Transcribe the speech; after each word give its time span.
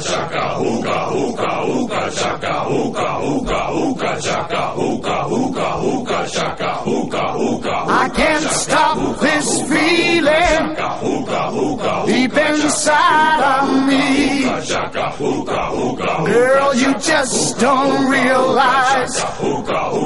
chaka 0.00 0.58
uka 0.60 0.98
uka 1.10 1.64
uka 1.64 2.10
chaka 2.10 2.68
uka 2.68 3.08
uka 3.32 3.60
uka 3.72 4.20
chaka 4.20 4.74
uka 4.76 5.26
uka 5.26 5.68
uka 5.92 6.26
chaka 6.28 6.70
uka 6.86 7.24
uka 7.36 7.74
I 7.88 8.08
can't 8.08 8.44
stop 8.44 8.98
this 9.20 9.62
feeling 9.68 10.74
deep 12.06 12.36
inside 12.36 13.40
of 13.54 13.86
me. 13.86 14.44
Girl 16.26 16.74
you 16.74 16.94
just 16.98 17.58
don't 17.58 18.10
realize 18.10 19.20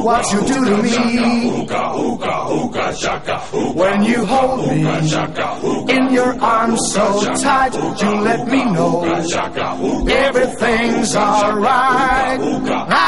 what 0.05 0.33
you 0.33 0.41
do 0.47 0.65
to 0.65 0.83
me. 0.83 1.67
when 3.75 4.03
you 4.03 4.25
hold 4.25 4.67
me. 4.69 4.83
Your 6.19 6.35
arms 6.43 6.81
so 6.93 7.23
tight, 7.37 7.73
you 8.03 8.11
let 8.23 8.45
me 8.49 8.65
know 8.65 9.05
everything's 9.05 11.15
alright. 11.15 12.41
I'm 12.91 12.99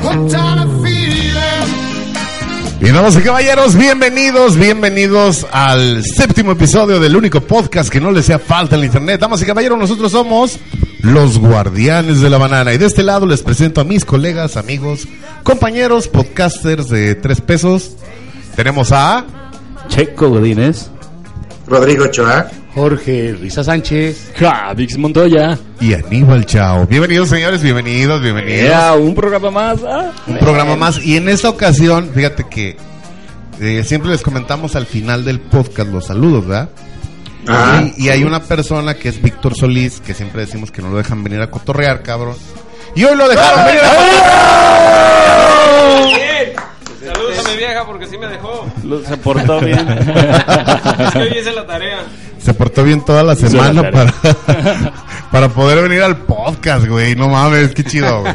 hooked 0.00 0.34
on 0.34 0.58
a 0.60 0.66
feeling. 0.82 1.74
Bien, 2.80 2.94
damas 2.94 3.16
y 3.16 3.22
caballeros, 3.22 3.76
bienvenidos, 3.76 4.56
bienvenidos 4.56 5.46
al 5.52 6.02
séptimo 6.02 6.52
episodio 6.52 6.98
del 7.00 7.16
único 7.16 7.42
podcast 7.42 7.90
que 7.90 8.00
no 8.00 8.10
les 8.10 8.24
sea 8.24 8.38
falta 8.38 8.76
en 8.76 8.84
internet. 8.84 9.20
Damas 9.20 9.42
y 9.42 9.44
caballeros, 9.44 9.78
nosotros 9.78 10.10
somos 10.10 10.58
los 11.00 11.38
guardianes 11.38 12.22
de 12.22 12.30
la 12.30 12.38
banana. 12.38 12.72
Y 12.72 12.78
de 12.78 12.86
este 12.86 13.02
lado 13.02 13.26
les 13.26 13.42
presento 13.42 13.82
a 13.82 13.84
mis 13.84 14.06
colegas, 14.06 14.56
amigos, 14.56 15.06
compañeros, 15.42 16.08
podcasters 16.08 16.88
de 16.88 17.14
tres 17.14 17.42
pesos. 17.42 17.90
Tenemos 18.56 18.90
a... 18.92 19.43
Checo 19.88 20.28
Godínez. 20.30 20.88
Rodrigo 21.66 22.06
Choa. 22.08 22.48
Jorge 22.74 23.36
Risa 23.40 23.62
Sánchez. 23.62 24.32
Javix 24.36 24.98
Montoya. 24.98 25.56
Y 25.80 25.94
Aníbal 25.94 26.44
Chao. 26.46 26.86
Bienvenidos, 26.86 27.28
señores, 27.28 27.62
bienvenidos, 27.62 28.20
bienvenidos. 28.20 28.68
Ya, 28.68 28.94
un 28.94 29.14
programa 29.14 29.50
más. 29.50 29.78
ah. 29.86 30.10
Un 30.26 30.38
programa 30.38 30.76
más. 30.76 31.04
Y 31.04 31.16
en 31.16 31.28
esta 31.28 31.48
ocasión, 31.48 32.10
fíjate 32.12 32.44
que 32.48 32.76
eh, 33.60 33.84
siempre 33.84 34.10
les 34.10 34.22
comentamos 34.22 34.74
al 34.76 34.86
final 34.86 35.24
del 35.24 35.40
podcast 35.40 35.88
los 35.90 36.06
saludos, 36.06 36.46
¿verdad? 36.46 36.68
Ah, 37.46 37.84
y, 37.96 38.06
y 38.06 38.08
hay 38.08 38.24
una 38.24 38.40
persona 38.42 38.94
que 38.94 39.08
es 39.10 39.20
Víctor 39.22 39.54
Solís, 39.54 40.00
que 40.00 40.14
siempre 40.14 40.40
decimos 40.46 40.70
que 40.70 40.82
no 40.82 40.90
lo 40.90 40.96
dejan 40.96 41.22
venir 41.22 41.40
a 41.42 41.50
cotorrear, 41.50 42.02
cabrón. 42.02 42.36
Y 42.96 43.04
hoy 43.04 43.16
lo 43.16 43.28
dejaron 43.28 43.64
venir 43.66 43.80
a 43.82 43.90
Saludos 47.04 47.38
a 47.46 47.50
mi 47.50 47.56
vieja 47.56 47.84
porque 47.86 48.06
sí 48.06 48.16
me 48.18 48.26
dejó. 48.26 48.63
Se 49.06 49.16
portó 49.16 49.60
bien. 49.60 49.86
Es 50.98 51.12
que 51.12 51.18
hoy 51.18 51.38
hice 51.40 51.52
la 51.52 51.66
tarea. 51.66 52.02
Se 52.38 52.52
portó 52.54 52.84
bien 52.84 53.04
toda 53.04 53.22
la 53.22 53.34
semana 53.34 53.82
la 53.82 53.90
para, 53.90 54.12
para 55.32 55.48
poder 55.48 55.82
venir 55.82 56.02
al 56.02 56.18
podcast, 56.18 56.86
güey. 56.86 57.16
No 57.16 57.28
mames, 57.28 57.74
qué 57.74 57.82
chido, 57.84 58.20
güey. 58.20 58.34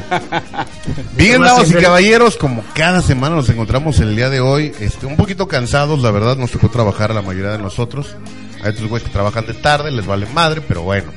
Bien, 1.16 1.42
damas 1.42 1.70
y 1.70 1.76
caballeros, 1.76 2.36
como 2.36 2.64
cada 2.74 3.02
semana 3.02 3.36
nos 3.36 3.50
encontramos 3.50 4.00
el 4.00 4.16
día 4.16 4.30
de 4.30 4.40
hoy, 4.40 4.74
este, 4.80 5.06
un 5.06 5.16
poquito 5.16 5.48
cansados, 5.48 6.02
la 6.02 6.12
verdad, 6.12 6.38
nos 6.38 6.52
tocó 6.52 6.70
trabajar 6.70 7.12
a 7.12 7.14
la 7.14 7.22
mayoría 7.22 7.52
de 7.52 7.60
nosotros. 7.60 8.16
Hay 8.64 8.72
otros 8.72 8.90
güeyes 8.90 9.08
que 9.08 9.14
trabajan 9.14 9.46
de 9.46 9.54
tarde, 9.54 9.92
les 9.92 10.06
vale 10.06 10.26
madre, 10.34 10.62
pero 10.68 10.82
bueno. 10.82 11.12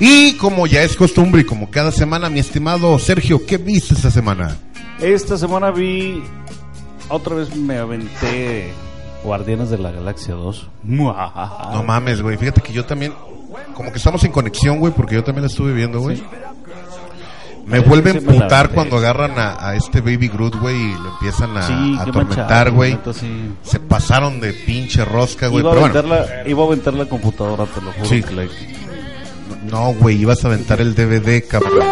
Y 0.00 0.36
como 0.38 0.66
ya 0.66 0.82
es 0.82 0.96
costumbre 0.96 1.42
y 1.42 1.44
como 1.44 1.70
cada 1.70 1.92
semana, 1.92 2.28
mi 2.28 2.40
estimado 2.40 2.98
Sergio, 2.98 3.46
¿qué 3.46 3.56
viste 3.58 3.94
esta 3.94 4.10
semana? 4.10 4.56
Esta 5.00 5.38
semana 5.38 5.70
vi. 5.70 6.22
Otra 7.08 7.34
vez 7.36 7.54
me 7.56 7.78
aventé 7.78 8.72
Guardianes 9.24 9.70
de 9.70 9.78
la 9.78 9.90
Galaxia 9.90 10.34
2. 10.34 10.68
No 11.72 11.82
mames, 11.84 12.22
güey. 12.22 12.36
Fíjate 12.36 12.60
que 12.60 12.72
yo 12.72 12.84
también, 12.84 13.12
como 13.74 13.90
que 13.92 13.98
estamos 13.98 14.22
en 14.24 14.32
conexión, 14.32 14.78
güey, 14.78 14.92
porque 14.92 15.14
yo 15.14 15.24
también 15.24 15.42
la 15.42 15.48
estuve 15.48 15.72
viendo, 15.72 16.00
güey. 16.00 16.22
Me 17.66 17.78
vuelve 17.78 18.10
a 18.10 18.14
emputar 18.14 18.70
cuando 18.70 18.96
agarran 18.96 19.38
a, 19.38 19.68
a 19.68 19.76
este 19.76 20.00
Baby 20.00 20.28
Groot, 20.28 20.56
güey, 20.56 20.76
y 20.76 20.94
lo 20.94 21.10
empiezan 21.10 21.56
a, 21.56 21.62
Sí, 21.62 21.96
a 21.98 22.04
qué 22.04 22.10
atormentar, 22.10 22.70
güey. 22.72 22.98
sí. 23.14 23.52
Se 23.62 23.78
pasaron 23.78 24.40
de 24.40 24.52
pinche 24.52 25.04
rosca, 25.04 25.46
güey. 25.46 25.60
Iba 25.62 25.70
a, 25.70 25.74
Pero 25.74 25.86
aventar 25.86 26.06
bueno, 26.06 26.24
la, 26.42 26.48
iba 26.48 26.62
a 26.62 26.66
aventar 26.66 26.94
la 26.94 27.06
computadora, 27.06 27.64
te 27.66 27.80
lo 27.80 27.92
juro. 27.92 28.04
Sí. 28.06 28.24
no, 29.70 29.94
güey, 29.94 30.16
ibas 30.20 30.44
a 30.44 30.48
aventar 30.48 30.80
el 30.80 30.94
DVD, 30.94 31.46
cabrón. 31.46 31.86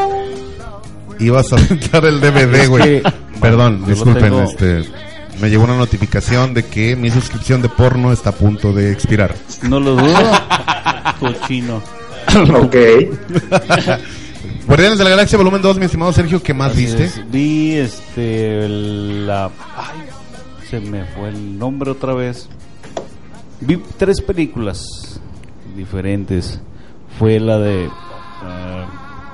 Ibas 1.20 1.52
a 1.52 1.56
aventar 1.56 2.04
el 2.06 2.20
DVD, 2.20 2.66
güey. 2.68 3.02
Perdón, 3.40 3.84
disculpen, 3.86 4.22
tengo- 4.24 4.42
este... 4.42 4.84
Me 5.40 5.48
llegó 5.48 5.64
una 5.64 5.76
notificación 5.76 6.52
de 6.52 6.66
que 6.66 6.96
mi 6.96 7.10
suscripción 7.10 7.62
de 7.62 7.70
porno 7.70 8.12
está 8.12 8.30
a 8.30 8.32
punto 8.34 8.72
de 8.74 8.92
expirar. 8.92 9.34
No 9.62 9.80
lo 9.80 9.96
dudo. 9.96 10.14
Cochino. 11.18 11.82
ok. 12.56 12.76
Guardianes 14.66 14.98
de 14.98 15.04
la 15.04 15.10
Galaxia 15.10 15.38
Volumen 15.38 15.62
2, 15.62 15.78
mi 15.78 15.86
estimado 15.86 16.12
Sergio, 16.12 16.42
¿qué 16.42 16.52
más 16.54 16.72
Así 16.72 16.84
viste? 16.84 17.04
es. 17.04 17.30
Vi 17.30 17.72
este 17.72 18.68
la 18.68 19.46
ay, 19.76 19.98
se 20.68 20.78
me 20.80 21.04
fue 21.06 21.28
el 21.30 21.58
nombre 21.58 21.90
otra 21.90 22.12
vez. 22.14 22.48
Vi 23.60 23.80
tres 23.96 24.20
películas 24.20 24.84
diferentes. 25.76 26.60
Fue 27.18 27.40
la 27.40 27.58
de 27.58 27.88
ah, 28.42 28.86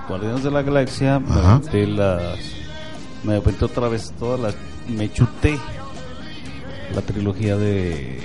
Guardianes 0.09 0.43
de 0.45 0.51
la 0.51 0.63
Galaxia, 0.63 1.19
me 1.19 1.33
aventé 1.35 1.87
las 1.87 2.39
me 3.25 3.35
aventé 3.37 3.65
otra 3.65 3.89
vez 3.89 4.13
todas 4.19 4.39
las 4.41 4.55
me 4.89 5.11
chuté 5.13 5.59
la 6.95 7.03
trilogía 7.03 7.57
de 7.57 8.21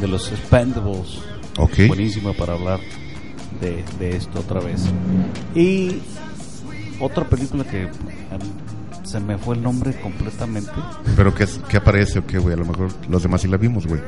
de 0.00 0.08
los 0.08 0.30
Expendables. 0.32 1.18
Ok. 1.58 1.86
Buenísima 1.88 2.32
para 2.32 2.54
hablar 2.54 2.80
de, 3.60 3.84
de 3.98 4.16
esto 4.16 4.40
otra 4.40 4.60
vez. 4.60 4.82
Y 5.54 5.98
otra 7.00 7.24
película 7.28 7.64
que 7.64 7.82
em, 7.82 7.90
se 9.04 9.20
me 9.20 9.36
fue 9.38 9.56
el 9.56 9.62
nombre 9.62 9.92
completamente. 10.00 10.70
¿Pero 11.16 11.34
qué, 11.34 11.46
qué 11.68 11.76
aparece 11.78 12.18
o 12.20 12.26
qué, 12.26 12.38
güey? 12.38 12.54
A 12.54 12.58
lo 12.58 12.64
mejor 12.66 12.88
los 13.08 13.22
demás 13.22 13.40
sí 13.42 13.48
la 13.48 13.56
vimos, 13.56 13.86
güey. 13.86 14.00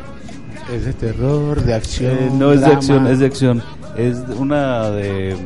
Es 0.72 0.84
de 0.84 0.92
terror, 0.92 1.62
de 1.62 1.74
acción. 1.74 2.12
Eh, 2.18 2.30
no 2.32 2.52
es 2.52 2.60
de 2.60 2.66
acción, 2.66 3.06
es 3.06 3.18
de 3.18 3.26
acción. 3.26 3.62
Es 3.96 4.26
de- 4.26 4.34
una 4.34 4.88
de 4.90 5.36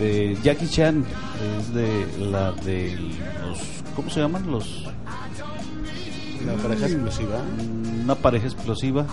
de 0.00 0.36
Jackie 0.42 0.68
Chan. 0.68 1.04
Es 1.60 1.72
de 1.74 2.06
la 2.18 2.52
de 2.52 2.96
los 3.42 3.58
¿cómo 3.94 4.10
se 4.10 4.20
llaman? 4.20 4.50
Los 4.50 4.84
La 6.46 6.54
pareja 6.54 6.86
explosiva. 6.86 7.40
una 8.02 8.14
pareja 8.14 8.46
explosiva. 8.46 9.06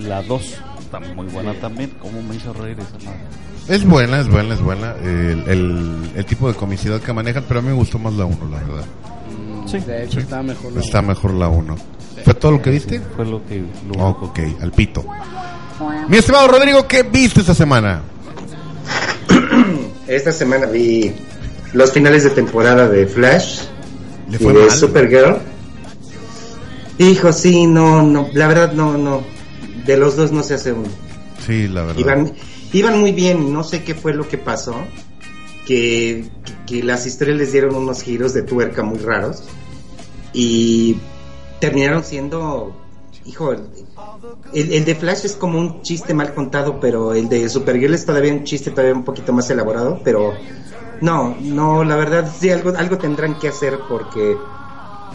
La 0.00 0.22
2 0.22 0.42
está 0.80 1.00
muy 1.00 1.26
buena 1.26 1.54
también. 1.54 1.92
¿Cómo 2.00 2.22
me 2.22 2.34
hizo 2.36 2.52
reír 2.52 2.78
esa 2.78 2.92
madre? 3.04 3.20
Es 3.68 3.84
buena, 3.84 4.20
es 4.20 4.28
buena, 4.28 4.54
es 4.54 4.60
buena. 4.62 4.94
El, 5.02 5.44
el, 5.46 6.10
el 6.14 6.24
tipo 6.24 6.48
de 6.48 6.54
comicidad 6.54 7.00
que 7.00 7.12
manejan, 7.12 7.44
pero 7.46 7.60
a 7.60 7.62
mí 7.62 7.68
me 7.68 7.74
gustó 7.74 7.98
más 7.98 8.14
la 8.14 8.24
1, 8.24 8.36
la 8.50 8.58
verdad. 8.58 8.84
Sí, 9.66 9.78
De 9.80 10.04
hecho, 10.04 10.20
está 10.20 10.42
mejor. 10.42 10.72
la- 10.72 10.80
Está 10.80 11.02
mejor 11.02 11.34
la 11.34 11.48
1. 11.48 11.76
¿Fue 12.24 12.34
todo 12.34 12.52
lo 12.52 12.62
que 12.62 12.70
viste? 12.70 13.00
fue 13.14 13.24
lo 13.26 13.44
que 13.46 13.58
lo 13.86 14.02
Oh, 14.02 14.08
ok, 14.22 14.38
al 14.62 14.72
pito. 14.72 15.04
Mi 16.08 16.16
estimado 16.16 16.48
Rodrigo, 16.48 16.86
¿qué 16.88 17.02
viste 17.02 17.40
esta 17.40 17.54
semana? 17.54 18.00
Esta 20.08 20.32
semana 20.32 20.66
vi 20.66 21.12
los 21.74 21.92
finales 21.92 22.24
de 22.24 22.30
temporada 22.30 22.88
de 22.88 23.06
Flash 23.06 23.60
Le 24.30 24.36
y 24.36 24.46
de 24.46 24.52
mal. 24.54 24.70
Supergirl. 24.70 25.36
Hijo, 26.96 27.32
sí, 27.32 27.66
no, 27.66 28.02
no, 28.02 28.28
la 28.32 28.48
verdad 28.48 28.72
no, 28.72 28.96
no. 28.96 29.22
De 29.84 29.96
los 29.96 30.16
dos 30.16 30.32
no 30.32 30.42
se 30.42 30.54
hace 30.54 30.72
uno. 30.72 30.88
Sí, 31.46 31.68
la 31.68 31.82
verdad. 31.82 32.00
Iban, 32.00 32.32
iban 32.72 32.98
muy 32.98 33.12
bien, 33.12 33.52
no 33.52 33.62
sé 33.62 33.84
qué 33.84 33.94
fue 33.94 34.14
lo 34.14 34.26
que 34.26 34.38
pasó. 34.38 34.74
Que, 35.66 36.24
que 36.66 36.82
las 36.82 37.06
historias 37.06 37.36
les 37.36 37.52
dieron 37.52 37.74
unos 37.74 38.02
giros 38.02 38.32
de 38.32 38.42
tuerca 38.42 38.82
muy 38.82 38.98
raros. 38.98 39.44
Y 40.32 40.96
terminaron 41.60 42.02
siendo. 42.02 42.74
Hijo, 43.28 43.52
el, 43.52 44.72
el 44.72 44.84
de 44.84 44.94
Flash 44.94 45.24
es 45.26 45.34
como 45.34 45.58
un 45.58 45.82
chiste 45.82 46.14
mal 46.14 46.34
contado, 46.34 46.80
pero 46.80 47.12
el 47.14 47.28
de 47.28 47.48
Supergirl 47.48 47.94
es 47.94 48.04
todavía 48.06 48.32
un 48.32 48.44
chiste 48.44 48.70
todavía 48.70 48.94
un 48.94 49.04
poquito 49.04 49.32
más 49.32 49.48
elaborado. 49.50 50.00
Pero 50.02 50.34
no, 51.00 51.36
no, 51.40 51.84
la 51.84 51.94
verdad, 51.96 52.28
sí, 52.40 52.50
algo, 52.50 52.72
algo 52.76 52.98
tendrán 52.98 53.38
que 53.38 53.48
hacer 53.48 53.78
porque. 53.88 54.36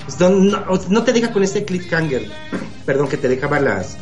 pues, 0.06 0.90
No, 0.90 1.04
te 1.04 1.12
deja 1.12 1.34
con 1.34 1.44
ese 1.44 1.66
cliffhanger, 1.66 2.32
perdón, 2.86 3.08
que 3.08 3.18
te 3.18 3.28
dejaba 3.28 3.60
las 3.60 3.98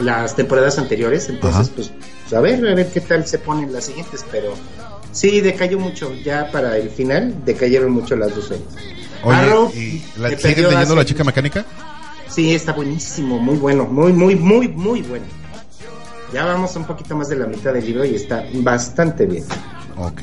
las 0.00 0.36
temporadas 0.36 0.78
anteriores, 0.78 1.28
entonces 1.28 1.62
Ajá. 1.66 1.70
pues, 1.74 1.90
pues, 2.22 2.32
a 2.32 2.40
ver, 2.40 2.64
a 2.68 2.74
ver 2.74 2.88
qué 2.92 3.00
tal 3.00 3.26
se 3.26 3.38
ponen 3.40 3.72
las 3.72 3.86
siguientes, 3.86 4.24
pero 4.30 4.52
sí 5.10 5.40
decayó 5.40 5.76
mucho, 5.80 6.14
ya 6.14 6.52
para 6.52 6.76
el 6.76 6.88
final 6.88 7.34
decayeron 7.44 7.90
mucho 7.90 8.14
las 8.14 8.32
dos 8.36 8.46
series. 8.46 8.64
Oye, 9.24 9.36
Arrow, 9.36 9.72
¿y 9.74 10.00
la, 10.16 10.28
¿sigues 10.28 10.44
leyendo 10.58 10.78
hace- 10.78 10.94
La 10.94 11.04
Chica 11.04 11.24
Mecánica? 11.24 11.66
Sí, 12.28 12.54
está 12.54 12.72
buenísimo, 12.72 13.38
muy 13.38 13.56
bueno, 13.56 13.84
muy, 13.86 14.12
muy, 14.12 14.36
muy, 14.36 14.68
muy 14.68 15.02
bueno. 15.02 15.24
Ya 16.32 16.44
vamos 16.44 16.76
un 16.76 16.84
poquito 16.84 17.16
más 17.16 17.28
de 17.28 17.36
la 17.36 17.46
mitad 17.46 17.72
del 17.72 17.84
libro 17.86 18.04
y 18.04 18.14
está 18.14 18.44
bastante 18.54 19.24
bien. 19.26 19.44
Ok. 19.96 20.22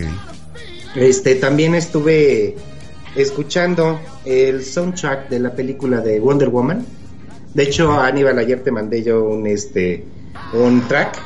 Este, 0.96 1.36
también 1.36 1.74
estuve 1.76 2.56
escuchando 3.16 4.00
el 4.24 4.64
soundtrack 4.64 5.30
de 5.30 5.40
la 5.40 5.54
película 5.54 6.02
de 6.02 6.20
Wonder 6.20 6.50
Woman. 6.50 6.86
De 7.54 7.64
hecho, 7.64 7.92
Aníbal, 8.00 8.38
ayer 8.38 8.64
te 8.64 8.72
mandé 8.72 9.04
yo 9.04 9.24
un 9.24 9.48
este 9.48 10.06
on 10.54 10.88
track. 10.88 11.20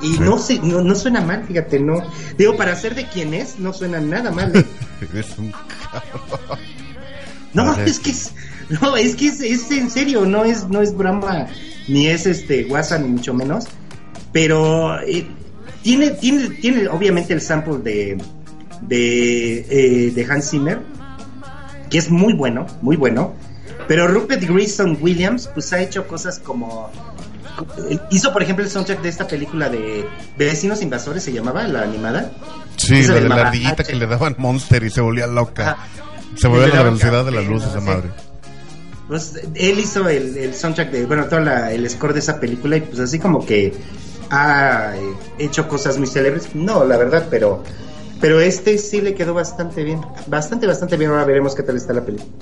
Y 0.00 0.18
no, 0.18 0.38
se, 0.38 0.58
no, 0.58 0.82
no 0.82 0.94
suena 0.96 1.20
mal, 1.20 1.44
fíjate, 1.46 1.78
no. 1.78 2.02
Digo, 2.36 2.56
para 2.56 2.74
ser 2.76 2.94
de 2.94 3.06
quien 3.08 3.32
es, 3.32 3.58
no 3.58 3.72
suena 3.72 4.00
nada 4.00 4.30
mal. 4.32 4.52
¿eh? 4.56 4.64
Eres 5.00 5.38
un 5.38 5.52
No, 7.52 7.70
A 7.70 7.76
ver. 7.76 7.88
es 7.88 8.00
que 8.00 8.10
es, 8.10 8.32
no, 8.82 8.96
es 8.96 9.16
que 9.16 9.28
es, 9.28 9.40
es 9.40 9.70
en 9.70 9.90
serio, 9.90 10.24
no 10.24 10.44
es, 10.44 10.68
no 10.68 10.80
es 10.82 10.96
broma, 10.96 11.46
ni 11.88 12.06
es 12.06 12.26
este 12.26 12.64
WhatsApp, 12.64 13.02
ni 13.02 13.08
mucho 13.08 13.34
menos. 13.34 13.66
Pero 14.32 15.00
eh, 15.02 15.26
tiene, 15.82 16.10
tiene, 16.10 16.48
tiene 16.50 16.88
obviamente 16.88 17.32
el 17.34 17.40
sample 17.40 17.78
de, 17.78 18.18
de, 18.82 19.58
eh, 19.68 20.10
de 20.10 20.26
Hans 20.30 20.50
Zimmer, 20.50 20.80
que 21.90 21.98
es 21.98 22.10
muy 22.10 22.32
bueno, 22.32 22.66
muy 22.82 22.96
bueno. 22.96 23.34
Pero 23.86 24.08
Rupert 24.08 24.42
Grayson 24.42 24.98
Williams, 25.00 25.48
pues 25.52 25.72
ha 25.72 25.80
hecho 25.80 26.06
cosas 26.06 26.38
como. 26.38 26.90
Hizo, 28.10 28.32
por 28.32 28.42
ejemplo, 28.42 28.64
el 28.64 28.70
soundtrack 28.70 29.00
de 29.02 29.08
esta 29.08 29.28
película 29.28 29.68
de 29.68 30.04
Vecinos 30.36 30.82
Invasores, 30.82 31.22
se 31.22 31.32
llamaba, 31.32 31.62
la 31.68 31.82
animada. 31.82 32.32
Sí, 32.76 32.96
Esa 32.96 33.14
la 33.14 33.20
de 33.20 33.28
la 33.28 33.34
ardillita 33.46 33.84
que 33.84 33.94
le 33.94 34.06
daban 34.06 34.34
Monster 34.38 34.82
y 34.82 34.90
se 34.90 35.00
volvía 35.00 35.28
loca. 35.28 35.72
Ajá. 35.72 35.86
Se 36.36 36.48
movía 36.48 36.64
a 36.64 36.68
la 36.68 36.82
velocidad 36.82 37.24
de 37.24 37.30
la 37.30 37.40
luz 37.42 37.64
esa 37.64 37.80
madre. 37.80 38.10
Pues 39.08 39.34
él 39.54 39.78
hizo 39.78 40.08
el, 40.08 40.36
el 40.38 40.54
soundtrack 40.54 40.90
de, 40.90 41.04
bueno, 41.06 41.26
todo 41.26 41.40
la- 41.40 41.72
el 41.72 41.88
score 41.90 42.14
de 42.14 42.20
esa 42.20 42.40
película 42.40 42.76
y 42.76 42.80
pues 42.80 43.00
así 43.00 43.18
como 43.18 43.44
que 43.44 43.74
ha 44.30 44.94
eh, 44.96 45.00
hecho 45.38 45.68
cosas 45.68 45.98
muy 45.98 46.06
célebres. 46.06 46.54
No, 46.54 46.84
la 46.84 46.96
verdad, 46.96 47.26
pero 47.30 47.62
pero 48.20 48.40
este 48.40 48.78
sí 48.78 49.02
le 49.02 49.14
quedó 49.14 49.34
bastante 49.34 49.84
bien. 49.84 50.00
Bastante, 50.26 50.66
bastante 50.66 50.96
bien. 50.96 51.10
Ahora 51.10 51.24
veremos 51.24 51.54
qué 51.54 51.62
tal 51.62 51.76
está 51.76 51.92
la 51.92 52.02
película. 52.04 52.32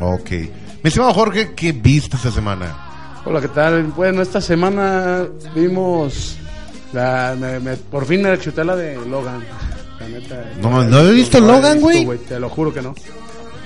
Ok. 0.00 0.30
Mi 0.30 0.88
estimado 0.88 1.14
Jorge, 1.14 1.54
¿qué 1.54 1.72
viste 1.72 2.16
esta 2.16 2.30
semana? 2.30 3.22
Hola, 3.24 3.40
¿qué 3.40 3.48
tal? 3.48 3.82
Bueno, 3.84 4.20
esta 4.22 4.40
semana 4.40 5.26
vimos. 5.54 6.36
La, 6.92 7.34
me- 7.38 7.58
me- 7.60 7.76
por 7.76 8.04
fin 8.04 8.22
me 8.22 8.38
chuté 8.38 8.62
la 8.64 8.76
de 8.76 8.96
Logan. 9.06 9.42
La 10.00 10.08
neta. 10.08 10.44
No, 10.60 10.84
¿no 10.84 11.00
he 11.00 11.12
visto 11.12 11.38
he 11.38 11.40
Logan, 11.40 11.78
visto, 11.82 12.04
güey? 12.04 12.18
Te 12.18 12.38
lo 12.38 12.48
juro 12.50 12.72
que 12.74 12.82
no. 12.82 12.94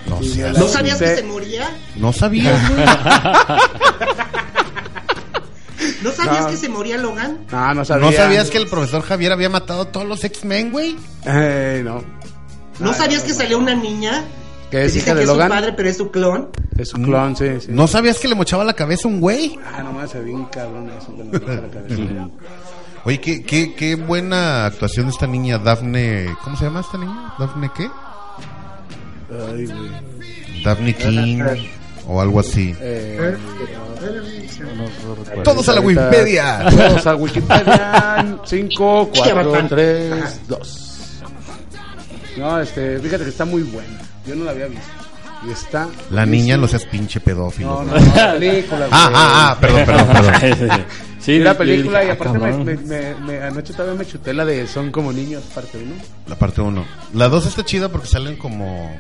No 0.07 0.21
Y 0.23 0.29
sé. 0.31 0.43
me 0.45 0.53
¿No 0.59 0.65
la 0.67 0.69
sabías 0.73 0.99
que 0.99 1.17
se 1.17 1.23
moría? 1.23 1.71
No 1.97 2.13
sabía. 2.13 2.53
¿No 6.03 6.11
sabías 6.13 6.43
No. 6.45 6.49
que 6.51 6.57
se 6.57 6.69
moría 6.69 6.97
Logan? 6.99 7.39
No, 7.51 7.75
no 7.75 7.85
sabía. 7.85 8.07
¿No 8.07 8.13
sabías 8.13 8.51
que 8.51 8.59
el 8.59 8.67
profesor 8.67 9.03
Javier 9.03 9.33
había 9.33 9.49
matado 9.49 9.83
a 9.83 9.93
todos 9.93 10.07
los 10.07 10.23
X-Men, 10.25 10.71
güey? 10.73 10.97
Eh, 11.27 11.83
no. 11.85 12.03
¿No 12.79 12.95
sabías 12.95 13.21
no, 13.23 13.27
que 13.27 13.33
no. 13.33 13.39
salió 13.39 13.59
una 13.59 13.75
niña? 13.75 14.25
¿Que 14.71 14.85
es 14.85 14.97
hija 14.97 15.07
que 15.13 15.15
de 15.17 15.23
es 15.23 15.29
su 15.29 15.35
Logan? 15.35 15.49
padre, 15.51 15.73
pero 15.73 15.89
es 15.89 15.97
su 15.97 16.11
clon. 16.11 16.49
Es 16.79 16.89
su 16.91 16.97
clon, 16.97 17.37
sí, 17.37 17.47
sí. 17.61 17.67
¿No 17.71 17.87
sabías 17.89 18.19
que 18.19 18.29
le 18.29 18.35
mochaba 18.35 18.65
la 18.65 18.73
cabeza 18.75 19.09
a 19.09 19.11
un 19.11 19.21
güey? 19.21 19.59
Ah, 19.75 19.83
no 19.83 19.93
me 19.93 20.03
hace 20.03 20.21
bien 20.23 20.45
cabrón 20.47 20.91
eso. 20.97 21.15
que 21.17 21.25
me 21.25 21.39
deja 21.39 21.61
la 21.63 21.69
cabeza. 21.69 22.29
Oye, 23.05 23.21
qué, 23.21 23.43
qué, 23.43 23.75
qué 23.75 23.95
buena 23.97 24.67
actuación 24.67 25.07
de 25.07 25.13
esta 25.13 25.27
niña, 25.27 25.59
Daphne. 25.59 26.35
¿Cómo 26.45 26.57
se 26.57 26.65
llama 26.65 26.81
esta 26.81 26.99
niña? 26.99 27.35
¿Daphne 27.39 27.71
qué? 27.77 27.91
Ay, 29.31 29.67
güey. 29.67 30.63
Daphne 30.65 30.95
King 30.95 31.43
o 32.07 32.21
algo 32.21 32.41
así. 32.41 32.75
Eh, 32.81 33.37
Todos 35.45 35.69
a 35.69 35.73
la 35.75 35.81
Wikipedia. 35.81 36.67
Todos 36.71 37.07
a 37.07 37.15
Wikipedia. 37.17 38.39
5, 38.45 39.11
Ya 39.15 39.35
va 39.35 39.43
4, 39.45 39.53
tan- 39.53 39.69
3, 39.69 40.41
2. 40.49 40.87
No, 42.39 42.61
este, 42.61 42.99
fíjate 43.01 43.25
que 43.25 43.31
está 43.31 43.45
muy 43.45 43.63
buena. 43.63 43.99
Yo 44.27 44.35
no 44.35 44.45
la 44.45 44.53
había 44.53 44.67
visto. 44.67 44.85
Y 45.47 45.51
está. 45.53 45.89
La 46.11 46.27
niña, 46.27 46.57
no 46.59 46.69
seas 46.69 46.85
pinche 46.85 47.19
pedófilo. 47.21 47.83
No, 47.83 47.85
no, 47.85 47.99
no, 47.99 48.15
la 48.15 48.33
película. 48.39 48.89
Ah, 48.91 49.11
ah, 49.15 49.51
ah, 49.53 49.59
perdón, 49.61 49.87
perdón, 49.87 50.07
perdón. 50.09 50.85
sí, 51.21 51.39
la 51.39 51.57
película, 51.57 52.05
y 52.05 52.09
ah, 52.09 52.13
aparte 52.13 52.39
me, 52.39 52.51
cabrón. 52.51 52.65
me, 52.67 52.77
me, 52.77 53.15
me- 53.15 53.43
anoche 53.43 53.73
todavía 53.73 53.99
me 53.99 54.07
chuté 54.07 54.35
la 54.35 54.45
de 54.45 54.67
Son 54.67 54.91
como 54.91 55.13
niños, 55.13 55.43
parte 55.55 55.79
1. 55.79 55.95
La 56.27 56.37
parte 56.37 56.61
1. 56.61 56.85
La 57.15 57.29
2 57.29 57.47
está 57.47 57.65
chida 57.65 57.89
porque 57.89 58.07
salen 58.07 58.37
como. 58.37 58.95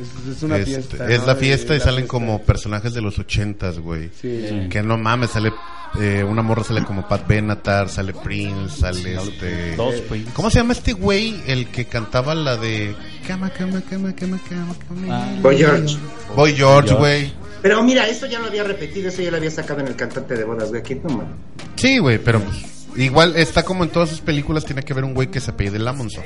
Es, 0.00 0.36
es 0.36 0.42
una 0.42 0.56
este, 0.56 0.70
fiesta. 0.72 1.08
es 1.10 1.20
¿no? 1.20 1.26
la 1.26 1.36
fiesta 1.36 1.74
y 1.74 1.78
la 1.78 1.84
salen 1.84 1.96
fiesta. 2.00 2.10
como 2.12 2.42
personajes 2.42 2.94
de 2.94 3.00
los 3.02 3.18
ochentas, 3.18 3.78
güey. 3.78 4.10
Sí, 4.20 4.46
Sí. 4.48 4.68
Que 4.68 4.82
no 4.82 4.96
mames, 4.98 5.30
sale. 5.30 5.52
eh, 6.00 6.24
una 6.24 6.40
morra 6.42 6.64
sale 6.64 6.82
como 6.84 7.06
Pat 7.06 7.26
Benatar, 7.28 7.88
sale 7.88 8.14
Prince, 8.14 8.80
sale 8.80 9.14
este. 9.16 9.76
Dos, 9.76 9.96
güey. 10.08 10.24
¿Cómo 10.32 10.50
se 10.50 10.58
llama 10.60 10.72
este 10.72 10.92
güey? 10.94 11.40
El 11.46 11.68
que 11.68 11.84
cantaba 11.84 12.34
la 12.34 12.56
de. 12.56 12.94
Cama, 13.26 13.50
cama, 13.50 13.82
cama, 13.88 14.14
cama, 14.14 14.40
cama, 14.48 14.74
cama. 14.88 15.06
Ah. 15.10 15.38
Boy 15.42 15.58
George. 15.58 15.96
Boy 16.34 16.54
George, 16.54 16.94
güey. 16.94 17.32
Pero 17.60 17.82
mira, 17.84 18.08
esto 18.08 18.26
ya 18.26 18.40
lo 18.40 18.46
había 18.46 18.64
repetido, 18.64 19.08
eso 19.08 19.22
ya 19.22 19.30
lo 19.30 19.36
había 19.36 19.50
sacado 19.50 19.80
en 19.80 19.88
el 19.88 19.94
cantante 19.96 20.34
de 20.34 20.42
bodas, 20.44 20.70
güey. 20.70 20.80
Aquí 20.80 20.94
no 20.96 21.10
mames. 21.10 21.34
Sí, 21.76 21.98
güey, 21.98 22.18
pero 22.18 22.40
pues, 22.40 22.86
igual 22.96 23.36
está 23.36 23.62
como 23.62 23.84
en 23.84 23.90
todas 23.90 24.08
sus 24.08 24.20
películas, 24.20 24.64
tiene 24.64 24.82
que 24.82 24.92
haber 24.94 25.04
un 25.04 25.14
güey 25.14 25.30
que 25.30 25.40
se 25.40 25.50
apellide 25.52 25.78
Lamonson. 25.78 26.24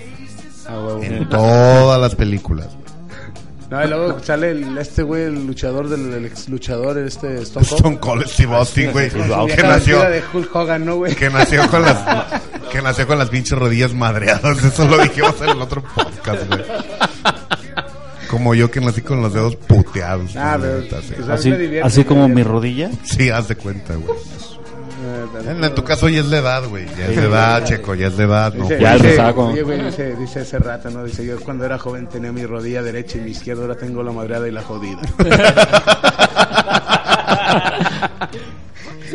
Ah. 0.69 0.99
En 1.03 1.29
todas 1.29 2.01
las 2.01 2.15
películas. 2.15 2.69
No, 3.71 3.85
y 3.85 3.89
luego 3.89 4.21
sale 4.23 4.53
el, 4.53 4.79
este 4.79 5.03
güey, 5.03 5.25
el 5.25 5.45
luchador 5.47 5.89
del 5.89 6.13
el 6.13 6.25
ex 6.27 6.49
luchador, 6.49 6.99
este 6.99 7.43
Stone 7.43 7.67
Cold. 7.67 7.79
Stone 7.81 7.99
Cold 7.99 8.27
Steve 8.29 8.55
Austin, 8.55 8.93
güey. 8.93 9.11
Su 9.11 9.19
Que 9.19 9.63
nació, 9.63 10.01
de 10.09 10.23
Hulk 10.33 10.55
Hogan, 10.55 10.85
¿no, 10.87 10.97
güey? 10.97 11.15
que 11.17 11.29
nació 11.31 11.69
con 11.69 11.83
las, 11.83 11.99
que 12.71 12.81
nació 12.81 13.07
con 13.09 13.19
las 13.19 13.29
pinches 13.29 13.59
rodillas 13.59 13.93
madreadas. 13.93 14.63
Eso 14.63 14.87
lo 14.87 14.99
dijimos 15.03 15.35
en 15.43 15.49
el 15.49 15.61
otro 15.61 15.83
podcast, 15.83 16.47
güey. 16.49 16.63
Como 18.31 18.55
yo 18.55 18.71
que 18.71 18.81
nací 18.81 19.03
con 19.03 19.21
los 19.23 19.33
dedos 19.33 19.57
puteados. 19.57 20.37
Ah, 20.37 20.59
pero- 20.61 20.83
pues, 20.89 21.29
Así, 21.29 21.53
así 21.83 22.05
como 22.05 22.29
mi 22.29 22.43
rodilla. 22.45 22.91
Sí, 23.05 23.31
haz 23.31 23.49
de 23.49 23.57
cuenta, 23.57 23.95
güey. 23.95 24.17
En, 25.49 25.65
en 25.65 25.75
tu 25.75 25.85
caso 25.85 26.09
ya 26.09 26.21
es 26.21 26.27
la 26.27 26.39
edad, 26.39 26.65
güey. 26.69 26.87
Ya 26.99 27.07
es 27.07 27.17
la 27.17 27.23
edad, 27.25 27.65
checo, 27.65 27.95
ya 27.95 28.07
es 28.09 28.17
la 28.17 28.25
edad. 28.25 28.55
No, 28.55 28.65
Dice, 28.65 28.81
Ya 28.81 28.95
dice, 28.95 29.11
lo 29.11 29.17
saco. 29.17 29.47
oye, 29.49 29.63
güey, 29.63 29.85
dice, 29.85 30.17
dice 30.17 30.41
ese 30.43 30.59
rato, 30.59 30.91
¿no? 30.91 31.05
Dice, 31.05 31.25
yo 31.25 31.39
cuando 31.41 31.65
era 31.65 31.79
joven 31.79 32.09
tenía 32.09 32.33
mi 32.33 32.45
rodilla 32.47 32.83
derecha 32.83 33.19
y 33.19 33.23
mi 33.23 33.31
izquierda, 33.31 33.63
ahora 33.63 33.77
tengo 33.77 34.03
la 34.03 34.13
madreada 34.13 34.49
y 34.49 34.53
la 34.53 34.63
jodida. 34.63 35.01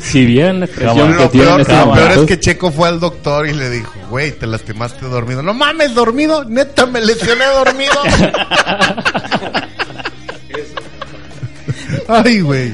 Si 0.02 0.26
bien 0.26 0.60
la 0.62 0.66
expresión 0.66 0.98
Cabrón, 0.98 1.18
que 1.18 1.24
lo 1.24 1.30
tienen 1.30 1.48
peor, 1.50 1.62
estos 1.62 1.86
lo 1.88 1.94
peor 1.94 2.12
es 2.12 2.20
que 2.26 2.40
Checo 2.40 2.72
fue 2.72 2.88
al 2.88 3.00
doctor 3.00 3.48
y 3.48 3.54
le 3.54 3.70
dijo, 3.70 3.92
güey, 4.10 4.32
te 4.32 4.48
lastimaste 4.48 5.06
dormido. 5.06 5.44
No 5.44 5.54
mames, 5.54 5.94
dormido, 5.94 6.44
neta, 6.46 6.86
me 6.86 7.02
lesioné 7.02 7.46
dormido. 7.46 7.94
Ay, 12.12 12.42
güey. 12.42 12.74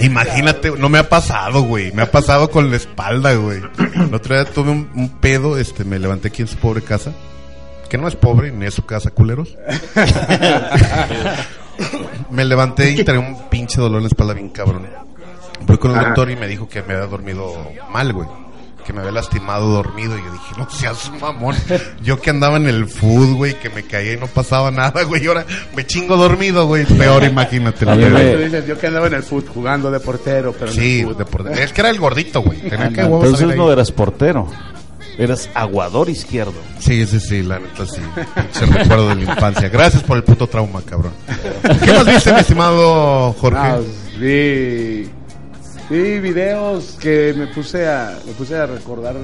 Imagínate, 0.00 0.70
no 0.70 0.88
me 0.88 0.98
ha 0.98 1.08
pasado, 1.08 1.62
güey. 1.62 1.92
Me 1.92 2.02
ha 2.02 2.10
pasado 2.10 2.50
con 2.50 2.70
la 2.70 2.76
espalda, 2.76 3.34
güey. 3.34 3.60
El 3.94 4.14
otro 4.14 4.34
día 4.34 4.44
tuve 4.44 4.70
un, 4.70 4.90
un 4.94 5.08
pedo, 5.20 5.58
este, 5.58 5.84
me 5.84 5.98
levanté 5.98 6.28
aquí 6.28 6.42
en 6.42 6.48
su 6.48 6.56
pobre 6.56 6.82
casa. 6.82 7.12
Que 7.88 7.98
no 7.98 8.06
es 8.06 8.14
pobre, 8.14 8.52
ni 8.52 8.66
es 8.66 8.74
su 8.74 8.86
casa, 8.86 9.10
culeros. 9.10 9.56
me 12.30 12.44
levanté 12.44 12.92
y 12.92 13.02
traía 13.02 13.20
un 13.20 13.48
pinche 13.48 13.80
dolor 13.80 13.98
en 13.98 14.04
la 14.04 14.08
espalda 14.08 14.34
bien 14.34 14.50
cabrón. 14.50 14.86
Voy 15.66 15.78
con 15.78 15.90
el 15.90 16.04
doctor 16.04 16.30
y 16.30 16.36
me 16.36 16.46
dijo 16.46 16.68
que 16.68 16.82
me 16.82 16.94
había 16.94 17.06
dormido 17.06 17.72
mal, 17.90 18.12
güey. 18.12 18.28
Que 18.84 18.92
me 18.92 19.00
había 19.00 19.12
lastimado 19.12 19.68
dormido. 19.68 20.16
Y 20.18 20.22
yo 20.22 20.32
dije, 20.32 20.54
no 20.58 20.68
seas 20.70 21.10
mamón. 21.20 21.54
Yo 22.02 22.20
que 22.20 22.30
andaba 22.30 22.56
en 22.56 22.66
el 22.66 22.86
food, 22.88 23.36
güey, 23.36 23.54
que 23.60 23.70
me 23.70 23.82
caía 23.84 24.14
y 24.14 24.16
no 24.16 24.26
pasaba 24.26 24.70
nada, 24.70 25.02
güey. 25.04 25.22
Y 25.24 25.26
ahora 25.28 25.44
me 25.76 25.86
chingo 25.86 26.16
dormido, 26.16 26.66
güey. 26.66 26.84
Peor, 26.86 27.22
imagínate. 27.24 27.84
la 27.84 27.94
verdad. 27.94 28.32
Tú 28.32 28.38
dices, 28.38 28.66
yo 28.66 28.78
que 28.78 28.86
andaba 28.88 29.06
en 29.06 29.14
el 29.14 29.22
foot 29.22 29.48
jugando 29.48 29.90
de 29.90 30.00
portero, 30.00 30.52
pero 30.58 30.72
Sí, 30.72 31.02
de 31.04 31.24
por- 31.24 31.48
es 31.50 31.72
que 31.72 31.80
era 31.80 31.90
el 31.90 31.98
gordito, 32.00 32.40
güey. 32.42 32.58
Tenía 32.60 32.88
que 32.90 33.02
huevos 33.04 33.24
Entonces 33.24 33.56
no 33.56 33.70
eras 33.72 33.92
portero. 33.92 34.48
Eras 35.18 35.50
aguador 35.54 36.08
izquierdo. 36.08 36.54
Sí, 36.78 37.04
sí, 37.06 37.20
sí, 37.20 37.42
la 37.42 37.58
neta 37.58 37.84
sí. 37.84 38.00
Pinche 38.34 38.66
recuerdo 38.66 39.08
de 39.10 39.16
la 39.16 39.22
infancia. 39.34 39.68
Gracias 39.68 40.02
por 40.02 40.16
el 40.16 40.24
puto 40.24 40.46
trauma, 40.46 40.80
cabrón. 40.82 41.12
¿Qué 41.84 41.92
más 41.92 42.06
viste, 42.06 42.32
mi 42.32 42.40
estimado 42.40 43.32
Jorge? 43.38 43.68
No, 43.68 43.76
pues, 43.76 45.10
vi, 45.90 45.98
vi 45.98 46.20
videos 46.20 46.96
que 47.00 47.34
me 47.36 47.46
puse 47.48 47.86
a, 47.88 48.18
me 48.26 48.32
puse 48.32 48.56
a 48.56 48.66
recordar. 48.66 49.16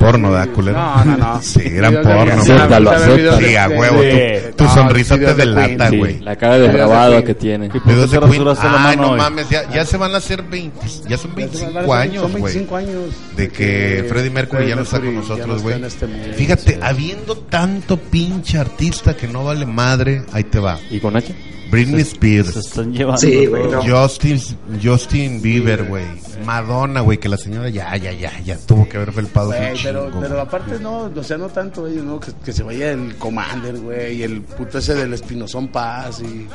Porno, 0.00 0.32
¿da, 0.32 0.46
culero? 0.48 0.78
No, 0.78 1.04
no, 1.04 1.16
no. 1.16 1.42
Sí, 1.42 1.60
eran 1.64 1.94
porno, 2.02 2.32
Acéptalo, 2.32 2.90
de- 2.90 3.36
Sí, 3.38 3.56
a 3.56 3.68
huevo. 3.68 4.00
Tu, 4.00 4.56
tu 4.56 4.64
no, 4.64 4.74
sonrisa 4.74 5.16
te 5.16 5.34
delata, 5.34 5.90
güey. 5.90 6.14
sí, 6.18 6.20
la 6.20 6.36
cara 6.36 6.58
de 6.58 6.70
Queen. 6.70 7.22
que 7.24 7.34
tiene. 7.34 7.68
¿Por 7.68 7.84
Videos 7.84 8.10
de 8.10 8.18
Queen. 8.20 8.42
Ay, 8.58 8.96
mano 8.96 9.10
no 9.12 9.16
mames, 9.16 9.48
ya, 9.48 9.70
ya 9.70 9.84
se 9.84 9.96
van 9.96 10.14
a 10.14 10.18
hacer 10.18 10.42
20, 10.42 10.78
ya 11.08 11.16
son 11.16 11.30
Ya 11.32 11.36
25 11.36 11.72
son- 11.72 11.84
son 11.86 11.98
años, 11.98 12.22
güey. 12.22 12.34
25 12.42 12.76
años. 12.76 13.04
De 13.36 13.48
que 13.50 14.04
Freddie 14.08 14.30
Mercury 14.30 14.68
ya 14.68 14.76
no 14.76 14.82
está 14.82 14.98
con 15.00 15.14
nosotros, 15.14 15.62
güey. 15.62 15.82
este 15.84 16.06
Fíjate, 16.34 16.72
sí. 16.74 16.78
habiendo 16.82 17.36
tanto 17.36 17.96
pinche 17.98 18.58
artista 18.58 19.16
que 19.16 19.28
no 19.28 19.44
vale 19.44 19.66
madre, 19.66 20.22
ahí 20.32 20.44
te 20.44 20.58
va. 20.58 20.78
¿Y 20.90 21.00
con 21.00 21.16
H? 21.16 21.34
Britney 21.74 22.04
Se 22.04 22.12
Spears, 22.12 22.56
están 22.56 22.92
llevando. 22.92 23.20
Sí, 23.20 23.46
güey, 23.46 23.64
no. 23.68 23.82
Justin, 23.82 24.40
Justin 24.82 25.42
Bieber, 25.42 25.84
güey. 25.84 26.04
Madonna, 26.44 27.00
güey, 27.00 27.18
que 27.18 27.28
la 27.28 27.36
señora 27.36 27.68
ya, 27.68 27.96
ya, 27.96 28.12
ya, 28.12 28.38
ya 28.40 28.58
tuvo 28.58 28.88
que 28.88 28.96
haber 28.96 29.12
felpado 29.12 29.48
Güey, 29.48 29.76
pero, 29.82 30.06
chingo, 30.06 30.20
pero 30.20 30.40
aparte 30.40 30.78
no, 30.78 31.10
o 31.14 31.22
sea, 31.22 31.38
no 31.38 31.48
tanto 31.48 31.86
ellos, 31.86 32.04
¿no? 32.04 32.20
Que, 32.20 32.32
que 32.44 32.52
se 32.52 32.62
vaya 32.62 32.92
el 32.92 33.16
Commander, 33.16 33.76
güey, 33.78 34.16
y 34.16 34.22
el 34.22 34.42
puto 34.42 34.78
ese 34.78 34.94
del 34.94 35.12
Espinosón 35.14 35.68
Paz, 35.68 36.20
y 36.20 36.46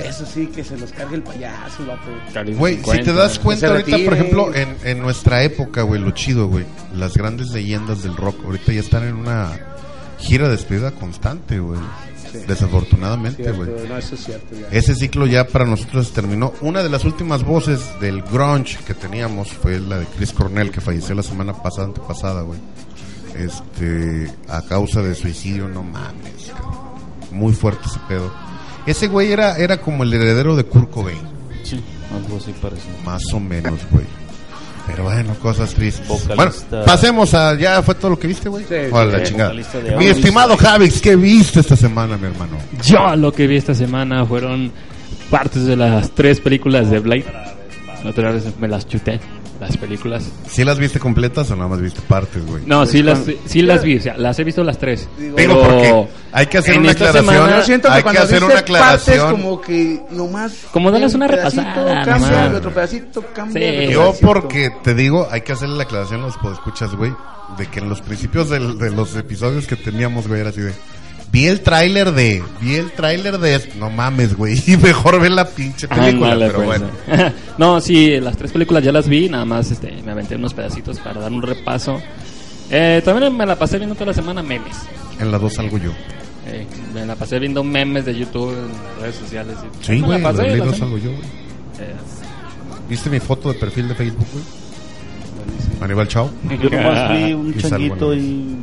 eso 0.00 0.26
sí, 0.26 0.46
que 0.46 0.64
se 0.64 0.76
los 0.76 0.92
cargue 0.92 1.16
el 1.16 1.22
payaso, 1.22 1.86
vato. 1.86 2.52
Güey, 2.56 2.80
si 2.82 3.02
te 3.02 3.12
das 3.12 3.38
cuenta 3.38 3.68
ahorita, 3.68 3.96
por 4.04 4.14
ejemplo, 4.14 4.54
en, 4.54 4.76
en 4.84 5.00
nuestra 5.00 5.42
época, 5.42 5.82
güey, 5.82 6.00
lo 6.00 6.10
chido, 6.10 6.48
güey, 6.48 6.64
las 6.94 7.14
grandes 7.14 7.50
leyendas 7.50 8.02
del 8.02 8.16
rock, 8.16 8.44
ahorita 8.44 8.72
ya 8.72 8.80
están 8.80 9.04
en 9.04 9.14
una 9.14 9.58
gira 10.18 10.46
de 10.46 10.52
despedida 10.52 10.90
constante, 10.92 11.58
güey. 11.60 11.80
Desafortunadamente, 12.46 13.50
güey. 13.52 13.70
no, 13.88 13.96
eso 13.96 14.14
es 14.14 14.24
cierto, 14.24 14.54
ya. 14.54 14.66
Ese 14.70 14.94
ciclo 14.94 15.26
ya 15.26 15.46
para 15.46 15.64
nosotros 15.64 16.12
terminó. 16.12 16.52
Una 16.60 16.82
de 16.82 16.88
las 16.88 17.04
últimas 17.04 17.42
voces 17.44 17.80
del 18.00 18.22
grunge 18.22 18.78
que 18.86 18.94
teníamos 18.94 19.52
fue 19.52 19.78
la 19.80 19.98
de 19.98 20.06
Chris 20.06 20.32
Cornell, 20.32 20.70
que 20.70 20.80
falleció 20.80 21.14
la 21.14 21.22
semana 21.22 21.52
pasada, 21.62 21.86
antepasada, 21.88 22.42
güey. 22.42 22.58
Este, 23.36 24.30
a 24.48 24.62
causa 24.62 25.02
de 25.02 25.14
suicidio, 25.14 25.68
no 25.68 25.82
mames. 25.82 26.52
Muy 27.30 27.52
fuerte 27.52 27.82
ese 27.86 28.00
pedo. 28.08 28.32
Ese 28.86 29.08
güey 29.08 29.32
era, 29.32 29.56
era 29.56 29.80
como 29.80 30.04
el 30.04 30.14
heredero 30.14 30.56
de 30.56 30.64
Kurt 30.64 30.90
Cobain, 30.90 31.18
Sí, 31.64 31.82
algo 32.14 32.36
así 32.36 32.52
parecido. 32.62 32.94
más 33.04 33.22
o 33.34 33.40
menos, 33.40 33.80
güey. 33.90 34.04
Pero 34.86 35.02
bueno, 35.04 35.34
cosas 35.40 35.74
tristes. 35.74 36.06
Vocalista. 36.06 36.66
Bueno, 36.68 36.84
pasemos 36.84 37.34
a. 37.34 37.54
¿Ya 37.58 37.82
fue 37.82 37.94
todo 37.96 38.10
lo 38.12 38.18
que 38.18 38.28
viste, 38.28 38.48
güey? 38.48 38.64
Sí, 38.64 38.74
Órale, 38.90 39.12
la 39.12 39.18
sí. 39.18 39.24
chingada. 39.32 39.52
Mi 39.98 40.06
estimado 40.06 40.56
Javix, 40.56 41.00
¿qué 41.00 41.16
viste 41.16 41.60
esta 41.60 41.76
semana, 41.76 42.16
mi 42.16 42.26
hermano? 42.26 42.56
Yo 42.84 43.16
lo 43.16 43.32
que 43.32 43.46
vi 43.46 43.56
esta 43.56 43.74
semana 43.74 44.24
fueron 44.24 44.70
partes 45.30 45.64
de 45.66 45.76
las 45.76 46.10
tres 46.12 46.40
películas 46.40 46.88
de 46.90 47.00
Blade. 47.00 47.24
La 48.04 48.10
otra 48.10 48.30
vez 48.30 48.44
me 48.60 48.68
las 48.68 48.86
chuté, 48.86 49.18
las 49.60 49.76
películas. 49.76 50.24
¿Sí 50.50 50.64
las 50.64 50.78
viste 50.78 50.98
completas 50.98 51.50
o 51.50 51.56
nada 51.56 51.68
más 51.68 51.80
viste 51.80 52.00
partes, 52.02 52.44
güey? 52.46 52.62
No, 52.66 52.84
sí 52.86 53.02
las, 53.02 53.20
cuando- 53.20 53.38
sí 53.46 53.62
las 53.62 53.82
vi, 53.82 53.96
o 53.96 54.00
sea, 54.02 54.16
las 54.16 54.38
he 54.38 54.44
visto 54.44 54.62
las 54.64 54.78
tres. 54.78 55.08
Digo, 55.18 55.36
Pero 55.36 55.60
porque 55.60 56.06
hay 56.32 56.46
que 56.46 56.58
hacer 56.58 56.74
en 56.74 56.80
una 56.82 56.90
esta 56.90 57.08
aclaración. 57.08 57.34
semana- 57.34 57.56
Yo 57.58 57.62
siento 57.64 57.88
que 57.88 57.94
hay 57.94 57.98
que 57.98 58.02
cuando 58.04 58.22
hacer 58.22 58.34
dice 58.40 58.44
una 58.52 58.58
aclaración. 58.60 59.18
partes 59.18 59.40
como 59.42 59.60
que 59.60 60.00
nomás... 60.10 60.52
Como 60.72 60.90
darles 60.90 61.14
un 61.14 61.16
una 61.22 61.26
repasada, 61.28 62.04
Cambia, 62.04 62.52
otro 62.56 62.72
pedacito 62.72 63.24
cambia. 63.34 63.86
Sí. 63.86 63.92
Yo 63.92 64.14
porque 64.20 64.70
te 64.82 64.94
digo, 64.94 65.26
hay 65.30 65.40
que 65.40 65.52
hacerle 65.52 65.76
la 65.76 65.84
aclaración 65.84 66.20
a 66.22 66.26
los 66.26 66.36
podescuchas, 66.38 66.94
güey, 66.94 67.12
de 67.58 67.66
que 67.66 67.80
en 67.80 67.88
los 67.88 68.00
principios 68.02 68.50
del- 68.50 68.78
de 68.78 68.90
los 68.90 69.16
episodios 69.16 69.66
que 69.66 69.76
teníamos, 69.76 70.28
güey, 70.28 70.40
era 70.40 70.50
así 70.50 70.60
de... 70.60 70.72
Vi 71.36 71.46
el 71.48 71.60
tráiler 71.60 72.12
de... 72.12 72.42
Vi 72.62 72.76
el 72.76 72.92
tráiler 72.92 73.36
de... 73.38 73.56
esto". 73.56 73.74
No 73.78 73.90
mames, 73.90 74.34
güey. 74.34 74.58
Y 74.66 74.78
mejor 74.78 75.20
ver 75.20 75.32
la 75.32 75.46
pinche 75.46 75.86
película, 75.86 76.32
Ándale, 76.32 76.46
pero 76.46 76.64
pues. 76.64 76.80
bueno. 76.80 77.32
no, 77.58 77.78
sí, 77.82 78.18
las 78.20 78.38
tres 78.38 78.52
películas 78.52 78.82
ya 78.82 78.90
las 78.90 79.06
vi, 79.06 79.28
nada 79.28 79.44
más 79.44 79.70
este, 79.70 80.00
me 80.02 80.12
aventé 80.12 80.36
unos 80.36 80.54
pedacitos 80.54 80.98
para 80.98 81.20
dar 81.20 81.30
un 81.30 81.42
repaso. 81.42 82.00
Eh, 82.70 83.02
también 83.04 83.36
me 83.36 83.44
la 83.44 83.54
pasé 83.54 83.76
viendo 83.76 83.94
toda 83.94 84.06
la 84.06 84.14
semana 84.14 84.42
memes. 84.42 84.76
En 85.20 85.30
la 85.30 85.38
dos 85.38 85.52
salgo 85.52 85.76
yo. 85.76 85.90
Eh, 86.46 86.66
me 86.94 87.04
la 87.04 87.14
pasé 87.16 87.38
viendo 87.38 87.62
memes 87.62 88.06
de 88.06 88.16
YouTube 88.16 88.52
en 88.54 88.68
las 88.68 89.02
redes 89.02 89.16
sociales. 89.16 89.56
y- 89.62 89.84
Sí, 89.84 90.00
güey, 90.00 90.12
la 90.12 90.16
en 90.16 90.22
pasé, 90.22 90.48
la 90.48 90.56
la 90.56 90.64
dos 90.64 90.78
salgo 90.78 90.96
yo, 90.96 91.10
güey. 91.10 91.22
Eh, 91.80 91.94
¿Viste 92.88 93.10
mi 93.10 93.20
foto 93.20 93.52
de 93.52 93.58
perfil 93.58 93.88
de 93.88 93.94
Facebook, 93.94 94.26
güey? 94.32 94.44
Aníbal 95.82 96.08
Chao. 96.08 96.30
Yo 96.62 96.70
nomás 96.70 97.12
vi 97.12 97.32
un 97.34 97.54
changuito 97.58 98.14
y 98.14 98.56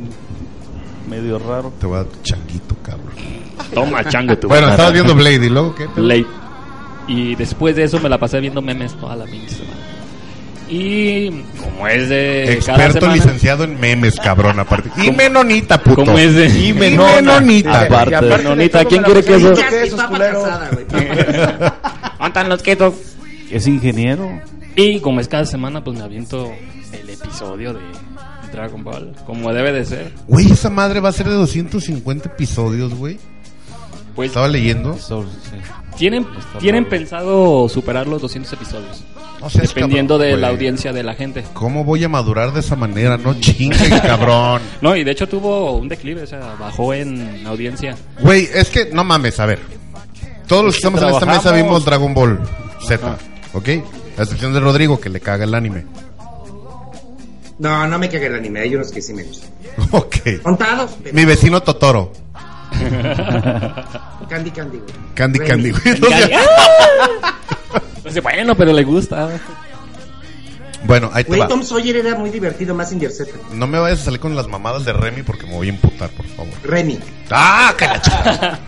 medio 1.08 1.38
raro. 1.38 1.72
Te 1.78 1.86
voy 1.86 1.96
a 1.96 2.04
dar 2.04 2.12
changuito, 2.22 2.74
cabrón. 2.82 3.12
Toma, 3.72 4.04
chango, 4.08 4.34
Bueno, 4.48 4.68
estabas 4.70 4.92
viendo 4.92 5.14
Blade 5.14 5.46
y 5.46 5.48
luego 5.48 5.74
qué? 5.74 5.86
Late. 5.96 6.26
Y 7.06 7.34
después 7.34 7.76
de 7.76 7.84
eso 7.84 8.00
me 8.00 8.08
la 8.08 8.18
pasé 8.18 8.40
viendo 8.40 8.62
memes 8.62 8.94
toda 8.94 9.14
la 9.16 9.24
pinche 9.26 9.50
semana. 9.56 9.76
Y 10.66 11.30
como 11.60 11.86
es 11.86 12.08
de 12.08 12.54
Experto 12.54 13.00
semana, 13.00 13.14
licenciado 13.14 13.64
en 13.64 13.78
memes, 13.78 14.16
cabrón, 14.16 14.58
aparte. 14.58 14.90
Y 15.02 15.10
menonita, 15.10 15.82
puto. 15.82 16.04
como 16.06 16.18
es 16.18 16.34
de 16.34 16.46
Y 16.48 16.72
menonita. 16.74 17.82
Aparte. 17.82 18.10
Y 18.12 18.14
aparte 18.14 18.36
de 18.38 18.44
Nonita, 18.44 18.78
todo, 18.80 18.88
¿quién 18.88 19.02
quiere 19.02 19.22
pasé 19.22 19.32
queso? 19.34 19.54
quesos, 19.70 20.00
papa 20.00 20.08
culero. 20.08 20.42
casada, 20.42 20.70
güey. 20.72 20.84
papa 20.86 21.16
casada. 21.16 21.78
¿Dónde 22.18 22.26
están 22.28 22.48
los 22.48 22.62
ketos? 22.62 22.94
Es 23.50 23.66
ingeniero. 23.66 24.40
Y 24.76 25.00
como 25.00 25.20
es 25.20 25.28
cada 25.28 25.44
semana, 25.46 25.82
pues 25.84 25.96
me 25.98 26.04
aviento 26.04 26.50
el 26.92 27.08
episodio 27.10 27.74
de 27.74 27.80
Dragon 28.52 28.82
Ball, 28.84 29.14
como 29.26 29.52
debe 29.52 29.72
de 29.72 29.84
ser. 29.84 30.12
Güey, 30.26 30.50
esa 30.50 30.70
madre 30.70 31.00
va 31.00 31.08
a 31.10 31.12
ser 31.12 31.28
de 31.28 31.34
250 31.34 32.28
episodios, 32.30 32.94
güey. 32.94 33.18
Pues 34.16 34.28
Estaba 34.28 34.46
leyendo. 34.48 34.94
Eso, 34.94 35.24
sí. 35.24 35.56
tienen, 35.96 36.24
tienen 36.60 36.88
pensado 36.88 37.68
superar 37.68 38.06
los 38.06 38.22
200 38.22 38.52
episodios, 38.52 39.02
No 39.40 39.50
seas 39.50 39.74
dependiendo 39.74 40.14
cabrón, 40.14 40.30
de 40.30 40.36
la 40.40 40.48
güey. 40.48 40.56
audiencia 40.56 40.92
de 40.92 41.02
la 41.02 41.14
gente. 41.14 41.42
¿Cómo 41.52 41.82
voy 41.84 42.04
a 42.04 42.08
madurar 42.08 42.52
de 42.52 42.60
esa 42.60 42.76
manera? 42.76 43.16
No 43.16 43.34
chinguen, 43.40 43.90
cabrón. 44.02 44.62
No, 44.80 44.94
y 44.94 45.02
de 45.02 45.10
hecho 45.10 45.28
tuvo 45.28 45.72
un 45.76 45.88
declive, 45.88 46.22
o 46.22 46.26
sea, 46.28 46.54
bajó 46.60 46.94
en 46.94 47.44
audiencia. 47.44 47.96
Güey, 48.20 48.48
es 48.54 48.70
que 48.70 48.90
no 48.92 49.02
mames, 49.02 49.40
a 49.40 49.46
ver. 49.46 49.58
Todos 50.46 50.64
los 50.64 50.74
que 50.74 50.78
estamos 50.78 51.02
en 51.02 51.08
esta 51.08 51.26
mesa 51.26 51.52
vimos 51.52 51.84
Dragon 51.84 52.14
Ball 52.14 52.38
Z, 52.86 53.16
¿ok? 53.52 53.68
A 54.18 54.22
excepción 54.22 54.52
de 54.54 54.60
Rodrigo, 54.60 55.00
que 55.00 55.08
le 55.08 55.20
caga 55.20 55.44
el 55.44 55.54
anime. 55.54 55.84
No, 57.58 57.86
no 57.86 57.98
me 57.98 58.08
cague 58.08 58.26
el 58.26 58.34
anime, 58.34 58.60
hay 58.60 58.74
unos 58.74 58.90
que 58.92 59.00
sí 59.02 59.12
me 59.14 59.22
gustan. 59.24 59.50
Ok. 59.90 60.16
Contados, 60.42 60.92
pero 61.02 61.14
Mi 61.14 61.24
vecino 61.24 61.60
Totoro. 61.62 62.12
Candy 64.28 64.50
Candy, 64.50 64.78
güey. 64.78 64.92
Candy. 65.14 65.38
Candy, 65.40 65.70
güey. 65.70 66.00
No 66.00 66.08
sé. 66.08 66.32
Dice, 68.04 68.20
bueno, 68.20 68.54
pero 68.54 68.72
le 68.72 68.84
gusta. 68.84 69.28
Bueno, 70.86 71.10
ahí 71.14 71.24
te 71.24 71.36
va. 71.36 71.48
Tom 71.48 71.62
Sawyer 71.62 71.96
era 71.96 72.14
muy 72.16 72.30
divertido, 72.30 72.74
más 72.74 72.90
Z. 72.90 73.24
No 73.52 73.66
me 73.66 73.78
vayas 73.78 74.00
a 74.02 74.04
salir 74.04 74.20
con 74.20 74.36
las 74.36 74.48
mamadas 74.48 74.84
de 74.84 74.92
Remy 74.92 75.22
porque 75.22 75.46
me 75.46 75.54
voy 75.54 75.68
a 75.68 75.70
imputar, 75.70 76.10
por 76.10 76.26
favor. 76.26 76.52
Remy. 76.62 76.98
¡Ah, 77.30 77.74
que 77.78 77.86
la 77.86 78.02
chica! 78.02 78.58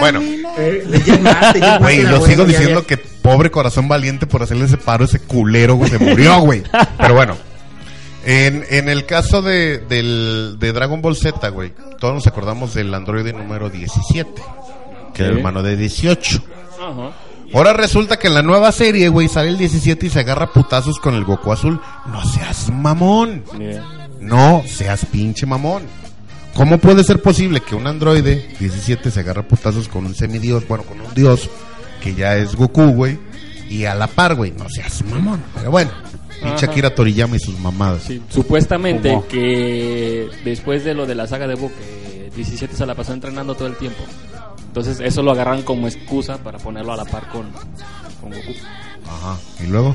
bueno, 0.00 0.20
Eh, 0.58 0.84
güey, 1.80 2.00
era 2.00 2.10
lo 2.12 2.24
sigo 2.24 2.42
ya, 2.44 2.48
diciendo 2.48 2.80
ya. 2.82 2.86
que 2.86 3.11
pobre 3.22 3.50
corazón 3.50 3.88
valiente 3.88 4.26
por 4.26 4.42
hacerle 4.42 4.66
ese 4.66 4.76
paro, 4.76 5.04
ese 5.04 5.20
culero, 5.20 5.76
güey, 5.76 5.90
se 5.90 5.98
murió, 5.98 6.40
güey. 6.42 6.62
Pero 6.98 7.14
bueno, 7.14 7.36
en, 8.24 8.64
en 8.70 8.88
el 8.88 9.06
caso 9.06 9.42
de, 9.42 9.78
del, 9.78 10.56
de 10.58 10.72
Dragon 10.72 11.00
Ball 11.00 11.16
Z, 11.16 11.48
güey, 11.48 11.72
todos 11.98 12.14
nos 12.14 12.26
acordamos 12.26 12.74
del 12.74 12.92
androide 12.94 13.32
número 13.32 13.70
17, 13.70 14.42
que 15.14 15.22
era 15.22 15.32
el 15.32 15.38
hermano 15.38 15.62
de 15.62 15.76
18. 15.76 16.42
Ajá. 16.80 17.12
Ahora 17.54 17.74
resulta 17.74 18.18
que 18.18 18.28
en 18.28 18.34
la 18.34 18.42
nueva 18.42 18.72
serie, 18.72 19.08
güey, 19.08 19.28
sale 19.28 19.48
el 19.50 19.58
17 19.58 20.06
y 20.06 20.10
se 20.10 20.20
agarra 20.20 20.52
putazos 20.52 20.98
con 20.98 21.14
el 21.14 21.24
Goku 21.24 21.52
azul. 21.52 21.80
No 22.06 22.24
seas 22.24 22.70
mamón. 22.70 23.44
No 24.20 24.62
seas 24.66 25.04
pinche 25.04 25.44
mamón. 25.44 25.82
¿Cómo 26.54 26.78
puede 26.78 27.04
ser 27.04 27.20
posible 27.20 27.60
que 27.60 27.74
un 27.74 27.86
androide 27.86 28.54
17 28.58 29.10
se 29.10 29.20
agarre 29.20 29.40
a 29.40 29.48
putazos 29.48 29.88
con 29.88 30.06
un 30.06 30.14
semidios, 30.14 30.66
bueno, 30.66 30.84
con 30.84 31.00
un 31.00 31.12
dios 31.14 31.50
que 32.02 32.14
ya 32.14 32.36
es 32.36 32.54
Goku, 32.56 32.82
güey? 32.92 33.18
Y 33.68 33.84
a 33.84 33.94
la 33.94 34.06
par, 34.06 34.34
güey, 34.34 34.50
no 34.52 34.68
seas 34.68 35.02
mamón. 35.04 35.42
Pero 35.54 35.70
bueno, 35.70 35.90
pinche 36.42 36.64
Ajá. 36.64 36.70
Akira 36.72 36.94
Toriyama 36.94 37.36
y 37.36 37.38
sus 37.38 37.58
mamadas. 37.60 38.02
Sí, 38.02 38.20
supuestamente 38.28 39.08
¿Cómo? 39.10 39.26
que 39.28 40.28
después 40.44 40.84
de 40.84 40.94
lo 40.94 41.06
de 41.06 41.14
la 41.14 41.26
saga 41.26 41.46
de 41.46 41.54
que 41.56 42.30
17 42.36 42.74
se 42.76 42.86
la 42.86 42.94
pasó 42.94 43.12
entrenando 43.12 43.54
todo 43.54 43.68
el 43.68 43.76
tiempo. 43.76 44.02
Entonces 44.66 45.00
eso 45.00 45.22
lo 45.22 45.32
agarran 45.32 45.62
como 45.62 45.86
excusa 45.86 46.38
para 46.38 46.58
ponerlo 46.58 46.92
a 46.92 46.96
la 46.96 47.04
par 47.04 47.28
con, 47.28 47.50
con 48.20 48.30
Goku. 48.30 48.52
Ajá. 49.06 49.36
¿Y 49.62 49.66
luego? 49.68 49.94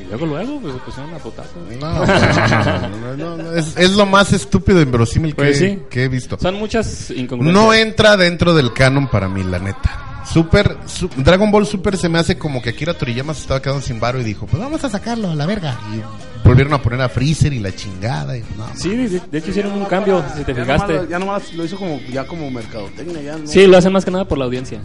Y 0.00 0.08
luego, 0.08 0.26
luego, 0.26 0.60
pues 0.60 0.74
se 0.74 0.80
pusieron 0.80 1.14
a 1.14 1.18
putazos. 1.18 1.52
No, 1.80 2.06
no, 2.06 2.88
no, 2.88 3.16
no, 3.16 3.36
no, 3.42 3.52
es, 3.54 3.76
es 3.76 3.90
lo 3.92 4.06
más 4.06 4.32
estúpido 4.32 4.78
e 4.78 4.82
inverosímil 4.82 5.32
que, 5.34 5.42
Pues 5.42 5.58
sí. 5.58 5.78
que 5.90 6.04
he 6.04 6.08
visto. 6.08 6.38
Son 6.40 6.54
muchas 6.54 7.10
incongruencias. 7.10 7.64
No 7.64 7.74
entra 7.74 8.16
dentro 8.16 8.54
del 8.54 8.72
canon 8.72 9.08
para 9.08 9.28
mí, 9.28 9.42
la 9.42 9.58
neta. 9.58 10.04
Super, 10.32 10.76
su- 10.86 11.08
Dragon 11.16 11.50
Ball 11.50 11.66
Super 11.66 11.96
se 11.96 12.08
me 12.08 12.18
hace 12.18 12.36
como 12.36 12.60
que 12.60 12.70
Akira 12.70 12.94
Toriyama 12.94 13.32
se 13.34 13.42
estaba 13.42 13.62
quedando 13.62 13.82
sin 13.82 13.98
varo 13.98 14.20
y 14.20 14.24
dijo, 14.24 14.46
pues 14.46 14.62
vamos 14.62 14.82
a 14.84 14.90
sacarlo 14.90 15.30
a 15.30 15.34
la 15.34 15.46
verga. 15.46 15.78
Y 15.94 16.46
volvieron 16.46 16.74
a 16.74 16.82
poner 16.82 17.00
a 17.00 17.08
Freezer 17.08 17.52
y 17.52 17.60
la 17.60 17.74
chingada. 17.74 18.36
Y, 18.36 18.40
no, 18.56 18.66
Sí, 18.74 18.90
de, 18.94 19.20
de 19.20 19.38
hecho 19.38 19.50
hicieron 19.50 19.72
un 19.72 19.86
cambio, 19.86 20.22
si 20.36 20.44
te 20.44 20.54
Ya 20.54 20.62
fijaste. 20.64 20.92
nomás, 20.92 21.08
ya 21.08 21.18
nomás 21.18 21.52
lo 21.54 21.64
hizo 21.64 21.76
como, 21.78 21.98
ya 22.12 22.26
como 22.26 22.50
mercadotecnia. 22.50 23.22
Ya, 23.22 23.36
¿no? 23.38 23.46
Sí, 23.46 23.66
lo 23.66 23.78
hacen 23.78 23.92
más 23.92 24.04
que 24.04 24.10
nada 24.10 24.26
por 24.26 24.38
la 24.38 24.44
audiencia. 24.44 24.80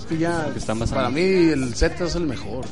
Es 0.00 0.06
que 0.06 0.18
ya, 0.18 0.42
Porque 0.44 0.58
está 0.58 0.74
más 0.74 0.90
para 0.90 1.10
mí 1.10 1.20
el 1.22 1.74
Z 1.74 2.04
es 2.04 2.14
el 2.14 2.26
mejor. 2.26 2.64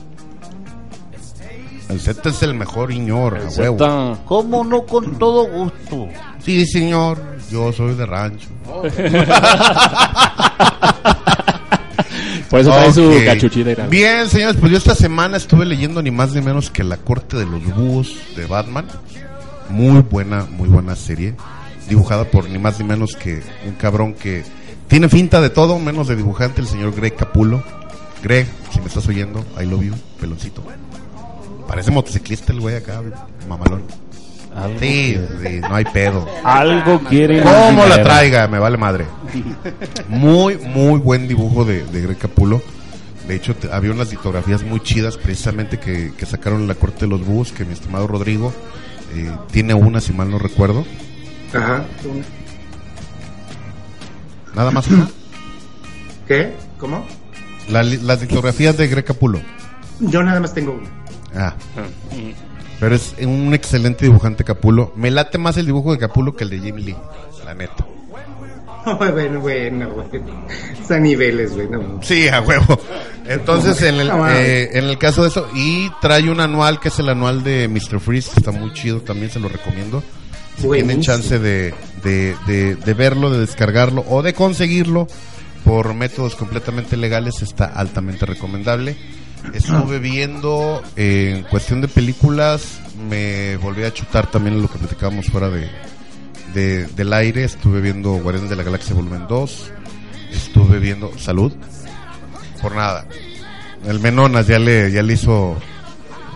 El 1.90 2.00
Z 2.00 2.28
es 2.28 2.42
el 2.42 2.54
mejor 2.54 2.90
iñor, 2.92 3.38
a 3.38 3.48
huevo. 3.48 4.18
¿Cómo 4.26 4.62
no 4.64 4.84
con 4.84 5.18
todo 5.18 5.46
gusto? 5.48 6.08
Sí, 6.44 6.66
señor, 6.66 7.18
yo 7.50 7.72
soy 7.72 7.94
de 7.94 8.04
rancho. 8.06 8.48
Por 12.50 12.60
eso 12.60 12.70
trae 12.70 12.92
su 12.92 13.12
cachuchita 13.24 13.72
y 13.72 13.76
tal. 13.76 13.88
Bien, 13.88 14.28
señores, 14.28 14.56
pues 14.58 14.72
yo 14.72 14.78
esta 14.78 14.94
semana 14.94 15.36
estuve 15.36 15.64
leyendo 15.66 16.02
ni 16.02 16.10
más 16.10 16.32
ni 16.32 16.40
menos 16.40 16.70
que 16.70 16.84
La 16.84 16.96
Corte 16.96 17.36
de 17.36 17.46
los 17.46 17.64
Búhos 17.74 18.14
de 18.36 18.46
Batman. 18.46 18.86
Muy 19.68 20.00
buena, 20.02 20.44
muy 20.44 20.68
buena 20.68 20.96
serie. 20.96 21.34
Dibujada 21.88 22.24
por 22.24 22.48
ni 22.48 22.58
más 22.58 22.78
ni 22.78 22.86
menos 22.86 23.16
que 23.16 23.42
un 23.66 23.74
cabrón 23.74 24.14
que 24.14 24.44
tiene 24.88 25.08
finta 25.08 25.40
de 25.40 25.50
todo, 25.50 25.78
menos 25.78 26.08
de 26.08 26.16
dibujante, 26.16 26.60
el 26.60 26.66
señor 26.66 26.94
Greg 26.94 27.14
Capulo. 27.16 27.62
Greg, 28.22 28.46
si 28.72 28.80
me 28.80 28.86
estás 28.86 29.06
oyendo, 29.08 29.44
I 29.60 29.66
love 29.66 29.82
you, 29.82 29.94
peloncito. 30.20 30.62
Parece 31.66 31.90
motociclista 31.90 32.52
el 32.52 32.60
güey 32.60 32.76
acá, 32.76 33.02
mamalón. 33.48 33.82
Algo, 34.64 34.78
Sí, 34.80 35.16
no 35.60 35.74
hay 35.74 35.84
pedo. 35.84 36.26
algo 36.44 37.00
quiere. 37.00 37.42
¿Cómo 37.42 37.86
la 37.86 38.02
traiga? 38.02 38.46
Me 38.48 38.58
vale 38.58 38.76
madre. 38.76 39.06
Muy, 40.08 40.56
muy 40.58 40.98
buen 41.00 41.28
dibujo 41.28 41.64
de, 41.64 41.84
de 41.84 42.00
Greg 42.02 42.18
Capullo. 42.18 42.60
De 43.26 43.34
hecho, 43.36 43.54
te- 43.54 43.70
había 43.72 43.92
unas 43.92 44.10
litografías 44.10 44.62
muy 44.62 44.80
chidas 44.80 45.16
precisamente 45.18 45.78
que, 45.78 46.12
que 46.16 46.26
sacaron 46.26 46.62
en 46.62 46.68
la 46.68 46.74
corte 46.74 47.00
de 47.00 47.08
los 47.08 47.24
búhos, 47.26 47.52
que 47.52 47.64
mi 47.64 47.72
estimado 47.74 48.06
Rodrigo 48.06 48.52
eh, 49.14 49.30
tiene 49.52 49.74
una, 49.74 50.00
si 50.00 50.12
mal 50.14 50.30
no 50.30 50.38
recuerdo. 50.38 50.84
Ajá. 51.54 51.84
Nada 54.54 54.70
más 54.70 54.86
una. 54.88 55.08
¿Qué? 56.26 56.52
¿Cómo? 56.78 57.06
La 57.68 57.82
las 57.82 58.20
litografías 58.22 58.76
de 58.76 58.88
Greg 58.88 59.04
Capullo. 59.04 59.40
Yo 60.00 60.22
nada 60.22 60.40
más 60.40 60.54
tengo 60.54 60.72
uno. 60.72 60.88
Ah. 61.36 61.54
Pero 62.80 62.94
es 62.94 63.14
un 63.20 63.52
excelente 63.54 64.04
dibujante 64.04 64.44
Capullo. 64.44 64.92
Me 64.94 65.10
late 65.10 65.38
más 65.38 65.56
el 65.56 65.66
dibujo 65.66 65.92
de 65.92 65.98
Capullo 65.98 66.36
que 66.36 66.44
el 66.44 66.50
de 66.50 66.60
Jim 66.60 66.76
Lee, 66.76 66.96
la 67.44 67.54
neta. 67.54 67.86
bueno, 68.98 69.40
bueno, 69.40 69.90
bueno. 69.90 70.04
A 70.88 70.98
niveles, 70.98 71.54
güey. 71.54 71.68
No. 71.68 72.00
Sí, 72.02 72.28
a 72.28 72.40
huevo. 72.40 72.78
Entonces, 73.26 73.82
en 73.82 73.96
el, 73.96 74.10
eh, 74.30 74.70
en 74.72 74.84
el 74.84 74.98
caso 74.98 75.22
de 75.22 75.28
eso, 75.28 75.48
y 75.54 75.90
trae 76.00 76.30
un 76.30 76.40
anual 76.40 76.80
que 76.80 76.88
es 76.88 76.98
el 76.98 77.08
anual 77.08 77.42
de 77.42 77.68
Mr. 77.68 78.00
Freeze, 78.00 78.30
que 78.30 78.40
está 78.40 78.52
muy 78.52 78.72
chido, 78.72 79.00
también 79.00 79.30
se 79.30 79.40
lo 79.40 79.48
recomiendo. 79.48 80.02
Si 80.56 80.68
tienen 80.68 81.02
chance 81.02 81.38
de, 81.38 81.72
de, 82.02 82.34
de, 82.46 82.74
de 82.74 82.94
verlo, 82.94 83.30
de 83.30 83.40
descargarlo 83.40 84.04
o 84.08 84.22
de 84.22 84.32
conseguirlo 84.32 85.06
por 85.64 85.94
métodos 85.94 86.34
completamente 86.34 86.96
legales, 86.96 87.42
está 87.42 87.66
altamente 87.66 88.26
recomendable. 88.26 88.96
Estuve 89.54 89.98
viendo, 89.98 90.82
eh, 90.96 91.34
en 91.36 91.42
cuestión 91.44 91.80
de 91.80 91.88
películas, 91.88 92.80
me 93.08 93.56
volví 93.58 93.84
a 93.84 93.92
chutar 93.92 94.30
también 94.30 94.60
lo 94.60 94.68
que 94.68 94.78
platicábamos 94.78 95.26
fuera 95.26 95.48
de, 95.48 95.68
de- 96.54 96.86
del 96.88 97.12
aire. 97.12 97.44
Estuve 97.44 97.80
viendo 97.80 98.12
Guardianes 98.14 98.50
de 98.50 98.56
la 98.56 98.62
Galaxia 98.62 98.94
Volumen 98.94 99.26
2. 99.28 99.70
Estuve 100.32 100.78
viendo 100.78 101.16
Salud. 101.18 101.52
Por 102.60 102.74
nada. 102.74 103.06
El 103.86 104.00
Menonas 104.00 104.46
ya 104.48 104.58
le, 104.58 104.90
ya 104.90 105.02
le 105.02 105.12
hizo 105.14 105.56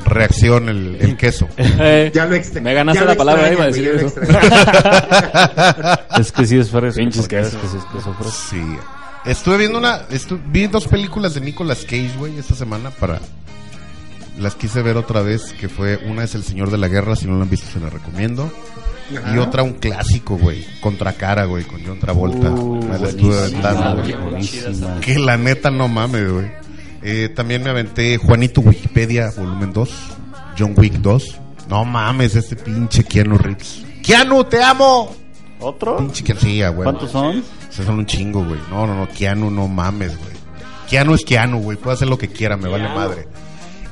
reacción 0.04 0.68
el, 0.68 0.96
el 1.00 1.16
queso. 1.16 1.48
Eh, 1.58 2.10
Ya 2.14 2.24
lo 2.26 2.34
extra- 2.34 2.60
Me 2.62 2.72
ganaste 2.74 3.00
ya 3.00 3.06
la 3.06 3.14
palabra, 3.16 3.48
extrañan, 3.48 3.74
iba 3.84 3.92
a 3.92 4.00
güey, 4.00 4.10
decir 4.10 4.22
eso. 4.26 6.18
Es 6.20 6.32
que 6.32 6.46
sí 6.46 6.58
es 6.58 6.70
fresco. 6.70 6.98
Pinches 6.98 7.22
es 7.22 7.28
que 7.28 7.44
sí 7.44 7.76
es 7.78 7.84
queso 7.92 8.14
fresco. 8.14 8.32
Sí. 8.50 8.62
Estuve 9.24 9.58
viendo 9.58 9.78
una. 9.78 10.08
estu- 10.08 10.40
vi 10.46 10.66
dos 10.66 10.86
películas 10.88 11.34
de 11.34 11.40
Nicolas 11.40 11.82
Cage, 11.84 12.12
güey, 12.18 12.38
esta 12.38 12.54
semana 12.54 12.90
para. 12.90 13.20
Las 14.38 14.54
quise 14.54 14.80
ver 14.82 14.96
otra 14.96 15.20
vez, 15.20 15.52
que 15.60 15.68
fue 15.68 15.98
una 16.06 16.24
es 16.24 16.34
El 16.34 16.42
Señor 16.42 16.70
de 16.70 16.78
la 16.78 16.88
Guerra, 16.88 17.16
si 17.16 17.26
no 17.26 17.36
la 17.36 17.42
han 17.42 17.50
visto 17.50 17.66
se 17.70 17.80
la 17.80 17.90
recomiendo. 17.90 18.50
Y 19.10 19.16
Ajá. 19.16 19.40
otra 19.42 19.62
un 19.62 19.74
clásico, 19.74 20.38
güey, 20.38 20.64
Contra 20.80 21.12
Cara, 21.12 21.44
güey, 21.44 21.64
con 21.64 21.84
John 21.84 22.00
Travolta. 22.00 22.50
Uh, 22.50 22.82
Me 22.82 22.98
la 22.98 23.08
estuve 23.10 23.38
aventando, 23.38 24.02
güey. 24.30 25.00
Que 25.02 25.18
la 25.18 25.36
neta 25.36 25.70
no 25.70 25.86
mames, 25.88 26.30
güey. 26.32 26.50
Eh, 27.02 27.28
también 27.34 27.62
me 27.62 27.70
aventé 27.70 28.16
Juanito 28.16 28.62
Wikipedia, 28.62 29.30
volumen 29.36 29.72
2. 29.72 29.90
John 30.58 30.72
Wick 30.76 30.94
2. 30.94 31.36
No 31.68 31.84
mames, 31.84 32.34
este 32.34 32.56
pinche 32.56 33.04
Keanu 33.04 33.36
Reeves. 33.36 33.82
¡Keanu, 34.02 34.44
te 34.44 34.62
amo! 34.62 35.14
¿Otro? 35.62 35.96
Pinche 35.96 36.24
Keanu, 36.24 36.40
sí, 36.40 36.58
güey. 36.60 36.74
¿Cuántos 36.74 37.10
son? 37.10 37.42
Se 37.70 37.84
son 37.84 37.98
un 37.98 38.06
chingo, 38.06 38.44
güey. 38.44 38.60
No, 38.70 38.86
no, 38.86 38.94
no, 38.94 39.08
Keanu, 39.08 39.50
no 39.50 39.68
mames, 39.68 40.16
güey. 40.18 40.32
Keanu 40.88 41.14
es 41.14 41.24
Keanu, 41.24 41.60
güey. 41.60 41.78
Puede 41.78 41.94
hacer 41.94 42.08
lo 42.08 42.18
que 42.18 42.28
quiera, 42.28 42.56
me 42.56 42.68
vale 42.68 42.88
madre. 42.88 43.28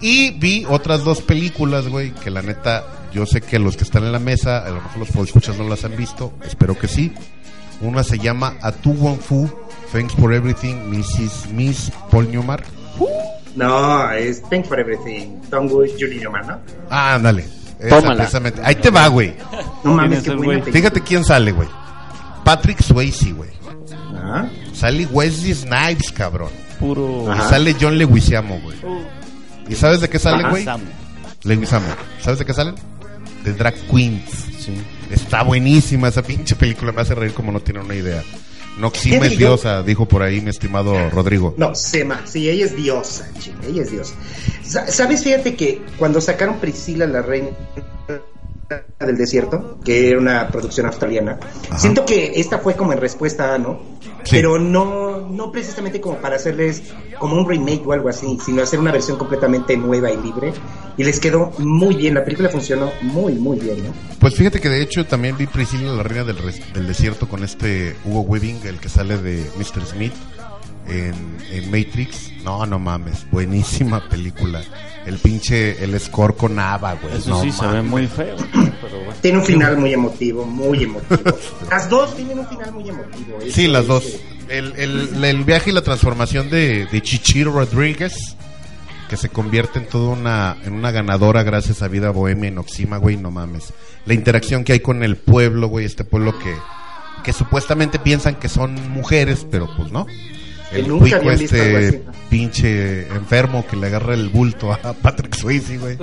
Y 0.01 0.31
vi 0.33 0.65
otras 0.69 1.05
dos 1.05 1.21
películas, 1.21 1.89
güey, 1.89 2.13
que 2.13 2.31
la 2.31 2.43
neta, 2.43 2.85
yo 3.13 3.27
sé 3.27 3.41
que 3.43 3.59
los 3.59 3.77
que 3.77 3.85
están 3.85 4.05
en 4.05 4.13
la 4.13 4.19
mesa, 4.19 4.59
a 4.59 4.71
lo 4.71 4.77
mejor 4.77 4.99
los 4.99 5.29
escuchas 5.29 5.59
no 5.59 5.69
las 5.69 5.85
han 5.85 5.95
visto, 5.97 6.33
espero 6.43 6.79
que 6.79 6.89
sí. 6.89 7.13
Una 7.83 8.03
se 8.03 8.19
llama 8.19 8.57
A 8.63 8.73
Tu 8.73 8.93
Wong 8.93 9.19
Fu, 9.19 9.51
Thanks 9.93 10.15
for 10.15 10.33
Everything, 10.33 10.77
Mrs. 10.91 11.51
Miss 11.53 11.91
Paul 12.11 12.31
Newmar. 12.31 12.63
No, 13.57 14.11
es 14.13 14.43
Thank 14.49 14.67
for 14.67 14.79
Everything. 14.79 15.41
Tongue 15.51 15.91
Julie 15.99 16.21
Newman, 16.21 16.47
¿no? 16.47 16.59
Ah, 16.89 17.15
ándale. 17.15 17.60
Tómala. 17.89 18.17
precisamente. 18.17 18.61
Ahí 18.65 18.75
te 18.77 18.91
va, 18.91 19.07
güey. 19.09 19.35
No 19.85 19.95
mames, 19.95 20.19
es 20.19 20.25
qué 20.25 20.31
buena 20.31 20.53
película. 20.53 20.73
Fíjate 20.73 21.01
quién 21.03 21.25
sale, 21.25 21.53
güey. 21.53 21.69
Patrick 22.45 22.83
Swayze, 22.83 23.33
güey. 23.33 23.51
Ah, 24.15 24.47
Sale 24.73 25.07
Wesley 25.07 25.55
Snipes, 25.55 26.13
cabrón. 26.13 26.51
Puro. 26.79 27.27
Y 27.35 27.39
sale 27.49 27.77
John 27.81 27.99
Leguizamo, 27.99 28.61
güey. 28.61 28.77
¿Y 29.69 29.75
sabes 29.75 30.01
de 30.01 30.09
qué 30.09 30.19
sale, 30.19 30.49
güey? 30.49 30.67
Leguizamo. 31.43 31.87
¿Sabes 32.21 32.39
de 32.39 32.45
qué 32.45 32.53
salen? 32.55 32.75
De 33.45 33.53
Drag 33.53 33.75
Queens. 33.91 34.31
Sí. 34.59 34.73
Está 35.11 35.43
buenísima 35.43 36.09
esa 36.09 36.23
pinche 36.23 36.55
película. 36.57 36.93
Me 36.93 37.01
hace 37.03 37.15
reír 37.15 37.33
como 37.33 37.51
no 37.53 37.61
tiene 37.61 37.81
una 37.81 37.95
idea. 37.95 38.23
Noxima 38.81 39.21
¿Qué 39.21 39.27
es 39.29 39.39
diosa, 39.39 39.83
dijo 39.83 40.07
por 40.07 40.23
ahí 40.23 40.41
mi 40.41 40.51
estimado 40.51 41.11
Rodrigo. 41.11 41.55
No, 41.57 41.75
Sema, 41.75 42.23
sí, 42.27 42.49
ella 42.49 42.65
es 42.65 42.75
diosa, 42.77 43.29
chica, 43.39 43.59
ella 43.69 43.83
es 43.83 43.91
diosa. 43.91 44.15
Sa- 44.65 44.87
¿Sabes? 44.87 45.23
Fíjate 45.23 45.55
que 45.55 45.83
cuando 45.99 46.21
sacaron 46.21 46.59
Priscila, 46.59 47.07
la 47.07 47.23
reina 47.23 47.49
del 49.01 49.17
desierto, 49.17 49.79
que 49.85 50.11
era 50.11 50.19
una 50.19 50.49
producción 50.49 50.87
australiana, 50.87 51.39
Ajá. 51.69 51.79
siento 51.79 52.05
que 52.05 52.33
esta 52.37 52.59
fue 52.59 52.75
como 52.75 52.93
en 52.93 53.01
respuesta 53.01 53.55
a, 53.55 53.59
¿no? 53.59 53.81
Sí. 54.23 54.37
Pero 54.37 54.59
no, 54.59 55.29
no 55.29 55.51
precisamente 55.51 56.01
como 56.01 56.19
para 56.19 56.37
hacerles 56.37 56.83
como 57.19 57.37
un 57.37 57.49
remake 57.49 57.83
o 57.87 57.93
algo 57.93 58.09
así, 58.09 58.39
sino 58.45 58.63
hacer 58.63 58.79
una 58.79 58.93
versión 58.93 59.17
completamente 59.17 59.77
nueva 59.77 60.11
y 60.11 60.17
libre. 60.19 60.53
Y 60.97 61.05
les 61.05 61.19
quedó 61.19 61.53
muy 61.59 61.95
bien, 61.97 62.15
la 62.15 62.23
película 62.23 62.49
funcionó 62.51 62.93
muy, 63.03 63.35
muy 63.35 63.59
bien, 63.59 63.83
¿no? 63.83 63.93
Pues 64.21 64.35
fíjate 64.35 64.61
que 64.61 64.69
de 64.69 64.83
hecho 64.83 65.07
también 65.07 65.37
vi 65.37 65.47
Priscila, 65.47 65.93
la 65.93 66.03
reina 66.03 66.25
del, 66.25 66.37
del 66.37 66.87
desierto, 66.87 67.29
con 67.29 67.43
este 67.43 67.97
Hugo 68.05 68.21
Weaving, 68.21 68.61
el 68.67 68.79
que 68.79 68.89
sale 68.89 69.17
de 69.19 69.45
Mr. 69.57 69.87
Smith 69.87 70.13
en, 70.91 71.15
en 71.51 71.65
Matrix. 71.71 72.33
No, 72.45 72.65
no 72.67 72.79
mames, 72.79 73.27
buenísima 73.31 74.09
película. 74.09 74.63
El 75.07 75.19
pinche, 75.19 75.83
el 75.83 75.99
score 75.99 76.37
con 76.37 76.59
Ava, 76.59 76.95
güey. 76.95 77.17
Eso 77.17 77.31
no 77.31 77.43
sí 77.43 77.51
se 77.53 77.67
ve 77.67 77.83
muy 77.83 78.07
feo. 78.07 78.37
Pero 78.53 78.99
bueno. 78.99 79.15
Tiene 79.21 79.39
un 79.39 79.45
final 79.45 79.77
muy 79.79 79.93
emotivo, 79.95 80.45
muy 80.45 80.85
emotivo. 80.85 81.21
Las 81.71 81.89
dos 81.89 82.15
tienen 82.17 82.39
un 82.39 82.47
final 82.49 82.73
muy 82.73 82.89
emotivo. 82.89 83.39
eso 83.41 83.51
Sí, 83.55 83.67
las 83.67 83.87
dos. 83.87 84.05
eh, 84.05 84.21
El, 84.49 84.75
el- 84.77 85.25
el 85.25 85.45
viaje 85.45 85.71
y 85.71 85.73
la 85.73 85.83
transformación 85.83 86.51
de, 86.51 86.87
de 86.87 87.03
Chichiro 87.03 87.53
Rodríguez, 87.53 88.37
que 89.09 89.17
se 89.17 89.29
convierte 89.31 89.79
en 89.79 89.87
toda 89.89 90.11
una, 90.11 90.57
en 90.65 90.73
una 90.75 90.91
ganadora 90.91 91.43
gracias 91.43 91.83
a 91.83 91.89
Vida 91.89 92.11
Bohemia 92.11 92.49
en 92.49 92.59
Oxima, 92.59 92.97
güey, 92.99 93.17
no 93.17 93.31
mames. 93.31 93.73
La 94.07 94.15
interacción 94.15 94.65
que 94.65 94.73
hay 94.75 94.81
con 94.81 95.03
el 95.03 95.17
pueblo, 95.17 95.69
güey, 95.69 95.85
este 95.87 96.05
pueblo 96.05 96.39
que, 96.39 96.55
que 97.25 97.33
supuestamente 97.33 97.99
piensan 97.99 98.37
que 98.37 98.49
son 98.49 98.75
mujeres, 98.91 99.47
pero 99.51 99.69
pues 99.77 99.91
no. 99.93 100.07
El 100.73 100.89
nunca 100.89 101.03
cuico 101.03 101.17
habían 101.17 101.39
visto 101.39 101.57
algo 101.57 101.79
este 101.79 102.03
pinche 102.29 103.09
enfermo 103.09 103.67
que 103.69 103.77
le 103.77 103.87
agarra 103.87 104.15
el 104.15 104.29
bulto 104.29 104.73
a 104.73 104.93
Patrick 105.03 105.35
Swayze, 105.35 105.79
güey. 105.79 105.99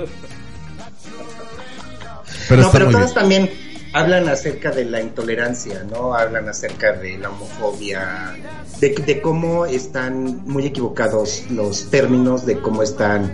Pero 2.48 2.62
no, 2.62 2.70
pero 2.70 2.90
todas 2.90 3.14
también 3.14 3.50
hablan 3.92 4.28
acerca 4.28 4.70
de 4.70 4.84
la 4.84 5.00
intolerancia, 5.00 5.84
¿no? 5.90 6.14
Hablan 6.14 6.48
acerca 6.48 6.92
de 6.92 7.18
la 7.18 7.30
homofobia, 7.30 8.36
de, 8.80 8.90
de 8.90 9.20
cómo 9.20 9.66
están 9.66 10.42
muy 10.46 10.66
equivocados 10.66 11.44
los 11.50 11.90
términos, 11.90 12.46
de 12.46 12.58
cómo 12.58 12.82
están 12.82 13.32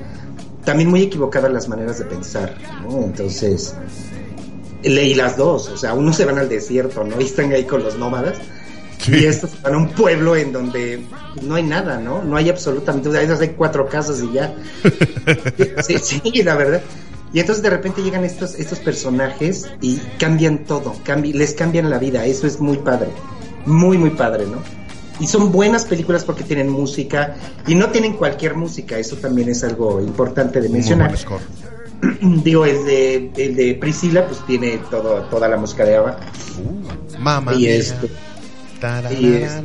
también 0.65 0.89
muy 0.89 1.03
equivocadas 1.03 1.53
las 1.53 1.69
maneras 1.69 1.99
de 1.99 2.07
pensar, 2.07 2.57
¿no? 2.83 3.03
Entonces, 3.05 3.75
leí 4.83 5.15
las 5.15 5.37
dos, 5.37 5.69
o 5.69 5.77
sea, 5.77 5.95
unos 5.95 6.17
se 6.17 6.25
van 6.25 6.39
al 6.39 6.49
desierto, 6.49 7.05
¿no? 7.05 7.21
Y 7.21 7.25
están 7.25 7.53
ahí 7.53 7.65
con 7.65 7.83
los 7.83 7.99
nómadas. 7.99 8.39
Y 9.09 9.25
estos 9.25 9.51
se 9.51 9.61
van 9.63 9.75
a 9.75 9.79
un 9.79 9.89
pueblo 9.91 10.37
en 10.37 10.53
donde 10.53 11.05
no 11.43 11.55
hay 11.57 11.63
nada, 11.63 11.99
¿no? 11.99 12.23
No 12.23 12.37
hay 12.37 12.49
absolutamente, 12.49 13.11
sea, 13.11 13.23
esas 13.23 13.41
hay 13.41 13.51
cuatro 13.51 13.89
casas 13.89 14.23
y 14.23 14.33
ya. 14.33 14.55
Sí, 15.83 15.99
sí, 15.99 16.43
la 16.43 16.55
verdad. 16.55 16.83
Y 17.33 17.41
entonces 17.41 17.63
de 17.63 17.71
repente 17.71 18.03
llegan 18.03 18.25
estos, 18.25 18.55
estos 18.55 18.79
personajes 18.79 19.69
y 19.81 19.97
cambian 20.19 20.59
todo, 20.65 20.95
cambi- 21.05 21.35
les 21.35 21.53
cambian 21.55 21.91
la 21.91 21.99
vida, 21.99 22.25
eso 22.27 22.47
es 22.47 22.61
muy 22.61 22.77
padre, 22.79 23.09
muy, 23.67 23.99
muy 23.99 24.11
padre, 24.11 24.47
¿no? 24.47 24.59
Y 25.21 25.27
son 25.27 25.51
buenas 25.53 25.85
películas 25.85 26.25
porque 26.25 26.45
tienen 26.45 26.69
música 26.69 27.35
y 27.67 27.75
no 27.75 27.91
tienen 27.91 28.15
cualquier 28.15 28.55
música, 28.55 28.99
eso 28.99 29.17
también 29.17 29.49
es 29.49 29.65
algo 29.65 30.01
importante 30.01 30.61
de 30.61 30.69
Muy 30.69 30.79
mencionar. 30.79 31.09
buen 31.09 31.19
score. 31.21 31.41
Digo, 32.45 32.67
el 32.67 32.85
de, 32.85 33.31
el 33.37 33.57
de 33.57 33.75
Priscila 33.81 34.27
pues 34.27 34.45
tiene 34.47 34.79
todo, 34.91 35.23
toda 35.23 35.49
la 35.49 35.57
música 35.57 35.85
de 35.85 35.97
Ava 35.97 36.19
Mamá 37.19 37.55
y 37.55 37.59
mía. 37.59 37.75
Y 39.13 39.35
es- 39.35 39.53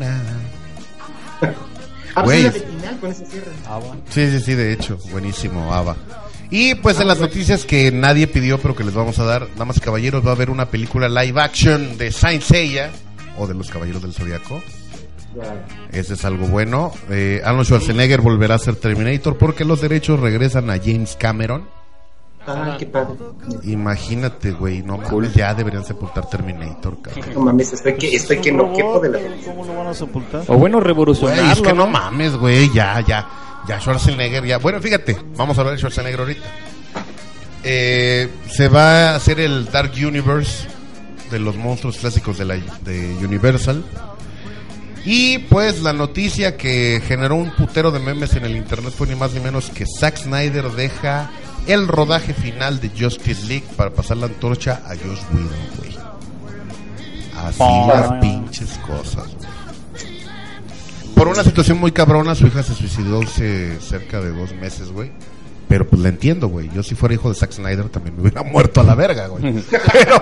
Ah, 2.16 2.24
pues 2.24 2.26
Güey. 2.26 2.46
es 2.46 2.46
la 2.46 2.52
de 2.52 2.60
final 2.76 3.00
con 3.00 3.12
ese 3.12 3.26
cierre. 3.28 3.52
Sí, 4.10 4.32
sí, 4.32 4.40
sí, 4.42 4.56
de 4.56 4.74
hecho, 4.74 4.98
buenísimo, 5.12 5.74
Ava. 5.74 5.96
Y 6.50 6.74
pues 6.76 7.00
en 7.00 7.08
las 7.08 7.20
noticias 7.20 7.66
que 7.66 7.92
nadie 7.92 8.26
pidió, 8.28 8.58
pero 8.58 8.76
que 8.76 8.84
les 8.84 8.96
vamos 8.96 9.20
a 9.20 9.24
dar, 9.26 9.48
damas 9.56 9.78
y 9.78 9.80
caballeros, 9.82 10.26
va 10.26 10.32
a 10.32 10.34
haber 10.34 10.50
una 10.50 10.66
película 10.66 11.08
live 11.08 11.40
action 11.40 11.98
de 12.00 12.12
Saint 12.12 12.42
Seiya, 12.42 12.90
o 13.38 13.46
de 13.46 13.54
los 13.54 13.70
Caballeros 13.70 14.02
del 14.02 14.14
Zodiaco. 14.14 14.62
Ese 15.92 16.16
es 16.16 16.26
algo 16.26 16.48
bueno. 16.48 16.92
Eh, 17.12 17.42
Arnold 17.46 17.68
Schwarzenegger 17.68 18.22
volverá 18.22 18.56
a 18.56 18.60
ser 18.60 18.76
Terminator 18.76 19.38
porque 19.38 19.64
los 19.64 19.80
derechos 19.80 20.20
regresan 20.20 20.72
a 20.72 20.78
James 20.80 21.16
Cameron. 21.18 21.70
Ah, 22.50 22.76
qué 22.78 22.86
padre. 22.86 23.16
Imagínate, 23.64 24.52
güey, 24.52 24.82
no 24.82 24.98
mames, 24.98 25.34
ya 25.34 25.54
deberían 25.54 25.86
sepultar 25.86 26.30
Terminator, 26.30 27.02
cabrón. 27.02 27.26
No 27.34 27.42
mames, 27.42 27.74
estoy 27.74 27.96
que, 27.96 28.16
estoy 28.16 28.40
que 28.40 28.52
no 28.52 28.74
quepo 28.74 29.00
de 29.00 29.10
la 29.10 29.20
¿Cómo 29.46 29.66
lo 29.66 29.76
van 29.76 29.88
a 29.88 29.94
sepultar? 29.94 30.44
O 30.48 30.58
bueno, 30.58 30.78
Güey, 30.78 30.88
revolucionarlo. 30.88 31.52
es 31.52 31.62
que 31.62 31.74
no 31.74 31.86
¿no? 31.86 31.88
mames, 31.88 32.36
güey, 32.36 32.72
ya, 32.74 33.00
ya. 33.02 33.28
Ya 33.68 33.80
Schwarzenegger, 33.80 34.46
ya. 34.46 34.58
Bueno, 34.58 34.80
fíjate, 34.82 35.18
vamos 35.36 35.58
a 35.58 35.62
hablar 35.62 35.74
de 35.76 35.80
Schwarzenegger 35.80 36.20
ahorita. 36.22 36.44
Eh, 37.64 38.30
se 38.50 38.68
va 38.70 39.12
a 39.12 39.16
hacer 39.16 39.40
el 39.40 39.66
Dark 39.70 39.92
Universe 39.96 40.68
de 41.30 41.40
los 41.40 41.56
monstruos 41.58 41.98
clásicos 41.98 42.38
de, 42.38 42.46
la, 42.46 42.56
de 42.56 43.18
Universal. 43.24 43.84
Y 45.06 45.40
pues 45.40 45.82
la 45.82 45.94
noticia 45.94 46.58
que 46.58 47.02
generó 47.06 47.36
un 47.36 47.52
putero 47.52 47.92
de 47.92 48.00
memes 48.00 48.36
en 48.36 48.46
el 48.46 48.56
internet 48.56 48.94
fue 48.96 49.08
ni 49.08 49.16
más 49.16 49.34
ni 49.34 49.40
menos 49.40 49.70
que 49.70 49.86
Zack 49.86 50.18
Snyder 50.18 50.72
deja 50.72 51.30
el 51.68 51.88
rodaje 51.88 52.34
final 52.34 52.80
de 52.80 52.90
Justice 52.90 53.46
League 53.48 53.66
para 53.76 53.92
pasar 53.92 54.18
la 54.18 54.28
antorcha 54.28 54.82
a 54.86 54.90
Josh 54.90 55.22
Whedon, 55.34 55.50
güey. 55.78 55.98
Así 57.38 57.88
las 57.88 58.12
pinches 58.20 58.78
cosas. 58.80 59.28
Por 61.16 61.28
una 61.28 61.44
situación 61.44 61.80
muy 61.80 61.92
cabrona, 61.92 62.34
su 62.36 62.48
hija 62.48 62.64
se 62.64 62.74
suicidó 62.74 63.22
hace 63.22 63.80
cerca 63.82 64.22
de 64.22 64.32
dos 64.32 64.54
meses, 64.54 64.92
güey. 64.92 65.12
Pero 65.68 65.88
pues 65.88 66.02
la 66.02 66.10
entiendo, 66.10 66.48
güey. 66.48 66.70
Yo 66.74 66.82
si 66.82 66.96
fuera 66.96 67.14
hijo 67.14 67.30
de 67.30 67.36
Zack 67.36 67.52
Snyder 67.52 67.90
también 67.90 68.16
me 68.16 68.22
hubiera 68.24 68.42
muerto 68.42 68.82
a 68.82 68.84
la 68.84 68.96
verga, 68.96 69.28
güey. 69.28 69.44
Pero, 69.70 70.22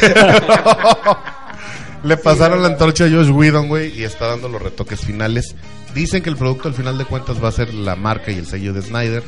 pero 0.00 1.18
le 2.04 2.16
pasaron 2.16 2.62
la 2.62 2.68
antorcha 2.68 3.04
a 3.04 3.10
Josh 3.10 3.30
Whedon, 3.30 3.68
güey, 3.68 3.98
y 3.98 4.04
está 4.04 4.26
dando 4.28 4.48
los 4.48 4.62
retoques 4.62 5.00
finales. 5.00 5.56
Dicen 5.94 6.22
que 6.22 6.30
el 6.30 6.36
producto 6.36 6.68
al 6.68 6.74
final 6.74 6.96
de 6.96 7.04
cuentas 7.04 7.42
va 7.42 7.48
a 7.48 7.52
ser 7.52 7.74
la 7.74 7.96
marca 7.96 8.30
y 8.30 8.36
el 8.36 8.46
sello 8.46 8.72
de 8.72 8.82
Snyder, 8.82 9.24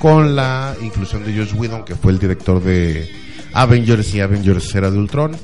con 0.00 0.34
la 0.34 0.74
inclusión 0.82 1.24
de 1.24 1.36
Josh 1.36 1.54
Whedon, 1.54 1.84
que 1.84 1.94
fue 1.94 2.10
el 2.12 2.18
director 2.18 2.60
de 2.62 3.08
Avengers 3.52 4.14
y 4.14 4.20
Avengers 4.20 4.74
Era 4.74 4.90
de 4.90 4.98
Ultron. 4.98 5.36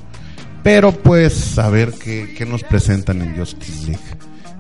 Pero 0.63 0.93
pues 0.93 1.59
a 1.59 1.69
ver 1.69 1.93
qué, 1.93 2.35
qué 2.37 2.47
nos 2.47 2.65
presentan 2.65 3.21
en 3.21 3.37
Justice 3.37 3.87
League. 3.87 4.03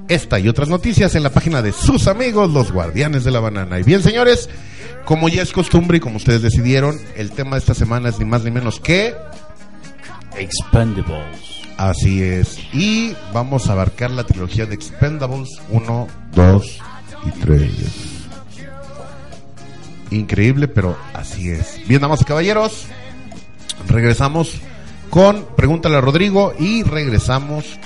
Esta 0.06 0.38
y 0.38 0.48
otras 0.48 0.68
noticias 0.68 1.14
en 1.16 1.24
la 1.24 1.30
página 1.30 1.62
de 1.62 1.72
sus 1.72 2.06
amigos, 2.06 2.52
los 2.52 2.70
guardianes 2.70 3.24
de 3.24 3.30
la 3.32 3.40
banana. 3.40 3.80
Y 3.80 3.82
bien, 3.82 4.02
señores, 4.02 4.48
como 5.04 5.28
ya 5.28 5.42
es 5.42 5.50
costumbre 5.50 5.96
y 5.96 6.00
como 6.00 6.18
ustedes 6.18 6.42
decidieron, 6.42 7.00
el 7.16 7.32
tema 7.32 7.56
de 7.56 7.60
esta 7.60 7.74
semana 7.74 8.10
es 8.10 8.18
ni 8.18 8.26
más 8.26 8.44
ni 8.44 8.50
menos 8.50 8.78
que... 8.78 9.14
Expendables. 10.36 11.62
Así 11.78 12.22
es. 12.22 12.58
Y 12.72 13.14
vamos 13.32 13.68
a 13.68 13.72
abarcar 13.72 14.10
la 14.10 14.24
trilogía 14.24 14.66
de 14.66 14.74
Expendables 14.74 15.48
1, 15.70 16.08
2 16.34 16.78
y 17.24 17.30
3. 17.40 18.15
Increíble, 20.10 20.68
pero 20.68 20.96
así 21.14 21.50
es. 21.50 21.80
Bien, 21.86 22.00
damas 22.00 22.20
y 22.22 22.24
caballeros, 22.24 22.86
regresamos 23.88 24.60
con 25.10 25.46
Pregúntale 25.56 25.96
a 25.96 26.00
Rodrigo 26.00 26.54
y 26.58 26.82
regresamos 26.82 27.78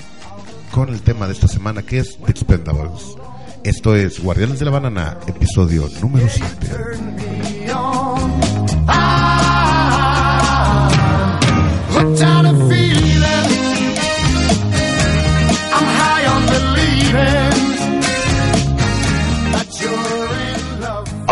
con 0.71 0.89
el 0.89 1.03
tema 1.03 1.27
de 1.27 1.33
esta 1.33 1.49
semana 1.49 1.83
que 1.83 1.99
es 1.99 2.19
The 2.25 2.31
Expendables. 2.31 3.17
Esto 3.65 3.95
es 3.95 4.21
Guardianes 4.21 4.59
de 4.59 4.65
la 4.65 4.71
Banana, 4.71 5.19
episodio 5.27 5.89
número 6.01 6.27
7. 6.29 6.51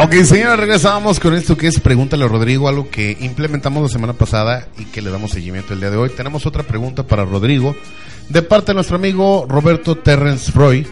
Ok, 0.00 0.12
señores, 0.22 0.60
regresamos 0.60 1.18
con 1.18 1.34
esto 1.34 1.56
que 1.56 1.66
es 1.66 1.80
Pregúntale 1.80 2.24
a 2.24 2.28
Rodrigo, 2.28 2.68
algo 2.68 2.88
que 2.88 3.16
implementamos 3.20 3.82
la 3.82 3.88
semana 3.88 4.12
pasada 4.12 4.68
y 4.78 4.84
que 4.84 5.02
le 5.02 5.10
damos 5.10 5.32
seguimiento 5.32 5.72
el 5.72 5.80
día 5.80 5.90
de 5.90 5.96
hoy. 5.96 6.10
Tenemos 6.10 6.46
otra 6.46 6.62
pregunta 6.62 7.02
para 7.02 7.24
Rodrigo 7.24 7.74
de 8.28 8.42
parte 8.42 8.68
de 8.68 8.74
nuestro 8.74 8.94
amigo 8.94 9.44
Roberto 9.48 9.96
Terrence 9.96 10.52
Freud, 10.52 10.86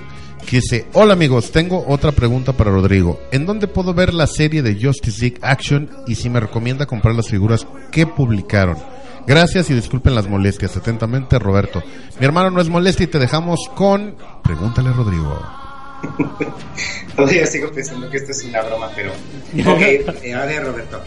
que 0.45 0.57
dice, 0.57 0.88
hola 0.92 1.12
amigos, 1.12 1.53
tengo 1.53 1.85
otra 1.87 2.11
pregunta 2.11 2.53
para 2.55 2.73
Rodrigo. 2.73 3.21
¿En 3.31 3.47
dónde 3.47 3.69
puedo 3.69 3.95
ver 3.95 4.12
la 4.12 4.27
serie 4.27 4.61
de 4.62 4.75
Justice 4.75 5.21
League 5.21 5.38
Action 5.40 5.88
y 6.09 6.16
si 6.16 6.29
me 6.29 6.40
recomienda 6.40 6.87
comprar 6.87 7.14
las 7.14 7.29
figuras 7.29 7.64
que 7.92 8.09
publicaron? 8.09 8.77
Gracias 9.25 9.71
y 9.71 9.75
disculpen 9.75 10.16
las 10.16 10.29
molestias. 10.29 10.77
Atentamente, 10.77 11.38
Roberto. 11.38 11.81
Mi 12.19 12.27
hermano 12.27 12.51
no 12.51 12.61
es 12.61 12.69
molestia 12.69 13.05
y 13.05 13.09
te 13.09 13.21
dejamos 13.21 13.71
con 13.77 14.16
Pregúntale 14.42 14.88
a 14.88 14.92
Rodrigo. 14.95 15.65
Todavía 17.16 17.46
sigo 17.46 17.70
pensando 17.72 18.11
que 18.11 18.18
esto 18.18 18.32
es 18.32 18.44
una 18.44 18.62
broma, 18.62 18.90
pero. 18.94 19.12
Ok, 19.70 19.80
eh, 20.22 20.35
a 20.35 20.44
ver, 20.44 20.64
Roberto. 20.64 21.00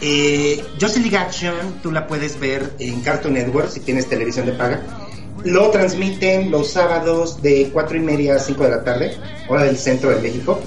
Eh, 0.00 0.62
Justice 0.80 1.00
League 1.00 1.16
Action, 1.16 1.80
tú 1.82 1.92
la 1.92 2.06
puedes 2.06 2.40
ver 2.40 2.72
en 2.78 3.02
Cartoon 3.02 3.34
Network 3.34 3.68
si 3.68 3.80
tienes 3.80 4.08
televisión 4.08 4.46
de 4.46 4.52
paga. 4.52 4.80
Lo 5.44 5.70
transmiten 5.70 6.50
los 6.50 6.70
sábados 6.70 7.42
de 7.42 7.70
4 7.72 7.96
y 7.96 8.00
media 8.00 8.36
a 8.36 8.38
5 8.38 8.62
de 8.62 8.70
la 8.70 8.84
tarde, 8.84 9.16
hora 9.48 9.64
del 9.64 9.76
centro 9.76 10.10
de 10.10 10.20
México. 10.20 10.60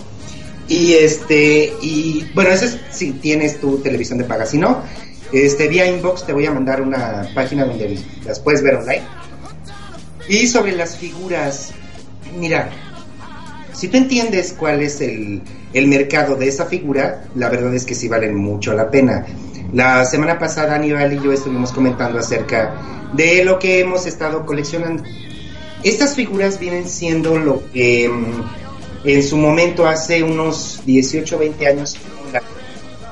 Y 0.68 0.94
este, 0.94 1.74
y 1.82 2.30
bueno, 2.34 2.52
eso 2.52 2.66
es 2.66 2.80
si 2.92 3.14
tienes 3.14 3.60
tu 3.60 3.78
televisión 3.80 4.18
de 4.18 4.24
paga. 4.24 4.46
Si 4.46 4.58
no, 4.58 4.84
este, 5.32 5.68
vía 5.68 5.88
inbox 5.88 6.26
te 6.26 6.34
voy 6.34 6.46
a 6.46 6.52
mandar 6.52 6.82
una 6.82 7.28
página 7.34 7.66
donde 7.66 8.00
las 8.26 8.40
puedes 8.40 8.62
ver 8.62 8.76
online. 8.76 9.04
Y 10.30 10.48
sobre 10.48 10.74
las 10.74 10.96
figuras, 10.96 11.72
mira, 12.38 12.70
si 13.74 13.88
tú 13.88 13.98
entiendes 13.98 14.54
cuál 14.58 14.82
es 14.82 15.02
el, 15.02 15.42
el 15.74 15.88
mercado 15.88 16.36
de 16.36 16.48
esa 16.48 16.66
figura, 16.66 17.26
la 17.36 17.50
verdad 17.50 17.74
es 17.74 17.86
que 17.86 17.96
sí 17.96 18.08
valen 18.08 18.36
mucho 18.36 18.74
la 18.74 18.90
pena. 18.92 19.26
La 19.74 20.06
semana 20.06 20.38
pasada 20.38 20.76
Aníbal 20.76 21.14
y 21.14 21.20
yo 21.24 21.32
estuvimos 21.32 21.72
comentando 21.72 22.20
acerca 22.20 22.76
de 23.14 23.44
lo 23.44 23.58
que 23.60 23.80
hemos 23.80 24.06
estado 24.06 24.46
coleccionando. 24.46 25.04
Estas 25.84 26.16
figuras 26.16 26.60
vienen 26.60 26.88
siendo 26.88 27.38
lo 27.38 27.64
que 27.74 28.08
mm, 28.10 29.08
en 29.08 29.24
su 29.24 29.36
momento 29.38 29.88
hace 29.88 30.24
unos 30.24 30.82
18 30.86 31.38
20 31.40 31.68
años 31.68 31.98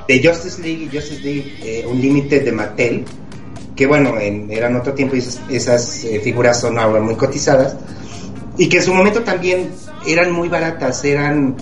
de 0.07 0.23
Justice 0.27 0.61
League 0.61 0.83
y 0.91 0.95
Justice 0.95 1.21
League 1.21 1.53
eh, 1.63 1.85
Unlimited 1.87 2.43
de 2.45 2.51
Mattel, 2.51 3.05
que 3.75 3.87
bueno, 3.87 4.19
en- 4.19 4.51
eran 4.51 4.75
otro 4.75 4.93
tiempo 4.93 5.15
y 5.15 5.19
esas, 5.19 5.39
esas, 5.49 6.03
eh, 6.05 6.19
figuras 6.19 6.59
son 6.59 6.77
ahora 6.77 7.01
muy 7.01 7.15
cotizadas 7.15 7.75
y 8.61 8.69
que 8.69 8.77
en 8.77 8.83
su 8.83 8.93
momento 8.93 9.23
también 9.23 9.71
eran 10.05 10.31
muy 10.31 10.47
baratas, 10.47 11.03
eran 11.03 11.55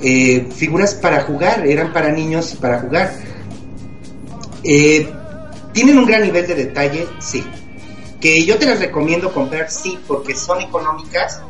eh, 0.00 0.46
figuras 0.54 0.94
para 0.94 1.22
jugar, 1.22 1.66
eran 1.66 1.92
para 1.92 2.12
niños 2.12 2.54
y 2.54 2.56
para 2.58 2.78
jugar. 2.78 3.12
Eh, 4.62 5.12
¿Tienen 5.72 5.98
un 5.98 6.06
gran 6.06 6.22
nivel 6.22 6.46
de 6.46 6.54
detalle? 6.54 7.08
Sí. 7.18 7.44
Que 8.20 8.44
yo 8.44 8.56
te 8.56 8.66
las 8.66 8.78
recomiendo 8.78 9.34
comprar, 9.34 9.68
sí, 9.68 9.98
porque 10.06 10.36
son 10.36 10.60
económicas 10.60 11.42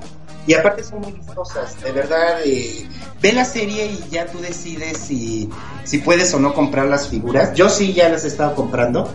y 0.46 0.54
aparte 0.54 0.82
son 0.82 1.02
muy 1.02 1.12
vistosas. 1.12 1.78
De 1.82 1.92
verdad, 1.92 2.38
eh, 2.42 2.88
ve 3.20 3.32
la 3.34 3.44
serie 3.44 3.84
y 3.84 4.08
ya 4.10 4.24
tú 4.24 4.38
decides 4.38 4.96
si, 4.96 5.50
si 5.84 5.98
puedes 5.98 6.32
o 6.32 6.40
no 6.40 6.54
comprar 6.54 6.86
las 6.86 7.10
figuras. 7.10 7.52
Yo 7.52 7.68
sí 7.68 7.92
ya 7.92 8.08
las 8.08 8.24
he 8.24 8.28
estado 8.28 8.54
comprando 8.54 9.12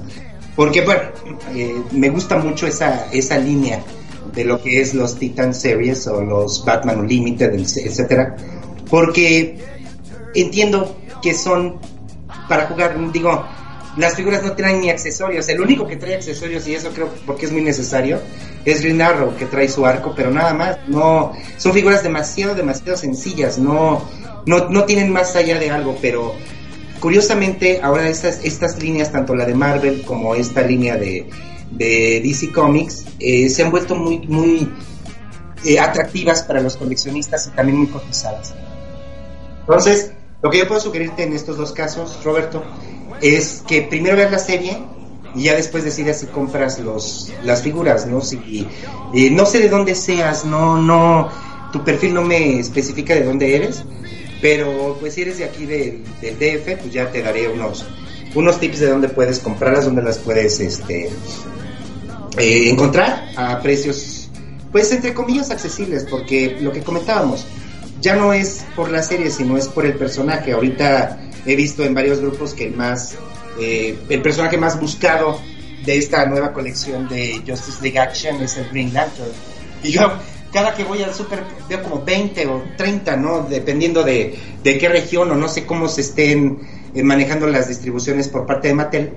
porque, 0.56 0.82
bueno, 0.82 1.02
me 1.94 2.10
gusta 2.10 2.38
mucho 2.38 2.68
esa, 2.68 3.08
esa 3.12 3.40
línea 3.40 3.84
de 4.34 4.46
lo 4.46 4.62
que 4.62 4.82
es 4.82 4.94
los 4.94 5.18
Titan 5.18 5.54
Series 5.54 6.08
o 6.08 6.22
los 6.22 6.64
Batman 6.66 7.00
Unlimited, 7.00 7.54
etcétera, 7.54 8.36
porque 8.90 9.58
entiendo 10.34 10.98
que 11.22 11.34
son 11.34 11.80
para 12.48 12.68
jugar, 12.68 12.96
digo, 13.12 13.46
las 13.98 14.16
figuras 14.16 14.44
no 14.44 14.54
traen 14.54 14.82
ni 14.82 14.90
accesorios, 14.90 15.48
el 15.50 15.62
único 15.62 15.86
que 15.88 15.96
trae 15.96 16.16
accesorios, 16.16 16.68
y 16.68 16.76
eso 16.76 16.90
creo 16.94 17.10
porque 17.26 17.46
es 17.46 17.52
muy 17.52 17.62
necesario, 17.62 18.20
es 18.66 18.82
Green 18.82 19.02
Arrow, 19.02 19.36
que 19.36 19.46
trae 19.46 19.68
su 19.68 19.86
arco, 19.86 20.14
pero 20.16 20.32
nada 20.32 20.54
más, 20.54 20.78
no, 20.88 21.34
son 21.58 21.74
figuras 21.74 22.04
demasiado, 22.04 22.56
demasiado 22.56 22.98
sencillas, 22.98 23.58
no, 23.58 24.04
no, 24.46 24.70
no 24.70 24.86
tienen 24.86 25.12
más 25.12 25.36
allá 25.36 25.60
de 25.60 25.70
algo, 25.70 25.98
pero 26.02 26.34
curiosamente 27.00 27.80
ahora 27.82 28.08
estas, 28.10 28.44
estas 28.44 28.82
líneas, 28.82 29.12
tanto 29.12 29.36
la 29.36 29.46
de 29.46 29.54
Marvel 29.54 30.04
como 30.04 30.36
esta 30.36 30.62
línea 30.62 30.96
de, 30.96 31.28
de 31.72 32.22
DC 32.24 32.52
Comics, 32.52 33.06
eh, 33.20 33.50
se 33.50 33.64
han 33.64 33.72
vuelto 33.72 33.96
muy, 33.96 34.20
muy 34.28 34.70
eh, 35.66 35.80
atractivas 35.80 36.44
para 36.44 36.62
los 36.62 36.78
coleccionistas 36.78 37.48
y 37.48 37.52
también 37.52 37.78
muy 37.78 37.88
cotizadas. 37.88 38.54
Entonces, 39.62 40.12
lo 40.42 40.50
que 40.50 40.60
yo 40.60 40.68
puedo 40.68 40.80
sugerirte 40.82 41.24
en 41.24 41.34
estos 41.34 41.58
dos 41.58 41.74
casos, 41.74 42.24
Roberto, 42.24 42.64
es 43.22 43.64
que 43.68 43.82
primero 43.82 44.16
veas 44.16 44.32
la 44.32 44.40
serie 44.40 44.78
y 45.36 45.44
ya 45.44 45.56
después 45.56 45.84
decidas 45.84 46.20
si 46.20 46.28
compras 46.28 46.80
los 46.80 47.32
las 47.44 47.62
figuras, 47.62 48.08
¿no? 48.08 48.22
Si 48.22 48.68
eh, 49.14 49.30
no 49.30 49.46
sé 49.46 49.60
de 49.60 49.70
dónde 49.70 49.96
seas, 49.96 50.46
no 50.46 50.82
no 50.82 51.30
tu 51.72 51.84
perfil 51.84 52.14
no 52.14 52.24
me 52.24 52.60
especifica 52.60 53.14
de 53.14 53.24
dónde 53.24 53.56
eres, 53.56 53.84
pero 54.42 54.98
pues 55.00 55.14
si 55.14 55.22
eres 55.22 55.38
de 55.38 55.44
aquí 55.44 55.66
del, 55.66 56.04
del 56.22 56.40
DF, 56.40 56.82
pues 56.82 56.94
ya 56.94 57.12
te 57.12 57.22
daré 57.22 57.48
unos 57.50 57.86
unos 58.36 58.60
tips 58.60 58.80
de 58.80 58.88
dónde 58.88 59.10
puedes 59.10 59.40
comprarlas, 59.40 59.86
dónde 59.86 60.02
las 60.02 60.18
puedes 60.20 60.60
este 60.60 61.10
eh, 62.38 62.70
encontrar 62.70 63.32
a 63.36 63.62
precios 63.62 64.30
pues 64.72 64.92
entre 64.92 65.14
comillas 65.14 65.50
accesibles, 65.50 66.06
porque 66.10 66.58
lo 66.62 66.72
que 66.72 66.82
comentábamos 66.82 67.46
ya 68.02 68.16
no 68.16 68.34
es 68.34 68.66
por 68.76 68.92
la 68.92 69.02
serie, 69.02 69.32
sino 69.32 69.58
es 69.58 69.68
por 69.68 69.86
el 69.86 69.96
personaje. 69.96 70.54
Ahorita 70.54 71.20
he 71.46 71.56
visto 71.56 71.84
en 71.84 71.94
varios 71.94 72.20
grupos 72.20 72.54
que 72.54 72.66
el 72.66 72.76
más 72.76 73.16
eh, 73.60 73.98
el 74.10 74.22
personaje 74.22 74.58
más 74.58 74.80
buscado 74.80 75.40
de 75.86 75.98
esta 75.98 76.26
nueva 76.26 76.54
colección 76.54 77.08
de 77.10 77.42
Justice 77.46 77.82
League 77.82 78.00
Action 78.00 78.42
es 78.42 78.58
el 78.58 78.70
Green 78.70 78.94
Lantern. 78.94 79.32
Y 79.84 79.92
yo 79.92 80.12
cada 80.54 80.74
que 80.74 80.84
voy 80.84 81.02
al 81.04 81.14
super 81.14 81.44
veo 81.68 81.84
como 81.84 82.04
20 82.04 82.48
o 82.48 82.64
30, 82.78 83.18
¿no? 83.18 83.44
Dependiendo 83.44 84.04
de, 84.04 84.38
de 84.64 84.78
qué 84.78 84.90
región 84.90 85.32
o 85.32 85.36
no 85.36 85.48
sé 85.48 85.66
cómo 85.66 85.88
se 85.88 86.02
estén 86.02 86.60
eh, 86.94 87.04
manejando 87.04 87.48
las 87.48 87.68
distribuciones 87.68 88.28
por 88.30 88.46
parte 88.46 88.70
de 88.70 88.74
Mattel. 88.74 89.14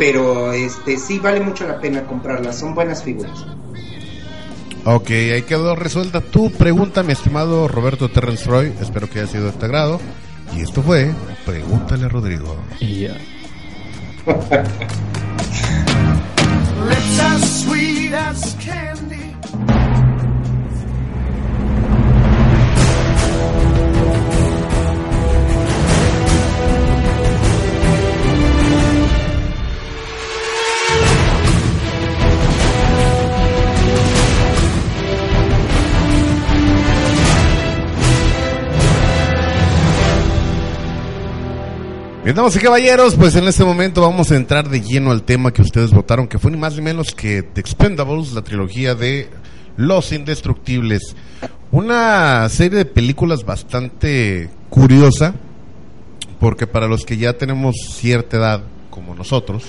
Pero 0.00 0.52
este 0.54 0.96
sí 0.96 1.18
vale 1.18 1.40
mucho 1.40 1.68
la 1.68 1.78
pena 1.78 2.04
comprarlas, 2.04 2.58
son 2.58 2.74
buenas 2.74 3.04
figuras. 3.04 3.44
Ok, 4.86 5.10
ahí 5.10 5.42
quedó 5.42 5.76
resuelta 5.76 6.22
tu 6.22 6.50
pregunta, 6.50 7.02
mi 7.02 7.12
estimado 7.12 7.68
Roberto 7.68 8.08
Terrence 8.08 8.48
Roy. 8.48 8.72
Espero 8.80 9.10
que 9.10 9.18
haya 9.18 9.30
sido 9.30 9.44
de 9.44 9.52
tu 9.52 9.66
agrado. 9.66 10.00
Y 10.56 10.62
esto 10.62 10.82
fue 10.82 11.12
Pregúntale 11.44 12.06
a 12.06 12.08
Rodrigo. 12.08 12.56
Y 12.80 13.00
ya. 13.00 13.18
Bien, 42.22 42.36
damas 42.36 42.54
y 42.54 42.58
caballeros, 42.58 43.14
pues 43.14 43.34
en 43.36 43.48
este 43.48 43.64
momento 43.64 44.02
vamos 44.02 44.30
a 44.30 44.36
entrar 44.36 44.68
de 44.68 44.82
lleno 44.82 45.10
al 45.10 45.22
tema 45.22 45.54
que 45.54 45.62
ustedes 45.62 45.90
votaron, 45.90 46.28
que 46.28 46.38
fue 46.38 46.50
ni 46.50 46.58
más 46.58 46.76
ni 46.76 46.82
menos 46.82 47.14
que 47.14 47.42
The 47.42 47.62
Expendables, 47.62 48.32
la 48.34 48.42
trilogía 48.42 48.94
de 48.94 49.30
Los 49.78 50.12
Indestructibles. 50.12 51.16
Una 51.72 52.46
serie 52.50 52.76
de 52.76 52.84
películas 52.84 53.46
bastante 53.46 54.50
curiosa, 54.68 55.32
porque 56.38 56.66
para 56.66 56.88
los 56.88 57.06
que 57.06 57.16
ya 57.16 57.32
tenemos 57.38 57.74
cierta 57.94 58.36
edad, 58.36 58.62
como 58.90 59.14
nosotros, 59.14 59.64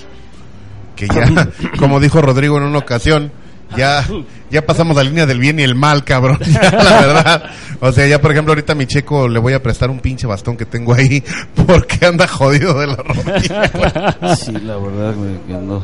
que 0.94 1.08
ya, 1.08 1.50
como 1.78 2.00
dijo 2.00 2.20
Rodrigo 2.20 2.58
en 2.58 2.64
una 2.64 2.80
ocasión, 2.80 3.32
ya, 3.76 4.06
ya 4.50 4.64
pasamos 4.64 4.96
la 4.96 5.02
línea 5.02 5.26
del 5.26 5.38
bien 5.38 5.58
y 5.58 5.62
el 5.62 5.74
mal, 5.74 6.04
cabrón. 6.04 6.38
Ya, 6.46 6.70
la 6.70 7.00
verdad. 7.00 7.50
O 7.80 7.92
sea, 7.92 8.06
ya 8.06 8.20
por 8.20 8.30
ejemplo, 8.32 8.52
ahorita 8.52 8.72
a 8.72 8.76
mi 8.76 8.86
checo 8.86 9.28
le 9.28 9.38
voy 9.38 9.52
a 9.54 9.62
prestar 9.62 9.90
un 9.90 10.00
pinche 10.00 10.26
bastón 10.26 10.56
que 10.56 10.66
tengo 10.66 10.94
ahí 10.94 11.22
porque 11.66 12.06
anda 12.06 12.26
jodido 12.28 12.78
de 12.78 12.86
la 12.86 12.96
rodilla. 12.96 14.36
Sí, 14.36 14.52
la 14.52 14.76
verdad, 14.76 15.14
güey, 15.16 15.38
que 15.46 15.52
no. 15.54 15.82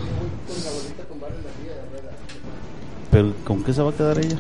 Pero, 3.11 3.33
¿con 3.45 3.65
qué 3.65 3.73
se 3.73 3.83
va 3.83 3.91
a 3.91 3.95
quedar 3.95 4.19
ella? 4.19 4.37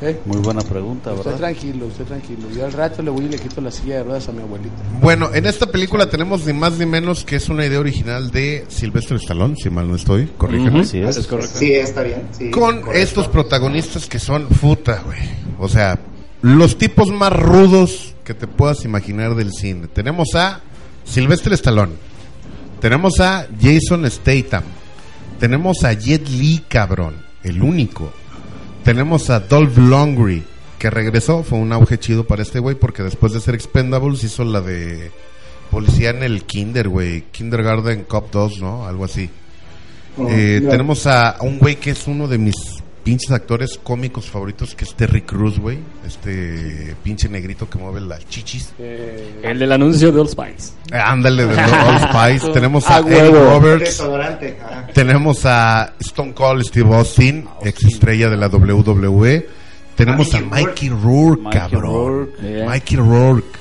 ¿Eh? 0.00 0.16
Muy 0.26 0.38
buena 0.38 0.60
pregunta, 0.62 1.10
Usted 1.12 1.24
¿verdad? 1.24 1.38
tranquilo, 1.38 1.86
usted 1.86 2.04
tranquilo. 2.04 2.48
Yo 2.56 2.64
al 2.66 2.72
rato 2.72 3.02
le 3.02 3.10
voy 3.10 3.24
y 3.24 3.28
le 3.30 3.38
quito 3.38 3.60
la 3.60 3.70
silla 3.70 3.96
de 3.96 4.04
ruedas 4.04 4.28
a 4.28 4.32
mi 4.32 4.42
abuelita. 4.42 4.76
Bueno, 5.00 5.30
en 5.34 5.44
esta 5.46 5.66
película 5.66 6.08
tenemos 6.08 6.46
ni 6.46 6.52
más 6.52 6.78
ni 6.78 6.86
menos 6.86 7.24
que 7.24 7.36
es 7.36 7.48
una 7.48 7.66
idea 7.66 7.80
original 7.80 8.30
de 8.30 8.64
Silvestre 8.68 9.16
Stallone, 9.16 9.56
si 9.56 9.70
mal 9.70 9.88
no 9.88 9.96
estoy, 9.96 10.26
corrígeme. 10.38 10.80
Así 10.80 11.00
es. 11.00 11.28
Sí, 11.54 11.72
está 11.72 12.02
bien. 12.02 12.28
sí, 12.30 12.50
con 12.50 12.80
correcto. 12.80 12.92
estos 12.92 13.28
protagonistas 13.28 14.06
que 14.06 14.18
son 14.20 14.46
puta, 14.46 15.02
güey. 15.04 15.18
O 15.58 15.68
sea, 15.68 15.98
los 16.42 16.78
tipos 16.78 17.08
más 17.10 17.32
rudos 17.32 18.14
que 18.24 18.34
te 18.34 18.46
puedas 18.46 18.84
imaginar 18.84 19.34
del 19.34 19.52
cine. 19.52 19.88
Tenemos 19.88 20.28
a 20.36 20.60
Sylvester 21.04 21.52
Stallone. 21.54 21.94
Tenemos 22.80 23.18
a 23.18 23.48
Jason 23.60 24.08
Statham. 24.08 24.62
Tenemos 25.40 25.82
a 25.82 25.92
Jet 25.92 26.28
Li, 26.28 26.62
cabrón. 26.68 27.16
El 27.42 27.62
único. 27.62 28.12
Tenemos 28.88 29.28
a 29.28 29.40
Dolph 29.40 29.76
Lundgren, 29.76 30.46
que 30.78 30.88
regresó. 30.88 31.42
Fue 31.42 31.58
un 31.58 31.74
auge 31.74 31.98
chido 31.98 32.24
para 32.24 32.40
este 32.40 32.58
güey 32.58 32.74
porque 32.74 33.02
después 33.02 33.34
de 33.34 33.40
ser 33.40 33.54
Expendables 33.54 34.24
hizo 34.24 34.44
la 34.44 34.62
de 34.62 35.10
policía 35.70 36.08
en 36.08 36.22
el 36.22 36.44
Kinder, 36.44 36.88
güey. 36.88 37.24
Kindergarten 37.30 38.04
Cop 38.04 38.30
2, 38.32 38.62
¿no? 38.62 38.86
Algo 38.86 39.04
así. 39.04 39.28
Eh, 40.30 40.66
tenemos 40.70 41.06
a 41.06 41.36
un 41.42 41.58
güey 41.58 41.76
que 41.76 41.90
es 41.90 42.06
uno 42.06 42.28
de 42.28 42.38
mis 42.38 42.54
pinches 43.04 43.30
actores 43.30 43.78
cómicos 43.82 44.28
favoritos, 44.30 44.74
que 44.74 44.84
es 44.84 44.94
Terry 44.94 45.22
Cruz, 45.22 45.58
güey. 45.58 45.78
Este 46.06 46.94
pinche 47.02 47.28
negrito 47.28 47.68
que 47.68 47.78
mueve 47.78 48.00
las 48.00 48.28
chichis. 48.28 48.72
El 48.78 49.58
del 49.58 49.72
anuncio 49.72 50.12
de 50.12 50.20
Old 50.20 50.30
Spice. 50.30 50.72
Eh, 50.92 50.96
ándale, 50.96 51.46
de 51.46 51.54
Old 51.54 52.00
Spice. 52.38 52.52
tenemos 52.52 52.88
a, 52.88 52.96
A 52.96 53.00
Eddie 53.00 53.30
huevo. 53.30 53.50
Roberts. 53.58 54.02
Tenemos 54.94 55.44
a 55.44 55.94
Stone 56.00 56.34
Cold 56.34 56.64
Steve 56.64 56.94
Austin, 56.94 57.46
ex 57.64 57.84
estrella 57.84 58.28
de 58.28 58.36
la 58.36 58.48
WWE. 58.48 59.46
Tenemos 59.96 60.32
a 60.34 60.40
Mikey 60.40 60.90
Rourke, 60.90 61.42
Mikey 61.42 61.60
cabrón. 61.60 61.82
Rourke, 61.82 62.42
yeah. 62.42 62.66
Mikey 62.66 62.96
Rourke. 62.98 63.58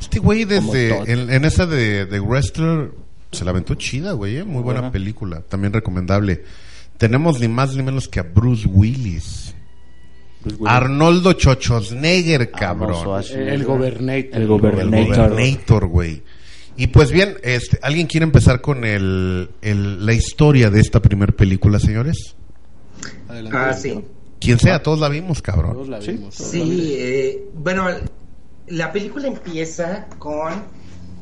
Este 0.00 0.18
güey 0.20 0.44
desde 0.44 0.96
en, 1.12 1.30
en 1.30 1.44
esa 1.44 1.66
de, 1.66 2.06
de 2.06 2.20
Wrestler 2.20 2.90
se 3.32 3.44
la 3.44 3.50
aventó 3.50 3.74
chida, 3.74 4.12
güey, 4.12 4.38
eh, 4.38 4.44
muy 4.44 4.62
buena 4.62 4.80
Buena. 4.80 4.92
película, 4.92 5.40
también 5.42 5.72
recomendable. 5.72 6.44
Tenemos 6.98 7.40
ni 7.40 7.48
más 7.48 7.74
ni 7.76 7.82
menos 7.82 8.08
que 8.08 8.20
a 8.20 8.22
Bruce 8.22 8.66
Willis. 8.68 9.54
Arnoldo 10.64 11.32
Chochosneger, 11.32 12.50
cabrón. 12.50 12.94
Schwarzenegger. 12.94 13.52
El 13.54 13.64
gobernator. 13.64 14.34
El 14.34 14.42
El 14.42 14.46
gobernator. 14.48 15.86
Güey. 15.88 16.22
Y 16.76 16.88
pues 16.88 17.10
bien, 17.10 17.36
este, 17.42 17.78
¿alguien 17.82 18.06
quiere 18.06 18.24
empezar 18.24 18.60
con 18.60 18.84
el, 18.84 19.50
el- 19.62 20.04
la 20.04 20.12
historia 20.12 20.70
de 20.70 20.80
esta 20.80 21.00
primer 21.00 21.34
película, 21.34 21.80
señores? 21.80 22.36
Adelante. 23.28 23.56
Ah, 23.58 23.72
sí. 23.72 24.04
Quien 24.40 24.58
sea, 24.58 24.82
todos 24.82 25.00
la 25.00 25.08
vimos, 25.08 25.40
cabrón. 25.42 25.72
Todos 25.72 25.88
la 25.88 25.98
vimos. 25.98 26.36
todos 26.36 26.52
la 26.52 26.58
Sí, 26.64 26.70
vimos. 26.70 26.82
eh, 26.98 27.44
bueno, 27.54 27.86
la 28.68 28.92
película 28.92 29.26
empieza 29.26 30.06
con 30.18 30.52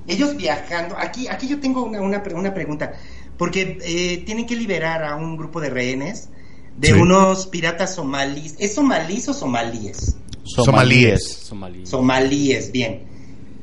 ellos 0.08 0.36
viajando. 0.36 0.96
Aquí, 0.98 1.28
aquí 1.28 1.46
yo 1.48 1.58
tengo 1.60 1.84
una, 1.84 2.00
una, 2.00 2.22
pre- 2.22 2.34
una 2.34 2.52
pregunta, 2.52 2.92
porque 3.38 3.78
eh, 3.84 4.22
tienen 4.26 4.46
que 4.46 4.56
liberar 4.56 5.04
a 5.04 5.16
un 5.16 5.36
grupo 5.36 5.60
de 5.60 5.70
rehenes 5.70 6.28
de 6.76 6.88
Sí. 6.88 6.92
unos 6.94 7.46
piratas 7.46 7.94
somalíes. 7.94 8.56
¿Es 8.58 8.74
somalíes 8.74 9.28
o 9.28 9.34
somalíes? 9.34 10.16
Somalíes. 10.44 11.22
Somalí. 11.42 11.86
Somalíes, 11.86 12.70
bien. 12.72 13.02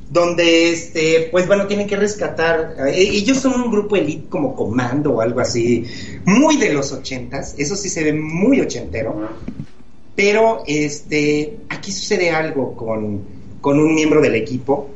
Donde, 0.10 0.72
este, 0.74 1.30
pues 1.32 1.48
bueno, 1.48 1.68
tienen 1.68 1.88
que 1.88 1.96
rescatar. 1.96 2.76
eh, 2.88 2.96
ellos 2.98 3.38
son 3.38 3.62
un 3.62 3.72
grupo 3.72 3.96
elite 3.96 4.28
como 4.30 4.56
comando 4.56 5.12
o 5.14 5.22
algo 5.22 5.40
así, 5.40 5.86
muy 6.26 6.58
de 6.58 6.74
los 6.74 6.92
ochentas. 6.92 7.56
Eso 7.58 7.76
sí 7.76 7.88
se 7.90 8.04
ve 8.04 8.14
muy 8.14 8.60
ochentero. 8.60 9.30
Pero, 10.16 10.64
este, 10.68 11.60
aquí 11.70 11.92
sucede 11.92 12.32
algo 12.32 12.76
con, 12.76 13.22
con 13.62 13.80
un 13.80 13.96
miembro 13.96 14.22
del 14.22 14.36
equipo, 14.36 14.90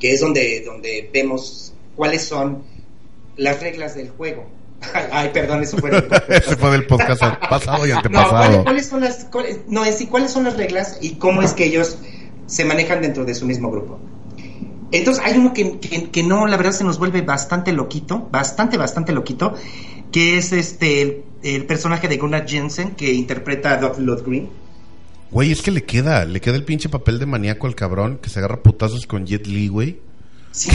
que 0.00 0.12
es 0.12 0.20
donde, 0.20 0.62
donde 0.64 1.10
vemos 1.12 1.74
cuáles 1.94 2.22
son 2.22 2.62
las 3.38 3.60
reglas 3.62 3.94
del 3.94 4.10
juego. 4.10 4.46
Ay, 5.10 5.30
perdón, 5.32 5.62
eso 5.62 5.76
fue. 5.78 5.90
Fue 6.58 6.70
del 6.70 6.86
podcast 6.86 7.22
pasado 7.48 7.86
y 7.86 7.90
No, 7.90 7.96
antepasado. 7.96 8.36
¿cuáles, 8.36 8.62
cuáles 8.64 8.86
son 8.86 9.00
las, 9.00 9.24
cuáles- 9.24 9.60
no, 9.68 9.84
en 9.84 9.92
sí, 9.94 10.06
¿cuáles 10.06 10.30
son 10.30 10.44
las 10.44 10.56
reglas 10.56 10.98
y 11.00 11.12
cómo 11.16 11.42
es 11.42 11.52
que 11.54 11.64
ellos 11.64 11.98
se 12.46 12.64
manejan 12.64 13.00
dentro 13.02 13.24
de 13.24 13.34
su 13.34 13.46
mismo 13.46 13.70
grupo? 13.70 13.98
Entonces, 14.92 15.22
hay 15.24 15.36
uno 15.38 15.52
que, 15.52 15.78
que- 15.80 16.10
que 16.10 16.22
no, 16.22 16.46
la 16.46 16.56
verdad 16.56 16.72
se 16.72 16.84
nos 16.84 16.98
vuelve 16.98 17.22
bastante 17.22 17.72
loquito, 17.72 18.28
bastante, 18.30 18.76
bastante 18.76 19.12
loquito, 19.12 19.54
que 20.12 20.38
es 20.38 20.52
este 20.52 21.02
el, 21.02 21.24
el 21.42 21.66
personaje 21.66 22.06
de 22.08 22.16
Gunnar 22.16 22.46
Jensen 22.48 22.92
que 22.92 23.12
interpreta 23.12 23.72
a 23.72 23.76
Doc 23.78 23.98
Lundgren. 23.98 24.48
Güey, 25.30 25.52
es 25.52 25.60
que 25.60 25.70
le 25.72 25.84
queda, 25.84 26.24
le 26.24 26.40
queda 26.40 26.54
el 26.56 26.64
pinche 26.64 26.88
papel 26.88 27.18
de 27.18 27.26
maníaco 27.26 27.66
al 27.66 27.74
cabrón 27.74 28.18
que 28.22 28.30
se 28.30 28.38
agarra 28.38 28.62
putazos 28.62 29.06
con 29.06 29.26
Jet 29.26 29.46
Li, 29.46 29.68
güey. 29.68 30.00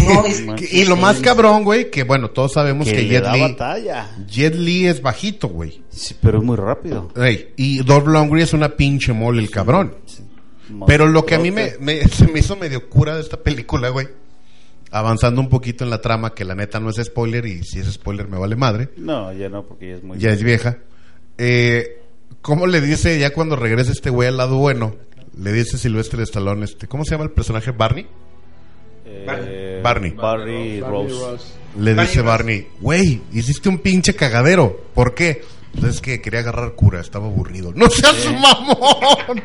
No, 0.06 0.26
es, 0.26 0.74
y 0.74 0.86
lo 0.86 0.96
más 0.96 1.20
cabrón, 1.20 1.64
güey, 1.64 1.90
que 1.92 2.04
bueno, 2.04 2.30
todos 2.30 2.54
sabemos 2.54 2.88
que 2.88 2.94
que, 2.96 3.08
Jet 3.08 3.26
Li, 3.34 3.42
batalla. 3.42 4.10
Jet 4.28 4.56
Li 4.56 4.88
es 4.88 5.02
bajito, 5.02 5.48
güey. 5.48 5.82
Sí, 5.90 6.16
pero 6.22 6.38
es 6.40 6.44
muy 6.44 6.56
rápido. 6.56 7.12
Y 7.58 7.80
Dolph 7.84 8.08
Lundgren 8.08 8.44
es 8.44 8.54
una 8.54 8.70
pinche 8.70 9.14
mole 9.14 9.42
el 9.42 9.50
cabrón. 9.50 9.96
Pero 10.88 11.08
lo 11.08 11.26
que 11.26 11.36
a 11.36 11.40
mí 11.40 11.52
me, 11.52 11.74
me- 11.80 12.08
se 12.08 12.28
me 12.28 12.40
hizo 12.40 12.56
medio 12.56 12.90
cura 12.90 13.16
de 13.16 13.22
esta 13.22 13.38
película, 13.38 13.90
güey. 13.90 14.08
Avanzando 14.92 15.42
un 15.42 15.50
poquito 15.50 15.84
en 15.84 15.90
la 15.90 16.02
trama, 16.02 16.34
que 16.36 16.46
la 16.46 16.54
neta 16.56 16.80
no 16.80 16.90
es 16.92 16.98
spoiler, 17.04 17.46
y 17.48 17.64
si 17.64 17.80
es 17.80 17.92
spoiler 17.92 18.28
me 18.28 18.38
vale 18.38 18.56
madre. 18.56 18.90
No, 18.98 19.34
ya 19.34 19.50
no, 19.50 19.64
porque 19.64 19.90
ya 19.90 19.96
es 19.96 20.04
muy... 20.04 20.18
Ya 20.20 20.30
es 20.32 20.44
vieja. 20.44 20.78
Eh, 21.38 22.00
¿Cómo 22.42 22.68
le 22.68 22.80
dice 22.80 23.18
ya 23.20 23.32
cuando 23.32 23.56
regresa 23.56 23.92
este 23.92 24.10
güey 24.12 24.28
al 24.30 24.38
lado 24.38 24.58
bueno? 24.58 24.96
Le 25.36 25.52
dice 25.52 25.80
Silvestre 25.80 26.20
de 26.20 26.26
Stallone, 26.26 26.64
este, 26.66 26.88
¿cómo 26.88 27.06
se 27.06 27.12
llama 27.12 27.24
el 27.24 27.32
personaje? 27.32 27.72
¿Barney? 27.72 28.06
Eh, 29.26 29.82
Barney. 29.84 30.12
Barney 30.12 30.80
Barney 30.80 30.82
Rose. 30.82 31.16
Ross. 31.20 31.54
Le 31.78 31.94
Barney 31.94 32.08
dice. 32.08 32.22
Barney, 32.22 32.68
güey, 32.80 33.22
hiciste 33.32 33.70
un 33.70 33.80
pinche 33.80 34.16
cagadero. 34.16 34.86
¿Por 34.94 35.14
qué? 35.14 35.42
Pues 35.80 35.96
es 35.96 36.02
que 36.02 36.22
quería 36.22 36.42
agarrar 36.42 36.74
cura, 36.74 37.02
estaba 37.02 37.28
aburrido. 37.28 37.74
¡No 37.76 37.90
seas 37.90 38.26
mamón! 38.32 39.42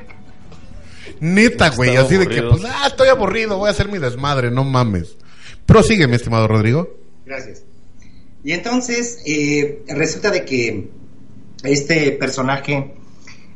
Neta, 1.20 1.70
güey, 1.70 1.96
así 1.96 2.16
de 2.16 2.28
que, 2.28 2.42
pues, 2.42 2.62
ah, 2.64 2.86
estoy 2.86 3.08
aburrido, 3.08 3.56
voy 3.58 3.68
a 3.68 3.72
hacer 3.72 3.88
mi 3.88 3.98
desmadre, 3.98 4.50
no 4.50 4.62
mames. 4.64 5.16
Prosigue, 5.66 6.06
mi 6.06 6.16
estimado 6.16 6.46
Rodrigo. 6.46 6.88
Gracias. 7.26 7.64
Y 8.44 8.52
entonces 8.52 9.20
eh, 9.26 9.82
resulta 9.88 10.30
de 10.30 10.44
que 10.44 10.88
este 11.64 12.12
personaje 12.12 12.94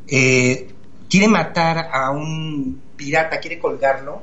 eh, 0.09 0.68
quiere 1.09 1.29
matar 1.29 1.88
a 1.92 2.11
un 2.11 2.81
pirata, 2.96 3.38
quiere 3.38 3.59
colgarlo. 3.59 4.22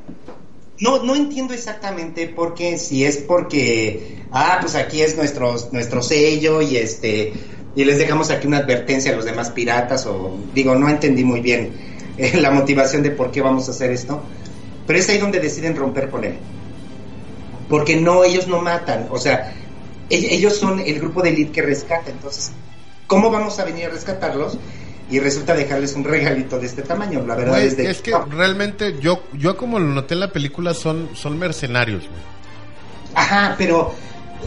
No, 0.80 1.04
no 1.04 1.15
entiendo 1.15 1.54
exactamente 1.54 2.28
por 2.28 2.54
qué, 2.54 2.78
si 2.78 3.04
es 3.04 3.18
porque, 3.18 4.26
ah, 4.32 4.60
pues 4.62 4.76
aquí 4.76 5.02
es 5.02 5.18
nuestro, 5.18 5.56
nuestro 5.72 6.02
sello 6.02 6.62
y 6.62 6.78
este, 6.78 7.34
y 7.76 7.84
les 7.84 7.98
dejamos 7.98 8.30
aquí 8.32 8.48
una 8.48 8.60
advertencia 8.60 9.12
a 9.12 9.15
los 9.15 9.26
demás 9.26 9.50
piratas, 9.52 10.06
o 10.06 10.48
digo, 10.54 10.76
no 10.76 10.88
entendí 10.89 11.24
muy 11.26 11.42
bien 11.42 11.78
eh, 12.15 12.38
la 12.39 12.52
motivación 12.52 13.04
de 13.04 13.12
por 13.12 13.30
qué 13.32 13.42
vamos 13.42 13.68
a 13.68 13.72
hacer 13.72 13.92
esto, 13.92 14.30
pero 14.86 15.00
es 15.00 15.10
ahí 15.10 15.18
donde 15.18 15.39
deciden 15.42 15.76
romper 15.76 16.10
con 16.10 16.24
él. 16.24 16.48
Porque 17.68 17.96
no, 17.98 18.24
ellos 18.24 18.48
no 18.48 18.62
matan, 18.62 19.08
o 19.12 19.18
sea, 19.20 19.54
ell- 20.10 20.28
ellos 20.32 20.58
son 20.58 20.80
el 20.80 21.00
grupo 21.00 21.22
de 21.22 21.30
elite 21.30 21.52
que 21.52 21.62
rescata, 21.62 22.10
entonces, 22.12 22.58
¿cómo 23.06 23.30
vamos 23.32 23.60
a 23.60 23.65
venir 23.65 23.86
a 23.86 23.89
rescatarlos? 23.89 24.60
Y 25.12 25.19
resulta 25.19 25.56
dejarles 25.56 25.93
un 25.95 26.04
regalito 26.04 26.60
de 26.60 26.67
este 26.67 26.84
tamaño, 26.84 27.26
la 27.26 27.36
verdad 27.36 27.60
es 27.62 27.76
de 27.76 27.89
es 27.89 28.02
que 28.02 28.13
realmente 28.30 28.95
yo, 29.02 29.24
yo 29.34 29.58
como 29.58 29.80
lo 29.80 29.88
noté 29.88 30.13
en 30.13 30.19
la 30.19 30.32
película 30.32 30.74
son, 30.76 31.10
son 31.15 31.39
mercenarios. 31.39 32.04
Ajey, 33.15 33.56
pero 33.58 33.95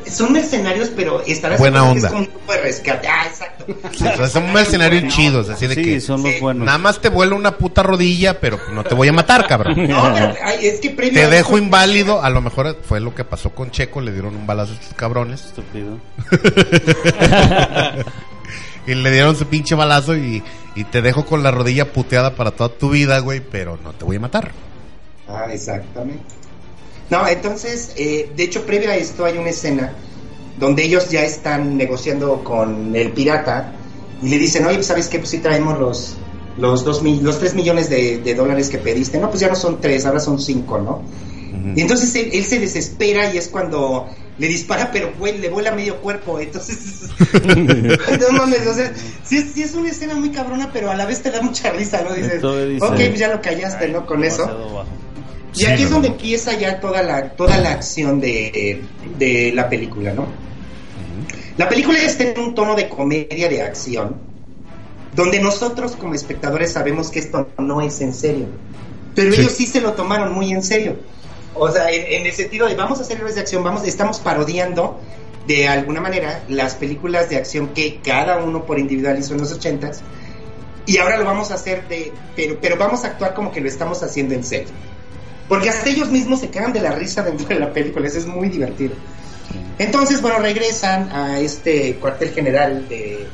son 0.09 0.33
mercenarios, 0.33 0.90
pero 0.94 1.20
estarás 1.27 1.59
Buena 1.59 1.81
seguro 1.81 1.94
que 1.94 1.98
onda. 1.98 2.09
es 2.09 2.12
como 2.14 2.25
un 2.27 2.31
grupo 2.33 2.53
de 2.53 2.61
rescate. 2.61 3.09
Ah, 3.09 3.27
exacto. 3.27 3.66
Sí, 3.92 4.05
o 4.07 4.16
sea, 4.16 4.29
son 4.29 4.53
mercenarios 4.53 5.12
chidos, 5.12 5.48
así 5.48 5.66
de 5.66 5.75
Sí, 5.75 5.83
que 5.85 6.01
son 6.01 6.22
los 6.22 6.33
Sí. 6.33 6.40
buenos. 6.40 6.64
nada 6.64 6.79
más 6.79 7.01
te 7.01 7.09
vuela 7.09 7.35
una 7.35 7.57
puta 7.59 7.83
rodilla, 7.83 8.38
pero 8.40 8.59
no 8.72 8.85
te 8.85 8.94
voy 8.94 9.09
a 9.09 9.12
matar, 9.12 9.46
cabrón. 9.48 9.75
No, 9.88 10.12
pero 10.14 10.35
ay, 10.44 10.64
es 10.66 10.81
que 10.81 10.90
previo 10.90 11.12
Te 11.20 11.27
dejo 11.29 11.59
inválido, 11.59 12.22
a 12.22 12.31
lo 12.31 12.40
mejor 12.40 12.79
fue 12.85 13.01
lo 13.01 13.14
que 13.14 13.25
pasó 13.25 13.51
con 13.51 13.70
Checo, 13.72 14.01
le 14.01 14.12
dieron 14.12 14.37
un 14.37 14.46
balazo 14.46 14.72
a 14.72 14.75
estos 14.77 14.94
cabrones 14.94 15.44
Estúpido. 15.46 15.98
y 18.87 18.95
le 18.95 19.11
dieron 19.11 19.37
su 19.37 19.47
pinche 19.47 19.75
balazo 19.75 20.16
y, 20.16 20.42
y 20.75 20.85
te 20.85 21.03
dejo 21.03 21.25
con 21.25 21.42
la 21.42 21.51
rodilla 21.51 21.92
puteada 21.92 22.35
para 22.35 22.51
toda 22.51 22.71
tu 22.71 22.90
vida, 22.90 23.18
güey, 23.21 23.40
pero 23.40 23.79
no 23.83 23.92
te 23.92 24.05
voy 24.05 24.16
a 24.16 24.21
matar. 24.21 24.53
Ah, 25.29 25.47
exactamente. 25.51 26.25
No, 27.11 27.27
entonces, 27.29 27.92
eh, 27.97 28.33
de 28.35 28.42
hecho, 28.42 28.64
previo 28.64 28.90
a 28.90 28.97
esto 28.97 29.25
hay 29.25 29.37
una 29.37 29.51
escena 29.51 29.92
donde 30.59 30.85
ellos 30.85 31.11
ya 31.11 31.23
están 31.25 31.77
negociando 31.77 32.42
con 32.45 32.95
el 32.95 33.12
pirata 33.12 33.73
y 34.23 34.29
le 34.29 34.38
dicen, 34.38 34.64
oye, 34.66 34.83
¿sabes 34.83 35.09
qué? 35.09 35.18
Pues 35.18 35.31
sí 35.31 35.38
traemos 35.38 35.79
los, 35.79 36.16
los, 36.59 36.85
dos 36.85 37.03
mil, 37.03 37.23
los 37.23 37.38
tres 37.38 37.55
millones 37.55 37.90
de, 37.90 38.18
de 38.18 38.35
dólares 38.35 38.68
que 38.68 38.79
pediste. 38.79 39.18
No, 39.18 39.29
pues 39.29 39.40
ya 39.40 39.49
no 39.49 39.57
son 39.57 39.81
tres, 39.81 40.07
ahora 40.07 40.21
son 40.21 40.40
cinco, 40.40 40.79
¿no? 40.79 41.03
Y 41.77 41.81
entonces 41.81 42.14
él, 42.14 42.31
él 42.33 42.44
se 42.44 42.59
desespera 42.59 43.33
y 43.33 43.38
es 43.38 43.48
cuando 43.48 44.09
le 44.38 44.48
dispara, 44.48 44.90
pero 44.90 45.12
güey, 45.18 45.38
le 45.38 45.48
vuela 45.48 45.72
medio 45.72 46.01
cuerpo. 46.01 46.40
Entonces, 46.40 47.09
no 48.20 48.33
mames, 48.38 48.66
o 48.66 48.75
sea, 48.75 48.92
sí, 49.25 49.37
es- 49.38 49.53
sí 49.53 49.62
es 49.62 49.75
una 49.75 49.90
escena 49.90 50.14
muy 50.14 50.31
cabrona, 50.31 50.70
pero 50.72 50.90
a 50.90 50.94
la 50.96 51.07
vez 51.07 51.22
te 51.22 51.31
da 51.31 51.40
mucha 51.42 51.70
risa, 51.70 52.03
¿no? 52.03 52.14
Dices, 52.14 52.42
dice, 52.42 52.85
ok, 52.85 52.94
pues 52.96 53.18
ya 53.18 53.29
lo 53.29 53.40
callaste, 53.40 53.88
¿no? 53.88 54.07
Con 54.07 54.25
eso. 54.25 54.44
Bajo. 54.46 54.85
Y 55.55 55.59
Sí, 55.61 55.66
aquí 55.66 55.83
es 55.83 55.90
donde 55.90 56.09
no. 56.09 56.14
empieza 56.14 56.59
ya 56.59 56.81
toda 56.81 57.03
la, 57.03 57.31
toda 57.33 57.59
la 57.59 57.72
acción 57.72 58.20
de, 58.20 58.81
de 59.18 59.53
la 59.55 59.68
película, 59.68 60.14
¿no? 60.14 60.27
La 61.59 61.68
película 61.68 61.98
está 62.03 62.25
en 62.25 62.38
un 62.40 62.55
tono 62.55 62.75
de 62.75 62.88
comedia 62.88 63.48
de 63.51 63.61
acción, 63.62 64.16
donde 65.14 65.38
nosotros 65.40 65.92
como 65.96 66.14
espectadores 66.14 66.72
sabemos 66.72 67.11
que 67.11 67.18
esto 67.18 67.51
no 67.59 67.83
es 67.83 68.01
en 68.01 68.14
serio. 68.14 68.46
Pero 69.14 69.33
Sí. 69.35 69.42
ellos 69.42 69.53
sí 69.53 69.66
se 69.66 69.83
lo 69.83 69.92
tomaron 69.92 70.33
muy 70.33 70.51
en 70.53 70.62
serio. 70.62 70.96
O 71.55 71.71
sea, 71.71 71.91
en, 71.91 72.21
en 72.21 72.27
el 72.27 72.33
sentido 72.33 72.67
de 72.67 72.75
vamos 72.75 72.99
a 72.99 73.03
hacer 73.03 73.19
héroes 73.19 73.35
de 73.35 73.43
acción, 73.43 73.62
vamos, 73.62 73.87
estamos 73.87 74.19
parodiando 74.21 75.01
de 75.47 75.69
alguna 75.69 76.01
manera 76.01 76.43
las 76.49 76.75
películas 76.77 77.29
de 77.29 77.37
acción 77.37 77.69
que 77.69 78.01
cada 78.03 78.38
uno 78.43 78.65
por 78.65 78.79
individual 78.79 79.19
hizo 79.19 79.35
en 79.35 79.41
los 79.41 79.53
ochentas. 79.53 80.01
Y 80.87 80.99
ahora 80.99 81.17
lo 81.17 81.25
vamos 81.25 81.51
a 81.51 81.55
hacer 81.55 81.87
de, 81.88 82.12
pero, 82.35 82.59
pero 82.61 82.77
vamos 82.77 83.05
a 83.05 83.09
actuar 83.09 83.35
como 83.35 83.53
que 83.53 83.61
lo 83.61 83.69
estamos 83.69 84.03
haciendo 84.03 84.35
en 84.35 84.45
serio. 84.45 84.69
Porque 85.49 85.69
hasta 85.69 85.91
ellos 85.91 86.09
mismos 86.11 86.41
se 86.41 86.49
cagan 86.51 86.73
de 86.73 86.81
la 86.81 86.93
risa 86.93 87.23
dentro 87.23 87.47
de 87.49 87.57
la 87.57 87.73
película, 87.73 88.07
eso 88.07 88.19
es 88.19 88.27
muy 88.27 88.49
divertido. 88.49 88.95
Entonces, 89.79 90.23
bueno, 90.23 90.38
regresan 90.38 91.11
a 91.12 91.38
este 91.41 91.97
cuartel 91.97 92.31
general 92.31 92.88
de, 92.88 93.27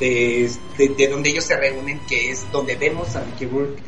de, 0.00 0.50
de- 0.78 0.88
de 0.88 1.08
donde 1.08 1.30
ellos 1.30 1.44
se 1.44 1.56
reúnen, 1.56 2.00
que 2.08 2.30
es 2.30 2.44
donde 2.52 2.76
vemos 2.76 3.14
a 3.16 3.24
Mickey 3.24 3.48
Rourke, 3.48 3.80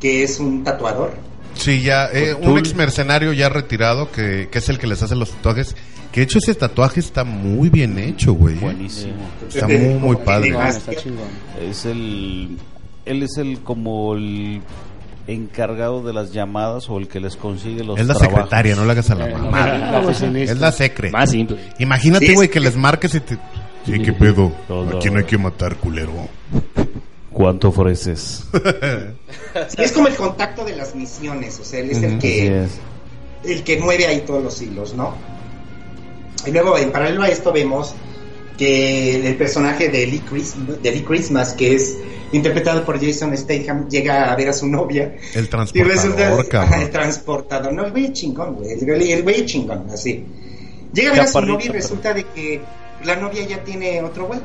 que 0.00 0.22
es 0.22 0.38
un 0.38 0.62
tatuador. 0.64 1.14
Sí, 1.64 1.82
ya, 1.82 2.08
eh, 2.12 2.34
un 2.34 2.58
ex 2.58 2.74
mercenario 2.74 3.32
ya 3.32 3.48
retirado 3.48 4.10
que, 4.12 4.48
que 4.50 4.58
es 4.58 4.68
el 4.68 4.78
que 4.78 4.86
les 4.86 5.02
hace 5.02 5.16
los 5.16 5.30
tatuajes. 5.30 5.74
Que 6.12 6.20
de 6.20 6.24
hecho 6.24 6.38
ese 6.38 6.54
tatuaje 6.54 7.00
está 7.00 7.24
muy 7.24 7.70
bien 7.70 7.98
hecho, 7.98 8.34
güey. 8.34 8.54
Buenísimo. 8.56 9.14
Está 9.48 9.66
muy, 9.66 9.78
muy 9.94 10.16
padre. 10.16 10.50
Está. 10.68 10.92
Es 11.60 11.84
el. 11.86 12.56
Él 13.04 13.22
es 13.22 13.36
el 13.36 13.60
como 13.60 14.14
el 14.14 14.62
encargado 15.26 16.02
de 16.02 16.12
las 16.12 16.32
llamadas 16.32 16.88
o 16.90 16.98
el 16.98 17.08
que 17.08 17.18
les 17.18 17.34
consigue 17.36 17.82
los 17.82 17.98
Es 17.98 18.06
la 18.06 18.14
trabajos. 18.14 18.36
secretaria, 18.40 18.76
no 18.76 18.84
le 18.84 18.92
hagas 18.92 19.10
a 19.10 19.14
la 19.14 19.28
Eh, 19.28 19.32
mamá. 19.32 20.02
Es 20.36 20.58
la 20.58 20.70
secre. 20.70 21.10
Más 21.10 21.30
simple. 21.30 21.56
Imagínate, 21.78 22.32
güey, 22.34 22.48
que 22.50 22.60
les 22.60 22.76
marques 22.76 23.14
y 23.14 23.20
te... 23.20 23.38
Sí, 23.86 23.98
qué 24.02 24.12
pedo. 24.12 24.52
Aquí 24.96 25.10
no 25.10 25.18
hay 25.18 25.24
que 25.24 25.36
matar, 25.38 25.76
culero. 25.76 26.12
¿Cuánto 27.34 27.68
ofreces? 27.68 28.44
Sí, 29.68 29.76
es 29.82 29.92
como 29.92 30.08
el 30.08 30.14
contacto 30.14 30.64
de 30.64 30.76
las 30.76 30.94
misiones, 30.94 31.58
o 31.60 31.64
sea, 31.64 31.80
él 31.80 31.90
es 31.90 32.02
el 32.02 32.18
que 32.18 32.64
es. 32.64 32.70
el 33.44 33.62
que 33.64 33.78
mueve 33.78 34.06
ahí 34.06 34.20
todos 34.26 34.42
los 34.42 34.62
hilos, 34.62 34.94
¿no? 34.94 35.14
Y 36.46 36.50
luego, 36.52 36.78
en 36.78 36.90
paralelo 36.92 37.22
a 37.22 37.28
esto, 37.28 37.52
vemos 37.52 37.94
que 38.56 39.26
el 39.28 39.36
personaje 39.36 39.88
de 39.88 40.06
Lee, 40.06 40.22
Chris- 40.30 40.54
de 40.82 40.90
Lee 40.92 41.02
Christmas, 41.02 41.54
que 41.54 41.74
es 41.74 41.96
interpretado 42.32 42.84
por 42.84 43.04
Jason 43.04 43.36
Statham, 43.36 43.88
llega 43.88 44.30
a 44.32 44.36
ver 44.36 44.48
a 44.50 44.52
su 44.52 44.66
novia. 44.68 45.16
El 45.34 45.44
Y 45.44 45.48
transportador, 45.48 45.92
resulta 46.38 46.62
ajá, 46.62 46.82
el 46.82 46.90
transportador. 46.90 47.72
No, 47.72 47.84
el 47.84 47.90
güey 47.90 48.04
es 48.06 48.12
chingón, 48.12 48.54
güey. 48.54 48.72
El 48.72 49.22
güey, 49.22 49.44
chingón, 49.46 49.86
así. 49.92 50.24
Llega 50.92 51.10
a 51.10 51.12
ver 51.14 51.22
a 51.22 51.26
su 51.26 51.40
novia 51.40 51.64
y 51.66 51.68
pero- 51.70 51.72
resulta 51.82 52.14
de 52.14 52.24
que 52.24 52.60
la 53.04 53.16
novia 53.16 53.44
ya 53.46 53.62
tiene 53.64 54.00
otro 54.02 54.26
güey. 54.26 54.40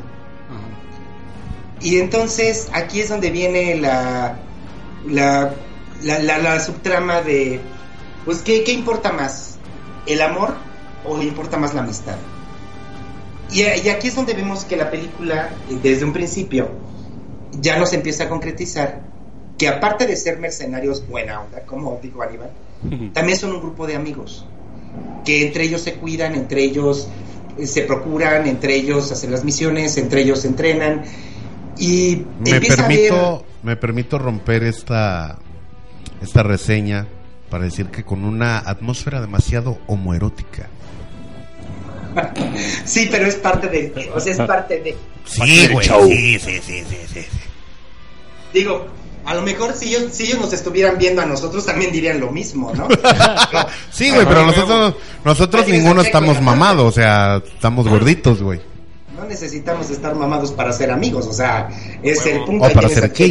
Y 1.81 1.97
entonces 1.99 2.67
aquí 2.73 3.01
es 3.01 3.09
donde 3.09 3.29
viene 3.31 3.75
la 3.75 4.37
la, 5.07 5.53
la, 6.03 6.19
la- 6.19 6.37
la 6.37 6.59
subtrama 6.59 7.21
de, 7.21 7.59
pues, 8.25 8.39
¿qué, 8.39 8.63
¿qué 8.63 8.73
importa 8.73 9.13
más? 9.13 9.57
¿El 10.05 10.21
amor 10.21 10.55
o 11.05 11.21
importa 11.21 11.57
más 11.57 11.73
la 11.73 11.81
amistad? 11.81 12.17
Y, 13.51 13.61
y 13.61 13.89
aquí 13.89 14.09
es 14.09 14.15
donde 14.15 14.33
vemos 14.33 14.65
que 14.65 14.75
la 14.75 14.91
película, 14.91 15.49
eh, 15.69 15.77
desde 15.81 16.05
un 16.05 16.13
principio, 16.13 16.69
ya 17.53 17.77
nos 17.79 17.93
empieza 17.93 18.25
a 18.25 18.29
concretizar 18.29 19.01
que 19.57 19.67
aparte 19.67 20.05
de 20.05 20.15
ser 20.15 20.37
mercenarios 20.37 21.07
buena 21.07 21.41
onda, 21.41 21.61
como 21.65 21.99
dijo 22.01 22.21
Aníbal, 22.21 22.51
también 23.13 23.37
son 23.37 23.51
un 23.53 23.59
grupo 23.61 23.87
de 23.87 23.95
amigos, 23.95 24.45
que 25.25 25.45
entre 25.47 25.63
ellos 25.65 25.81
se 25.81 25.95
cuidan, 25.95 26.35
entre 26.35 26.61
ellos 26.63 27.07
eh, 27.57 27.65
se 27.67 27.81
procuran, 27.81 28.47
entre 28.47 28.75
ellos 28.75 29.11
hacen 29.11 29.31
las 29.31 29.43
misiones, 29.43 29.97
entre 29.97 30.21
ellos 30.21 30.45
entrenan. 30.45 31.03
Y 31.79 32.25
Me 32.39 32.59
permito, 32.59 33.45
me 33.63 33.75
permito 33.75 34.19
romper 34.19 34.63
esta, 34.63 35.39
esta 36.21 36.43
reseña 36.43 37.07
para 37.49 37.63
decir 37.63 37.87
que 37.87 38.03
con 38.03 38.25
una 38.25 38.59
atmósfera 38.59 39.21
demasiado 39.21 39.79
homoerótica. 39.87 40.69
Sí, 42.85 43.07
pero 43.09 43.27
es 43.27 43.35
parte 43.35 43.67
de, 43.67 44.11
o 44.13 44.19
sea, 44.19 44.33
es 44.33 44.39
parte 44.39 44.81
de, 44.81 44.97
Sí, 45.25 45.67
güey. 45.71 45.85
Sí, 45.85 46.39
sí, 46.39 46.59
sí, 46.61 46.83
sí, 46.89 46.97
sí. 47.13 47.27
digo, 48.51 48.87
a 49.25 49.35
lo 49.35 49.43
mejor 49.43 49.73
si 49.73 49.93
ellos, 49.93 50.11
si 50.11 50.23
ellos 50.23 50.39
nos 50.39 50.53
estuvieran 50.53 50.97
viendo 50.97 51.21
a 51.21 51.25
nosotros 51.25 51.65
también 51.65 51.91
dirían 51.91 52.19
lo 52.19 52.31
mismo, 52.31 52.73
¿no? 52.73 52.87
Sí, 53.91 54.09
güey, 54.09 54.25
pero 54.25 54.45
nosotros, 54.45 54.95
nosotros 55.23 55.67
ninguno 55.67 56.01
estamos 56.01 56.41
mamados, 56.41 56.87
o 56.87 56.91
sea, 56.91 57.41
estamos 57.45 57.87
gorditos, 57.87 58.41
güey. 58.41 58.59
No 59.19 59.25
necesitamos 59.25 59.89
estar 59.89 60.15
mamados 60.15 60.51
para 60.51 60.71
ser 60.73 60.91
amigos, 60.91 61.27
o 61.27 61.33
sea, 61.33 61.69
es 62.01 62.25
el 62.25 62.43
punto. 62.45 62.65
O 62.65 62.67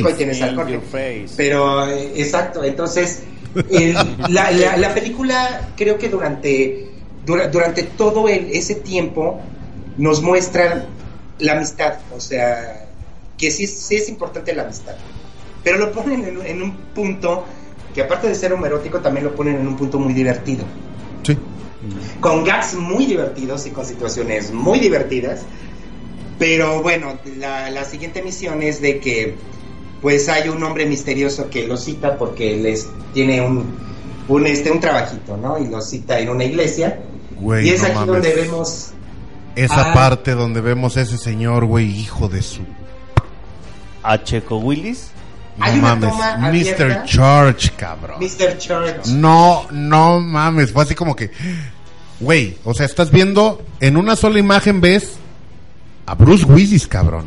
para 0.03 0.17
tienes 0.17 0.37
ser 0.39 0.49
al 0.51 0.57
face. 0.83 1.35
Pero, 1.37 1.89
eh, 1.89 2.13
exacto, 2.17 2.63
entonces, 2.65 3.23
el- 3.71 3.95
la, 4.29 4.51
la- 4.51 4.77
la 4.77 4.95
película 4.95 5.69
creo 5.77 5.99
que 5.99 6.09
durante, 6.09 6.89
dura- 7.25 7.49
durante 7.49 7.83
todo 7.85 8.29
el- 8.29 8.51
ese 8.53 8.75
tiempo 8.77 9.41
nos 9.97 10.21
muestran 10.23 10.87
la 11.39 11.53
amistad, 11.53 11.95
o 12.15 12.21
sea, 12.21 12.87
que 13.39 13.51
sí, 13.51 13.65
es- 13.65 13.79
sí 13.81 13.97
es 13.97 14.09
importante 14.09 14.55
la 14.55 14.63
amistad. 14.65 14.95
Pero 15.65 15.79
lo 15.79 15.93
ponen 15.93 16.25
en, 16.25 16.47
en 16.47 16.63
un 16.63 16.73
punto 16.95 17.45
que 17.95 18.03
aparte 18.03 18.29
de 18.29 18.35
ser 18.35 18.53
homoerótico, 18.53 18.99
también 19.01 19.25
lo 19.25 19.35
ponen 19.35 19.57
en 19.57 19.67
un 19.67 19.77
punto 19.77 19.99
muy 19.99 20.13
divertido. 20.13 20.65
Sí. 21.23 21.37
Con 22.21 22.45
gags 22.45 22.75
muy 22.75 23.07
divertidos 23.07 23.67
y 23.67 23.71
con 23.71 23.85
situaciones 23.87 24.53
muy 24.53 24.79
divertidas. 24.81 25.43
Pero 26.39 26.83
bueno, 26.83 27.19
la, 27.39 27.71
la 27.71 27.85
siguiente 27.85 28.23
misión 28.23 28.63
es 28.63 28.81
de 28.81 29.01
que 29.01 29.35
pues 30.01 30.29
hay 30.29 30.49
un 30.49 30.63
hombre 30.63 30.87
misterioso 30.87 31.51
que 31.51 31.67
lo 31.67 31.77
cita 31.77 32.17
porque 32.17 32.57
les 32.57 32.89
tiene 33.13 33.41
un, 33.41 33.77
un 34.29 34.47
este 34.47 34.71
un 34.71 34.79
trabajito, 34.81 35.37
¿no? 35.37 35.59
Y 35.59 35.67
lo 35.67 35.81
cita 35.81 36.19
en 36.21 36.29
una 36.29 36.45
iglesia. 36.45 37.01
Güey, 37.41 37.67
y 37.69 37.71
es 37.71 37.81
no 37.83 37.87
aquí 37.89 37.95
mames. 37.97 38.09
donde 38.13 38.35
vemos 38.35 38.89
esa 39.57 39.91
Ah. 39.91 39.95
parte 39.95 40.33
donde 40.35 40.61
vemos 40.61 40.97
a 40.97 41.01
ese 41.01 41.19
señor, 41.19 41.65
güey, 41.65 41.87
hijo 41.91 42.29
de 42.29 42.43
su... 42.43 42.61
A 44.05 44.23
Checo 44.23 44.59
Willis. 44.59 45.11
No 45.57 45.65
Hay 45.65 45.81
mames, 45.81 46.13
Mr. 46.39 47.03
Church, 47.05 47.73
cabrón. 47.77 48.21
Mr. 48.21 48.57
Church. 48.59 49.07
No, 49.09 49.67
no 49.73 50.21
mames, 50.21 50.71
fue 50.73 50.85
así 50.85 50.95
como 50.95 51.17
que, 51.17 51.33
güey, 52.21 52.57
o 52.63 52.73
sea, 52.75 52.87
estás 52.87 53.11
viendo, 53.11 53.61
en 53.81 53.97
una 53.97 54.15
sola 54.15 54.39
imagen 54.39 54.81
ves 54.81 55.15
a 56.09 56.15
Bruce 56.15 56.47
Willis, 56.47 56.87
cabrón. 56.87 57.27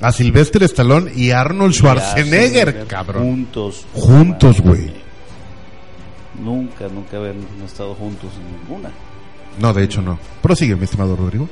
A 0.00 0.12
Sylvester 0.12 0.62
Stallone 0.62 1.12
y 1.16 1.32
Arnold 1.32 1.74
Schwarzenegger, 1.74 2.86
cabrón. 2.86 3.24
Juntos. 3.24 3.86
Juntos, 3.92 4.60
güey. 4.60 4.92
Nunca, 6.40 6.86
nunca 6.86 7.16
habían 7.16 7.44
estado 7.64 7.94
juntos 7.96 8.30
en 8.36 8.56
ninguna. 8.56 8.90
No, 9.58 9.72
de 9.72 9.82
hecho 9.82 10.00
no. 10.00 10.16
Prosigue, 10.40 10.76
mi 10.76 10.84
estimado 10.84 11.16
Rodrigo. 11.16 11.48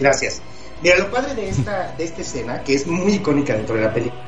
Gracias. 0.00 0.40
Mira, 0.82 0.96
lo 0.98 1.10
padre 1.10 1.34
de 1.34 1.50
esta, 1.50 1.94
de 1.98 2.04
esta 2.04 2.22
escena, 2.22 2.62
que 2.62 2.74
es 2.74 2.86
muy 2.86 3.14
icónica 3.14 3.54
dentro 3.54 3.74
de 3.74 3.82
la 3.82 3.92
película, 3.92 4.22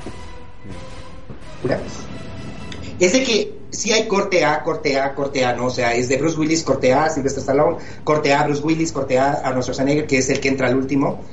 es 3.00 3.12
de 3.14 3.24
que 3.24 3.58
si 3.74 3.92
hay 3.92 4.06
corte 4.06 4.44
A, 4.44 4.62
corte 4.62 4.98
A, 4.98 5.14
corte 5.14 5.44
A, 5.44 5.54
¿no? 5.54 5.66
O 5.66 5.70
sea, 5.70 5.94
es 5.94 6.08
de 6.08 6.16
Bruce 6.16 6.38
Willis, 6.38 6.62
corte 6.62 6.92
A, 6.92 7.10
Sylvester 7.10 7.40
Stallone, 7.40 7.78
corte 8.04 8.32
A, 8.32 8.44
Bruce 8.44 8.62
Willis, 8.62 8.92
corte 8.92 9.18
A, 9.18 9.32
Arnold 9.32 9.64
Schwarzenegger, 9.64 10.06
que 10.06 10.18
es 10.18 10.30
el 10.30 10.40
que 10.40 10.48
entra 10.48 10.68
al 10.68 10.76
último. 10.76 11.24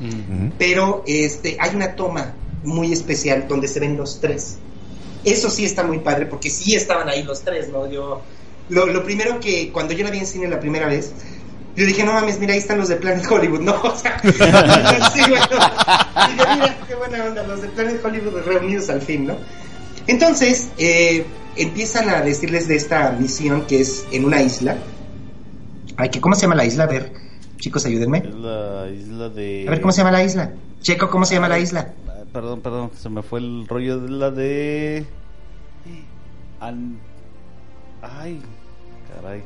Pero 0.58 1.04
este, 1.06 1.58
hay 1.60 1.76
una 1.76 1.96
toma 1.96 2.34
muy 2.64 2.92
especial 2.92 3.48
donde 3.48 3.68
se 3.68 3.80
ven 3.80 3.98
los 3.98 4.20
tres. 4.20 4.58
Eso 5.24 5.50
sí 5.50 5.66
está 5.66 5.84
muy 5.84 6.00
padre, 6.00 6.26
porque 6.26 6.50
sí 6.50 6.76
estaban 6.76 7.08
ahí 7.08 7.24
los 7.24 7.42
tres, 7.42 7.70
¿no? 7.70 7.90
Yo, 7.90 8.22
lo, 8.70 8.88
lo 8.88 9.04
primero 9.04 9.40
que, 9.40 9.72
cuando 9.72 9.94
yo 9.94 10.04
la 10.04 10.10
vi 10.10 10.20
en 10.20 10.26
cine 10.26 10.48
la 10.48 10.60
primera 10.60 10.88
vez, 10.88 11.12
yo 11.76 11.86
dije, 11.86 12.04
no 12.04 12.14
mames, 12.14 12.40
mira, 12.40 12.54
ahí 12.54 12.60
están 12.60 12.80
los 12.80 12.90
de 12.90 12.96
Planet 12.98 13.26
Hollywood, 13.30 13.60
¿no? 13.62 13.80
O 13.82 13.96
sea, 13.96 14.20
sí, 15.14 15.22
bueno. 15.30 15.48
Dije, 16.28 16.56
mira, 16.56 16.78
qué 16.88 16.96
buena 16.96 17.26
onda, 17.26 17.44
los 17.44 17.62
de 17.62 17.68
Planet 17.70 18.04
Hollywood 18.04 18.42
reunidos 18.46 18.90
al 18.90 19.02
fin, 19.02 19.28
¿no? 19.28 19.38
Entonces, 20.08 20.70
eh, 20.78 21.26
empiezan 21.56 22.10
a 22.10 22.22
decirles 22.22 22.68
de 22.68 22.76
esta 22.76 23.12
misión 23.20 23.66
que 23.68 23.82
es 23.82 24.06
en 24.12 24.26
una 24.26 24.42
isla. 24.42 24.78
Ay, 25.98 26.10
que 26.10 26.20
¿cómo 26.22 26.36
se 26.36 26.42
llama 26.44 26.56
la 26.56 26.66
isla? 26.66 26.86
A 26.86 26.88
ver, 26.88 27.14
chicos, 27.58 27.86
ayúdenme. 27.86 28.20
Es 28.20 28.34
la 28.36 28.88
isla 28.90 29.30
de. 29.30 29.66
A 29.68 29.72
ver, 29.72 29.82
¿cómo 29.82 29.92
se 29.92 30.00
llama 30.00 30.12
la 30.12 30.24
isla? 30.24 30.52
Checo, 30.82 31.10
¿cómo 31.10 31.26
se 31.26 31.36
llama 31.36 31.48
la 31.50 31.60
isla? 31.60 31.94
Ah, 32.08 32.24
Perdón, 32.34 32.62
perdón, 32.62 32.92
se 32.98 33.10
me 33.10 33.22
fue 33.22 33.40
el 33.40 33.68
rollo 33.68 34.00
de 34.00 34.10
la 34.10 34.32
de. 34.32 35.06
An- 36.60 36.98
Ay, 38.02 38.40
caray. 39.14 39.44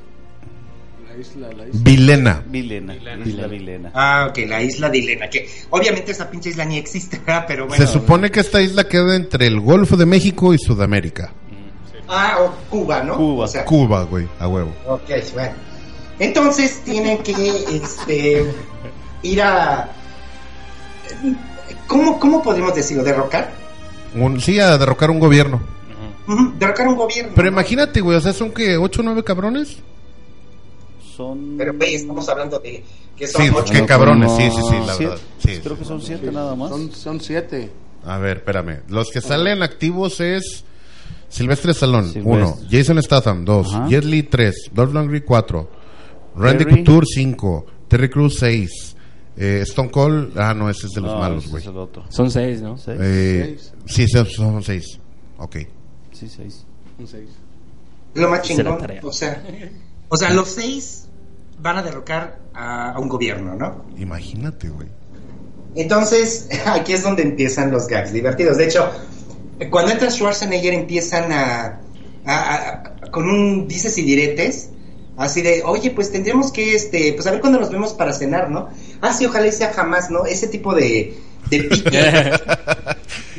La 1.10 1.18
isla, 1.22 1.48
la 1.54 1.68
isla. 1.68 1.82
Vilena. 1.84 2.44
Vilena, 2.48 2.96
Isla 3.26 3.48
Vilena. 3.48 3.92
Ah, 3.94 4.28
ok, 4.30 4.38
la 4.48 4.62
isla 4.62 4.90
de 4.90 5.00
Elena, 5.00 5.30
que 5.30 5.48
obviamente 5.70 6.12
esa 6.12 6.30
pinche 6.30 6.50
isla 6.50 6.66
ni 6.66 6.78
existe, 6.78 7.20
pero 7.48 7.68
bueno. 7.68 7.86
Se 7.86 7.92
supone 7.92 8.32
que 8.32 8.40
esta 8.42 8.62
isla 8.62 8.88
queda 8.88 9.16
entre 9.16 9.48
el 9.48 9.60
Golfo 9.62 9.98
de 9.98 10.06
México 10.06 10.54
y 10.54 10.58
Sudamérica. 10.58 11.34
Ah, 12.08 12.38
o 12.42 12.52
Cuba, 12.70 13.02
¿no? 13.04 13.16
Cuba. 13.18 13.46
O 13.46 13.48
sea, 13.48 13.66
Cuba, 13.66 14.04
güey, 14.04 14.28
a 14.40 14.48
huevo. 14.48 14.72
Ok, 14.88 15.10
bueno. 15.34 15.54
Entonces 16.20 16.82
tienen 16.86 17.18
que 17.24 17.32
este, 17.76 18.46
ir 19.24 19.42
a... 19.42 19.90
¿Cómo, 21.88 22.20
¿Cómo 22.20 22.42
podemos 22.42 22.74
decirlo? 22.74 23.04
¿Derrocar? 23.04 23.52
Un- 24.16 24.40
sí, 24.40 24.60
a 24.60 24.78
derrocar 24.78 25.10
un 25.12 25.20
gobierno. 25.20 25.62
Ujú, 26.28 26.54
derrocar 26.58 26.88
un 26.88 26.96
gobierno. 26.96 27.34
Pero 27.36 27.48
imagínate, 27.48 28.02
güey, 28.02 28.18
o 28.18 28.22
sea, 28.22 28.34
son 28.34 28.52
que 28.52 28.78
ocho 28.78 29.02
o 29.02 29.04
nueve 29.04 29.24
cabrones. 29.24 29.78
Son. 31.16 31.56
Pero, 31.58 31.74
güey, 31.74 31.96
estamos 31.96 32.28
hablando 32.30 32.60
de 32.60 32.84
que 33.16 33.28
son 33.28 33.42
Sí, 33.44 33.50
ocho. 33.54 33.74
qué 33.74 33.86
cabrones, 33.86 34.32
sí, 34.36 34.50
sí, 34.50 34.62
sí, 34.70 34.76
la 34.86 34.94
siete- 34.96 35.06
verdad. 35.12 35.22
Sí, 35.40 35.60
Creo 35.62 35.76
sí. 35.76 35.80
que 35.82 35.86
son 35.86 36.02
siete 36.02 36.32
nada 36.32 36.56
más. 36.56 36.70
Son, 36.70 36.92
son 36.92 37.22
siete. 37.22 37.72
A 38.06 38.18
ver, 38.18 38.38
espérame. 38.38 38.80
Los 38.90 39.10
que 39.12 39.22
salen 39.22 39.64
activos 39.64 40.20
es 40.20 40.64
Silvestre 41.36 41.72
Stallone, 41.74 42.08
Silvestre. 42.12 42.44
uno. 42.44 42.58
Jason 42.72 43.02
Statham, 43.04 43.44
dos. 43.46 43.74
Ajá. 43.74 43.88
Jet 43.90 44.04
Li, 44.06 44.24
tres. 44.24 44.70
Dolph 44.72 44.94
Lundgren, 44.94 45.24
cuatro. 45.26 45.70
Randy 46.36 46.66
Terry. 46.66 46.84
Couture, 46.84 47.06
cinco. 47.06 47.66
Terry 47.88 48.10
Crews, 48.10 48.38
seis. 48.40 48.96
Eh, 49.38 49.60
Stone 49.64 49.92
Cold, 49.92 50.38
ah, 50.38 50.54
no, 50.54 50.70
ese 50.70 50.88
es 50.88 50.94
de 50.94 51.02
los 51.02 51.12
No, 51.12 51.20
malos, 51.20 51.44
ese 51.44 51.52
güey. 51.52 51.64
Es 51.64 51.68
el 51.70 51.78
otro. 51.78 52.06
Son 52.10 52.32
seis, 52.32 52.62
¿no? 52.62 52.78
¿Seis? 52.78 52.98
Eh, 53.02 53.58
sí, 53.86 54.08
son, 54.08 54.26
son 54.28 54.64
seis. 54.64 54.98
Ok. 55.38 55.58
Sí, 56.14 56.30
seis. 56.30 56.66
Son 56.98 57.06
seis. 57.08 57.30
Lo 58.14 58.30
más 58.30 58.50
Hice 58.50 58.64
la 58.64 58.70
chingón. 58.72 58.80
tarea. 58.80 59.02
O 59.04 59.12
sea, 59.12 59.44
o 60.08 60.16
sea, 60.16 60.30
los 60.34 60.48
seis 60.48 61.08
van 61.62 61.78
a 61.78 61.84
derrocar 61.84 62.40
a, 62.54 62.92
a 62.94 63.00
un 63.00 63.10
gobierno, 63.10 63.56
¿no? 63.56 63.84
Imagínate, 63.98 64.70
güey. 64.70 64.88
Entonces, 65.76 66.48
aquí 66.66 66.94
es 66.94 67.04
donde 67.04 67.24
empiezan 67.24 67.72
los 67.72 67.88
gags 67.88 68.14
divertidos. 68.14 68.56
De 68.58 68.66
hecho, 68.68 68.90
cuando 69.72 69.92
entra 69.92 70.10
Schwarzenegger 70.12 70.74
empiezan 70.74 71.32
a, 71.32 71.80
a- 72.26 72.84
a- 73.04 73.12
con 73.12 73.30
un 73.30 73.68
dices 73.68 73.98
y 73.98 74.02
diretes, 74.04 74.70
así 75.18 75.42
de, 75.42 75.64
oye, 75.64 75.92
pues 75.92 76.12
tendríamos 76.12 76.52
que, 76.52 76.76
este, 76.76 77.14
pues 77.14 77.26
a 77.28 77.32
ver 77.32 77.40
cuándo 77.40 77.60
nos 77.60 77.72
vemos 77.72 77.94
para 77.94 78.14
cenar, 78.14 78.50
¿no? 78.50 78.70
Ah, 79.02 79.14
sí, 79.14 79.26
ojalá 79.26 79.48
y 79.48 79.52
sea 79.52 79.72
jamás, 79.74 80.10
¿no? 80.12 80.26
Ese 80.26 80.48
tipo 80.48 80.74
de, 80.76 81.16
de 81.50 81.64
pique. 81.64 82.32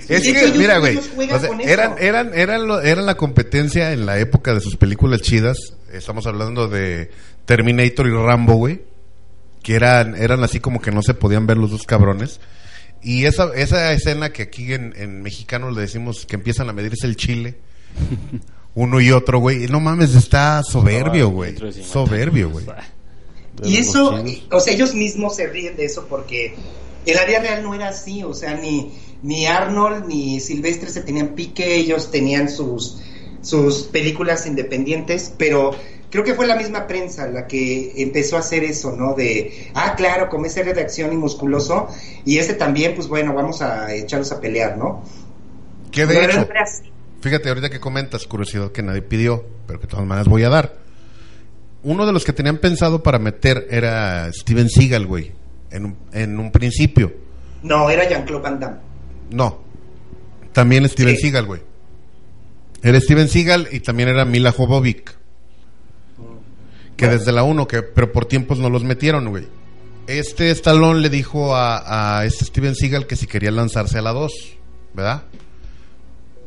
Es 0.09 0.23
que, 0.23 0.31
ellos- 0.45 0.57
mira, 0.57 0.79
güey, 0.79 0.97
o 0.99 1.41
sea, 1.41 1.51
eran, 1.73 1.95
eran, 1.99 2.31
eran, 2.33 2.69
lo- 2.69 2.81
eran 2.81 3.07
la 3.07 3.17
competencia 3.17 3.93
en 3.93 4.07
la 4.07 4.19
época 4.21 4.55
de 4.55 4.61
sus 4.61 4.77
películas 4.77 5.21
chidas. 5.21 5.59
Estamos 5.93 6.27
hablando 6.29 6.69
de 6.69 7.11
Terminator 7.45 8.07
y 8.07 8.11
Rambo, 8.13 8.55
güey. 8.55 8.83
Que 9.65 9.75
eran, 9.75 10.15
eran 10.15 10.45
así 10.45 10.61
como 10.61 10.81
que 10.81 10.93
no 10.93 11.03
se 11.03 11.15
podían 11.15 11.49
ver 11.49 11.57
los 11.57 11.73
dos 11.73 11.83
cabrones. 11.83 12.39
Y 13.07 13.25
esa, 13.25 13.55
esa 13.55 13.93
escena 13.93 14.33
que 14.33 14.43
aquí 14.43 14.73
en, 14.73 14.93
en 14.97 15.23
mexicano 15.23 15.71
le 15.71 15.81
decimos 15.81 16.27
que 16.27 16.35
empiezan 16.35 16.69
a 16.69 16.73
medirse 16.73 17.07
el 17.07 17.15
chile. 17.15 17.55
Uno 18.75 19.01
y 19.01 19.13
otro, 19.13 19.39
güey. 19.39 19.69
No 19.69 19.79
mames, 19.79 20.17
está 20.17 20.61
soberbio, 20.65 21.31
güey. 21.31 21.55
Soberbio, 21.85 22.51
güey. 22.51 22.67
Y 23.63 23.77
eso, 23.77 24.21
o 24.51 24.59
sea, 24.59 24.75
ellos 24.75 24.93
mismos 24.93 25.37
se 25.37 25.47
ríen 25.47 25.77
de 25.77 25.85
eso 25.85 26.09
porque 26.09 26.57
en 27.07 27.15
la 27.15 27.25
vida 27.27 27.39
real 27.39 27.63
no 27.63 27.75
era 27.75 27.91
así, 27.91 28.25
o 28.25 28.35
sea, 28.35 28.55
ni, 28.55 28.91
ni 29.23 29.47
Arnold 29.47 30.09
ni 30.09 30.41
Silvestre 30.41 30.91
se 30.91 31.03
tenían 31.03 31.37
pique, 31.37 31.77
ellos 31.77 32.11
tenían 32.11 32.51
sus, 32.51 32.99
sus 33.41 33.85
películas 33.85 34.47
independientes, 34.47 35.33
pero 35.39 35.71
creo 36.11 36.25
que 36.25 36.35
fue 36.35 36.47
la 36.47 36.57
misma 36.57 36.87
prensa 36.87 37.27
la 37.29 37.47
que 37.47 37.93
empezó 37.97 38.37
a 38.37 38.41
hacer 38.41 38.65
eso, 38.65 38.93
¿no? 38.93 39.15
De, 39.15 39.71
ah, 39.75 39.95
claro, 39.97 40.29
como 40.29 40.47
ese 40.47 40.65
de 40.65 40.81
acción 40.81 41.13
y 41.13 41.17
musculoso, 41.17 41.89
y 42.25 42.39
ese 42.39 42.55
también, 42.55 42.95
pues 42.95 43.09
bueno, 43.09 43.35
vamos 43.35 43.63
a 43.63 43.93
echarlos 43.95 44.33
a 44.33 44.41
pelear, 44.41 44.77
¿no? 44.77 45.03
Que 45.91 46.07
de 46.07 46.25
hecho. 46.25 46.49
Fíjate, 47.21 47.49
ahorita 47.49 47.71
que 47.71 47.81
comentas, 47.81 48.27
curiosidad 48.27 48.71
que 48.73 48.83
nadie 48.83 49.03
pidió, 49.03 49.45
pero 49.67 49.81
que 49.81 49.87
de 49.87 49.91
todas 49.91 50.07
maneras 50.07 50.29
voy 50.29 50.45
a 50.45 50.49
dar. 50.49 50.77
Uno 51.83 52.07
de 52.07 52.13
los 52.13 52.25
que 52.25 52.33
tenían 52.33 52.59
pensado 52.59 53.03
para 53.03 53.19
meter 53.19 53.67
era 53.71 54.31
Steven 54.33 54.69
Seagal, 54.69 55.07
güey, 55.07 55.33
en 55.71 55.87
un, 55.87 55.97
en 56.13 56.39
un 56.39 56.51
principio. 56.53 57.13
No, 57.63 57.89
era 57.91 58.09
Jean-Claude 58.09 58.43
Van 58.43 58.61
Damme. 58.61 58.77
No, 59.31 59.61
también 60.53 60.89
Steven 60.89 61.17
Sí. 61.17 61.23
Seagal, 61.23 61.47
güey. 61.47 61.63
Era 62.83 63.01
Steven 63.01 63.29
Seagal 63.29 63.69
y 63.73 63.81
también 63.81 64.09
era 64.09 64.25
Mila 64.25 64.53
Jovovich. 64.53 65.11
Que 66.97 67.09
desde 67.09 67.33
la 67.33 67.43
1, 67.43 67.67
que, 67.69 67.83
pero 67.83 68.11
por 68.13 68.25
tiempos 68.27 68.59
no 68.59 68.71
los 68.71 68.83
metieron, 68.85 69.29
güey. 69.29 69.47
Este 70.07 70.51
Stallone 70.51 71.01
le 71.01 71.11
dijo 71.11 71.55
a, 71.55 72.19
a 72.21 72.25
este 72.25 72.45
Steven 72.45 72.75
Seagal 72.75 73.07
que 73.07 73.17
si 73.17 73.27
quería 73.27 73.51
lanzarse 73.51 73.99
a 73.99 74.03
la 74.03 74.13
2, 74.13 74.33
¿verdad? 74.95 75.25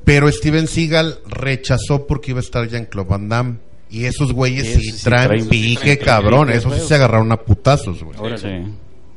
Pero 0.05 0.31
Steven 0.31 0.67
Seagal 0.67 1.19
rechazó 1.27 2.07
porque 2.07 2.31
iba 2.31 2.39
a 2.39 2.43
estar 2.43 2.67
Jean-Claude 2.67 3.09
Van 3.09 3.29
Damme. 3.29 3.57
Y 3.91 4.05
esos 4.05 4.33
güeyes 4.33 4.67
Esos 4.67 4.81
sí 4.83 4.91
sí 4.91 5.03
traen 5.03 5.29
traen- 5.29 5.49
pique, 5.49 5.81
traen 5.81 5.97
cabrón. 5.97 6.47
pique, 6.47 6.57
Esos 6.59 6.75
sí 6.75 6.87
se 6.87 6.95
agarraron 6.95 7.31
a 7.31 7.37
putazos, 7.37 8.03
güey. 8.03 8.37
Sí. 8.37 8.47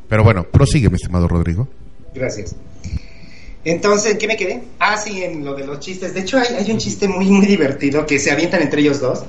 Pero 0.08 0.24
bueno, 0.24 0.44
prosigue, 0.44 0.88
mi 0.90 0.96
estimado 0.96 1.28
Rodrigo. 1.28 1.68
Gracias. 2.14 2.54
Entonces, 3.64 4.12
¿en 4.12 4.18
qué 4.18 4.26
me 4.26 4.36
quedé? 4.36 4.62
Ah, 4.80 4.96
sí, 4.96 5.22
en 5.22 5.44
lo 5.44 5.54
de 5.54 5.64
los 5.66 5.78
chistes. 5.80 6.14
De 6.14 6.20
hecho, 6.20 6.38
hay, 6.38 6.46
hay 6.58 6.70
un 6.70 6.78
chiste 6.78 7.06
muy, 7.06 7.26
muy 7.26 7.46
divertido 7.46 8.04
que 8.06 8.18
se 8.18 8.30
avientan 8.30 8.60
entre 8.62 8.80
ellos 8.80 9.00
dos. 9.00 9.24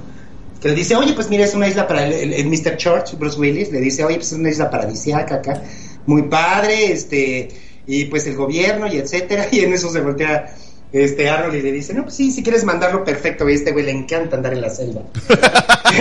Que 0.64 0.70
le 0.70 0.76
dice, 0.76 0.96
oye, 0.96 1.14
pues 1.14 1.30
mira, 1.30 1.44
es 1.44 1.54
una 1.54 1.68
isla 1.68 1.86
para 1.88 2.08
el, 2.08 2.14
el- 2.14 2.34
el 2.34 2.46
Mr. 2.48 2.78
Church, 2.78 3.14
Bruce 3.20 3.38
Willis. 3.40 3.72
Le 3.72 3.80
dice, 3.82 4.04
oye, 4.04 4.16
pues 4.16 4.32
es 4.32 4.40
una 4.40 4.50
isla 4.50 4.70
paradisíaca 4.72 5.36
acá. 5.36 5.62
Muy 6.08 6.24
padre, 6.24 6.92
este, 6.92 7.50
y 7.86 8.06
pues 8.06 8.26
el 8.28 8.36
gobierno 8.36 8.88
y 8.88 8.98
etcétera. 8.98 9.48
Y 9.52 9.60
en 9.60 9.74
eso 9.74 9.92
se 9.92 10.02
voltea 10.02 10.56
este 10.94 11.28
Arnold 11.30 11.56
y 11.56 11.62
le 11.64 11.72
dice, 11.72 11.94
no, 11.94 12.04
pues 12.04 12.16
sí, 12.16 12.32
si 12.32 12.44
quieres 12.44 12.64
mandarlo 12.64 13.04
perfecto, 13.04 13.48
este 13.50 13.72
güey 13.72 13.84
le 13.86 13.92
encanta 13.92 14.38
andar 14.38 14.54
en 14.54 14.62
la 14.62 14.70
selva. 14.70 15.02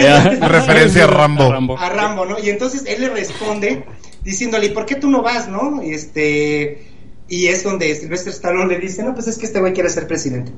Referencia 0.49 1.05
a 1.05 1.07
Rambo. 1.07 1.77
a 1.79 1.89
Rambo, 1.89 2.25
¿no? 2.27 2.39
Y 2.39 2.51
entonces 2.51 2.85
él 2.87 3.01
le 3.01 3.09
responde 3.09 3.85
diciéndole, 4.23 4.67
¿y 4.67 4.71
por 4.71 4.87
qué 4.87 4.95
tú 4.97 5.11
no 5.11 5.23
vas, 5.23 5.49
no? 5.49 5.83
Y 5.83 5.93
este 5.95 6.87
y 7.29 7.47
es 7.47 7.63
donde 7.65 7.95
Sylvester 7.95 8.33
Stallone 8.33 8.69
le 8.75 8.79
dice, 8.79 9.03
no, 9.03 9.15
pues 9.15 9.27
es 9.27 9.39
que 9.39 9.47
este 9.47 9.61
güey 9.61 9.73
quiere 9.73 9.89
ser 9.91 10.07
presidente. 10.07 10.53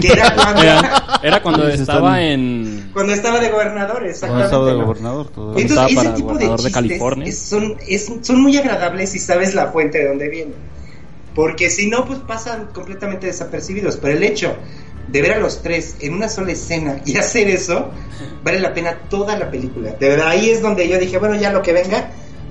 Que 0.00 0.08
era 0.08 0.34
cuando, 0.34 0.62
Era, 0.62 1.20
era 1.22 1.42
cuando 1.42 1.68
estaba 1.68 2.22
en... 2.22 2.90
cuando 2.92 3.12
estaba 3.14 3.40
de 3.40 3.48
gobernador, 3.50 3.92
Cuando 3.94 4.10
exactamente. 4.10 4.44
estaba 4.44 4.66
de 4.66 4.74
gobernador. 4.74 5.28
todo. 5.30 5.58
Entonces- 5.58 5.86
ese 5.86 5.94
para 5.96 6.14
tipo 6.14 6.28
de 6.28 6.32
gobernador 6.34 6.58
de 6.58 6.64
chistes 6.64 6.72
California. 6.74 7.28
es- 7.28 7.38
son, 7.38 7.76
es- 7.88 8.12
son 8.22 8.40
muy 8.42 8.56
agradables 8.58 9.10
si 9.12 9.18
sabes 9.18 9.54
la 9.54 9.68
fuente 9.68 9.98
de 9.98 10.08
dónde 10.08 10.28
vienen. 10.28 10.54
Porque 11.34 11.70
si 11.70 11.88
no, 11.88 12.04
pues 12.06 12.18
pasan 12.20 12.66
completamente 12.72 13.26
desapercibidos. 13.26 13.96
Pero 13.98 14.16
el 14.16 14.22
hecho 14.22 14.54
de 15.08 15.22
ver 15.22 15.32
a 15.34 15.38
los 15.38 15.62
tres 15.62 15.96
en 16.00 16.14
una 16.14 16.28
sola 16.28 16.52
escena 16.52 17.00
y 17.04 17.16
hacer 17.18 17.48
eso, 17.48 17.90
vale 18.42 18.60
la 18.60 18.74
pena 18.74 18.98
toda 19.08 19.38
la 19.38 19.50
película. 19.50 19.92
De 19.98 20.08
verdad, 20.08 20.28
ahí 20.28 20.50
es 20.50 20.60
donde 20.62 20.88
yo 20.88 20.98
dije, 20.98 21.18
bueno, 21.18 21.36
ya 21.36 21.52
lo 21.52 21.62
que 21.62 21.72
venga, 21.72 22.10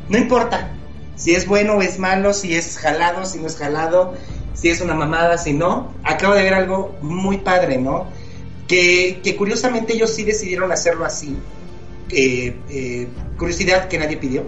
no 0.09 0.17
importa. 0.17 0.71
Si 1.15 1.33
es 1.33 1.47
bueno 1.47 1.73
o 1.75 1.81
es 1.81 1.97
malo, 1.97 2.33
si 2.33 2.55
es 2.55 2.77
jalado, 2.77 3.25
si 3.25 3.39
no 3.39 3.47
es 3.47 3.55
jalado, 3.55 4.15
si 4.55 4.69
es 4.69 4.81
una 4.81 4.95
mamada, 4.95 5.37
si 5.37 5.53
no. 5.53 5.93
Acabo 6.03 6.33
de 6.33 6.41
ver 6.43 6.53
algo 6.55 6.95
muy 7.01 7.37
padre, 7.37 7.77
¿no? 7.77 8.07
Que, 8.67 9.19
que 9.23 9.35
curiosamente 9.35 9.93
ellos 9.93 10.09
sí 10.09 10.23
decidieron 10.23 10.71
hacerlo 10.71 11.05
así. 11.05 11.37
Eh, 12.09 12.55
eh, 12.69 13.07
curiosidad 13.37 13.87
que 13.87 13.99
nadie 13.99 14.17
pidió. 14.17 14.43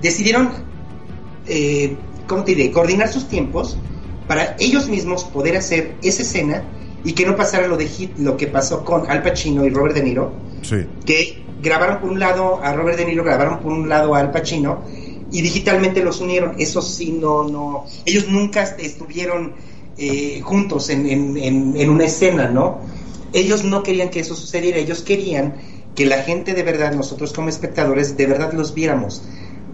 Decidieron, 0.00 0.50
eh, 1.46 1.96
¿cómo 2.26 2.44
te 2.44 2.54
diré? 2.54 2.70
Coordinar 2.70 3.08
sus 3.12 3.28
tiempos 3.28 3.76
para 4.26 4.56
ellos 4.58 4.88
mismos 4.88 5.24
poder 5.24 5.56
hacer 5.56 5.94
esa 6.02 6.22
escena 6.22 6.62
y 7.04 7.12
que 7.12 7.24
no 7.26 7.36
pasara 7.36 7.66
lo 7.66 7.76
de 7.76 7.86
hit, 7.86 8.16
lo 8.18 8.36
que 8.36 8.46
pasó 8.46 8.84
con 8.84 9.10
Al 9.10 9.22
Pacino 9.22 9.64
y 9.64 9.70
Robert 9.70 9.94
De 9.94 10.02
Niro, 10.02 10.32
Sí. 10.62 10.84
que 11.06 11.42
grabaron 11.62 12.00
por 12.00 12.10
un 12.10 12.20
lado 12.20 12.60
a 12.62 12.72
Robert 12.74 12.98
De 12.98 13.06
Niro, 13.06 13.24
grabaron 13.24 13.60
por 13.60 13.72
un 13.72 13.88
lado 13.88 14.14
a 14.14 14.18
Al 14.20 14.30
Pacino 14.30 14.82
y 15.30 15.42
digitalmente 15.42 16.02
los 16.02 16.20
unieron. 16.20 16.54
Eso 16.58 16.82
sí, 16.82 17.12
no, 17.12 17.44
no. 17.48 17.84
Ellos 18.04 18.28
nunca 18.28 18.62
estuvieron 18.78 19.54
eh, 19.96 20.40
juntos 20.42 20.90
en, 20.90 21.06
en- 21.08 21.36
en- 21.36 21.76
en 21.76 21.90
una 21.90 22.04
escena, 22.04 22.48
¿no? 22.48 22.80
Ellos 23.32 23.64
no 23.64 23.82
querían 23.82 24.10
que 24.10 24.20
eso 24.20 24.34
sucediera, 24.34 24.78
ellos 24.78 25.02
querían 25.02 25.56
que 25.94 26.06
la 26.06 26.22
gente 26.22 26.54
de 26.54 26.62
verdad, 26.62 26.92
nosotros 26.94 27.32
como 27.32 27.48
espectadores, 27.48 28.16
de 28.16 28.26
verdad 28.26 28.52
los 28.52 28.74
viéramos. 28.74 29.24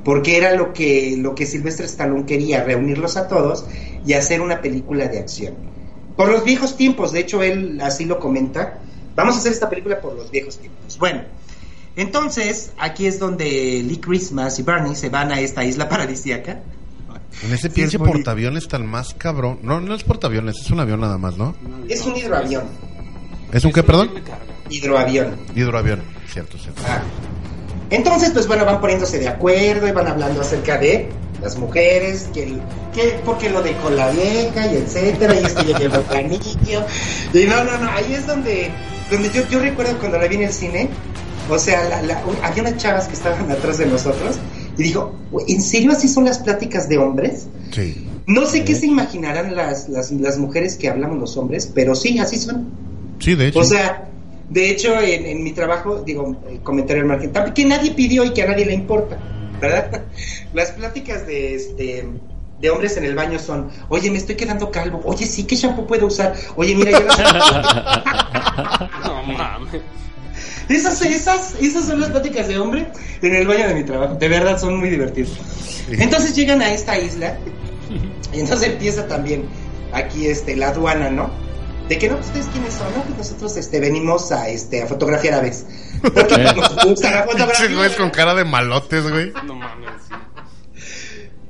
Porque 0.03 0.37
era 0.37 0.55
lo 0.55 0.73
que, 0.73 1.17
lo 1.19 1.35
que 1.35 1.47
Sylvester 1.47 1.87
Stallone 1.87 2.27
quería, 2.27 2.63
reunirlos 2.65 3.17
a 3.17 3.27
todos 3.29 3.67
y 4.05 4.13
hacer 4.15 4.41
una 4.41 4.61
película 4.61 5.09
de 5.09 5.19
acción. 5.19 5.55
Por 6.17 6.29
los 6.31 6.45
viejos 6.45 6.77
tiempos, 6.77 7.13
de 7.13 7.21
hecho 7.21 7.43
él 7.43 7.81
así 7.83 8.05
lo 8.05 8.19
comenta, 8.19 8.83
vamos 9.17 9.35
a 9.35 9.39
hacer 9.39 9.53
esta 9.53 9.69
película 9.71 10.01
por 10.01 10.15
los 10.15 10.31
viejos 10.31 10.59
tiempos. 10.59 10.99
Bueno, 10.99 11.23
entonces 11.97 12.73
aquí 12.79 13.07
es 13.07 13.19
donde 13.19 13.83
Lee 13.87 13.99
Christmas 13.99 14.59
y 14.59 14.63
Barney 14.63 14.95
se 14.97 15.09
van 15.09 15.31
a 15.33 15.41
esta 15.41 15.65
isla 15.65 15.89
paradisíaca. 15.89 16.61
En 17.45 17.53
ese 17.53 17.69
Sí, 17.69 17.75
pinche 17.75 17.97
es 17.97 18.01
muy- 18.01 18.11
portaaviones 18.13 18.69
tan 18.69 18.87
más 18.87 19.15
cabrón. 19.15 19.59
No, 19.63 19.81
no 19.81 19.95
es 19.95 20.05
portaaviones, 20.05 20.57
es 20.61 20.71
un 20.71 20.81
avión 20.81 21.01
nada 21.01 21.19
más, 21.19 21.37
¿no? 21.37 21.55
Es 21.89 22.03
un 22.03 22.17
hidroavión, 22.17 22.65
¿Es 23.53 23.65
un 23.65 23.73
qué, 23.73 23.83
perdón? 23.83 24.11
hidroavión. 24.71 25.37
Hidroavión. 25.55 26.01
Cierto, 26.33 26.59
cierto. 26.59 26.83
Ah. 26.87 27.03
Entonces, 27.91 28.31
pues 28.31 28.47
bueno, 28.47 28.65
van 28.65 28.81
poniéndose 28.81 29.19
de 29.19 29.29
acuerdo 29.29 29.87
y 29.87 29.93
van 29.93 30.07
hablando 30.09 30.41
acerca 30.41 30.79
de 30.79 31.09
las 31.43 31.57
mujeres, 31.59 32.29
que, 32.33 32.45
el- 32.45 32.63
que 32.95 33.21
porque 33.25 33.51
lo 33.51 33.63
de 33.63 33.73
con 33.79 33.95
la 33.97 34.11
vieja 34.11 34.67
y 34.73 34.77
etcétera, 34.77 35.35
y 35.39 35.45
es 35.45 35.53
que 35.53 35.65
yo 35.73 35.79
llevo 35.79 36.01
planillo. 36.03 36.85
Y 37.35 37.45
no, 37.45 37.63
no, 37.65 37.79
no, 37.79 37.91
ahí 37.91 38.15
es 38.15 38.27
donde, 38.27 38.71
donde 39.11 39.31
yo, 39.31 39.47
yo 39.49 39.59
recuerdo 39.61 39.99
cuando 39.99 40.19
la 40.19 40.27
vi 40.27 40.37
en 40.37 40.43
el 40.45 40.53
cine, 40.53 40.89
o 41.51 41.59
sea, 41.59 42.03
la- 42.03 42.23
había 42.43 42.63
unas 42.63 42.77
chavas 42.77 43.09
que 43.09 43.15
estaban 43.15 43.51
atrás 43.51 43.79
de 43.79 43.87
nosotros 43.87 44.37
y 44.79 44.83
dijo, 44.83 45.15
"Güey, 45.31 45.47
¿en 45.53 45.63
serio 45.63 45.93
así 45.93 46.09
son 46.09 46.25
las 46.25 46.39
pláticas 46.39 46.89
de 46.89 46.99
hombres? 46.99 47.47
Sí. 47.73 48.07
No 48.27 48.47
sé 48.47 48.65
qué 48.65 48.75
se 48.75 48.87
imaginarán 48.87 49.55
las, 49.55 49.89
las, 49.89 50.11
las 50.13 50.39
mujeres 50.39 50.77
que 50.77 50.89
hablamos 50.89 51.19
los 51.19 51.37
hombres, 51.37 51.71
pero 51.75 51.95
sí, 51.95 52.19
así 52.19 52.39
son. 52.39 52.71
Sí, 53.19 53.35
de 53.35 53.49
hecho. 53.49 53.59
O 53.59 53.65
sea, 53.65 54.09
de 54.49 54.71
hecho, 54.71 54.99
en, 55.01 55.27
en 55.27 55.43
mi 55.45 55.53
trabajo, 55.53 56.03
digo, 56.05 56.37
el 56.49 56.61
comentario 56.61 57.03
al 57.03 57.09
margen, 57.09 57.33
que 57.55 57.65
nadie 57.67 57.91
pidió 57.93 58.25
y 58.25 58.33
que 58.33 58.43
a 58.43 58.47
nadie 58.49 58.65
le 58.67 58.75
importa, 58.75 59.19
¿verdad? 59.61 60.03
Las 60.55 60.71
pláticas 60.73 61.27
de 61.27 61.55
este 61.55 62.09
de 62.61 62.71
hombres 62.71 62.97
en 62.97 63.05
el 63.05 63.15
baño 63.15 63.39
son, 63.39 63.69
oye, 63.91 64.11
me 64.11 64.17
estoy 64.17 64.37
quedando 64.37 64.71
calvo, 64.71 65.03
oye, 65.05 65.27
sí, 65.27 65.45
¿qué 65.45 65.55
shampoo 65.57 65.87
puedo 65.87 66.07
usar? 66.07 66.35
Oye, 66.57 66.75
mira, 66.75 66.93
yo 66.93 67.01
No 69.05 69.23
mames. 69.25 69.83
Esas, 70.69 71.03
esas, 71.03 71.55
esas 71.61 71.85
son 71.87 72.01
las 72.01 72.11
pláticas 72.11 72.49
de 72.49 72.59
hombre 72.59 72.87
en 73.23 73.35
el 73.35 73.47
baño 73.47 73.69
de 73.69 73.75
mi 73.75 73.85
trabajo, 73.85 74.15
de 74.15 74.29
verdad 74.29 74.59
son 74.59 74.79
muy 74.79 74.91
divertidos. 74.91 75.39
Entonces 75.89 76.35
llegan 76.35 76.63
a 76.63 76.73
esta 76.73 76.99
isla 76.99 77.39
y 78.33 78.41
entonces 78.41 78.71
empieza 78.71 79.07
también 79.07 79.47
aquí 79.93 80.27
este 80.27 80.57
la 80.57 80.69
aduana, 80.69 81.11
¿no? 81.11 81.31
De 81.89 81.99
que 81.99 82.09
no, 82.09 82.17
pues, 82.17 82.29
ustedes 82.29 82.47
quiénes 82.47 82.73
son, 82.73 82.87
no, 82.95 83.03
pues 83.03 83.19
nosotros 83.19 83.57
este 83.59 83.79
venimos 83.79 84.33
a 84.33 84.49
este 84.49 84.83
a 84.83 84.87
fotografiar 84.87 85.35
aves. 85.35 85.67
Porque 86.01 86.39
nos 86.57 86.85
gusta 86.87 87.11
la 87.11 87.25
fotografía. 87.25 87.97
con 87.97 88.11
cara 88.11 88.35
de 88.35 88.45
malotes, 88.45 89.11
güey. 89.11 89.33
No 89.47 89.55
mames. 89.55 89.91
sí. 90.09 90.15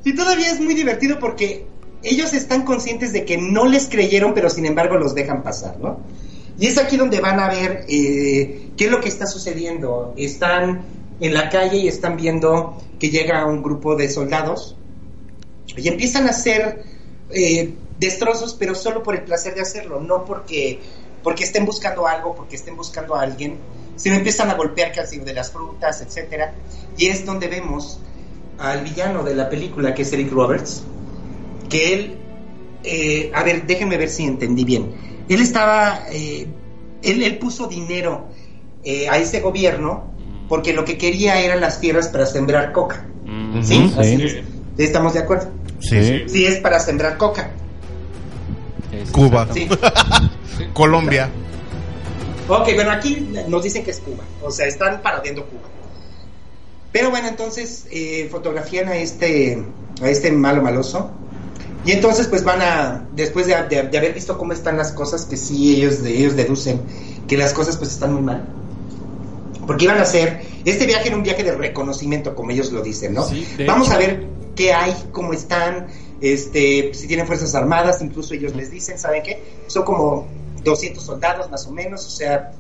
Y 0.05 0.15
todavía 0.15 0.51
es 0.51 0.61
muy 0.61 0.75
divertido 0.75 1.19
porque 1.19 1.67
ellos 2.03 2.35
están 2.35 2.63
conscientes 2.63 3.13
de 3.13 3.25
que 3.25 3.39
no 3.39 3.67
les 3.67 3.89
creyeron, 3.89 4.35
pero 4.35 4.51
sin 4.51 4.67
embargo 4.67 4.97
los 4.97 5.15
dejan 5.15 5.43
pasar, 5.43 5.79
¿no? 5.79 6.01
Y 6.59 6.67
es 6.67 6.79
aquí 6.79 6.97
donde 6.97 7.21
van 7.21 7.41
a 7.41 7.49
ver 7.49 7.85
eh, 7.89 8.71
qué 8.77 8.85
es 8.85 8.91
lo 8.91 9.01
que 9.01 9.09
está 9.09 9.27
sucediendo. 9.27 10.15
Están 10.17 10.83
en 11.21 11.35
la 11.35 11.49
calle 11.49 11.79
y 11.79 11.89
están 11.89 12.17
viendo 12.17 12.77
que 12.99 13.11
llega 13.11 13.47
un 13.47 13.63
grupo 13.63 13.97
de 13.97 14.09
soldados 14.09 14.77
y 15.77 15.89
empiezan 15.89 16.27
a 16.27 16.31
hacer 16.31 16.85
eh, 17.31 17.75
destrozos, 17.99 18.55
pero 18.55 18.75
solo 18.75 19.03
por 19.03 19.15
el 19.15 19.23
placer 19.23 19.55
de 19.55 19.63
hacerlo, 19.63 20.01
no 20.01 20.25
porque, 20.25 20.81
porque 21.23 21.45
estén 21.45 21.65
buscando 21.65 22.07
algo, 22.07 22.35
porque 22.35 22.57
estén 22.57 22.77
buscando 22.77 23.15
a 23.15 23.23
alguien, 23.23 23.59
sino 23.97 24.17
empiezan 24.17 24.51
a 24.51 24.55
golpear 24.55 24.93
casi 24.93 25.19
de 25.19 25.33
las 25.33 25.51
frutas, 25.51 26.01
etcétera. 26.03 26.55
Y 26.97 27.07
es 27.07 27.25
donde 27.25 27.49
vemos 27.49 27.99
al 28.59 28.83
villano 28.83 29.23
de 29.23 29.35
la 29.35 29.49
película, 29.49 29.95
que 29.95 30.03
es 30.03 30.13
Eric 30.13 30.31
Roberts, 30.31 30.83
que 31.69 31.95
él, 31.95 32.19
eh, 32.85 33.33
a 33.35 33.43
ver, 33.43 33.67
déjenme 33.67 33.97
ver 33.97 34.09
si 34.09 34.25
entendí 34.25 34.65
bien. 34.65 35.14
Él 35.29 35.41
estaba, 35.41 36.07
eh, 36.11 36.47
él, 37.03 37.23
él 37.23 37.39
puso 37.39 37.67
dinero 37.67 38.29
eh, 38.85 39.09
a 39.09 39.19
ese 39.19 39.41
gobierno 39.41 40.13
porque 40.49 40.73
lo 40.73 40.85
que 40.85 40.99
quería 40.99 41.41
eran 41.41 41.61
las 41.61 41.81
tierras 41.81 42.09
para 42.09 42.27
sembrar 42.27 42.73
coca. 42.73 43.07
Mm, 43.25 43.63
¿Sí? 43.63 43.95
Así 43.99 44.17
sí. 44.17 44.23
es. 44.25 44.45
¿Estamos 44.77 45.15
de 45.15 45.21
acuerdo? 45.21 45.51
Sí. 45.81 46.03
Sí. 46.03 46.25
Sí, 46.29 46.47
es 46.47 46.59
para 46.59 46.81
sembrar 46.81 47.17
coca. 47.17 47.51
Cuba. 49.13 49.49
Sí. 49.53 49.69
Colombia. 50.73 51.31
Ok, 52.47 52.75
bueno, 52.75 52.91
aquí 52.91 53.27
nos 53.49 53.63
dicen 53.63 53.85
que 53.85 53.91
es 53.91 54.01
Cuba, 54.01 54.23
o 54.43 54.51
sea, 54.51 54.67
están 54.67 55.01
parodiando 55.01 55.47
Cuba. 55.47 55.63
Pero 56.93 57.11
bueno, 57.11 57.27
entonces 57.29 57.87
eh, 57.91 58.29
fotografían 58.31 58.89
a 58.89 58.97
este, 58.97 59.65
a 60.03 60.09
este 60.09 60.31
malo 60.31 60.63
maloso. 60.63 61.11
Y 61.85 61.93
entonces 61.93 62.27
pues 62.29 62.45
van 62.45 62.63
a, 62.63 63.07
después 63.15 63.47
de, 63.47 63.55
de- 63.69 63.83
de 63.85 63.99
haber 63.99 64.15
visto 64.15 64.39
cómo 64.39 64.53
están 64.53 64.77
las 64.77 64.93
cosas, 64.93 65.27
que 65.27 65.37
sí, 65.37 65.77
ellos, 65.77 66.03
ellos 66.05 66.35
deducen 66.37 66.81
que 67.29 67.37
las 67.37 67.53
cosas 67.53 67.77
pues 67.77 67.91
están 67.93 68.15
muy 68.15 68.23
mal. 68.23 68.45
Porque 69.67 69.85
iban 69.85 69.99
a 69.99 70.03
hacer, 70.03 70.43
este 70.65 70.87
viaje 70.87 71.09
era 71.09 71.17
un 71.17 71.23
viaje 71.23 71.43
de 71.43 71.53
reconocimiento, 71.55 72.35
como 72.35 72.51
ellos 72.51 72.71
lo 72.73 72.83
dicen, 72.83 73.15
¿no? 73.15 73.23
Sí, 73.27 73.47
de 73.57 73.67
Vamos 73.67 73.89
hecho. 73.89 73.97
a 73.97 73.99
ver 73.99 74.27
qué 74.57 74.73
hay, 74.73 74.95
cómo 75.13 75.33
están, 75.33 75.87
este, 76.21 76.93
si 76.95 77.07
tienen 77.07 77.27
fuerzas 77.27 77.55
armadas, 77.55 78.01
incluso 78.03 78.35
ellos 78.35 78.55
les 78.55 78.71
dicen, 78.71 78.99
¿saben 78.99 79.23
qué? 79.23 79.43
Son 79.67 79.85
como 79.85 80.27
200 80.65 81.03
soldados 81.03 81.51
más 81.51 81.67
o 81.67 81.73
menos, 81.73 82.07
o 82.07 82.11
sea, 82.11 82.53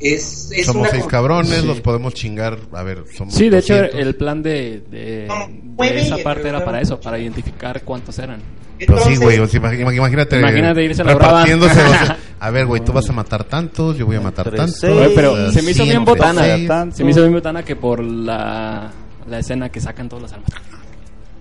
es, 0.00 0.50
es 0.52 0.66
Somos 0.66 0.82
una 0.82 0.90
seis 0.90 1.04
cabrones, 1.06 1.60
Sí. 1.60 1.66
los 1.66 1.80
podemos 1.82 2.14
chingar. 2.14 2.58
A 2.72 2.82
ver, 2.82 3.04
somos. 3.14 3.34
Sí, 3.34 3.48
de 3.50 3.58
hecho 3.58 3.74
200. 3.74 4.00
el 4.00 4.16
plan 4.16 4.42
de, 4.42 4.80
de, 4.90 5.28
de 5.76 6.00
esa 6.00 6.16
parte 6.18 6.48
era 6.48 6.64
para 6.64 6.80
eso, 6.80 6.98
para 7.00 7.18
identificar 7.18 7.82
cuántos 7.84 8.18
eran. 8.18 8.40
Pero 8.86 8.96
sí, 8.98 9.12
Entonces, 9.12 9.20
güey, 9.20 9.38
o 9.38 9.46
sea, 9.46 9.60
imag- 9.60 9.96
imagínate. 9.96 10.38
Imagínate 10.38 10.82
irse 10.84 11.02
a 11.02 11.04
la 11.04 11.12
repartiéndose. 11.14 11.74
brava. 11.74 11.90
o 11.90 11.92
sea, 12.06 12.18
a 12.40 12.50
ver, 12.50 12.66
güey, 12.66 12.82
tú 12.82 12.92
vas 12.92 13.08
a 13.08 13.12
matar 13.12 13.44
tantos, 13.44 13.96
yo 13.98 14.06
voy 14.06 14.16
a 14.16 14.20
matar 14.20 14.50
tantos. 14.50 14.78
pero 14.80 15.36
eh, 15.36 15.52
se 15.52 15.62
me 15.62 15.70
hizo 15.72 15.82
sí, 15.84 15.90
bien 15.90 16.04
botana. 16.04 16.42
Tanto. 16.66 16.96
Se 16.96 17.04
me 17.04 17.10
hizo 17.10 17.20
bien 17.20 17.32
botana 17.34 17.62
que 17.62 17.76
por 17.76 18.02
la, 18.02 18.90
la 19.28 19.38
escena 19.38 19.68
que 19.68 19.80
sacan 19.80 20.08
todas 20.08 20.22
las 20.22 20.32
armas. 20.32 20.50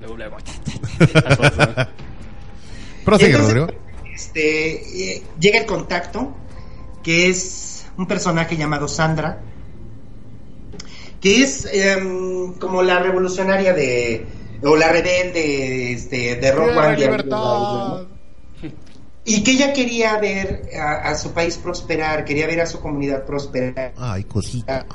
Luego, 0.01 0.17
luego. 0.17 0.37
Prosigue, 3.05 3.37
Rodrigo. 3.37 3.67
Este, 4.13 5.13
eh, 5.15 5.23
llega 5.39 5.59
el 5.59 5.65
contacto, 5.65 6.35
que 7.01 7.29
es 7.29 7.85
un 7.97 8.05
personaje 8.05 8.57
llamado 8.57 8.87
Sandra, 8.87 9.39
que 11.21 11.43
es 11.43 11.65
em, 11.71 12.53
como 12.55 12.83
la 12.83 12.99
revolucionaria 12.99 13.73
de, 13.73 14.25
o 14.63 14.75
la 14.75 14.89
rebelde 14.89 15.93
este, 15.93 16.35
de 16.35 16.51
Rock. 16.51 16.71
¿no? 17.25 18.07
Y 19.25 19.43
que 19.43 19.51
ella 19.51 19.73
quería 19.73 20.17
ver 20.17 20.69
a, 20.79 21.09
a 21.09 21.15
su 21.15 21.31
país 21.33 21.57
prosperar, 21.57 22.25
quería 22.25 22.47
ver 22.47 22.61
a 22.61 22.65
su 22.65 22.79
comunidad 22.79 23.25
prosperar, 23.25 23.93
Ay, 23.97 24.23
cosita. 24.23 24.85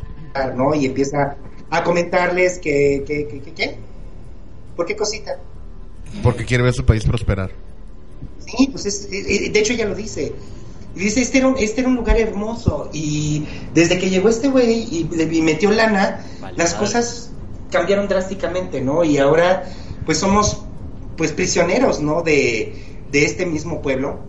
¿no? 0.57 0.75
Y 0.75 0.87
empieza 0.87 1.37
a 1.71 1.83
comentarles 1.85 2.59
que, 2.59 3.05
que, 3.07 3.27
que, 3.29 3.41
que- 3.41 3.53
¿qué? 3.53 3.77
¿Por 4.75 4.87
qué 4.87 4.97
cosita? 4.97 5.39
Porque 6.23 6.45
quiere 6.45 6.65
ver 6.65 6.75
su 6.75 6.85
país 6.85 7.05
prosperar. 7.05 7.51
Sí, 8.45 8.69
pues 8.73 8.87
es, 8.87 9.09
de 9.11 9.53
hecho 9.59 9.73
ella 9.73 9.87
lo 9.87 9.95
dice. 9.95 10.33
Dice, 10.97 11.23
este 11.23 11.39
era 11.39 11.49
un, 11.49 11.57
este 11.59 11.81
era 11.81 11.89
un 11.89 11.97
lugar 11.97 12.17
hermoso. 12.19 12.91
Y 12.93 13.47
desde 13.73 13.99
que 13.99 14.11
llegó 14.11 14.29
este 14.29 14.49
güey 14.49 14.83
y, 14.91 15.05
le- 15.13 15.33
y 15.33 15.43
metió 15.43 15.71
lana, 15.71 16.25
Vale, 16.41 16.57
las 16.57 16.75
cosas 16.75 17.31
cambiaron 17.75 18.07
drásticamente, 18.09 18.81
¿no? 18.81 19.03
Y 19.05 19.19
ahora, 19.19 19.65
pues 20.07 20.19
somos, 20.19 20.63
pues 21.17 21.33
prisioneros, 21.33 22.01
¿no? 22.01 22.23
De, 22.23 22.73
de 23.11 23.25
este 23.25 23.45
mismo 23.47 23.83
pueblo. 23.83 24.21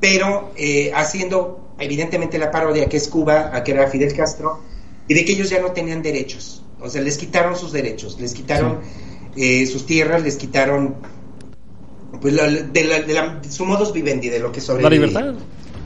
Pero 0.00 0.50
eh, 0.56 0.90
haciendo, 0.94 1.74
evidentemente, 1.78 2.38
la 2.38 2.50
parodia 2.50 2.88
que 2.88 2.96
es 2.96 3.06
Cuba, 3.08 3.50
a 3.54 3.62
que 3.62 3.72
era 3.72 3.86
Fidel 3.88 4.12
Castro, 4.14 4.58
y 5.06 5.14
de 5.14 5.24
que 5.24 5.32
ellos 5.32 5.50
ya 5.50 5.60
no 5.60 5.72
tenían 5.72 6.02
derechos. 6.02 6.64
O 6.80 6.88
sea, 6.88 7.00
les 7.02 7.16
quitaron 7.18 7.54
sus 7.56 7.70
derechos, 7.72 8.18
les 8.20 8.32
quitaron 8.34 8.80
eh, 9.36 9.66
sus 9.66 9.86
tierras, 9.86 10.22
les 10.22 10.36
quitaron 10.36 10.96
pues 12.20 12.34
la- 12.34 12.48
de, 12.48 12.84
la- 12.84 13.00
de 13.02 13.14
la- 13.14 13.40
su 13.48 13.64
modus 13.64 13.92
vivendi, 13.92 14.28
de 14.28 14.38
lo 14.40 14.50
que 14.52 14.60
La 14.60 14.66
sobrevivía. 14.66 15.06
libertad. 15.06 15.34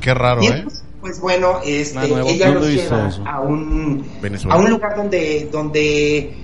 Qué 0.01 0.15
raro, 0.15 0.43
Y 0.43 0.47
¿eh? 0.49 0.65
pues 1.01 1.21
bueno, 1.21 1.61
este, 1.65 1.99
ella 2.07 2.51
¿Dónde 2.53 2.53
los 2.55 2.71
lleva 2.71 3.11
a 3.27 3.41
un, 3.41 4.05
Venezuela. 4.23 4.55
a 4.57 4.59
un 4.59 4.71
lugar 4.71 4.97
donde, 4.97 5.49
donde 5.53 6.35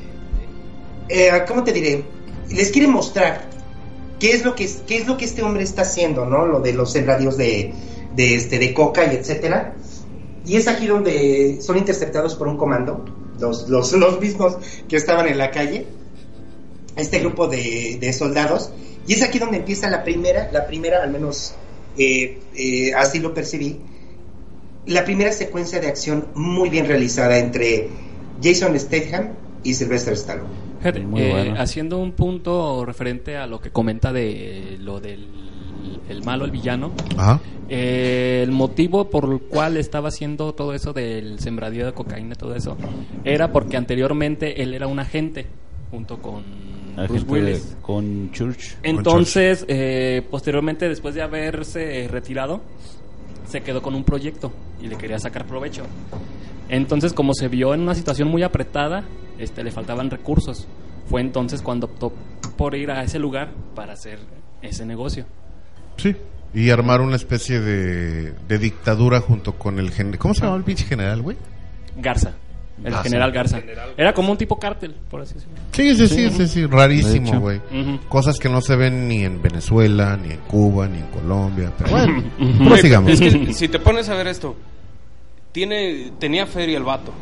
eh, 1.12 1.44
¿cómo 1.46 1.62
te 1.62 1.72
diré? 1.72 2.04
Les 2.50 2.70
quiere 2.70 2.88
mostrar 2.88 3.48
qué 4.18 4.32
es 4.32 4.44
lo 4.44 4.54
que 4.54 4.68
qué 4.86 4.96
es 4.98 5.06
lo 5.06 5.16
que 5.16 5.24
este 5.24 5.42
hombre 5.42 5.62
está 5.62 5.82
haciendo, 5.82 6.26
¿no? 6.26 6.46
Lo 6.46 6.60
de 6.60 6.72
los 6.72 6.92
sembradíos 6.92 7.36
de, 7.36 7.72
de 8.14 8.34
este 8.34 8.58
de 8.58 8.72
coca 8.74 9.12
y 9.12 9.16
etcétera. 9.16 9.74
Y 10.44 10.56
es 10.56 10.66
aquí 10.68 10.86
donde 10.86 11.58
son 11.60 11.76
interceptados 11.78 12.34
por 12.34 12.48
un 12.48 12.56
comando, 12.56 13.04
los, 13.38 13.68
los, 13.68 13.92
los 14.04 14.20
mismos 14.20 14.56
que 14.88 14.96
estaban 14.96 15.28
en 15.28 15.38
la 15.38 15.50
calle, 15.50 15.86
este 16.96 17.20
grupo 17.20 17.46
de, 17.46 17.98
de 18.00 18.12
soldados. 18.12 18.70
Y 19.06 19.14
es 19.14 19.22
aquí 19.22 19.38
donde 19.38 19.58
empieza 19.58 19.88
la 19.90 20.04
primera, 20.04 20.50
la 20.52 20.66
primera, 20.66 21.02
al 21.02 21.10
menos 21.10 21.54
eh, 21.98 22.38
eh, 22.54 22.94
así 22.94 23.18
lo 23.18 23.34
percibí, 23.34 23.80
la 24.86 25.04
primera 25.04 25.32
secuencia 25.32 25.80
de 25.80 25.88
acción 25.88 26.28
muy 26.34 26.70
bien 26.70 26.86
realizada 26.86 27.38
entre 27.38 27.88
Jason 28.42 28.78
Statham 28.78 29.34
y 29.62 29.74
Sylvester 29.74 30.14
Stallone. 30.14 30.71
Fíjate, 30.82 31.00
Muy 31.00 31.20
eh, 31.22 31.30
bueno. 31.30 31.54
haciendo 31.60 31.98
un 31.98 32.12
punto 32.12 32.84
referente 32.84 33.36
a 33.36 33.46
lo 33.46 33.60
que 33.60 33.70
comenta 33.70 34.12
de 34.12 34.76
lo 34.80 35.00
del 35.00 35.26
el 36.08 36.22
malo, 36.24 36.44
el 36.44 36.50
villano, 36.50 36.92
Ajá. 37.16 37.40
eh, 37.68 38.40
el 38.42 38.50
motivo 38.52 39.08
por 39.10 39.32
el 39.32 39.40
cual 39.40 39.76
estaba 39.76 40.08
haciendo 40.08 40.52
todo 40.54 40.74
eso 40.74 40.92
del 40.92 41.38
sembradío 41.40 41.86
de 41.86 41.92
cocaína 41.92 42.34
y 42.34 42.38
todo 42.38 42.54
eso 42.54 42.76
era 43.24 43.52
porque 43.52 43.76
anteriormente 43.76 44.62
él 44.62 44.74
era 44.74 44.86
un 44.88 44.98
agente 44.98 45.46
junto 45.90 46.18
con 46.18 46.42
Bruce 47.08 47.24
Willis. 47.26 47.70
de- 47.76 47.80
con 47.82 48.30
Church. 48.32 48.76
Entonces, 48.82 49.64
eh, 49.68 50.22
posteriormente, 50.30 50.88
después 50.88 51.14
de 51.14 51.22
haberse 51.22 52.06
retirado, 52.10 52.60
se 53.46 53.60
quedó 53.62 53.80
con 53.82 53.94
un 53.94 54.04
proyecto 54.04 54.52
y 54.82 54.88
le 54.88 54.96
quería 54.96 55.18
sacar 55.18 55.46
provecho. 55.46 55.84
Entonces, 56.68 57.12
como 57.12 57.34
se 57.34 57.48
vio 57.48 57.74
en 57.74 57.80
una 57.80 57.94
situación 57.94 58.28
muy 58.28 58.42
apretada, 58.42 59.04
este, 59.42 59.64
le 59.64 59.70
faltaban 59.70 60.10
recursos. 60.10 60.66
Fue 61.06 61.20
entonces 61.20 61.62
cuando 61.62 61.86
optó 61.86 62.12
por 62.56 62.74
ir 62.74 62.90
a 62.90 63.02
ese 63.02 63.18
lugar 63.18 63.50
para 63.74 63.94
hacer 63.94 64.18
ese 64.62 64.86
negocio. 64.86 65.26
Sí. 65.96 66.16
Y 66.54 66.70
armar 66.70 67.00
una 67.00 67.16
especie 67.16 67.60
de, 67.60 68.32
de 68.46 68.58
dictadura 68.58 69.20
junto 69.20 69.54
con 69.54 69.78
el 69.78 69.90
general. 69.90 70.18
¿Cómo 70.18 70.34
se 70.34 70.42
llama 70.42 70.56
el 70.56 70.64
pinche 70.64 70.84
general, 70.84 71.22
güey? 71.22 71.36
Garza, 71.96 72.32
el 72.78 72.84
Garza. 72.84 73.02
general 73.02 73.32
Garza. 73.32 73.60
Era 73.96 74.12
como 74.12 74.32
un 74.32 74.38
tipo 74.38 74.58
cártel, 74.58 74.94
por 75.10 75.22
así 75.22 75.34
decirlo. 75.34 75.56
Sí, 75.72 75.94
sí, 75.96 76.08
sí, 76.08 76.30
sí, 76.30 76.46
sí, 76.48 76.66
rarísimo, 76.66 77.40
güey. 77.40 77.60
Cosas 78.08 78.38
que 78.38 78.48
no 78.48 78.60
se 78.60 78.76
ven 78.76 79.08
ni 79.08 79.24
en 79.24 79.40
Venezuela, 79.40 80.16
ni 80.16 80.32
en 80.32 80.40
Cuba, 80.40 80.88
ni 80.88 80.98
en 80.98 81.06
Colombia. 81.06 81.72
Pero 81.78 81.90
bueno, 81.90 82.22
prosigamos. 82.68 83.12
Es 83.12 83.20
que 83.20 83.52
si 83.54 83.68
te 83.68 83.78
pones 83.78 84.08
a 84.10 84.14
ver 84.14 84.26
esto, 84.26 84.54
tiene 85.52 86.12
tenía 86.18 86.46
feria 86.46 86.76
el 86.78 86.84
vato. 86.84 87.12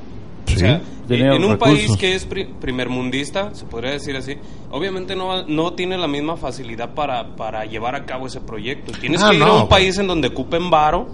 Sí. 0.51 0.65
O 0.65 0.69
sea, 0.69 0.81
en 1.09 1.45
un 1.45 1.51
recursos. 1.53 1.59
país 1.59 1.97
que 1.97 2.15
es 2.15 2.25
pri- 2.25 2.47
primermundista, 2.61 3.53
se 3.55 3.65
podría 3.65 3.91
decir 3.93 4.17
así, 4.17 4.37
obviamente 4.71 5.17
no, 5.17 5.45
no 5.45 5.73
tiene 5.73 5.99
la 5.99 6.07
misma 6.07 6.37
facilidad 6.37 6.95
para, 6.95 7.35
para 7.37 7.65
llevar 7.65 7.95
a 7.97 8.05
cabo 8.05 8.27
ese 8.29 8.41
proyecto. 8.41 8.93
Tienes 8.93 9.23
Ah, 9.23 9.31
que 9.31 9.37
ir 9.37 9.41
no, 9.41 9.47
a 9.47 9.53
un 9.53 9.59
güey. 9.61 9.69
país 9.69 9.99
en 9.99 10.07
donde 10.07 10.29
ocupen 10.29 10.71
varo 10.71 11.09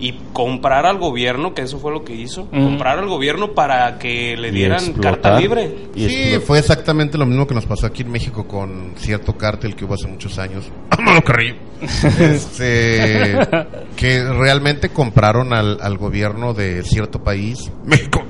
y 0.00 0.18
comprar 0.32 0.86
al 0.86 0.98
gobierno, 0.98 1.54
que 1.54 1.62
eso 1.62 1.78
fue 1.78 1.92
lo 1.92 2.02
que 2.04 2.14
hizo, 2.14 2.48
comprar 2.50 2.98
al 2.98 3.06
gobierno 3.06 3.52
para 3.52 3.98
que 3.98 4.36
le 4.36 4.50
dieran 4.50 4.94
carta 4.94 5.38
libre. 5.38 5.72
Y 5.94 6.08
Sí, 6.08 6.38
fue 6.44 6.58
exactamente 6.58 7.16
lo 7.18 7.26
mismo 7.26 7.46
que 7.46 7.54
nos 7.54 7.66
pasó 7.66 7.86
aquí 7.86 8.02
en 8.02 8.10
México 8.10 8.48
con 8.48 8.94
cierto 8.96 9.36
cártel 9.36 9.76
que 9.76 9.84
hubo 9.84 9.94
hace 9.94 10.08
muchos 10.08 10.38
años. 10.38 10.70
Vámonos, 10.96 11.22
Carrillo. 11.22 11.56
Este, 12.20 13.38
que 13.96 14.22
realmente 14.24 14.90
compraron 14.90 15.54
al, 15.54 15.78
al 15.80 15.96
gobierno 15.96 16.52
de 16.52 16.82
cierto 16.82 17.22
país, 17.22 17.70
México, 17.84 18.22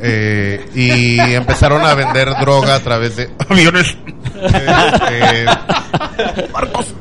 Eh, 0.00 0.64
y 0.74 1.18
empezaron 1.34 1.82
a 1.82 1.94
vender 1.94 2.28
droga 2.40 2.74
a 2.76 2.80
través 2.80 3.16
de 3.16 3.30
aviones, 3.48 3.96
barcos, 6.52 6.94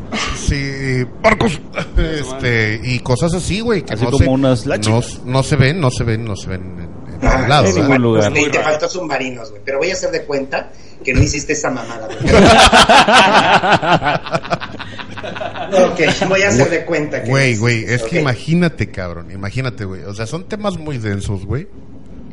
sí, 0.55 1.05
barcos, 1.21 1.59
este, 1.97 2.81
y 2.83 2.99
cosas 2.99 3.33
así, 3.33 3.61
güey, 3.61 3.83
que 3.83 3.93
Así 3.93 4.03
no 4.03 4.11
como 4.11 4.23
se, 4.23 4.29
unas 4.29 4.65
no, 4.65 4.69
láchigas. 4.69 5.21
no 5.25 5.43
se 5.43 5.55
ven, 5.55 5.79
no 5.79 5.91
se 5.91 6.03
ven, 6.03 6.25
no 6.25 6.35
se 6.35 6.49
ven 6.49 6.61
en, 6.61 6.79
en 6.81 6.91
Ah, 7.23 7.35
ningún 7.35 7.49
lado, 7.49 7.73
ningún 7.73 8.01
lugar. 8.01 8.31
Pues, 8.31 8.45
te, 8.45 8.49
te 8.51 8.59
faltó 8.63 8.89
submarinos, 8.89 9.51
güey. 9.51 9.61
Pero 9.63 9.77
voy 9.77 9.91
a 9.91 9.93
hacer 9.93 10.09
de 10.11 10.23
cuenta 10.23 10.71
que 11.03 11.13
no 11.13 11.21
hiciste 11.21 11.53
esa 11.53 11.69
mamada, 11.69 12.07
güey. 12.07 12.17
ok, 15.83 15.99
voy 16.27 16.41
a 16.41 16.49
hacer 16.49 16.69
de 16.69 16.85
cuenta 16.85 17.23
que. 17.23 17.29
Güey, 17.29 17.57
güey, 17.57 17.83
es 17.85 18.03
que 18.03 18.19
imagínate, 18.21 18.89
cabrón, 18.89 19.31
imagínate, 19.31 19.85
güey. 19.85 20.03
O 20.03 20.13
sea, 20.13 20.27
son 20.27 20.47
temas 20.47 20.77
muy 20.77 20.97
densos, 20.97 21.45
güey. 21.45 21.67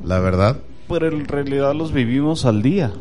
La 0.04 0.18
verdad. 0.20 0.58
Pero 0.88 1.08
en 1.08 1.26
realidad 1.28 1.74
los 1.74 1.92
vivimos 1.92 2.44
al 2.46 2.62
día. 2.62 2.92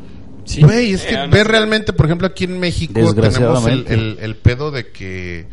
Sí. 0.47 0.61
Güey, 0.61 0.93
es 0.93 1.03
que 1.03 1.13
Eh, 1.13 1.27
no 1.27 1.43
realmente, 1.43 1.93
por 1.93 2.05
ejemplo, 2.07 2.25
aquí 2.27 2.45
en 2.45 2.59
México 2.59 2.93
tenemos 3.13 3.67
el, 3.67 3.85
el- 3.87 4.17
el 4.21 4.35
pedo 4.37 4.71
de 4.71 4.87
que 4.91 5.45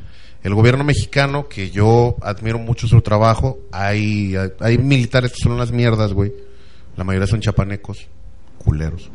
el 0.43 0.55
gobierno 0.55 0.85
mexicano, 0.85 1.49
que 1.49 1.71
yo 1.71 2.17
admiro 2.23 2.59
mucho 2.59 2.87
su 2.87 3.01
trabajo, 3.03 3.59
hay, 3.73 4.35
hay 4.61 4.79
militares 4.79 5.33
que 5.33 5.39
son 5.43 5.53
unas 5.53 5.73
mierdas, 5.73 6.13
güey. 6.13 6.33
La 6.97 7.03
mayoría 7.05 7.27
son 7.27 7.41
chapanecos, 7.41 8.07
culeros. 8.59 9.11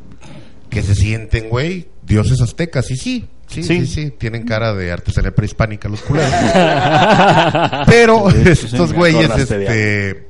Que 0.70 0.82
se 0.84 0.94
sienten, 0.96 1.50
güey, 1.50 1.88
dioses 2.06 2.42
aztecas. 2.42 2.92
Y 2.92 2.96
sí, 2.98 3.26
sí, 3.48 3.64
sí, 3.64 3.86
Sí. 3.86 3.86
sí, 3.88 4.12
tienen 4.12 4.44
cara 4.46 4.74
de 4.74 4.92
artesanía 4.92 5.34
prehispánica 5.34 5.88
los 5.88 6.02
culeros. 6.02 6.30
Pero 7.88 8.30
estos 8.30 8.92
güeyes, 8.94 9.30
este, 9.38 10.28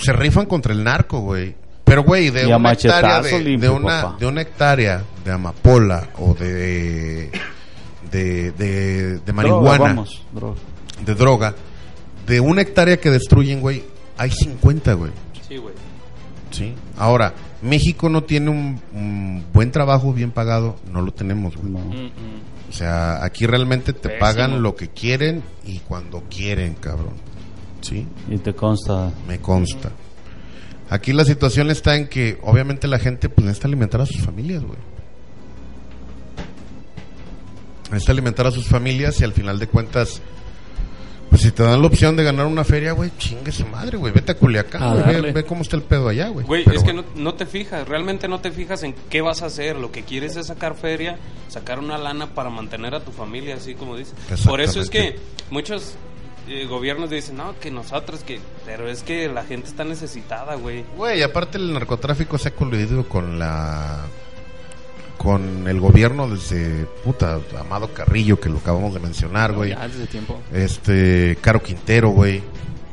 se 0.00 0.12
rifan 0.12 0.46
contra 0.46 0.72
el 0.72 0.82
narco, 0.82 1.20
güey. 1.20 1.54
Pero, 1.86 2.02
güey, 2.02 2.30
de 2.30 2.46
una 2.46 2.72
hectárea 2.72 3.22
de, 3.22 3.38
limpio, 3.40 3.70
de 3.70 3.76
una, 3.76 4.02
papá. 4.02 4.16
de 4.18 4.26
una 4.26 4.40
hectárea 4.42 5.04
de 5.24 5.32
amapola 5.32 6.08
o 6.18 6.34
de 6.34 7.30
de, 8.10 8.50
de, 8.52 9.18
de 9.20 9.32
marihuana, 9.32 9.76
Droga, 9.76 9.88
vamos, 9.94 10.22
droga. 10.32 10.56
de 11.04 11.14
droga, 11.14 11.54
de 12.26 12.40
una 12.40 12.62
hectárea 12.62 12.98
que 13.00 13.10
destruyen, 13.10 13.60
güey, 13.60 13.84
hay 14.18 14.30
50, 14.30 14.94
güey. 14.94 15.12
Sí, 15.48 15.56
güey. 15.58 15.74
Sí. 16.50 16.74
Ahora, 16.98 17.34
México 17.62 18.08
no 18.08 18.24
tiene 18.24 18.50
un, 18.50 18.80
un 18.92 19.44
buen 19.52 19.70
trabajo 19.70 20.12
bien 20.12 20.32
pagado, 20.32 20.76
no 20.90 21.02
lo 21.02 21.12
tenemos, 21.12 21.56
güey. 21.56 21.70
No. 21.72 21.78
Mm, 21.78 22.04
mm. 22.06 22.68
O 22.68 22.72
sea, 22.72 23.24
aquí 23.24 23.46
realmente 23.46 23.92
te 23.92 24.08
Pésimo. 24.08 24.20
pagan 24.20 24.60
lo 24.62 24.74
que 24.74 24.88
quieren 24.88 25.42
y 25.64 25.78
cuando 25.80 26.24
quieren, 26.28 26.74
cabrón. 26.74 27.14
Sí, 27.80 28.04
Y 28.28 28.38
te 28.38 28.54
consta. 28.54 29.12
me 29.28 29.38
consta. 29.38 29.90
Aquí 30.88 31.12
la 31.12 31.24
situación 31.24 31.70
está 31.70 31.96
en 31.96 32.08
que 32.08 32.38
obviamente 32.42 32.86
la 32.86 32.98
gente 32.98 33.28
pues 33.28 33.44
necesita 33.44 33.66
alimentar 33.68 34.00
a 34.00 34.06
sus 34.06 34.20
familias, 34.24 34.62
güey. 34.62 34.78
Necesita 37.90 38.12
alimentar 38.12 38.46
a 38.46 38.50
sus 38.50 38.66
familias 38.66 39.20
y 39.20 39.24
al 39.24 39.32
final 39.32 39.58
de 39.58 39.68
cuentas, 39.68 40.20
pues 41.30 41.42
si 41.42 41.50
te 41.50 41.62
dan 41.62 41.80
la 41.80 41.86
opción 41.86 42.16
de 42.16 42.24
ganar 42.24 42.46
una 42.46 42.64
feria, 42.64 42.92
güey, 42.92 43.10
chingue 43.18 43.50
su 43.50 43.66
madre, 43.66 43.96
güey. 43.96 44.12
Vete 44.12 44.32
a 44.32 44.34
Culiacán, 44.36 44.82
A 44.82 44.94
güey, 44.94 45.32
ve, 45.32 45.44
cómo 45.44 45.62
está 45.62 45.76
el 45.76 45.82
pedo 45.82 46.08
allá, 46.08 46.28
güey. 46.28 46.46
Güey, 46.46 46.64
Pero 46.64 46.76
es 46.78 46.84
que 46.84 46.92
no, 46.92 47.04
no 47.16 47.34
te 47.34 47.46
fijas, 47.46 47.86
realmente 47.88 48.28
no 48.28 48.40
te 48.40 48.52
fijas 48.52 48.82
en 48.84 48.94
qué 49.10 49.20
vas 49.22 49.42
a 49.42 49.46
hacer. 49.46 49.76
Lo 49.76 49.90
que 49.90 50.02
quieres 50.02 50.36
es 50.36 50.46
sacar 50.46 50.76
feria, 50.76 51.18
sacar 51.48 51.78
una 51.80 51.98
lana 51.98 52.34
para 52.34 52.50
mantener 52.50 52.94
a 52.94 53.00
tu 53.00 53.10
familia, 53.10 53.56
así 53.56 53.74
como 53.74 53.96
dices. 53.96 54.14
Por 54.44 54.60
eso 54.60 54.80
es 54.80 54.90
que 54.90 55.16
muchos 55.50 55.96
eh, 56.48 56.66
gobiernos 56.66 57.10
dicen, 57.10 57.36
no, 57.36 57.58
que 57.58 57.70
nosotros, 57.70 58.22
que... 58.22 58.40
Pero 58.64 58.88
es 58.88 59.02
que 59.02 59.28
la 59.28 59.44
gente 59.44 59.68
está 59.68 59.84
necesitada, 59.84 60.54
güey. 60.54 60.84
Güey, 60.96 61.22
aparte 61.22 61.58
el 61.58 61.72
narcotráfico 61.72 62.38
se 62.38 62.48
ha 62.48 62.54
coludido 62.54 63.08
con 63.08 63.38
la 63.38 64.04
con 65.16 65.66
el 65.66 65.80
gobierno 65.80 66.28
desde 66.28 66.84
puta 67.02 67.40
Amado 67.58 67.92
Carrillo 67.92 68.38
que 68.38 68.50
lo 68.50 68.58
acabamos 68.58 68.94
de 68.94 69.00
mencionar, 69.00 69.54
güey. 69.54 69.70
Ya 69.70 69.88
desde 69.88 70.06
tiempo. 70.06 70.38
Este 70.52 71.38
Caro 71.40 71.62
Quintero, 71.62 72.10
güey, 72.10 72.42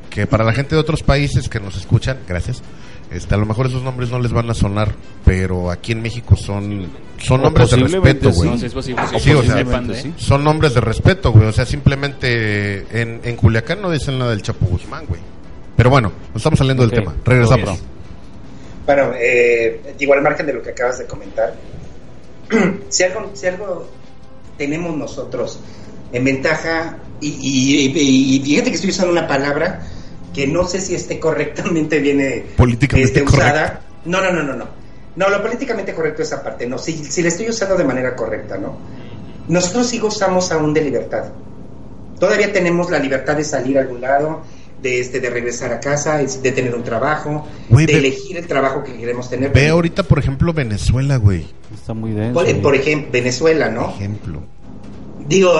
que 0.09 0.25
para 0.25 0.43
la 0.43 0.53
gente 0.53 0.73
de 0.75 0.81
otros 0.81 1.03
países 1.03 1.49
que 1.49 1.59
nos 1.59 1.75
escuchan, 1.75 2.19
gracias. 2.27 2.63
Este, 3.13 3.35
a 3.35 3.37
lo 3.37 3.45
mejor 3.45 3.67
esos 3.67 3.83
nombres 3.83 4.09
no 4.09 4.19
les 4.19 4.31
van 4.31 4.49
a 4.49 4.53
sonar, 4.53 4.93
pero 5.23 5.69
aquí 5.71 5.91
en 5.91 6.01
México 6.01 6.35
son 6.35 6.87
son 7.17 7.39
O 7.41 7.43
nombres 7.43 7.69
de 7.71 7.77
respeto, 7.77 8.31
güey. 8.31 8.49
No, 8.49 8.57
sí 8.57 8.65
es 8.65 8.73
posible. 8.73 9.01
Sí, 9.19 9.31
o 9.33 9.43
sea, 9.43 9.53
Posiblemente, 9.63 10.01
sí. 10.01 10.13
Son 10.17 10.43
nombres 10.43 10.73
de 10.73 10.81
respeto, 10.81 11.31
güey. 11.31 11.45
O 11.47 11.51
sea, 11.53 11.65
simplemente 11.65 13.01
en, 13.01 13.21
en 13.23 13.35
Culiacán 13.35 13.81
no 13.81 13.89
dicen 13.91 14.17
nada 14.19 14.31
del 14.31 14.41
Chapo 14.41 14.65
Guzmán, 14.65 15.05
güey. 15.07 15.21
Pero 15.77 15.89
bueno, 15.89 16.09
no 16.31 16.37
estamos 16.37 16.57
saliendo 16.59 16.83
del 16.85 16.91
tema. 16.91 17.13
Regresamos. 17.23 17.79
Bueno, 18.85 19.11
eh, 19.15 19.93
digo, 19.97 20.13
al 20.13 20.21
margen 20.21 20.45
de 20.45 20.53
lo 20.53 20.61
que 20.61 20.71
acabas 20.71 20.99
de 20.99 21.05
comentar, 21.05 21.53
si 22.89 23.03
algo, 23.03 23.31
si 23.33 23.47
algo 23.47 23.87
tenemos 24.57 24.95
nosotros 24.97 25.59
en 26.11 26.23
ventaja, 26.25 26.97
y, 27.21 27.27
y- 27.29 27.85
y- 27.95 28.35
y 28.35 28.39
fíjate 28.43 28.69
que 28.69 28.75
estoy 28.75 28.89
usando 28.89 29.11
una 29.13 29.27
palabra 29.27 29.87
que 30.33 30.47
no 30.47 30.67
sé 30.67 30.81
si 30.81 30.95
esté 30.95 31.19
correctamente 31.19 31.99
viene 31.99 32.43
Políticamente 32.57 33.19
este, 33.19 33.23
usada. 33.23 33.81
No, 34.05 34.21
no, 34.21 34.31
no, 34.31 34.43
no, 34.43 34.53
no. 34.55 34.65
No, 35.15 35.29
lo 35.29 35.41
políticamente 35.43 35.93
correcto 35.93 36.23
es 36.23 36.33
aparte, 36.33 36.65
no. 36.67 36.77
Si, 36.79 36.93
si 37.05 37.21
la 37.21 37.27
estoy 37.27 37.47
usando 37.49 37.75
de 37.77 37.83
manera 37.83 38.15
correcta, 38.15 38.57
¿no? 38.57 38.77
Nosotros 39.47 39.87
sí 39.87 39.99
gozamos 39.99 40.51
aún 40.51 40.73
de 40.73 40.81
libertad. 40.81 41.25
Todavía 42.19 42.51
tenemos 42.51 42.89
la 42.89 42.99
libertad 42.99 43.35
de 43.35 43.43
salir 43.43 43.77
a 43.77 43.81
algún 43.81 44.01
lado, 44.01 44.41
de 44.81 44.99
este, 44.99 45.19
de 45.19 45.29
regresar 45.29 45.71
a 45.71 45.79
casa, 45.79 46.17
de 46.17 46.51
tener 46.51 46.73
un 46.73 46.83
trabajo, 46.83 47.45
Güey, 47.69 47.85
de 47.85 47.93
ve- 47.93 47.99
elegir 47.99 48.37
el 48.37 48.47
trabajo 48.47 48.83
que 48.83 48.93
queremos 48.97 49.29
tener. 49.29 49.51
Ve 49.51 49.69
ahorita, 49.69 50.03
por 50.03 50.19
ejemplo, 50.19 50.51
Venezuela, 50.53 51.17
güey. 51.17 51.45
Está 51.73 51.93
muy 51.93 52.11
denso. 52.11 52.33
Por, 52.33 52.61
por 52.61 52.75
ejemplo, 52.75 53.09
Venezuela, 53.11 53.69
¿no? 53.69 53.89
Ejemplo. 53.91 54.41
Digo, 55.27 55.53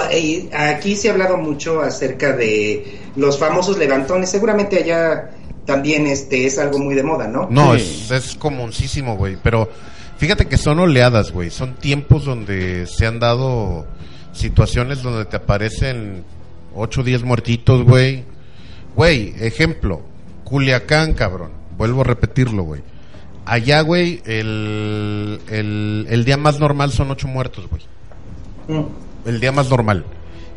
aquí 0.52 0.96
se 0.96 1.10
ha 1.10 1.14
hablado 1.14 1.38
mucho 1.38 1.82
acerca 1.82 2.36
de 2.36 3.00
los 3.16 3.38
famosos 3.40 3.78
levantones. 3.78 4.30
Seguramente 4.30 4.78
allá 4.78 5.32
también 5.66 6.08
este 6.08 6.46
es 6.46 6.60
algo 6.60 6.80
muy 6.80 6.96
de 6.96 7.04
moda, 7.04 7.28
¿no? 7.28 7.48
No, 7.50 7.78
Sí. 7.78 8.06
es, 8.12 8.12
es 8.12 8.38
güey. 9.18 9.38
Pero 9.42 9.70
fíjate 10.18 10.48
que 10.48 10.58
son 10.58 10.80
oleadas, 10.80 11.32
güey. 11.32 11.50
Son 11.50 11.76
tiempos 11.76 12.26
donde 12.26 12.88
se 12.88 13.06
han 13.06 13.20
dado 13.20 13.86
situaciones 14.34 15.02
donde 15.02 15.26
te 15.26 15.38
aparecen 15.38 16.24
8 16.76 17.02
o 17.02 17.04
10 17.04 17.24
muertitos, 17.24 17.84
güey. 17.84 18.24
Güey, 18.96 19.34
ejemplo. 19.40 20.02
Culiacán, 20.44 21.14
cabrón. 21.14 21.52
Vuelvo 21.78 22.02
a 22.02 22.06
repetirlo, 22.06 22.64
güey. 22.64 22.82
Allá, 23.46 23.82
güey, 23.82 24.22
el, 24.26 25.40
el, 25.50 26.08
el 26.10 26.26
día 26.26 26.38
más 26.38 26.60
normal 26.60 26.92
son 26.92 27.12
8 27.12 27.28
muertos, 27.28 27.68
güey. 27.70 27.82
Mm. 28.68 28.86
El 29.26 29.40
día 29.40 29.52
más 29.52 29.70
normal. 29.70 30.06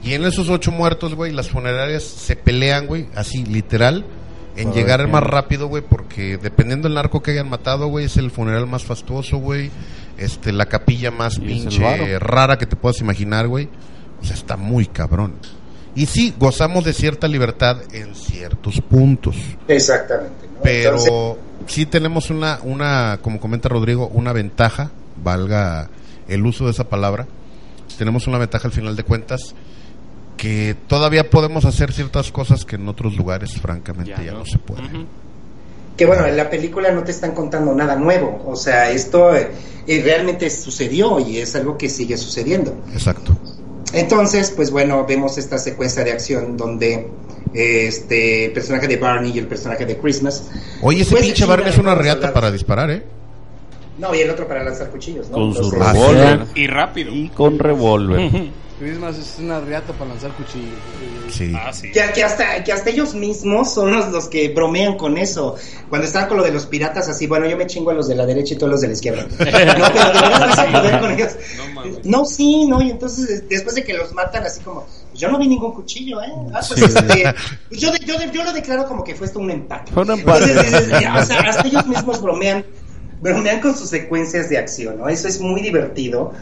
Y 0.02 0.14
en 0.14 0.24
esos 0.24 0.48
8 0.48 0.70
muertos, 0.72 1.14
güey, 1.14 1.32
las 1.32 1.48
funerarias 1.48 2.02
se 2.02 2.36
pelean, 2.36 2.86
güey, 2.86 3.08
así 3.14 3.44
literal, 3.44 4.04
en 4.56 4.68
A 4.68 4.72
llegar 4.72 5.00
ver, 5.00 5.08
más 5.08 5.22
rápido, 5.22 5.68
güey, 5.68 5.82
porque 5.82 6.38
dependiendo 6.38 6.88
del 6.88 6.94
narco 6.94 7.22
que 7.22 7.32
hayan 7.32 7.48
matado, 7.48 7.88
güey, 7.88 8.06
es 8.06 8.16
el 8.16 8.30
funeral 8.30 8.66
más 8.66 8.84
fastuoso, 8.84 9.36
güey. 9.36 9.70
Este, 10.16 10.50
la 10.50 10.66
capilla 10.66 11.10
más 11.10 11.38
pinche 11.38 12.18
rara 12.18 12.56
que 12.56 12.64
te 12.64 12.74
puedas 12.74 13.00
imaginar, 13.00 13.48
güey. 13.48 13.68
O 14.20 14.24
sea, 14.24 14.34
está 14.34 14.56
muy 14.56 14.86
cabrón. 14.86 15.34
Y 15.94 16.06
sí, 16.06 16.34
gozamos 16.38 16.84
de 16.84 16.94
cierta 16.94 17.28
libertad 17.28 17.78
en 17.92 18.14
ciertos 18.14 18.80
puntos. 18.80 19.36
Exactamente. 19.68 20.46
¿no? 20.54 20.60
Pero 20.62 20.98
Entonces, 20.98 21.36
sí 21.66 21.84
tenemos 21.84 22.30
una, 22.30 22.58
una, 22.62 23.18
como 23.20 23.40
comenta 23.40 23.68
Rodrigo, 23.68 24.08
una 24.08 24.32
ventaja, 24.32 24.90
valga 25.22 25.90
el 26.28 26.46
uso 26.46 26.64
de 26.64 26.70
esa 26.70 26.88
palabra. 26.88 27.26
Tenemos 27.96 28.26
una 28.26 28.38
ventaja 28.38 28.68
al 28.68 28.72
final 28.72 28.96
de 28.96 29.02
cuentas 29.02 29.54
que 30.36 30.76
todavía 30.86 31.30
podemos 31.30 31.64
hacer 31.64 31.92
ciertas 31.92 32.30
cosas 32.30 32.64
que 32.64 32.76
en 32.76 32.88
otros 32.88 33.16
lugares 33.16 33.52
francamente 33.60 34.14
ya, 34.24 34.32
no. 34.32 34.44
se 34.44 34.58
puede. 34.58 34.82
Ujú. 34.82 35.06
que 35.96 36.04
bueno, 36.04 36.26
en 36.26 36.36
la 36.36 36.50
película 36.50 36.90
no 36.92 37.02
te 37.04 37.10
están 37.10 37.32
contando 37.32 37.74
nada 37.74 37.96
nuevo. 37.96 38.42
O 38.46 38.54
sea, 38.54 38.90
esto 38.90 39.34
eh, 39.34 39.50
eh, 39.86 40.02
realmente 40.04 40.50
sucedió 40.50 41.18
y 41.18 41.38
es 41.38 41.56
algo 41.56 41.78
que 41.78 41.88
sigue 41.88 42.16
sucediendo. 42.18 42.74
Exacto. 42.92 43.36
Entonces, 43.92 44.52
pues 44.54 44.70
bueno, 44.70 45.06
vemos 45.06 45.38
esta 45.38 45.58
secuencia 45.58 46.04
de 46.04 46.12
acción 46.12 46.56
donde 46.56 47.08
eh, 47.54 47.86
este 47.86 48.46
el 48.46 48.52
personaje 48.52 48.88
de 48.88 48.96
Barney 48.96 49.32
y 49.34 49.38
el 49.38 49.46
personaje 49.46 49.86
de 49.86 49.96
Christmas. 49.96 50.44
Oye, 50.82 51.02
ese 51.02 51.12
pues, 51.12 51.22
pinche 51.24 51.46
Barney 51.46 51.70
es 51.70 51.78
una 51.78 51.94
reata 51.94 52.32
para 52.34 52.50
disparar, 52.50 52.90
¿eh? 52.90 53.15
No, 53.98 54.14
y 54.14 54.20
el 54.20 54.30
otro 54.30 54.46
para 54.46 54.62
lanzar 54.62 54.90
cuchillos, 54.90 55.28
¿no? 55.30 55.36
Con 55.38 55.54
su 55.54 55.62
Entonces, 55.72 55.92
revólver. 55.94 56.46
Y 56.54 56.66
rápido. 56.66 57.12
Y 57.14 57.28
con 57.30 57.58
revólver. 57.58 58.30
Christmas 58.78 59.16
es 59.16 59.36
una 59.38 59.58
riata 59.58 59.94
para 59.94 60.10
lanzar 60.10 60.32
cuchillos. 60.32 60.74
Sí. 61.30 61.50
Ah, 61.56 61.72
sí. 61.72 61.90
Que, 61.92 62.02
que 62.14 62.22
hasta, 62.22 62.62
que 62.62 62.72
hasta 62.72 62.90
ellos 62.90 63.14
mismos 63.14 63.72
son 63.72 63.90
los, 63.90 64.10
los 64.12 64.28
que 64.28 64.50
bromean 64.50 64.98
con 64.98 65.16
eso. 65.16 65.56
Cuando 65.88 66.06
estaban 66.06 66.28
con 66.28 66.36
lo 66.36 66.44
de 66.44 66.52
los 66.52 66.66
piratas, 66.66 67.08
así, 67.08 67.26
bueno, 67.26 67.46
yo 67.46 67.56
me 67.56 67.66
chingo 67.66 67.90
a 67.90 67.94
los 67.94 68.06
de 68.06 68.16
la 68.16 68.26
derecha 68.26 68.52
y 68.52 68.58
todos 68.58 68.72
los 68.72 68.82
de 68.82 68.88
la 68.88 68.92
izquierda. 68.92 69.22
No, 69.30 69.36
pero 69.38 69.54
de 69.54 70.20
verdad 70.20 70.40
vas 70.40 70.58
a 70.58 70.66
poder 70.72 71.00
con 71.00 71.10
ellos. 71.12 71.32
No 71.56 71.72
mames. 71.72 72.04
No, 72.04 72.24
sí, 72.26 72.66
no, 72.66 72.82
y 72.82 72.90
entonces 72.90 73.26
des- 73.28 73.48
después 73.48 73.74
de 73.76 73.82
que 73.82 73.94
los 73.94 74.12
matan, 74.12 74.44
así 74.44 74.60
como, 74.60 74.84
pues 75.10 75.20
yo 75.22 75.30
no 75.30 75.38
vi 75.38 75.48
ningún 75.48 75.72
cuchillo, 75.72 76.20
¿eh? 76.22 76.30
Ah, 76.52 76.60
pues 76.68 76.78
Sí. 76.78 76.84
este, 76.84 77.34
yo, 77.70 77.90
de- 77.92 77.98
yo, 78.04 78.18
de- 78.18 78.30
yo 78.30 78.44
lo 78.44 78.52
declaro 78.52 78.84
como 78.86 79.02
que 79.02 79.14
fue 79.14 79.26
esto 79.26 79.38
un 79.38 79.50
empate. 79.52 79.90
Fue 79.92 80.02
un 80.02 80.10
empate. 80.10 80.50
Entonces, 80.50 80.72
dices, 80.88 81.00
ya, 81.00 81.16
o 81.18 81.24
sea, 81.24 81.40
hasta 81.40 81.66
ellos 81.66 81.86
mismos 81.86 82.20
bromean, 82.20 82.62
bromean 83.20 83.60
con 83.60 83.76
sus 83.76 83.88
secuencias 83.90 84.48
de 84.48 84.58
acción, 84.58 84.98
¿no? 84.98 85.08
Eso 85.08 85.28
es 85.28 85.40
muy 85.40 85.60
divertido, 85.62 86.32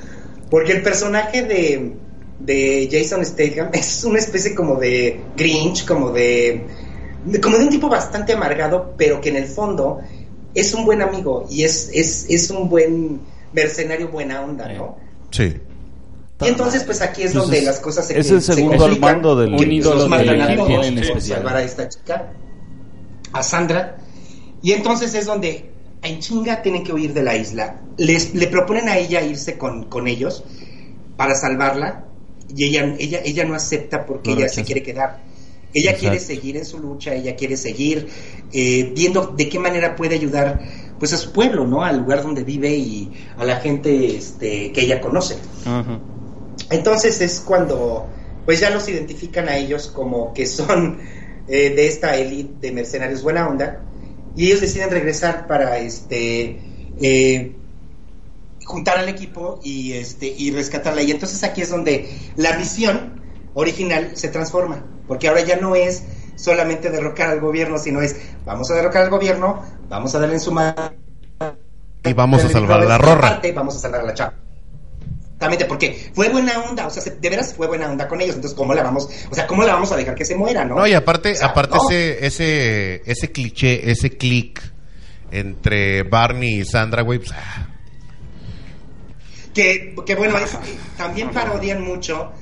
porque 0.50 0.72
el 0.72 0.82
personaje 0.82 1.42
de, 1.44 1.92
de 2.40 2.88
Jason 2.90 3.24
Statham 3.24 3.70
es 3.72 4.04
una 4.04 4.18
especie 4.18 4.54
como 4.54 4.76
de 4.76 5.20
Grinch, 5.36 5.86
como 5.86 6.10
de, 6.10 6.64
de- 7.26 7.40
como 7.40 7.56
de 7.58 7.64
un 7.64 7.70
tipo 7.70 7.88
bastante 7.88 8.32
amargado, 8.32 8.94
pero 8.96 9.20
que 9.20 9.28
en 9.30 9.36
el 9.36 9.46
fondo 9.46 10.00
es 10.54 10.72
un 10.74 10.84
buen 10.84 11.02
amigo 11.02 11.46
y 11.50 11.64
es, 11.64 11.90
es, 11.92 12.26
es 12.28 12.50
un 12.50 12.68
buen 12.68 13.20
mercenario 13.52 14.08
buena 14.08 14.42
onda, 14.42 14.68
¿no? 14.72 14.96
Sí. 15.30 15.54
Y 16.42 16.48
entonces, 16.48 16.82
pues 16.82 17.00
aquí 17.00 17.22
es 17.22 17.32
donde 17.32 17.62
las 17.62 17.78
cosas 17.78 18.08
se 18.08 18.18
es 18.18 18.28
el 18.30 18.42
se 18.42 18.54
segundo 18.54 18.76
complican, 18.76 19.08
al 19.08 19.14
mando 19.14 19.36
del- 19.36 19.50
que, 19.50 19.56
pues, 19.56 19.68
ídolo 19.68 19.96
los 20.00 20.08
matan 20.08 20.26
del 20.26 20.40
a 20.42 20.56
todos 20.56 20.86
en 20.86 20.98
especial. 20.98 21.38
salvar 21.38 21.56
a 21.56 21.62
esta 21.62 21.88
chica, 21.88 22.32
a 23.32 23.42
Sandra. 23.42 23.96
Y 24.60 24.72
entonces 24.72 25.14
es 25.14 25.26
donde 25.26 25.70
en 26.05 26.20
chinga 26.20 26.62
tienen 26.62 26.84
que 26.84 26.92
huir 26.92 27.12
de 27.12 27.22
la 27.22 27.36
isla. 27.36 27.80
Les, 27.96 28.34
le 28.34 28.46
proponen 28.46 28.88
a 28.88 28.98
ella 28.98 29.22
irse 29.22 29.57
con, 29.59 29.84
con 29.84 30.07
ellos 30.07 30.44
para 31.16 31.34
salvarla 31.34 32.05
y 32.55 32.64
ella, 32.64 32.94
ella, 32.98 33.20
ella 33.24 33.44
no 33.44 33.55
acepta 33.55 34.07
porque 34.07 34.32
ella 34.32 34.48
se 34.48 34.64
quiere 34.64 34.82
quedar. 34.82 35.22
Ella 35.72 35.90
Exacto. 35.90 36.00
quiere 36.00 36.20
seguir 36.20 36.57
en 36.57 36.64
su 36.64 36.78
lucha, 36.78 37.14
ella 37.14 37.34
quiere 37.34 37.57
seguir 37.57 38.09
eh, 38.52 38.92
viendo 38.94 39.26
de 39.26 39.48
qué 39.48 39.59
manera 39.59 39.96
puede 39.96 40.14
ayudar 40.14 40.61
pues 41.00 41.12
a 41.12 41.16
su 41.16 41.32
pueblo, 41.32 41.66
¿no? 41.66 41.82
Al 41.82 41.98
lugar 41.98 42.22
donde 42.22 42.44
vive 42.44 42.70
y 42.76 43.11
a 43.36 43.44
la 43.44 43.57
gente 43.57 44.16
este, 44.16 44.70
que 44.70 44.82
ella 44.82 45.00
conoce. 45.00 45.36
Entonces 46.70 47.20
es 47.20 47.40
cuando 47.40 48.07
pues 48.44 48.61
ya 48.61 48.70
los 48.70 48.88
identifican 48.88 49.48
a 49.48 49.57
ellos 49.57 49.88
como 49.88 50.32
que 50.32 50.46
son 50.46 51.00
eh, 51.48 51.70
de 51.70 51.88
esta 51.88 52.16
élite 52.16 52.68
de 52.68 52.72
mercenarios 52.72 53.22
buena 53.22 53.48
onda 53.48 53.80
y 54.37 54.47
ellos 54.47 54.61
deciden 54.61 54.91
regresar 54.91 55.47
para 55.47 55.78
este 55.78 56.61
eh, 57.01 57.57
juntar 58.64 58.99
al 58.99 59.09
equipo 59.09 59.61
y 59.62 59.93
este 59.93 60.26
y 60.26 60.51
rescatarla 60.51 61.03
y 61.03 61.11
entonces 61.11 61.43
aquí 61.45 61.62
es 61.62 61.70
donde 61.70 62.09
la 62.37 62.57
misión 62.57 63.20
original 63.55 64.12
se 64.14 64.28
transforma 64.28 64.85
porque 65.07 65.28
ahora 65.28 65.43
ya 65.43 65.57
no 65.57 65.76
es 65.76 66.05
solamente 66.37 66.91
derrocar 66.91 67.30
al 67.30 67.41
gobierno 67.41 67.78
sino 67.78 68.01
es 68.01 68.16
vamos 68.45 68.70
a 68.70 68.74
derrocar 68.74 69.03
al 69.03 69.11
gobierno 69.11 69.62
vamos 69.89 70.14
a 70.14 70.18
darle 70.18 70.35
en 70.37 70.41
su 70.41 70.53
madre 70.53 70.97
Y 72.05 72.12
vamos 72.12 72.45
a 72.45 72.49
salvar 72.49 72.80
a 72.80 72.85
la 72.85 72.99
rorra. 72.99 73.20
parte, 73.20 73.53
vamos 73.53 73.76
a 73.76 73.78
salvar 73.78 74.01
a 74.01 74.05
la 74.05 74.14
chava 74.14 74.43
Exactamente, 75.35 75.64
porque 75.66 76.11
fue 76.14 76.28
buena 76.30 76.61
onda, 76.62 76.87
o 76.87 76.91
sea, 76.91 77.03
se- 77.03 77.11
de 77.16 77.28
veras 77.28 77.55
fue 77.55 77.66
buena 77.66 77.91
onda 77.91 78.07
con 78.09 78.20
ellos, 78.20 78.37
entonces, 78.37 78.57
¿cómo 78.57 78.72
la 78.72 78.82
vamos, 78.85 79.09
o 79.30 79.35
sea, 79.35 79.47
cómo 79.47 79.64
la 79.64 79.74
vamos 79.74 79.91
a 79.93 79.97
dejar 79.97 80.14
que 80.14 80.24
se 80.24 80.37
muera, 80.37 80.64
no? 80.64 80.76
No, 80.76 80.87
y 80.87 80.93
aparte, 80.95 81.32
O 81.32 81.35
sea, 81.35 81.49
aparte 81.49 81.76
no. 81.76 81.91
ese, 81.91 82.24
ese, 82.26 83.03
ese 83.05 83.32
cliché, 83.32 83.91
ese 83.91 84.11
click 84.16 84.62
entre 85.32 86.05
Barney 86.05 86.61
y 86.61 86.64
Sandra, 86.64 87.03
güey, 87.03 87.18
pues, 87.18 87.32
ah, 87.32 87.68
Que, 89.53 89.95
que 90.07 90.14
bueno, 90.14 90.39
es- 90.39 90.57
también 90.97 91.30
parodian 91.30 91.82
mucho 91.82 92.32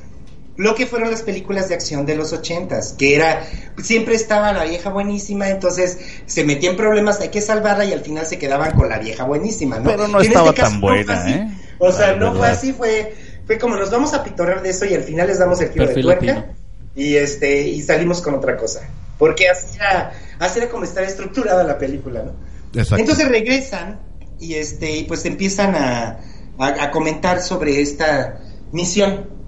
lo 0.57 0.75
que 0.75 0.87
fueron 0.87 1.11
las 1.11 1.23
películas 1.23 1.69
de 1.69 1.75
acción 1.75 2.05
de 2.05 2.15
los 2.15 2.33
ochentas, 2.33 2.95
que 2.99 3.15
era, 3.15 3.47
siempre 3.83 4.15
estaba 4.15 4.53
la 4.53 4.65
vieja 4.65 4.91
buenísima, 4.91 5.49
entonces 5.49 5.99
se 6.27 6.45
metía 6.45 6.71
en 6.71 6.77
problemas, 6.77 7.21
hay 7.21 7.29
que 7.29 7.41
salvarla 7.41 7.85
y 7.85 7.93
al 7.93 8.01
final 8.01 8.27
se 8.27 8.39
quedaban 8.39 8.73
con 8.73 8.89
la 8.89 8.99
vieja 8.99 9.25
buenísima, 9.25 9.79
¿no? 9.79 9.91
Pero 9.91 10.09
no 10.09 10.21
en 10.21 10.27
estaba 10.27 10.51
este 10.51 10.61
caso 10.61 10.73
tan 10.73 10.81
buena. 10.81 11.31
¿eh? 11.31 11.49
O 11.79 11.91
sea, 11.91 12.17
no 12.17 12.35
fue 12.35 12.49
así, 12.49 12.73
fue, 12.73 13.15
fue 13.47 13.59
como 13.59 13.77
nos 13.77 13.91
vamos 13.91 14.13
a 14.13 14.23
pitorar 14.23 14.63
de 14.63 14.71
eso 14.71 14.85
y 14.85 14.95
al 14.95 15.03
final 15.03 15.27
les 15.27 15.39
damos 15.39 15.61
el 15.61 15.71
giro 15.71 15.87
Perfil 15.87 16.07
de 16.07 16.17
tuerca 16.17 16.35
latino. 16.35 16.55
y 16.95 17.17
este 17.17 17.63
y 17.63 17.81
salimos 17.81 18.21
con 18.21 18.35
otra 18.35 18.57
cosa. 18.57 18.89
Porque 19.19 19.49
así 19.49 19.77
era, 19.77 20.13
así 20.39 20.59
era 20.59 20.69
como 20.69 20.85
estaba 20.85 21.07
estructurada 21.07 21.65
la 21.65 21.79
película, 21.79 22.25
¿no? 22.25 22.33
exacto. 22.75 23.01
Entonces 23.01 23.29
regresan 23.29 24.01
y 24.39 24.55
este 24.55 24.91
y 24.97 25.05
pues 25.05 25.25
empiezan 25.25 25.75
a, 25.77 26.21
a, 26.59 26.85
a 26.85 26.91
comentar 26.91 27.41
sobre 27.41 27.81
esta 27.81 28.41
misión 28.71 29.42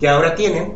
que 0.00 0.08
ahora 0.08 0.34
tienen. 0.34 0.74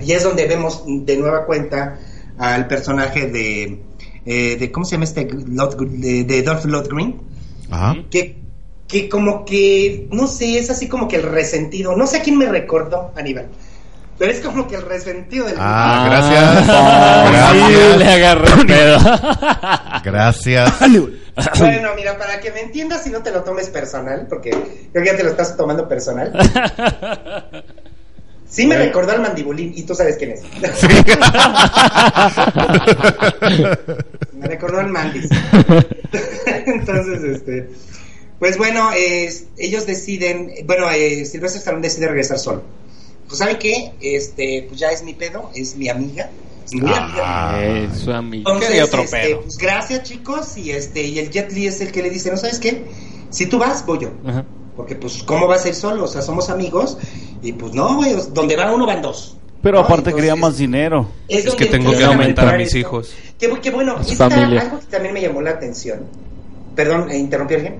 Y 0.00 0.12
es 0.12 0.22
donde 0.24 0.46
vemos 0.46 0.82
de 0.86 1.16
nueva 1.16 1.46
cuenta 1.46 1.98
al 2.38 2.66
personaje 2.68 3.26
de 3.28 3.80
eh, 4.26 4.56
de, 4.58 4.72
¿cómo 4.72 4.84
se 4.84 4.92
llama 4.96 5.04
este? 5.04 5.24
De, 5.24 6.24
de 6.24 6.42
Dolph 6.42 6.64
Lundgren, 6.64 7.20
Ajá. 7.70 7.94
que, 8.10 8.36
que 8.88 9.08
como 9.08 9.44
que, 9.44 10.08
no 10.10 10.26
sé, 10.26 10.58
es 10.58 10.68
así 10.68 10.88
como 10.88 11.06
que 11.06 11.16
el 11.16 11.22
resentido, 11.22 11.94
no 11.96 12.06
sé 12.08 12.16
a 12.18 12.22
quién 12.22 12.36
me 12.36 12.46
recordó, 12.46 13.12
Aníbal, 13.16 13.46
pero 14.18 14.32
es 14.32 14.40
como 14.40 14.66
que 14.66 14.74
el 14.74 14.82
resentido 14.82 15.46
del... 15.46 15.54
Ah, 15.58 16.04
Ah, 16.04 17.30
gracias. 17.30 17.92
sí, 17.92 17.98
le 17.98 18.04
agarré 18.12 18.60
el 18.60 18.66
pedo. 18.66 18.98
Gracias. 20.04 20.74
Bueno, 21.60 21.90
mira, 21.94 22.18
para 22.18 22.40
que 22.40 22.50
me 22.50 22.60
entiendas 22.62 23.06
y 23.06 23.10
no 23.10 23.22
te 23.22 23.30
lo 23.30 23.42
tomes 23.44 23.68
personal, 23.68 24.26
porque 24.28 24.50
creo 24.92 25.04
que 25.04 25.10
ya 25.10 25.16
te 25.16 25.22
lo 25.22 25.30
estás 25.30 25.56
tomando 25.56 25.86
personal. 25.88 26.32
Sí 28.56 28.66
me 28.66 28.78
recordó 28.78 29.12
al 29.12 29.20
mandibulín 29.20 29.74
y 29.76 29.82
tú 29.82 29.94
sabes 29.94 30.16
quién 30.16 30.30
es. 30.30 30.40
me 34.32 34.46
recordó 34.48 34.80
al 34.80 34.88
mandis. 34.88 35.28
Entonces, 36.66 37.22
este, 37.22 37.68
pues 38.38 38.56
bueno, 38.56 38.90
es- 38.96 39.44
ellos 39.58 39.86
deciden, 39.86 40.52
bueno, 40.66 40.90
eh, 40.90 41.24
Silvestre 41.26 41.58
Stallone 41.58 41.82
decide 41.82 42.08
regresar 42.08 42.38
solo. 42.38 42.62
Pues 43.28 43.38
saben 43.40 43.58
qué, 43.58 43.92
este, 44.00 44.64
pues 44.68 44.80
ya 44.80 44.90
es 44.90 45.02
mi 45.02 45.12
pedo, 45.12 45.50
es 45.54 45.76
mi 45.76 45.88
amiga, 45.88 46.30
es 46.64 46.72
amiga. 46.72 47.12
Ah, 47.22 47.60
Eh, 47.62 47.88
su 47.92 48.12
amigo. 48.12 48.52
Entonces, 48.54 48.82
otro 48.84 49.02
este, 49.02 49.16
pedo. 49.20 49.42
pues 49.42 49.58
gracias 49.58 50.02
chicos 50.04 50.56
y 50.56 50.70
este 50.70 51.02
y 51.02 51.18
el 51.18 51.30
Jet 51.30 51.52
Li 51.52 51.66
es 51.66 51.80
el 51.80 51.92
que 51.92 52.02
le 52.02 52.10
dice, 52.10 52.30
no 52.30 52.36
sabes 52.38 52.58
qué, 52.58 52.84
si 53.30 53.46
tú 53.46 53.58
vas 53.58 53.84
voy 53.84 53.98
yo, 54.00 54.12
Ajá. 54.26 54.44
Porque 54.76 54.94
pues 54.94 55.22
cómo 55.22 55.48
va 55.48 55.56
a 55.56 55.58
ser 55.58 55.74
solo, 55.74 56.04
o 56.04 56.08
sea 56.08 56.22
somos 56.22 56.50
amigos 56.50 56.98
y 57.42 57.52
pues 57.52 57.72
no, 57.74 57.96
güey, 57.96 58.14
donde 58.32 58.56
va 58.56 58.72
uno 58.74 58.86
van 58.86 59.02
dos. 59.02 59.36
Pero 59.62 59.78
¿no? 59.78 59.84
aparte 59.84 60.12
quería 60.14 60.36
más 60.36 60.58
dinero. 60.58 61.08
es 61.28 61.52
que 61.54 61.66
tengo 61.66 61.90
que 61.92 62.04
alimentar 62.04 62.54
a 62.54 62.58
mis 62.58 62.68
esto. 62.68 62.78
hijos. 62.78 63.12
Qué, 63.38 63.50
bu- 63.50 63.60
qué 63.60 63.70
bueno, 63.70 63.96
algo 63.96 64.78
que 64.80 64.86
también 64.90 65.14
me 65.14 65.20
llamó 65.20 65.40
la 65.42 65.50
atención. 65.50 66.00
Perdón, 66.76 67.10
¿eh, 67.10 67.16
¿interrumpí 67.18 67.54
a 67.54 67.56
alguien? 67.56 67.76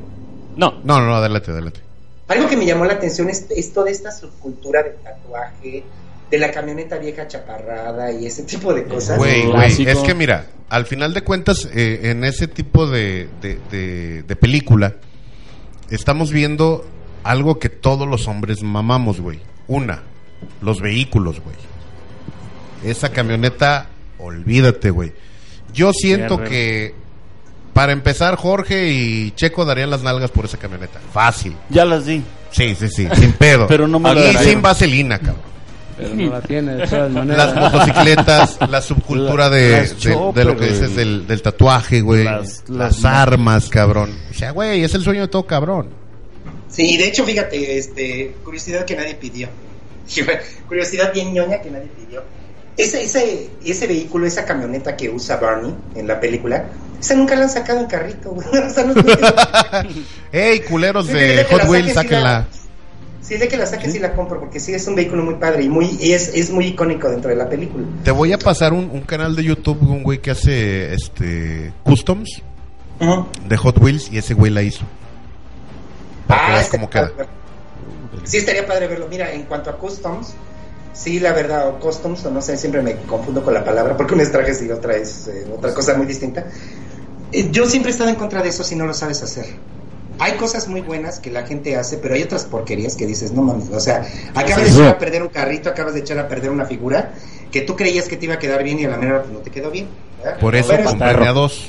No. 0.57 0.80
No, 0.82 1.01
no, 1.01 1.14
adelante, 1.14 1.51
adelante. 1.51 1.80
Algo 2.28 2.49
que 2.49 2.57
me 2.57 2.66
llamó 2.66 2.84
la 2.86 2.94
atención 2.94 3.28
es, 3.30 3.47
es 3.51 3.72
toda 3.72 3.90
esta 3.90 4.11
subcultura 4.11 4.82
del 4.82 4.94
tatuaje, 4.97 5.84
de 6.30 6.38
la 6.38 6.51
camioneta 6.51 6.97
vieja 6.99 7.28
chaparrada 7.28 8.11
y 8.11 8.26
ese 8.26 8.42
tipo 8.42 8.74
de 8.74 8.84
cosas. 8.84 9.18
Güey, 9.18 9.47
güey, 9.47 9.86
es 9.86 9.99
que 9.99 10.14
mira, 10.14 10.47
al 10.68 10.86
final 10.86 11.14
de 11.14 11.22
cuentas, 11.22 11.68
eh, 11.72 12.01
en 12.11 12.24
ese 12.24 12.49
tipo 12.49 12.88
de, 12.88 13.28
de, 13.40 13.59
de- 13.70 14.22
de 14.24 14.36
película, 14.36 14.97
estamos 15.91 16.32
viendo 16.32 16.84
algo 17.24 17.59
que 17.59 17.68
todos 17.68 18.09
los 18.09 18.28
hombres 18.28 18.62
mamamos, 18.62 19.20
güey. 19.20 19.41
Una, 19.68 20.03
los 20.61 20.80
vehículos, 20.80 21.41
güey. 21.41 21.57
Esa 22.84 23.11
camioneta, 23.11 23.89
olvídate, 24.18 24.91
güey. 24.91 25.12
Yo 25.72 25.93
siento 25.93 26.39
que, 26.39 26.95
para 27.72 27.93
empezar, 27.93 28.37
Jorge 28.37 28.93
y 28.93 29.30
Checo 29.32 29.64
darían 29.64 29.91
las 29.91 30.03
nalgas 30.03 30.30
por 30.30 30.45
esa 30.45 30.57
camioneta. 30.57 31.01
Fácil. 31.12 31.57
Ya 31.68 31.84
las 31.84 32.07
di. 32.07 32.22
Sí, 32.51 32.74
sí, 32.74 32.89
sí, 32.89 33.09
sin 33.14 33.32
pedo. 33.32 33.66
Pero 33.68 33.89
no 33.89 33.99
me 33.99 34.30
y 34.30 34.34
sin 34.37 34.62
vaselina, 34.62 35.18
cabrón. 35.18 35.55
Pero 35.97 36.14
no 36.14 36.30
la 36.30 36.40
tiene 36.42 36.74
de 36.74 36.86
todas 36.86 37.11
maneras. 37.11 37.55
Las 37.55 37.72
motocicletas, 37.72 38.59
la 38.68 38.82
subcultura 38.82 39.49
de, 39.49 39.70
Las 39.70 40.03
de- 40.03 40.32
de 40.34 40.44
lo 40.44 40.57
que 40.57 40.66
dices 40.66 40.94
del, 40.94 41.26
del 41.26 41.42
tatuaje, 41.42 42.01
güey. 42.03 42.24
Las- 42.24 42.64
Las, 42.68 43.01
las- 43.01 43.05
armas, 43.05 43.68
cabrón. 43.68 44.14
O 44.30 44.34
sea, 44.34 44.51
güey, 44.51 44.84
es 44.84 44.94
el 44.94 45.03
sueño 45.03 45.22
de 45.22 45.28
todo 45.28 45.47
cabrón. 45.47 45.88
Sí, 46.68 46.94
y 46.94 46.97
de 46.99 47.07
hecho, 47.09 47.24
fíjate, 47.24 47.78
este, 47.78 48.36
curiosidad 48.44 48.84
que 48.84 48.97
nadie 48.97 49.14
pidió. 49.14 49.49
curiosidad 50.68 51.12
bien 51.12 51.32
ñoña 51.32 51.61
que 51.61 51.70
nadie 51.70 51.88
pidió. 51.97 52.22
Ese, 52.76 53.05
ese, 53.05 53.49
ese 53.64 53.86
vehículo, 53.86 54.26
esa 54.26 54.44
camioneta 54.44 54.97
que 54.97 55.09
usa 55.09 55.38
Barney 55.38 55.74
en 55.94 56.07
la 56.07 56.20
película, 56.20 56.66
esa 57.01 57.14
nunca 57.14 57.34
la 57.34 57.44
han 57.44 57.51
sacado 57.51 57.80
en 57.80 57.86
carrito, 57.86 58.30
güey. 58.32 58.47
O 58.66 58.70
sea, 58.70 58.84
no, 58.84 58.92
no- 58.94 59.03
¡Ey, 60.32 60.61
culeros 60.61 61.07
de 61.07 61.47
Hot 61.51 61.64
Wheels, 61.68 61.94
sáquenla! 61.94 62.47
Sí, 63.26 63.36
de 63.36 63.48
que 63.48 63.56
la 63.56 63.66
saques 63.66 63.92
y 63.94 63.98
la 63.98 64.14
compro, 64.14 64.38
porque 64.38 64.60
sí 64.60 64.72
es 64.72 64.86
un 64.86 64.94
vehículo 64.94 65.24
muy 65.24 65.34
padre 65.34 65.64
y 65.64 65.68
muy 65.68 65.96
y 66.00 66.12
es, 66.12 66.28
es 66.28 66.50
muy 66.50 66.66
icónico 66.66 67.08
dentro 67.08 67.28
de 67.30 67.36
la 67.36 67.48
película. 67.48 67.84
Te 68.04 68.12
voy 68.12 68.32
a 68.32 68.38
pasar 68.38 68.72
un, 68.72 68.88
un 68.90 69.00
canal 69.00 69.34
de 69.34 69.42
YouTube 69.42 69.80
de 69.80 69.86
un 69.86 70.04
güey 70.04 70.20
que 70.20 70.30
hace 70.30 70.94
este 70.94 71.72
customs 71.82 72.42
de 73.48 73.56
Hot 73.56 73.78
Wheels 73.78 74.12
y 74.12 74.18
ese 74.18 74.34
güey 74.34 74.52
la 74.52 74.62
hizo. 74.62 74.84
Para 76.28 76.46
que 76.46 76.52
veas 76.52 76.68
cómo 76.68 76.88
queda. 76.88 77.10
padre. 77.10 77.28
Sí, 78.24 78.38
estaría 78.38 78.66
padre 78.66 78.86
verlo. 78.86 79.08
Mira, 79.08 79.32
en 79.32 79.42
cuanto 79.42 79.70
a 79.70 79.76
customs, 79.76 80.34
sí, 80.92 81.18
la 81.18 81.32
verdad, 81.32 81.68
o 81.68 81.78
customs, 81.78 82.24
o 82.24 82.30
no 82.30 82.40
sé, 82.40 82.56
siempre 82.56 82.82
me 82.82 82.94
confundo 83.02 83.42
con 83.42 83.54
la 83.54 83.64
palabra, 83.64 83.96
porque 83.96 84.14
una 84.14 84.22
es 84.22 84.32
trajes 84.32 84.62
y 84.62 84.70
otra 84.70 84.96
es 84.96 85.28
eh, 85.28 85.46
otra 85.52 85.74
cosa 85.74 85.94
muy 85.94 86.06
distinta. 86.06 86.46
Eh, 87.32 87.48
yo 87.50 87.66
siempre 87.66 87.90
he 87.90 87.92
estado 87.92 88.10
en 88.10 88.16
contra 88.16 88.42
de 88.42 88.50
eso 88.50 88.62
si 88.64 88.76
no 88.76 88.86
lo 88.86 88.94
sabes 88.94 89.22
hacer. 89.22 89.46
Hay 90.18 90.32
cosas 90.32 90.68
muy 90.68 90.80
buenas 90.80 91.20
que 91.20 91.30
la 91.30 91.46
gente 91.46 91.76
hace, 91.76 91.98
pero 91.98 92.14
hay 92.14 92.22
otras 92.22 92.44
porquerías 92.44 92.96
que 92.96 93.06
dices, 93.06 93.32
no 93.32 93.42
mames, 93.42 93.70
o 93.70 93.80
sea, 93.80 94.06
acabas 94.34 94.64
de 94.64 94.70
echar 94.70 94.88
a 94.88 94.98
perder 94.98 95.22
un 95.22 95.28
carrito, 95.28 95.68
acabas 95.68 95.94
de 95.94 96.00
echar 96.00 96.18
a 96.18 96.28
perder 96.28 96.50
una 96.50 96.64
figura 96.64 97.12
que 97.50 97.62
tú 97.62 97.76
creías 97.76 98.08
que 98.08 98.16
te 98.16 98.24
iba 98.24 98.34
a 98.34 98.38
quedar 98.38 98.62
bien 98.62 98.80
y 98.80 98.84
a 98.84 98.88
la 98.88 98.96
mera 98.96 99.24
no 99.30 99.38
te 99.38 99.50
quedó 99.50 99.70
bien. 99.70 99.88
¿verdad? 100.18 100.38
Por 100.38 100.54
eso 100.54 100.74
compré 100.84 101.14
de 101.14 101.28
a 101.28 101.32
dos. 101.32 101.68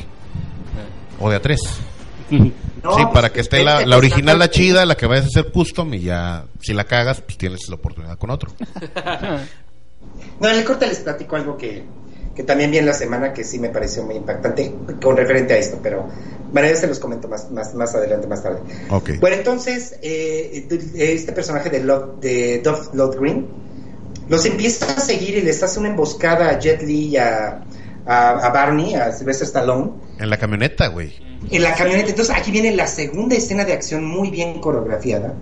O 1.19 1.29
de 1.29 1.35
a 1.35 1.41
tres. 1.41 1.61
no, 2.29 2.45
sí, 2.49 2.51
pues, 2.83 3.07
para 3.13 3.31
que 3.31 3.41
esté 3.41 3.63
la, 3.63 3.85
la 3.85 3.97
original, 3.97 4.39
la 4.39 4.49
chida, 4.49 4.85
la 4.85 4.95
que 4.95 5.05
vayas 5.05 5.25
a 5.25 5.27
hacer 5.27 5.51
custom 5.51 5.93
y 5.93 6.01
ya, 6.01 6.45
si 6.61 6.73
la 6.73 6.83
cagas, 6.83 7.21
pues 7.21 7.37
tienes 7.37 7.67
la 7.69 7.75
oportunidad 7.75 8.17
con 8.17 8.29
otro. 8.29 8.51
No, 10.39 10.49
en 10.49 10.59
el 10.59 10.63
corte 10.63 10.87
les 10.87 10.99
platico 10.99 11.35
algo 11.35 11.57
que, 11.57 11.83
que 12.38 12.43
también 12.43 12.69
vi 12.69 12.77
en 12.77 12.85
la 12.85 12.93
semana 12.93 13.33
que 13.33 13.43
sí 13.43 13.57
me 13.57 13.69
pareció 13.69 14.03
muy 14.03 14.13
impactante 14.15 14.71
con 15.01 15.17
referente 15.17 15.55
a 15.55 15.57
esto, 15.57 15.79
pero 15.81 16.07
bueno, 16.53 16.69
ya 16.69 16.75
se 16.75 16.85
los 16.85 16.99
comento 16.99 17.27
más, 17.27 17.49
más, 17.49 17.73
más 17.73 17.95
adelante, 17.95 18.27
más 18.27 18.43
tarde. 18.43 18.59
Bueno, 19.19 19.38
entonces, 19.38 19.95
eh, 20.03 20.67
este 20.93 21.31
personaje 21.31 21.71
de, 21.71 21.79
Love, 21.83 22.19
de 22.21 22.61
Dolph 22.63 22.93
Lundgren 22.93 23.47
los 24.29 24.45
empieza 24.45 24.85
a 24.85 24.99
seguir 24.99 25.35
y 25.35 25.41
les 25.41 25.63
hace 25.63 25.79
una 25.79 25.89
emboscada 25.89 26.49
a 26.51 26.59
Jet 26.59 26.83
Li 26.83 27.07
y 27.07 27.17
a, 27.17 27.63
a, 28.05 28.29
a 28.29 28.49
Barney, 28.51 28.93
a 28.93 29.11
Sylvester 29.11 29.47
Stallone, 29.47 29.93
En 30.19 30.29
la 30.29 30.38
camioneta, 30.38 30.89
güey. 30.89 31.15
en 31.49 31.63
la 31.63 31.73
camioneta. 31.73 32.11
Entonces, 32.11 32.35
aquí 32.35 32.51
viene 32.51 32.71
la 32.75 32.85
segunda 32.85 33.35
escena 33.35 33.65
de 33.65 33.73
acción 33.73 34.05
muy 34.05 34.29
bien 34.29 34.61
coreografiada. 34.61 35.33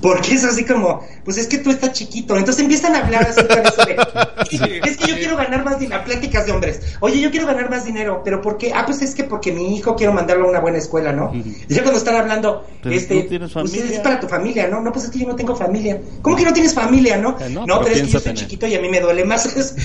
Porque 0.00 0.34
es 0.34 0.44
así 0.44 0.64
como, 0.64 1.06
pues 1.24 1.38
es 1.38 1.46
que 1.46 1.58
tú 1.58 1.70
estás 1.70 1.92
chiquito. 1.92 2.36
Entonces 2.36 2.62
empiezan 2.62 2.94
a 2.94 2.98
hablar 2.98 3.26
así 3.28 3.42
de 3.42 3.62
eso 3.62 3.84
de, 3.84 4.80
es 4.90 4.96
que 4.96 5.06
yo 5.06 5.14
quiero 5.16 5.36
ganar 5.36 5.64
más 5.64 5.78
dinero, 5.78 6.04
pláticas 6.04 6.46
de 6.46 6.52
hombres. 6.52 6.80
Oye, 7.00 7.20
yo 7.20 7.30
quiero 7.30 7.46
ganar 7.46 7.70
más 7.70 7.84
dinero, 7.84 8.22
pero 8.24 8.42
¿por 8.42 8.58
qué? 8.58 8.72
Ah, 8.74 8.84
pues 8.84 9.00
es 9.02 9.14
que 9.14 9.24
porque 9.24 9.52
mi 9.52 9.76
hijo 9.76 9.96
quiero 9.96 10.12
mandarlo 10.12 10.46
a 10.46 10.50
una 10.50 10.60
buena 10.60 10.78
escuela, 10.78 11.12
¿no? 11.12 11.32
Y 11.34 11.74
ya 11.74 11.82
cuando 11.82 11.98
están 11.98 12.16
hablando, 12.16 12.66
Pero 12.82 12.94
este, 12.94 13.22
tienes 13.22 13.52
pues 13.52 13.74
es 13.74 14.00
para 14.00 14.20
tu 14.20 14.28
familia, 14.28 14.68
¿no? 14.68 14.80
No, 14.80 14.92
pues 14.92 15.06
es 15.06 15.10
que 15.10 15.20
yo 15.20 15.26
no 15.26 15.36
tengo 15.36 15.56
familia. 15.56 16.00
¿Cómo 16.22 16.36
que 16.36 16.44
no 16.44 16.52
tienes 16.52 16.74
familia, 16.74 17.16
no? 17.16 17.36
Eh, 17.40 17.48
no, 17.50 17.66
no, 17.66 17.78
pero 17.80 17.84
pero 17.84 17.94
es 17.94 18.02
que 18.02 18.06
yo 18.08 18.12
soy 18.12 18.22
tener. 18.22 18.38
chiquito 18.38 18.66
y 18.66 18.74
a 18.74 18.80
mí 18.80 18.88
me 18.88 19.00
duele 19.00 19.24
más. 19.24 19.46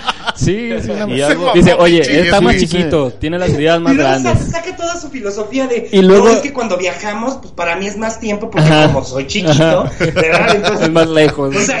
Sí, 0.44 0.70
sí. 0.82 0.90
una- 0.90 1.14
Y 1.14 1.20
algo- 1.22 1.52
Dice, 1.54 1.74
oye, 1.74 2.00
está 2.22 2.40
más 2.40 2.54
sí. 2.54 2.66
chiquito, 2.66 3.12
tiene 3.12 3.38
las 3.38 3.50
ideas 3.50 3.80
más 3.80 3.92
y 3.92 3.96
luego 3.96 4.10
sa- 4.12 4.20
grandes. 4.20 4.50
saca 4.50 4.76
toda 4.76 4.98
su 5.00 5.08
filosofía 5.10 5.66
de 5.66 5.88
Y 5.92 6.02
luego- 6.02 6.26
no 6.26 6.30
es 6.32 6.38
que 6.40 6.52
cuando 6.52 6.76
viajamos, 6.76 7.36
pues 7.36 7.52
para 7.52 7.76
mí 7.76 7.86
es 7.86 7.96
más 7.96 8.18
tiempo 8.20 8.50
porque 8.50 8.66
Ajá. 8.68 8.86
como 8.92 9.04
soy 9.04 9.26
chiquito, 9.26 9.82
Ajá. 9.82 9.90
¿verdad? 9.98 10.50
Entonces, 10.56 10.82
Es 10.86 10.92
más 10.92 11.08
lejos. 11.08 11.54
o 11.56 11.60
sea, 11.60 11.78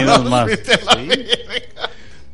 Menos 0.00 0.24
más. 0.30 0.50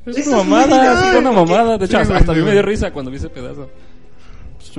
Es 0.07 0.27
una 0.27 0.37
mamada, 0.39 1.11
es 1.13 1.19
una 1.19 1.33
mamada. 1.33 1.79
De 1.79 1.85
hecho, 1.85 1.99
hasta, 1.99 2.17
a 2.33 2.35
mí 2.35 2.43
me 2.43 2.53
dio 2.53 2.63
risa 2.63 2.91
cuando 2.91 3.11
vi 3.11 3.19
ese 3.19 3.29
pedazo. 3.29 3.69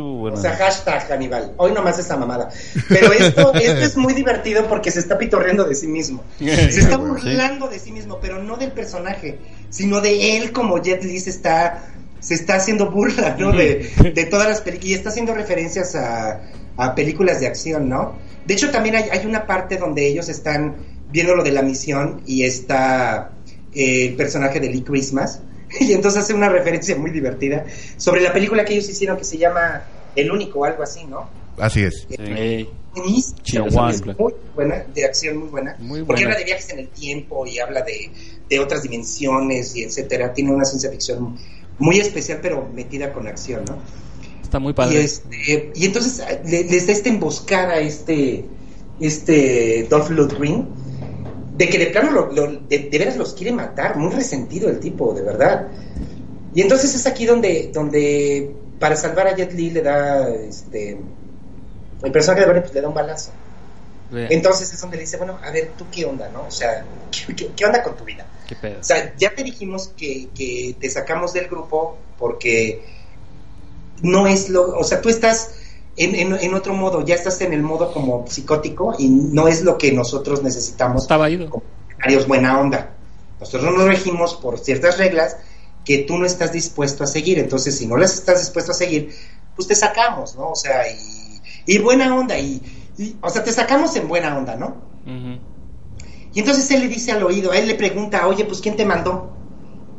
Bueno. 0.03 0.37
O 0.37 0.41
sea, 0.41 0.55
hashtag 0.55 1.07
Hannibal. 1.09 1.53
Hoy 1.57 1.71
nomás 1.71 1.99
esa 1.99 2.17
mamada. 2.17 2.49
Pero 2.87 3.11
esto, 3.13 3.53
esto 3.55 3.85
es 3.85 3.97
muy 3.97 4.13
divertido 4.13 4.65
porque 4.67 4.91
se 4.91 4.99
está 4.99 5.17
pitorreando 5.17 5.65
de 5.65 5.75
sí 5.75 5.87
mismo. 5.87 6.23
Se 6.39 6.79
está 6.79 6.97
burlando 6.97 7.67
de 7.67 7.79
sí 7.79 7.91
mismo, 7.91 8.19
pero 8.21 8.41
no 8.41 8.57
del 8.57 8.71
personaje, 8.71 9.39
sino 9.69 10.01
de 10.01 10.37
él 10.37 10.51
como 10.51 10.81
Jet 10.81 11.03
Li 11.03 11.19
se 11.19 11.29
está, 11.29 11.85
se 12.19 12.33
está 12.33 12.55
haciendo 12.55 12.91
burla, 12.91 13.35
¿no? 13.39 13.51
De, 13.51 13.89
de 14.13 14.25
todas 14.25 14.47
las 14.47 14.61
películas. 14.61 14.89
Y 14.89 14.93
está 14.93 15.09
haciendo 15.09 15.33
referencias 15.33 15.95
a, 15.95 16.41
a 16.77 16.95
películas 16.95 17.39
de 17.39 17.47
acción, 17.47 17.89
¿no? 17.89 18.15
De 18.45 18.53
hecho, 18.53 18.71
también 18.71 18.95
hay, 18.95 19.03
hay 19.11 19.25
una 19.25 19.45
parte 19.45 19.77
donde 19.77 20.07
ellos 20.07 20.29
están 20.29 20.75
viendo 21.11 21.35
lo 21.35 21.43
de 21.43 21.51
la 21.51 21.61
misión 21.61 22.21
y 22.25 22.43
está 22.43 23.31
eh, 23.73 24.07
el 24.07 24.15
personaje 24.15 24.59
de 24.59 24.69
Lee 24.69 24.83
Christmas. 24.83 25.41
Y 25.79 25.93
entonces 25.93 26.23
hace 26.23 26.33
una 26.33 26.49
referencia 26.49 26.95
muy 26.97 27.11
divertida 27.11 27.65
sobre 27.97 28.21
la 28.21 28.33
película 28.33 28.65
que 28.65 28.73
ellos 28.73 28.89
hicieron 28.89 29.17
que 29.17 29.23
se 29.23 29.37
llama 29.37 29.83
El 30.15 30.31
Único 30.31 30.59
o 30.59 30.65
algo 30.65 30.83
así, 30.83 31.05
¿no? 31.05 31.29
Así 31.57 31.81
es. 31.83 32.07
Buenísima, 32.95 33.37
Chihuahua. 33.43 33.91
es 33.91 34.05
muy 34.17 34.33
buena, 34.55 34.83
de 34.93 35.05
acción 35.05 35.37
muy 35.37 35.47
buena, 35.49 35.75
Muy 35.79 36.03
porque 36.03 36.23
buena. 36.23 36.27
habla 36.35 36.39
de 36.39 36.45
viajes 36.45 36.69
en 36.71 36.79
el 36.79 36.87
tiempo 36.89 37.45
y 37.45 37.59
habla 37.59 37.81
de, 37.83 38.11
de 38.49 38.59
otras 38.59 38.81
dimensiones 38.81 39.75
y 39.75 39.83
etcétera. 39.83 40.33
Tiene 40.33 40.51
una 40.51 40.65
ciencia 40.65 40.89
ficción 40.89 41.37
muy 41.77 41.99
especial, 41.99 42.39
pero 42.41 42.67
metida 42.73 43.13
con 43.13 43.27
acción, 43.27 43.63
¿no? 43.65 43.77
Está 44.41 44.57
muy 44.59 44.71
Y, 44.71 44.73
padre. 44.73 45.03
este, 45.03 45.71
y 45.75 45.85
entonces 45.85 46.19
eh, 46.27 46.41
le- 46.45 46.63
les 46.63 46.87
da 46.87 46.93
esta 46.93 47.09
emboscada 47.09 47.73
a 47.75 47.79
este, 47.79 48.43
este 48.99 49.85
Dolph 49.89 50.09
Lundgren, 50.09 50.67
de 51.59 51.69
que 51.69 51.77
de 51.77 51.87
plano 51.87 52.11
lo- 52.11 52.31
lo- 52.31 52.61
de, 52.61 52.79
de 52.89 52.97
veras 52.97 53.17
los 53.17 53.33
quiere 53.33 53.51
matar, 53.51 53.97
muy 53.97 54.11
resentido 54.13 54.69
el 54.69 54.79
tipo, 54.79 55.13
de 55.13 55.21
verdad. 55.21 55.67
Y 56.53 56.61
entonces 56.61 56.95
es 56.95 57.05
aquí 57.05 57.25
donde, 57.25 57.69
donde 57.73 58.55
para 58.79 58.95
salvar 58.95 59.27
a 59.27 59.35
Jet 59.35 59.51
Li 59.53 59.69
le 59.71 59.81
da, 59.81 60.29
este, 60.29 60.97
el 62.01 62.11
personaje 62.11 62.41
de 62.41 62.47
Barney 62.47 62.61
pues, 62.63 62.73
le 62.73 62.81
da 62.81 62.87
un 62.87 62.93
balazo. 62.93 63.33
Entonces 64.31 64.73
es 64.73 64.79
donde 64.81 64.95
le 64.97 65.01
dice, 65.03 65.17
bueno, 65.17 65.37
a 65.43 65.51
ver, 65.51 65.73
¿tú 65.77 65.85
qué 65.91 66.05
onda, 66.05 66.29
no? 66.29 66.47
O 66.47 66.51
sea, 66.51 66.85
¿qué, 67.11 67.35
qué- 67.37 67.51
qué 67.55 67.65
onda 67.65 67.83
con 67.83 67.95
tu 67.97 68.05
vida? 68.05 68.25
qué 68.47 68.55
pedo. 68.55 68.79
O 68.79 68.83
sea, 68.83 69.13
ya 69.17 69.35
te 69.35 69.43
dijimos 69.43 69.89
que, 69.97 70.29
que 70.33 70.77
te 70.79 70.89
sacamos 70.89 71.33
del 71.33 71.47
grupo 71.49 71.99
porque 72.17 72.85
no 74.01 74.27
es 74.27 74.49
lo, 74.49 74.77
o 74.77 74.83
sea, 74.83 75.01
tú 75.01 75.09
estás 75.09 75.51
en, 75.99 76.15
en- 76.15 76.39
en 76.39 76.53
otro 76.53 76.73
modo, 76.73 77.05
ya 77.05 77.15
estás 77.15 77.39
en 77.41 77.53
el 77.53 77.61
modo 77.61 77.91
como 77.91 78.25
psicótico 78.27 78.95
y 78.97 79.09
no 79.09 79.47
es 79.47 79.61
lo 79.63 79.77
que 79.77 79.91
nosotros 79.91 80.41
necesitamos 80.43 81.03
Estaba 81.03 81.29
ido. 81.29 81.49
como 81.49 81.63
comentarios 81.85 82.27
buena 82.27 82.59
onda. 82.59 82.91
Nosotros 83.39 83.73
nos 83.75 83.85
regimos 83.85 84.35
por 84.35 84.59
ciertas 84.59 84.97
reglas 84.97 85.37
que 85.85 85.99
tú 85.99 86.17
no 86.17 86.25
estás 86.25 86.51
dispuesto 86.51 87.03
a 87.03 87.07
seguir. 87.07 87.39
Entonces, 87.39 87.77
si 87.77 87.85
no 87.87 87.97
las 87.97 88.13
estás 88.13 88.39
dispuesto 88.39 88.71
a 88.71 88.75
seguir, 88.75 89.13
pues 89.55 89.67
te 89.67 89.75
sacamos, 89.75 90.35
¿no? 90.35 90.49
O 90.51 90.55
sea, 90.55 90.83
y, 90.91 91.41
y 91.65 91.77
buena 91.79 92.15
onda, 92.15 92.37
y, 92.37 92.61
y- 92.97 93.15
o 93.21 93.29
sea, 93.29 93.43
te 93.43 93.51
sacamos 93.51 93.95
en 93.95 94.07
buena 94.07 94.37
onda, 94.37 94.55
¿no? 94.55 94.75
Y 96.33 96.39
entonces 96.39 96.69
él 96.71 96.81
le 96.81 96.87
dice 96.89 97.11
al 97.11 97.23
oído, 97.23 97.51
a 97.51 97.57
él 97.57 97.67
le 97.67 97.75
pregunta, 97.75 98.27
oye, 98.27 98.45
pues 98.45 98.61
¿quién 98.61 98.75
te 98.75 98.85
mandó? 98.85 99.31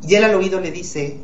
Y 0.07 0.15
él 0.15 0.23
al 0.23 0.35
oído 0.35 0.59
le 0.59 0.71
dice, 0.71 1.17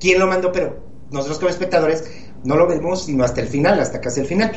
¿quién 0.00 0.18
lo 0.18 0.26
mandó? 0.26 0.50
Pero 0.52 0.80
nosotros 1.10 1.38
como 1.38 1.50
espectadores 1.50 2.04
no 2.44 2.56
lo 2.56 2.66
vemos 2.66 3.04
sino 3.04 3.24
hasta 3.24 3.40
el 3.40 3.48
final, 3.48 3.78
hasta 3.80 4.00
casi 4.00 4.20
el 4.20 4.26
final. 4.26 4.52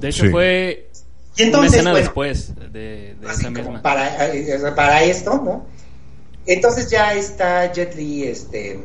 De 0.00 0.08
hecho, 0.08 0.24
Sí. 0.24 0.30
fue 0.30 0.88
Y 1.36 1.42
entonces, 1.44 1.70
una 1.70 1.76
escena 1.76 1.90
bueno, 1.92 2.04
después 2.04 2.54
de, 2.72 3.16
de 3.20 3.28
así 3.28 3.40
esa 3.40 3.48
como 3.48 3.58
misma. 3.62 3.82
para, 3.82 4.34
eh, 4.34 4.58
para 4.76 5.02
esto, 5.04 5.40
¿no? 5.44 5.66
Entonces 6.46 6.90
ya 6.90 7.14
está 7.14 7.72
Jet 7.72 7.94
Li, 7.94 8.24
este, 8.24 8.80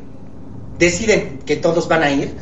deciden 0.78 1.40
que 1.44 1.56
todos 1.56 1.88
van 1.88 2.02
a 2.04 2.10
ir 2.10 2.32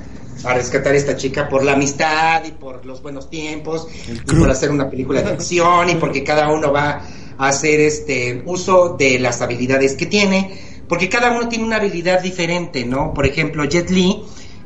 a 0.44 0.52
rescatar 0.54 0.92
a 0.92 0.96
esta 0.96 1.16
chica 1.16 1.48
por 1.48 1.64
la 1.64 1.72
amistad 1.72 2.44
y 2.44 2.50
por 2.52 2.84
los 2.84 3.02
buenos 3.02 3.30
tiempos 3.30 3.88
y 4.06 4.34
por 4.34 4.50
hacer 4.50 4.70
una 4.70 4.90
película 4.90 5.22
de 5.22 5.30
acción 5.30 5.88
y 5.88 5.94
porque 5.94 6.22
cada 6.22 6.52
uno 6.52 6.70
va 6.72 7.02
a 7.38 7.48
hacer 7.48 7.80
este 7.80 8.42
uso 8.44 8.96
de 8.98 9.18
las 9.18 9.40
habilidades 9.40 9.94
que 9.94 10.04
tiene, 10.06 10.58
porque 10.88 11.08
cada 11.08 11.30
uno 11.32 11.48
tiene 11.48 11.64
una 11.64 11.76
habilidad 11.76 12.20
diferente, 12.20 12.84
¿no? 12.84 13.14
Por 13.14 13.26
ejemplo, 13.26 13.64
Jet 13.64 13.88
Li, 13.90 14.22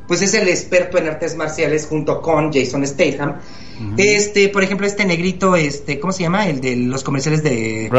pues 0.07 0.21
es 0.21 0.33
el 0.33 0.47
experto 0.47 0.97
en 0.97 1.07
artes 1.07 1.35
marciales 1.35 1.85
junto 1.85 2.21
con 2.21 2.51
Jason 2.51 2.85
Statham. 2.85 3.39
Este, 3.97 4.49
por 4.49 4.63
ejemplo, 4.63 4.87
este 4.87 5.05
negrito, 5.05 5.55
este, 5.55 5.99
¿cómo 5.99 6.13
se 6.13 6.23
llama? 6.23 6.47
El 6.47 6.61
de 6.61 6.75
los 6.75 7.03
comerciales 7.03 7.43
de 7.43 7.89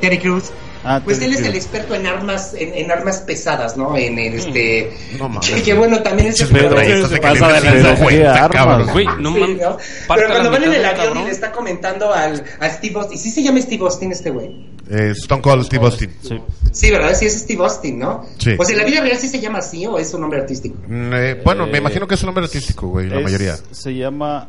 Terry 0.00 0.18
Crews. 0.18 0.52
Ah, 0.88 1.00
pues 1.04 1.18
Terry 1.18 1.32
él 1.32 1.40
es 1.40 1.44
el 1.46 1.54
experto 1.56 1.94
en 1.96 2.06
armas, 2.06 2.54
en, 2.56 2.72
en 2.74 2.90
armas 2.92 3.18
pesadas, 3.18 3.76
¿no? 3.76 3.96
En, 3.96 4.18
el, 4.20 4.34
este, 4.34 4.92
No 5.18 5.28
mames. 5.28 5.50
que, 5.50 5.62
que 5.62 5.74
bueno, 5.74 6.00
también 6.02 6.28
es 6.28 6.36
Pinches 6.36 6.50
pero- 6.52 6.68
metralletas 6.70 7.10
de 7.10 7.18
pasa 7.18 7.48
calibre 7.48 7.76
de 7.78 7.82
lanza. 7.82 7.96
50, 8.08 8.32
¿Qué 8.32 8.38
cabrón. 8.56 8.68
armas? 8.80 8.92
Güey, 8.92 9.06
no 9.18 9.34
Sí, 9.34 9.40
mames. 9.40 9.56
¿no? 9.62 9.70
Parte 9.76 9.82
Pero 10.14 10.28
cuando 10.28 10.44
la 10.44 10.50
van 10.50 10.62
en 10.62 10.68
el 10.68 10.76
del 10.76 10.84
avión 10.86 11.18
y 11.18 11.24
le 11.24 11.30
está 11.32 11.50
comentando 11.52 12.12
al, 12.14 12.44
a 12.60 12.70
Steve 12.70 12.94
Austin, 13.00 13.18
¿sí 13.18 13.30
se 13.32 13.42
llama 13.42 13.60
Steve 13.60 13.82
Austin 13.82 14.12
este 14.12 14.30
güey? 14.30 14.66
Eh, 14.88 15.12
Stone 15.16 15.42
Cold 15.42 15.64
Steve 15.64 15.84
Austin. 15.84 16.10
Sí. 16.22 16.40
Sí, 16.70 16.90
¿verdad? 16.92 17.14
Sí, 17.18 17.26
es 17.26 17.36
Steve 17.40 17.64
Austin, 17.64 17.98
¿no? 17.98 18.24
Sí. 18.38 18.52
Pues 18.56 18.68
en 18.70 18.76
la 18.78 18.84
vida 18.84 19.00
real 19.00 19.16
sí 19.18 19.28
se 19.28 19.40
llama 19.40 19.58
así 19.58 19.84
o 19.86 19.98
es 19.98 20.14
un 20.14 20.20
nombre 20.20 20.38
artístico. 20.40 20.76
Mm, 20.86 21.12
eh, 21.14 21.40
bueno, 21.44 21.66
me 21.66 21.78
Eh, 21.78 21.80
imagino 21.80 22.06
que 22.06 22.14
es 22.14 22.22
un 22.22 22.26
nombre 22.26 22.44
artístico, 22.44 22.86
güey, 22.88 23.08
la 23.08 23.18
mayoría. 23.18 23.56
Se 23.72 23.92
llama 23.92 24.48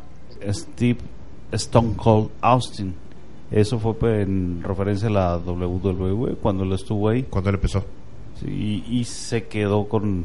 Steve 0.52 0.98
Stone 1.52 1.94
Cold 1.96 2.30
Austin. 2.40 2.94
Eso 3.50 3.78
fue 3.78 3.94
pues, 3.94 4.26
en 4.26 4.62
referencia 4.62 5.08
a 5.08 5.10
la 5.10 5.36
WWE 5.38 6.34
cuando 6.36 6.64
él 6.64 6.72
estuvo 6.72 7.08
ahí. 7.08 7.22
Cuando 7.24 7.50
él 7.50 7.56
empezó. 7.56 7.84
Sí, 8.40 8.84
y, 8.88 8.98
y 9.00 9.04
se 9.04 9.44
quedó 9.44 9.88
con, 9.88 10.24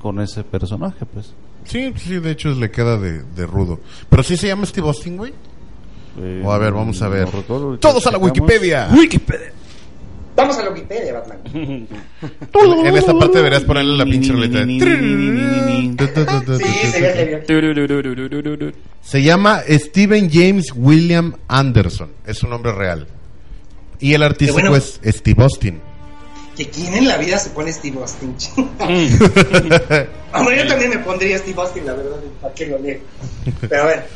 con 0.00 0.20
ese 0.20 0.42
personaje, 0.42 1.04
pues. 1.06 1.32
Sí, 1.64 1.92
sí, 1.96 2.14
de 2.18 2.30
hecho 2.32 2.50
le 2.50 2.70
queda 2.70 2.96
de, 2.98 3.22
de 3.22 3.46
rudo. 3.46 3.78
Pero 4.08 4.22
sí 4.22 4.36
se 4.36 4.48
llama 4.48 4.66
Steve 4.66 4.86
Austin, 4.88 5.16
güey. 5.16 5.32
Eh, 6.18 6.42
O 6.44 6.52
a 6.52 6.58
ver, 6.58 6.72
vamos 6.72 7.00
a 7.02 7.08
ver. 7.08 7.26
no 7.26 7.30
recuerdo, 7.40 7.64
ahorita 7.66 7.88
Todos 7.88 8.06
a 8.06 8.10
la 8.10 8.18
checamos. 8.18 8.30
Wikipedia. 8.38 8.88
Vamos 10.34 10.58
a 10.58 10.62
la 10.62 10.70
Wikipedia, 10.70 11.12
Batman. 11.12 11.38
En 12.84 12.96
esta 12.96 13.14
parte 13.14 13.38
deberías 13.38 13.64
ponerle 13.64 13.96
la 13.96 14.04
pinche 14.04 14.32
roleta. 14.32 14.64
Sí, 14.64 14.80
sería 16.90 17.12
genial. 17.12 18.74
Se 19.02 19.22
llama 19.22 19.62
Steven 19.68 20.30
James 20.30 20.72
William 20.74 21.34
Anderson. 21.48 22.10
Es 22.26 22.38
su 22.38 22.48
nombre 22.48 22.72
real. 22.72 23.06
Y 24.00 24.14
el 24.14 24.22
artístico 24.22 24.68
bueno. 24.68 24.76
es 24.76 25.00
Steve 25.04 25.42
Austin. 25.42 25.80
Que 26.56 26.68
quién 26.68 26.94
en 26.94 27.08
la 27.08 27.16
vida 27.16 27.38
se 27.38 27.50
pone 27.50 27.72
Steve 27.72 27.98
Austin. 27.98 28.34
Hombre, 30.34 30.56
yo 30.58 30.66
también 30.68 30.90
me 30.90 30.98
pondría 30.98 31.38
Steve 31.38 31.60
Austin, 31.60 31.86
la 31.86 31.94
verdad, 31.94 32.16
¿para 32.40 32.54
qué 32.54 32.66
lo 32.66 32.78
leo? 32.78 32.98
Pero 33.68 33.82
a 33.82 33.86
ver. 33.86 34.06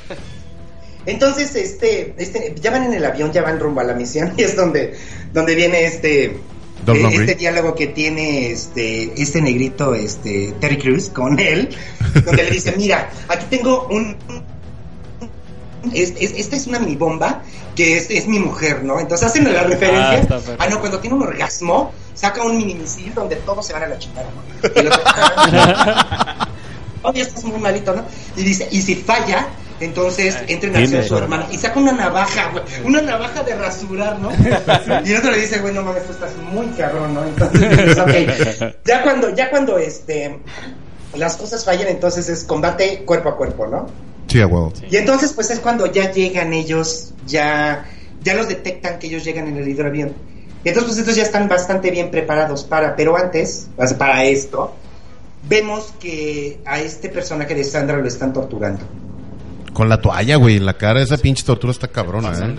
Entonces, 1.06 1.54
este, 1.54 2.14
este, 2.18 2.54
ya 2.60 2.70
van 2.72 2.84
en 2.84 2.94
el 2.94 3.04
avión, 3.04 3.32
ya 3.32 3.42
van 3.42 3.58
rumbo 3.60 3.80
a 3.80 3.84
la 3.84 3.94
misión, 3.94 4.32
y 4.36 4.42
es 4.42 4.56
donde, 4.56 4.94
donde 5.32 5.54
viene 5.54 5.84
este, 5.86 6.24
eh, 6.24 6.38
este 7.12 7.34
diálogo 7.36 7.74
que 7.74 7.86
tiene 7.88 8.50
este, 8.50 9.12
este 9.20 9.40
negrito, 9.40 9.94
este, 9.94 10.52
Terry 10.60 10.78
Crews 10.78 11.08
con 11.10 11.38
él, 11.38 11.68
donde 12.24 12.42
le 12.44 12.50
dice, 12.50 12.74
mira, 12.76 13.08
aquí 13.28 13.46
tengo 13.50 13.86
un, 13.88 14.16
es- 15.92 16.14
es- 16.18 16.32
esta 16.36 16.56
es 16.56 16.66
una 16.66 16.78
mini 16.80 16.96
bomba 16.96 17.42
que 17.76 17.96
es, 17.98 18.10
es 18.10 18.26
mi 18.26 18.38
mujer, 18.38 18.82
¿no? 18.84 18.98
Entonces 18.98 19.28
hacen 19.28 19.44
la 19.52 19.60
Ah, 19.60 19.64
referencia. 19.64 20.26
Ah, 20.58 20.66
no, 20.68 20.80
cuando 20.80 20.98
tiene 20.98 21.14
un 21.16 21.22
orgasmo, 21.22 21.92
saca 22.14 22.42
un 22.42 22.56
mini 22.56 22.74
misil 22.74 23.12
donde 23.14 23.36
todos 23.36 23.66
se 23.66 23.72
van 23.74 23.82
a 23.84 23.86
la 23.88 23.98
chingada, 23.98 24.28
¿no? 24.30 24.42
Oye, 27.08 27.20
estás 27.22 27.44
muy 27.44 27.60
malito, 27.60 27.94
¿no? 27.94 28.02
Y 28.36 28.42
dice, 28.42 28.66
y 28.70 28.80
si 28.82 28.94
falla, 28.96 29.46
entonces 29.80 30.36
entren 30.48 30.76
a 30.76 31.02
su 31.02 31.16
hermana. 31.16 31.46
Y 31.50 31.58
saca 31.58 31.78
una 31.78 31.92
navaja, 31.92 32.50
güey. 32.50 32.64
Una 32.84 33.02
navaja 33.02 33.42
de 33.42 33.54
rasurar, 33.54 34.18
¿no? 34.18 34.30
Y 35.04 35.12
el 35.12 35.18
otro 35.18 35.30
le 35.30 35.40
dice, 35.40 35.58
güey, 35.58 35.74
no 35.74 35.82
mames, 35.82 36.04
tú 36.06 36.12
estás 36.12 36.36
muy 36.50 36.66
cabrón, 36.68 37.14
¿no? 37.14 37.24
Entonces, 37.24 37.70
dices, 37.70 37.98
ok. 37.98 38.76
Ya 38.84 39.02
cuando, 39.02 39.30
ya 39.34 39.50
cuando 39.50 39.78
este 39.78 40.38
las 41.14 41.36
cosas 41.36 41.64
fallan, 41.64 41.88
entonces 41.88 42.28
es 42.28 42.44
combate 42.44 43.02
cuerpo 43.04 43.30
a 43.30 43.36
cuerpo, 43.36 43.66
¿no? 43.66 43.86
Sí, 44.26 44.40
a 44.40 44.46
huevo. 44.46 44.72
Y 44.90 44.96
entonces, 44.96 45.32
pues 45.32 45.50
es 45.50 45.60
cuando 45.60 45.86
ya 45.86 46.10
llegan 46.10 46.52
ellos, 46.52 47.14
ya, 47.26 47.86
ya 48.22 48.34
los 48.34 48.48
detectan 48.48 48.98
que 48.98 49.06
ellos 49.06 49.24
llegan 49.24 49.48
en 49.48 49.56
el 49.56 49.68
hidroavión. 49.68 50.14
Y 50.64 50.68
entonces, 50.68 50.94
pues 50.94 50.98
estos 50.98 51.16
ya 51.16 51.22
están 51.22 51.48
bastante 51.48 51.90
bien 51.90 52.10
preparados 52.10 52.64
para, 52.64 52.96
pero 52.96 53.16
antes, 53.16 53.68
para 53.98 54.24
esto, 54.24 54.74
vemos 55.48 55.92
que 56.00 56.58
a 56.64 56.80
este 56.80 57.08
personaje 57.08 57.54
de 57.54 57.62
Sandra 57.62 57.98
lo 57.98 58.08
están 58.08 58.32
torturando. 58.32 58.84
Con 59.76 59.90
la 59.90 60.00
toalla, 60.00 60.36
güey, 60.36 60.56
en 60.56 60.64
la 60.64 60.72
cara. 60.72 61.02
Esa 61.02 61.18
pinche 61.18 61.44
tortura 61.44 61.70
está 61.70 61.88
cabrona, 61.88 62.32
¿eh? 62.32 62.56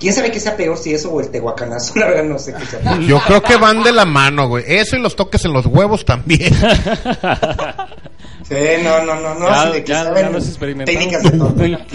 ¿Quién 0.00 0.12
sabe 0.12 0.32
qué 0.32 0.40
sea 0.40 0.56
peor, 0.56 0.76
si 0.76 0.92
eso 0.92 1.12
o 1.12 1.20
el 1.20 1.30
tehuacanazo? 1.30 1.94
La 2.00 2.08
verdad 2.08 2.24
no 2.24 2.36
sé 2.36 2.52
qué 2.52 2.66
sea 2.66 2.80
peor. 2.80 2.98
Yo 3.02 3.20
creo 3.20 3.40
que 3.40 3.56
van 3.56 3.84
de 3.84 3.92
la 3.92 4.04
mano, 4.04 4.48
güey. 4.48 4.64
Eso 4.66 4.96
y 4.96 5.00
los 5.00 5.14
toques 5.14 5.44
en 5.44 5.52
los 5.52 5.66
huevos 5.66 6.04
también. 6.04 6.52
Sí, 8.46 8.56
no, 8.82 9.02
no, 9.04 9.14
no, 9.20 9.34
no. 9.36 9.48
Ya- 9.86 10.12
de 10.12 10.30
los 10.30 10.58
técnicas 10.84 11.22
de 11.22 11.30
tortura. 11.30 11.86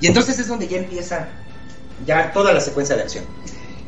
Y 0.00 0.06
entonces 0.06 0.38
es 0.38 0.48
donde 0.48 0.68
ya 0.68 0.76
empieza 0.76 1.28
ya 2.06 2.32
toda 2.32 2.52
la 2.52 2.60
secuencia 2.60 2.96
de 2.96 3.02
acción. 3.02 3.24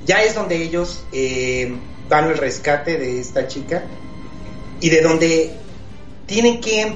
Ya 0.07 0.23
es 0.23 0.35
donde 0.35 0.57
ellos 0.57 1.05
eh, 1.13 1.77
van 2.09 2.25
al 2.25 2.39
rescate 2.39 2.97
de 2.97 3.21
esta 3.21 3.47
chica 3.47 3.83
y 4.81 4.89
de 4.89 5.03
donde 5.03 5.55
tienen 6.25 6.61
que, 6.61 6.95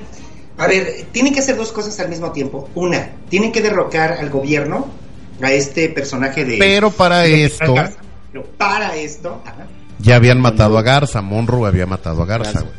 a 0.57 0.67
ver, 0.67 1.07
tienen 1.13 1.33
que 1.35 1.41
hacer 1.41 1.57
dos 1.57 1.73
cosas 1.73 1.99
al 2.01 2.09
mismo 2.09 2.31
tiempo. 2.33 2.69
Una, 2.75 3.11
tienen 3.29 3.51
que 3.53 3.61
derrocar 3.61 4.13
al 4.13 4.31
gobierno, 4.31 4.87
a 5.43 5.51
este 5.53 5.89
personaje 5.89 6.45
de... 6.45 6.59
Pero 6.59 6.91
para 6.91 7.25
esto, 7.27 7.75
Pero 8.33 8.45
para 8.57 8.95
esto, 8.97 9.43
ajá, 9.45 9.67
ya 9.99 10.17
habían 10.17 10.41
matado 10.41 10.79
a 10.79 10.83
Garza. 10.83 11.23
Monroe 11.23 11.67
había 11.69 11.87
matado 11.87 12.23
a 12.23 12.27
Garza, 12.27 12.61
güey. 12.61 12.73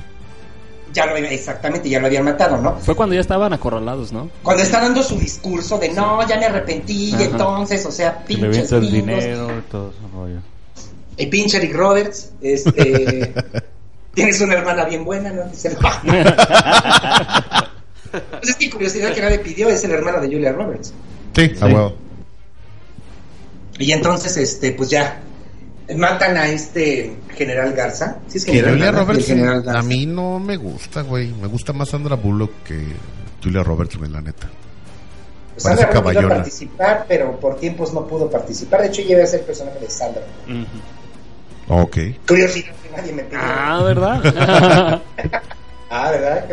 ya 0.94 1.06
lo 1.06 1.12
había- 1.14 1.32
exactamente, 1.32 1.90
ya 1.90 2.00
lo 2.00 2.08
habían 2.08 2.24
matado, 2.24 2.58
¿no? 2.58 2.78
Fue 2.78 2.96
cuando 2.96 3.14
ya 3.16 3.22
estaban 3.22 3.52
acorralados, 3.52 4.14
¿no? 4.14 4.30
Cuando 4.42 4.64
está 4.64 4.80
dando 4.80 5.04
su 5.04 5.18
discurso 5.20 5.78
de 5.78 5.90
no, 5.90 6.26
ya 6.28 6.38
me 6.38 6.46
arrepentí, 6.46 7.14
y 7.18 7.24
entonces, 7.24 7.86
o 7.86 7.92
sea, 7.92 8.20
pinches 8.26 8.72
el 8.72 8.80
gringos". 8.88 8.92
dinero 9.24 9.58
y 9.58 9.62
todo 9.70 9.90
ese 9.90 10.00
rollo. 10.16 10.40
Y 11.18 11.26
pinche 11.28 11.58
Eric 11.58 11.74
Roberts, 11.76 12.32
este. 12.42 13.34
tienes 14.14 14.40
una 14.40 14.54
hermana 14.54 14.86
bien 14.86 15.04
buena, 15.04 15.32
¿no? 15.32 15.44
Pues 18.32 18.50
es 18.50 18.56
que 18.56 18.70
curiosidad 18.70 19.14
que 19.14 19.22
nadie 19.22 19.40
pidió, 19.40 19.70
es 19.70 19.84
el 19.84 19.92
hermano 19.92 20.22
de 20.22 20.28
Julia 20.28 20.52
Roberts. 20.52 20.94
Sí, 21.36 21.52
a 21.62 21.66
huevo. 21.66 21.96
Y 23.80 23.92
entonces, 23.92 24.38
este, 24.38 24.72
pues 24.72 24.90
ya. 24.90 25.22
Matan 25.96 26.36
a 26.38 26.48
este 26.50 27.16
general 27.36 27.74
Garza. 27.74 28.18
¿Sí 28.28 28.40
es 28.40 28.46
Que 28.46 28.54
general, 28.54 28.74
Julia. 28.74 28.92
Roberts 28.92 29.26
general 29.28 29.62
Garza. 29.62 29.80
a 29.80 29.84
mí 29.84 30.06
no 30.08 30.40
me 30.40 30.58
gusta, 30.58 31.02
güey. 31.02 31.32
Me 31.34 31.46
gusta 31.48 31.74
más 31.74 31.90
Sandra 31.90 32.16
Bullock 32.16 32.52
que 32.64 32.82
Julia 33.44 33.62
Roberts, 33.62 33.96
güey, 33.98 34.10
la 34.10 34.22
neta. 34.22 34.50
Pues 35.54 35.64
parece 35.64 35.84
Sandra 35.84 35.90
caballona. 36.02 36.36
participar, 36.36 37.06
pero 37.08 37.40
por 37.40 37.58
tiempos 37.60 37.94
no 37.94 38.08
pudo 38.08 38.32
participar. 38.32 38.82
De 38.82 38.88
hecho, 38.88 39.02
iba 39.02 39.24
a 39.24 39.28
ser 39.28 39.44
personaje 39.46 39.78
de 39.80 39.90
Sandra. 39.92 40.24
Ok. 41.68 41.98
Curiosidad 42.28 42.74
que 42.82 42.90
nadie 42.98 43.14
me 43.14 43.24
pidió. 43.24 43.40
Ah, 43.44 43.84
¿verdad? 43.84 45.02
Ah, 45.88 46.10
¿verdad? 46.12 46.46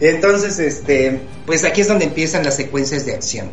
Entonces, 0.00 0.58
este, 0.58 1.20
pues 1.46 1.64
aquí 1.64 1.80
es 1.82 1.88
donde 1.88 2.04
empiezan 2.06 2.44
las 2.44 2.56
secuencias 2.56 3.06
de 3.06 3.14
acción. 3.14 3.50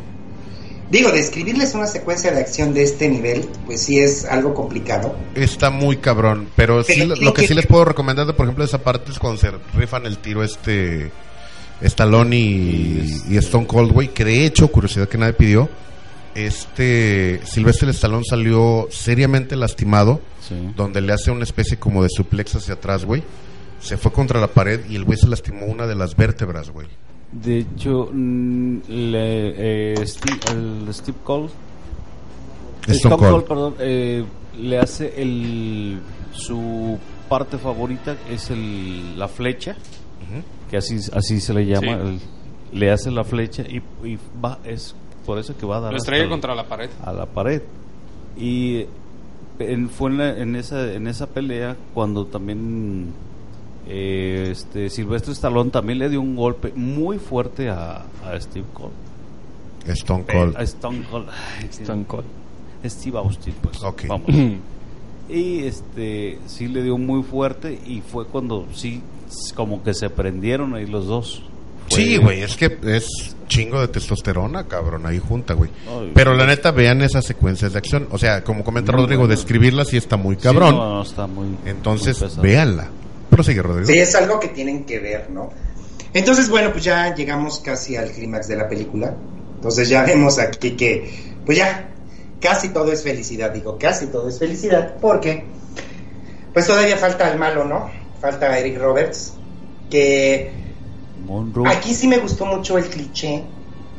Digo, 0.89 1.11
describirles 1.11 1.73
una 1.73 1.87
secuencia 1.87 2.31
de 2.31 2.41
acción 2.41 2.73
de 2.73 2.83
este 2.83 3.07
nivel, 3.07 3.47
pues 3.65 3.81
sí 3.81 3.99
es 3.99 4.25
algo 4.25 4.53
complicado. 4.53 5.15
Está 5.35 5.69
muy 5.69 5.97
cabrón, 5.97 6.49
pero, 6.57 6.83
sí, 6.83 7.05
lo, 7.05 7.33
que 7.33 7.41
que- 7.43 7.47
sí 7.47 7.53
les 7.53 7.65
puedo 7.65 7.85
recomendar, 7.85 8.27
de, 8.27 8.33
por 8.33 8.45
ejemplo, 8.45 8.63
de 8.65 8.67
esa 8.67 8.79
parte 8.83 9.11
es 9.11 9.17
cuando 9.19 9.39
se 9.39 9.51
rifan 9.73 10.05
el 10.05 10.17
tiro 10.17 10.43
este 10.43 11.09
Stallone 11.81 12.35
y, 12.35 13.23
y 13.29 13.37
Stone 13.37 13.67
Cold, 13.67 13.91
güey, 13.93 14.09
que 14.09 14.25
de 14.25 14.45
hecho, 14.45 14.67
curiosidad 14.67 15.07
que 15.07 15.17
nadie 15.17 15.33
pidió, 15.33 15.69
este 16.35 17.39
Sylvester 17.45 17.89
Stallone 17.89 18.23
salió 18.29 18.87
seriamente 18.91 19.55
lastimado, 19.55 20.19
Sí. 20.47 20.55
donde 20.75 21.01
le 21.01 21.13
hace 21.13 21.31
una 21.31 21.43
especie 21.43 21.77
como 21.77 22.03
de 22.03 22.09
suplex 22.09 22.55
hacia 22.55 22.73
atrás, 22.73 23.05
güey. 23.05 23.23
Se 23.81 23.97
fue 23.97 24.11
contra 24.11 24.39
la 24.39 24.47
pared 24.47 24.81
y 24.89 24.95
el 24.95 25.03
güey 25.03 25.17
se 25.17 25.27
lastimó 25.27 25.65
una 25.65 25.85
de 25.87 25.95
las 25.95 26.15
vértebras, 26.15 26.69
güey. 26.69 26.87
De 27.31 27.59
hecho, 27.59 28.09
mm, 28.11 28.77
le, 28.87 29.93
eh, 29.93 30.05
Steve, 30.07 30.39
el 30.51 30.93
Steve 30.93 31.17
Cole, 31.23 31.49
Stone 32.87 33.17
Cold. 33.17 33.43
perdón, 33.45 33.75
eh, 33.79 34.23
le 34.59 34.79
hace 34.79 35.21
el 35.21 35.99
su 36.33 36.97
parte 37.29 37.57
favorita 37.57 38.17
es 38.29 38.49
el 38.49 39.17
la 39.17 39.27
flecha, 39.27 39.75
que 40.69 40.77
así 40.77 40.97
así 41.13 41.39
se 41.41 41.53
le 41.53 41.65
llama, 41.65 41.81
Sí. 41.87 41.89
el- 42.73 42.79
le 42.79 42.91
hace 42.91 43.11
la 43.11 43.23
flecha 43.23 43.63
y, 43.63 43.81
y 44.07 44.17
va 44.43 44.59
es 44.65 44.95
por 45.25 45.37
eso 45.39 45.55
que 45.57 45.65
va 45.65 45.77
a 45.77 45.79
dar 45.81 45.91
Lo 45.91 45.97
estrella 45.97 46.23
el- 46.23 46.29
contra 46.29 46.55
la 46.55 46.67
pared. 46.67 46.89
a 47.03 47.11
la 47.13 47.25
pared 47.25 47.61
y 48.37 48.85
en- 49.59 49.89
fue 49.89 50.09
en, 50.11 50.17
la- 50.17 50.37
en 50.37 50.55
esa 50.55 50.93
en 50.93 51.07
esa 51.07 51.27
pelea 51.27 51.75
cuando 51.93 52.25
también 52.25 53.11
eh, 53.93 54.49
este 54.51 54.89
Silvestre 54.89 55.33
Stallone 55.33 55.69
también 55.69 55.99
le 55.99 56.07
dio 56.09 56.21
un 56.21 56.35
golpe 56.35 56.71
muy 56.75 57.17
fuerte 57.19 57.69
a, 57.69 58.03
a 58.25 58.39
Steve 58.39 58.65
Cole 58.73 58.93
Stone 59.87 60.23
Cold. 60.31 60.55
a 60.55 60.61
Stone 60.63 61.03
Cold 61.09 61.27
Stone 61.71 62.05
Cold. 62.05 62.25
Steve 62.85 63.17
Austin 63.17 63.53
pues 63.61 63.83
Ok. 63.83 64.03
vamos 64.07 64.27
y 65.29 65.59
este 65.63 66.39
sí 66.47 66.67
le 66.67 66.83
dio 66.83 66.97
muy 66.97 67.21
fuerte 67.23 67.79
y 67.85 68.01
fue 68.01 68.25
cuando 68.25 68.65
sí 68.73 69.01
como 69.55 69.83
que 69.83 69.93
se 69.93 70.09
prendieron 70.09 70.73
ahí 70.75 70.85
los 70.87 71.05
dos 71.07 71.43
Fue- 71.89 71.97
Sí, 71.97 72.17
güey, 72.17 72.41
es 72.41 72.55
que 72.55 72.77
es 72.85 73.35
chingo 73.49 73.81
de 73.81 73.89
testosterona, 73.89 74.63
cabrón, 74.65 75.05
ahí 75.05 75.19
junta, 75.19 75.53
güey. 75.55 75.69
Pero 76.13 76.33
la 76.35 76.45
neta, 76.45 76.71
vean 76.71 77.01
esas 77.01 77.25
secuencias 77.25 77.73
de 77.73 77.79
acción. 77.79 78.07
O 78.11 78.17
sea, 78.17 78.45
como 78.45 78.63
comenta 78.63 78.93
Muy 78.93 79.01
Rodrigo, 79.01 79.23
buena. 79.23 79.35
describirla 79.35 79.83
sí 79.83 79.97
está 79.97 80.15
muy 80.15 80.35
Sí, 80.35 80.41
cabrón. 80.43 80.75
no, 80.75 80.89
no, 80.95 81.01
está 81.01 81.27
muy 81.27 81.47
Entonces, 81.65 82.21
muy 82.37 82.43
véanla. 82.47 82.87
Prosigue, 83.41 83.61
Rodrigo. 83.63 83.87
Sí, 83.87 83.97
es 83.97 84.13
algo 84.13 84.39
que 84.39 84.49
tienen 84.49 84.85
que 84.85 84.99
ver, 84.99 85.31
¿no? 85.31 85.49
Entonces, 86.13 86.47
bueno, 86.47 86.71
pues 86.71 86.83
ya 86.83 87.15
llegamos 87.15 87.59
casi 87.59 87.95
al 87.95 88.11
clímax 88.11 88.47
de 88.47 88.55
la 88.55 88.69
película. 88.69 89.15
Entonces 89.55 89.89
ya 89.89 90.03
vemos 90.03 90.37
aquí 90.37 90.71
que, 90.71 91.39
pues 91.43 91.57
ya, 91.57 91.89
casi 92.39 92.69
todo 92.69 92.91
es 92.91 93.01
felicidad, 93.01 93.49
digo, 93.49 93.79
casi 93.79 94.07
todo 94.07 94.29
es 94.29 94.37
felicidad, 94.37 94.95
porque, 95.01 95.43
pues 96.53 96.67
todavía 96.67 96.97
falta 96.97 97.31
el 97.31 97.39
malo, 97.39 97.65
¿no? 97.65 97.89
Falta 98.19 98.59
Eric 98.59 98.77
Roberts, 98.77 99.33
que 99.89 100.51
Monroe 101.25 101.67
aquí 101.67 101.95
sí 101.95 102.07
me 102.07 102.19
gustó 102.19 102.45
mucho 102.45 102.77
el 102.77 102.85
cliché 102.85 103.43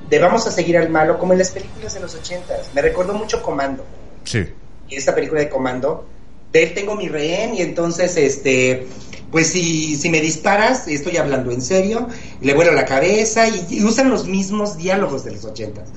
de 0.09 0.18
vamos 0.20 0.47
a 0.47 0.53
seguir 0.53 0.76
al 0.78 0.88
malo, 0.88 1.18
como 1.18 1.32
en 1.32 1.40
las 1.40 1.51
películas 1.51 1.95
de 1.95 2.01
los 2.01 2.14
ochentas. 2.14 2.70
Me 2.74 2.82
recordó 2.82 3.14
mucho 3.14 3.43
Comando. 3.43 3.84
Sí. 4.24 4.45
y 4.88 4.95
esta 4.95 5.16
película 5.16 5.40
de 5.40 5.49
comando, 5.49 6.07
de 6.53 6.62
él 6.62 6.74
tengo 6.74 6.95
mi 6.95 7.09
rehén 7.09 7.55
y 7.55 7.62
entonces, 7.62 8.16
este, 8.16 8.86
pues 9.33 9.49
si, 9.49 9.97
si 9.97 10.11
me 10.11 10.20
disparas, 10.20 10.87
estoy 10.87 11.16
hablando 11.16 11.51
en 11.51 11.62
serio, 11.62 12.07
le 12.41 12.55
vuelo 12.55 12.72
la 12.72 12.85
cabeza 12.85 13.49
y, 13.49 13.66
y 13.70 13.83
usan 13.83 14.11
los 14.11 14.28
mismos 14.28 14.76
diálogos 14.76 15.24
de 15.24 15.33
los 15.33 15.45
ochentas. 15.45 15.89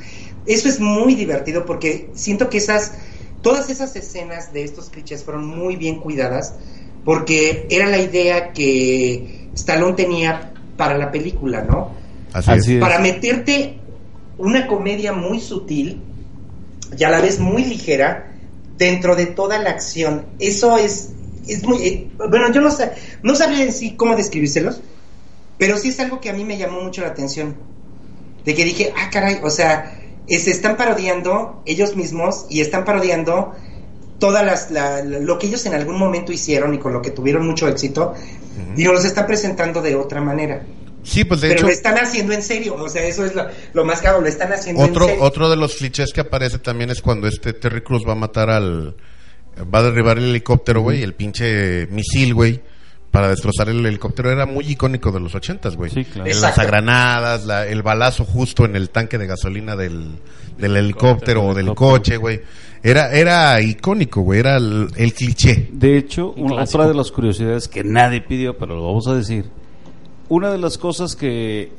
Eso 0.46 0.70
es 0.70 0.80
muy 0.80 1.16
divertido 1.16 1.66
porque 1.66 2.10
siento 2.14 2.50
que 2.50 2.58
esas, 2.58 2.94
todas 3.42 3.70
esas 3.70 3.96
escenas 3.96 4.54
de 4.54 4.64
estos 4.64 4.90
clichés 4.90 5.24
fueron 5.24 5.46
muy 5.46 5.76
bien 5.76 6.00
cuidadas 6.00 6.54
porque 7.04 7.68
era 7.70 7.88
la 7.88 8.00
idea 8.00 8.54
que 8.54 9.50
Stallone 9.54 9.94
tenía 9.94 10.54
para 10.78 10.98
la 10.98 11.12
película, 11.12 11.62
¿no? 11.62 11.92
Así, 12.34 12.52
Así 12.52 12.72
es. 12.72 12.76
es. 12.78 12.82
para 12.82 13.00
meterte 13.00 13.80
una 14.38 14.68
comedia 14.68 15.14
muy 15.14 15.40
sutil 15.40 16.02
y 16.98 17.04
a 17.04 17.10
la 17.10 17.22
vez 17.22 17.40
muy 17.40 17.66
ligera 17.66 18.32
dentro 18.78 19.16
de 19.16 19.26
toda 19.26 19.60
la 19.60 19.72
acción. 19.72 20.26
Eso 20.40 20.78
es, 20.78 21.12
es 21.48 21.64
muy... 21.64 21.84
eh, 21.86 22.08
bueno, 22.30 22.52
yo 22.52 22.62
no, 22.62 22.72
sé, 22.72 22.92
no 23.24 23.36
sabría 23.36 23.72
sí 23.72 23.96
cómo 23.96 24.16
describírselos, 24.16 24.82
pero 25.58 25.78
sí 25.78 25.90
es 25.90 26.00
algo 26.00 26.20
que 26.22 26.30
a 26.30 26.34
mí 26.34 26.44
me 26.44 26.58
llamó 26.58 26.82
mucho 26.82 27.02
la 27.02 27.08
atención. 27.08 27.56
De 28.44 28.54
que 28.54 28.64
dije, 28.64 28.94
ah, 28.96 29.10
caray, 29.12 29.40
o 29.44 29.50
sea, 29.50 30.00
se 30.28 30.52
están 30.52 30.78
parodiando 30.78 31.62
ellos 31.66 31.96
mismos 31.96 32.46
y 32.50 32.62
están 32.62 32.86
parodiando 32.86 33.54
todas 34.20 34.46
las 34.46 34.72
la- 34.72 35.04
lo 35.04 35.38
que 35.40 35.48
ellos 35.48 35.66
en 35.66 35.74
algún 35.74 35.98
momento 35.98 36.32
hicieron 36.32 36.74
y 36.74 36.78
con 36.80 36.94
lo 36.94 37.02
que 37.02 37.12
tuvieron 37.12 37.46
mucho 37.46 37.68
éxito 37.68 38.14
y 38.78 38.84
nos 38.84 38.94
los 38.94 39.06
están 39.06 39.28
presentando 39.28 39.82
de 39.82 39.96
otra 39.96 40.22
manera 40.22 40.64
Sí, 41.04 41.24
pues 41.24 41.42
de 41.42 41.50
pero 41.50 41.60
hecho, 41.60 41.68
lo 41.68 41.74
están 41.74 41.98
haciendo 42.00 42.34
en 42.34 42.42
serio, 42.42 42.76
o 42.80 42.90
sea, 42.90 43.04
eso 43.06 43.26
es 43.26 43.36
lo, 43.36 43.46
lo 43.74 43.86
más 43.86 44.02
caro, 44.02 44.22
lo 44.22 44.28
están 44.28 44.52
haciendo 44.54 44.82
otro, 44.82 45.04
en 45.04 45.10
serio. 45.12 45.24
otro 45.24 45.50
de 45.50 45.56
los 45.56 45.76
clichés 45.76 46.12
que 46.14 46.22
aparece 46.22 46.58
también 46.58 46.90
es 46.90 47.02
cuando 47.02 47.28
este 47.28 47.54
Terry 47.54 47.82
Cruz 47.82 48.04
va 48.08 48.14
a 48.14 48.16
matar 48.16 48.50
al. 48.50 48.96
Va 49.64 49.80
a 49.80 49.84
derribar 49.84 50.18
el 50.18 50.26
helicóptero, 50.26 50.82
güey, 50.82 51.02
el 51.04 51.14
pinche 51.14 51.88
misil, 51.88 52.34
güey, 52.34 52.62
para 53.12 53.30
destrozar 53.30 53.70
el 53.70 53.86
helicóptero. 53.86 54.30
Era 54.32 54.46
muy 54.46 54.66
icónico 54.70 55.12
de 55.12 55.20
los 55.22 55.34
ochentas, 55.36 55.76
güey. 55.78 55.92
Sí, 55.92 56.04
claro. 56.04 56.26
El 56.30 56.34
Exacto. 56.36 56.62
lanzagranadas, 56.62 57.46
la- 57.46 57.66
el 57.66 57.82
balazo 57.82 58.26
justo 58.26 58.66
en 58.66 58.76
el 58.76 58.90
tanque 58.90 59.18
de 59.18 59.28
gasolina 59.28 59.76
del, 59.78 60.18
del 60.58 60.76
helicóptero 60.76 61.46
o 61.46 61.54
del 61.54 61.74
coche, 61.74 62.18
güey. 62.18 62.42
Era, 62.84 63.12
era 63.14 63.60
icónico, 63.62 64.22
güey, 64.22 64.42
era 64.42 64.58
el, 64.58 64.88
el 64.98 65.14
cliché. 65.14 65.70
De 65.72 65.98
hecho, 65.98 66.34
una- 66.38 66.62
otra 66.64 66.88
de 66.88 66.94
las 66.94 67.10
curiosidades 67.12 67.68
que 67.70 67.84
nadie 67.84 68.22
pidió, 68.22 68.58
pero 68.58 68.76
lo 68.76 68.86
vamos 68.86 69.08
a 69.08 69.16
decir. 69.16 69.46
Una 70.28 70.52
de 70.52 70.58
las 70.58 70.78
cosas 70.78 71.16
que, 71.16 71.72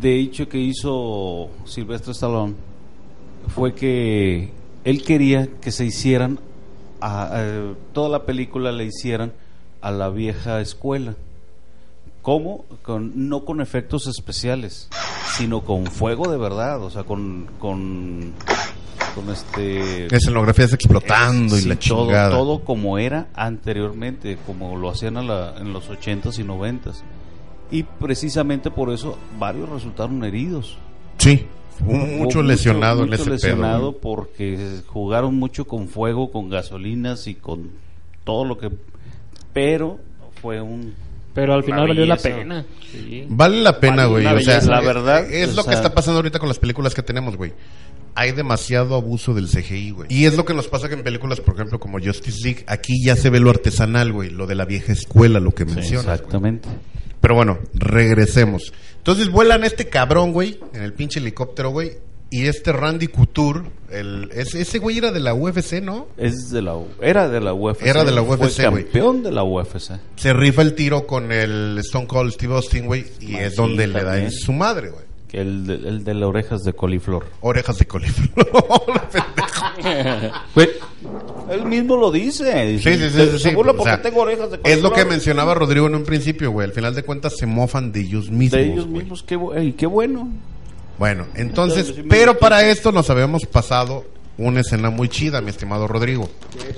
de 0.00 0.20
hecho, 0.20 0.48
que 0.48 0.58
hizo 0.58 1.48
Silvestre 1.64 2.12
Stallone 2.12 2.54
fue 3.48 3.74
que 3.74 4.50
él 4.84 5.02
quería 5.02 5.48
que 5.60 5.70
se 5.72 5.84
hicieran, 5.84 6.38
a- 7.00 7.24
a- 7.38 7.74
toda 7.92 8.08
la 8.08 8.24
película 8.24 8.72
le 8.72 8.84
hicieran 8.84 9.32
a 9.80 9.90
la 9.90 10.08
vieja 10.10 10.60
escuela. 10.60 11.14
¿Cómo? 12.22 12.64
Con, 12.82 13.28
no 13.28 13.44
con 13.44 13.60
efectos 13.60 14.06
especiales, 14.06 14.88
sino 15.36 15.60
con 15.62 15.86
fuego 15.86 16.30
de 16.30 16.38
verdad, 16.38 16.82
o 16.82 16.88
sea, 16.90 17.04
con, 17.04 17.50
con, 17.58 18.32
con 19.14 19.30
este 19.30 20.06
Escenografías 20.14 20.72
explotando 20.72 21.58
y 21.58 21.62
la 21.62 21.76
todo, 21.76 22.04
chingada. 22.06 22.30
todo 22.30 22.64
como 22.64 22.96
era 22.96 23.28
anteriormente, 23.34 24.38
como 24.46 24.76
lo 24.78 24.88
hacían 24.88 25.18
a 25.18 25.22
la- 25.22 25.54
en 25.58 25.74
los 25.74 25.90
80s 25.90 26.38
y 26.38 26.44
90s. 26.44 27.02
Y 27.70 27.82
precisamente 27.82 28.70
por 28.70 28.90
eso 28.90 29.18
varios 29.38 29.68
resultaron 29.68 30.24
heridos. 30.24 30.78
Sí, 31.18 31.46
hubo 31.80 32.06
mucho 32.06 32.42
lesionado 32.42 33.04
en 33.04 33.10
mucho 33.10 33.22
ese 33.22 33.30
lesionado 33.30 33.92
pedo. 33.92 34.00
porque 34.00 34.80
jugaron 34.86 35.34
mucho 35.34 35.66
con 35.66 35.88
fuego, 35.88 36.30
con 36.30 36.50
gasolinas 36.50 37.26
y 37.26 37.34
con 37.34 37.70
todo 38.24 38.44
lo 38.44 38.58
que... 38.58 38.70
Pero 39.52 39.98
fue 40.40 40.60
un... 40.60 40.94
Pero 41.34 41.54
al 41.54 41.64
final 41.64 41.88
valió 41.88 42.06
la 42.06 42.16
pena. 42.16 42.64
Sí. 42.92 43.26
Vale 43.28 43.60
la 43.60 43.80
pena, 43.80 44.06
güey. 44.06 44.24
O 44.24 44.40
sea. 44.40 44.60
La 44.62 44.80
verdad, 44.80 45.28
es 45.30 45.56
lo 45.56 45.64
que 45.64 45.74
está 45.74 45.92
pasando 45.92 46.18
ahorita 46.18 46.38
con 46.38 46.48
las 46.48 46.60
películas 46.60 46.94
que 46.94 47.02
tenemos, 47.02 47.36
güey. 47.36 47.52
Hay 48.14 48.30
demasiado 48.30 48.94
abuso 48.94 49.34
del 49.34 49.48
CGI, 49.48 49.90
güey. 49.90 50.06
Y 50.08 50.26
es 50.26 50.36
lo 50.36 50.44
que 50.44 50.54
nos 50.54 50.68
pasa 50.68 50.88
que 50.88 50.94
en 50.94 51.02
películas, 51.02 51.40
por 51.40 51.54
ejemplo, 51.54 51.80
como 51.80 51.98
Justice 51.98 52.38
League, 52.44 52.64
aquí 52.68 53.04
ya 53.04 53.16
se 53.16 53.30
ve 53.30 53.40
lo 53.40 53.50
artesanal, 53.50 54.12
güey, 54.12 54.30
lo 54.30 54.46
de 54.46 54.54
la 54.54 54.64
vieja 54.64 54.92
escuela, 54.92 55.40
lo 55.40 55.50
que 55.50 55.64
mencionas. 55.64 56.04
güey. 56.04 56.14
Exactamente. 56.14 56.68
Pero 57.24 57.36
bueno, 57.36 57.58
regresemos. 57.72 58.70
Entonces 58.98 59.30
vuelan 59.30 59.64
este 59.64 59.88
cabrón, 59.88 60.34
güey, 60.34 60.60
en 60.74 60.82
el 60.82 60.92
pinche 60.92 61.20
helicóptero, 61.20 61.70
güey. 61.70 61.92
Y 62.30 62.48
este 62.48 62.70
Randy 62.70 63.06
Couture, 63.06 63.62
el, 63.90 64.28
ese, 64.34 64.60
ese 64.60 64.78
güey 64.78 64.98
era 64.98 65.10
de 65.10 65.20
la 65.20 65.32
UFC, 65.32 65.80
¿no? 65.80 66.08
Es 66.18 66.50
de 66.50 66.60
la, 66.60 66.76
era 67.00 67.30
de 67.30 67.40
la 67.40 67.54
UFC. 67.54 67.80
Era 67.80 68.04
de 68.04 68.12
la 68.12 68.20
UFC, 68.20 68.68
güey. 68.68 68.84
campeón 68.84 69.22
de 69.22 69.32
la 69.32 69.42
UFC. 69.42 69.92
Se 70.16 70.34
rifa 70.34 70.60
el 70.60 70.74
tiro 70.74 71.06
con 71.06 71.32
el 71.32 71.78
Stone 71.78 72.06
Cold 72.06 72.32
Steve 72.32 72.56
Austin, 72.56 72.84
güey. 72.84 73.06
Y 73.20 73.36
es 73.36 73.56
donde 73.56 73.86
le 73.86 74.04
da 74.04 74.18
en 74.18 74.30
su 74.30 74.52
madre, 74.52 74.90
güey. 74.90 75.06
El, 75.34 75.66
de, 75.66 75.74
el 75.74 76.04
de 76.04 76.14
las 76.14 76.28
orejas 76.28 76.62
de 76.62 76.72
coliflor. 76.72 77.26
Orejas 77.40 77.78
de 77.78 77.86
coliflor. 77.86 78.46
Pendejo. 79.12 80.36
Güey, 80.54 80.68
él 81.50 81.64
mismo 81.66 81.96
lo 81.96 82.10
dice. 82.10 82.78
Sí, 82.78 82.84
sí, 82.84 82.98
sí, 82.98 83.10
Se- 83.10 83.26
sí, 83.32 83.38
se 83.38 83.48
sí. 83.50 83.54
burla 83.54 83.72
O 83.72 83.76
porque 83.76 83.90
sea, 83.92 84.02
tengo 84.02 84.20
orejas 84.22 84.50
de 84.50 84.56
Es 84.64 84.76
lo 84.80 84.90
que 84.90 84.94
coliflor. 84.94 85.06
mencionaba 85.08 85.54
Rodrigo 85.54 85.86
en 85.86 85.94
un 85.96 86.04
principio, 86.04 86.50
güey. 86.50 86.66
Al 86.66 86.72
final 86.72 86.94
de 86.94 87.02
cuentas 87.02 87.36
se 87.36 87.46
mofan 87.46 87.92
de 87.92 88.00
ellos 88.00 88.30
mismos. 88.30 88.52
De 88.60 88.72
ellos 88.72 88.86
güey. 88.86 89.00
mismos, 89.02 89.22
qué, 89.22 89.36
bu- 89.36 89.56
ey, 89.56 89.72
qué 89.72 89.86
bueno. 89.86 90.28
Bueno, 90.98 91.26
entonces, 91.34 91.88
Sí 91.88 92.02
me 92.02 92.08
pero 92.08 92.32
gustó. 92.32 92.40
para 92.40 92.68
esto 92.68 92.92
nos 92.92 93.10
habíamos 93.10 93.44
pasado 93.46 94.04
una 94.38 94.60
escena 94.60 94.90
muy 94.90 95.08
chida, 95.08 95.40
mi 95.40 95.50
estimado 95.50 95.88
Rodrigo, 95.88 96.28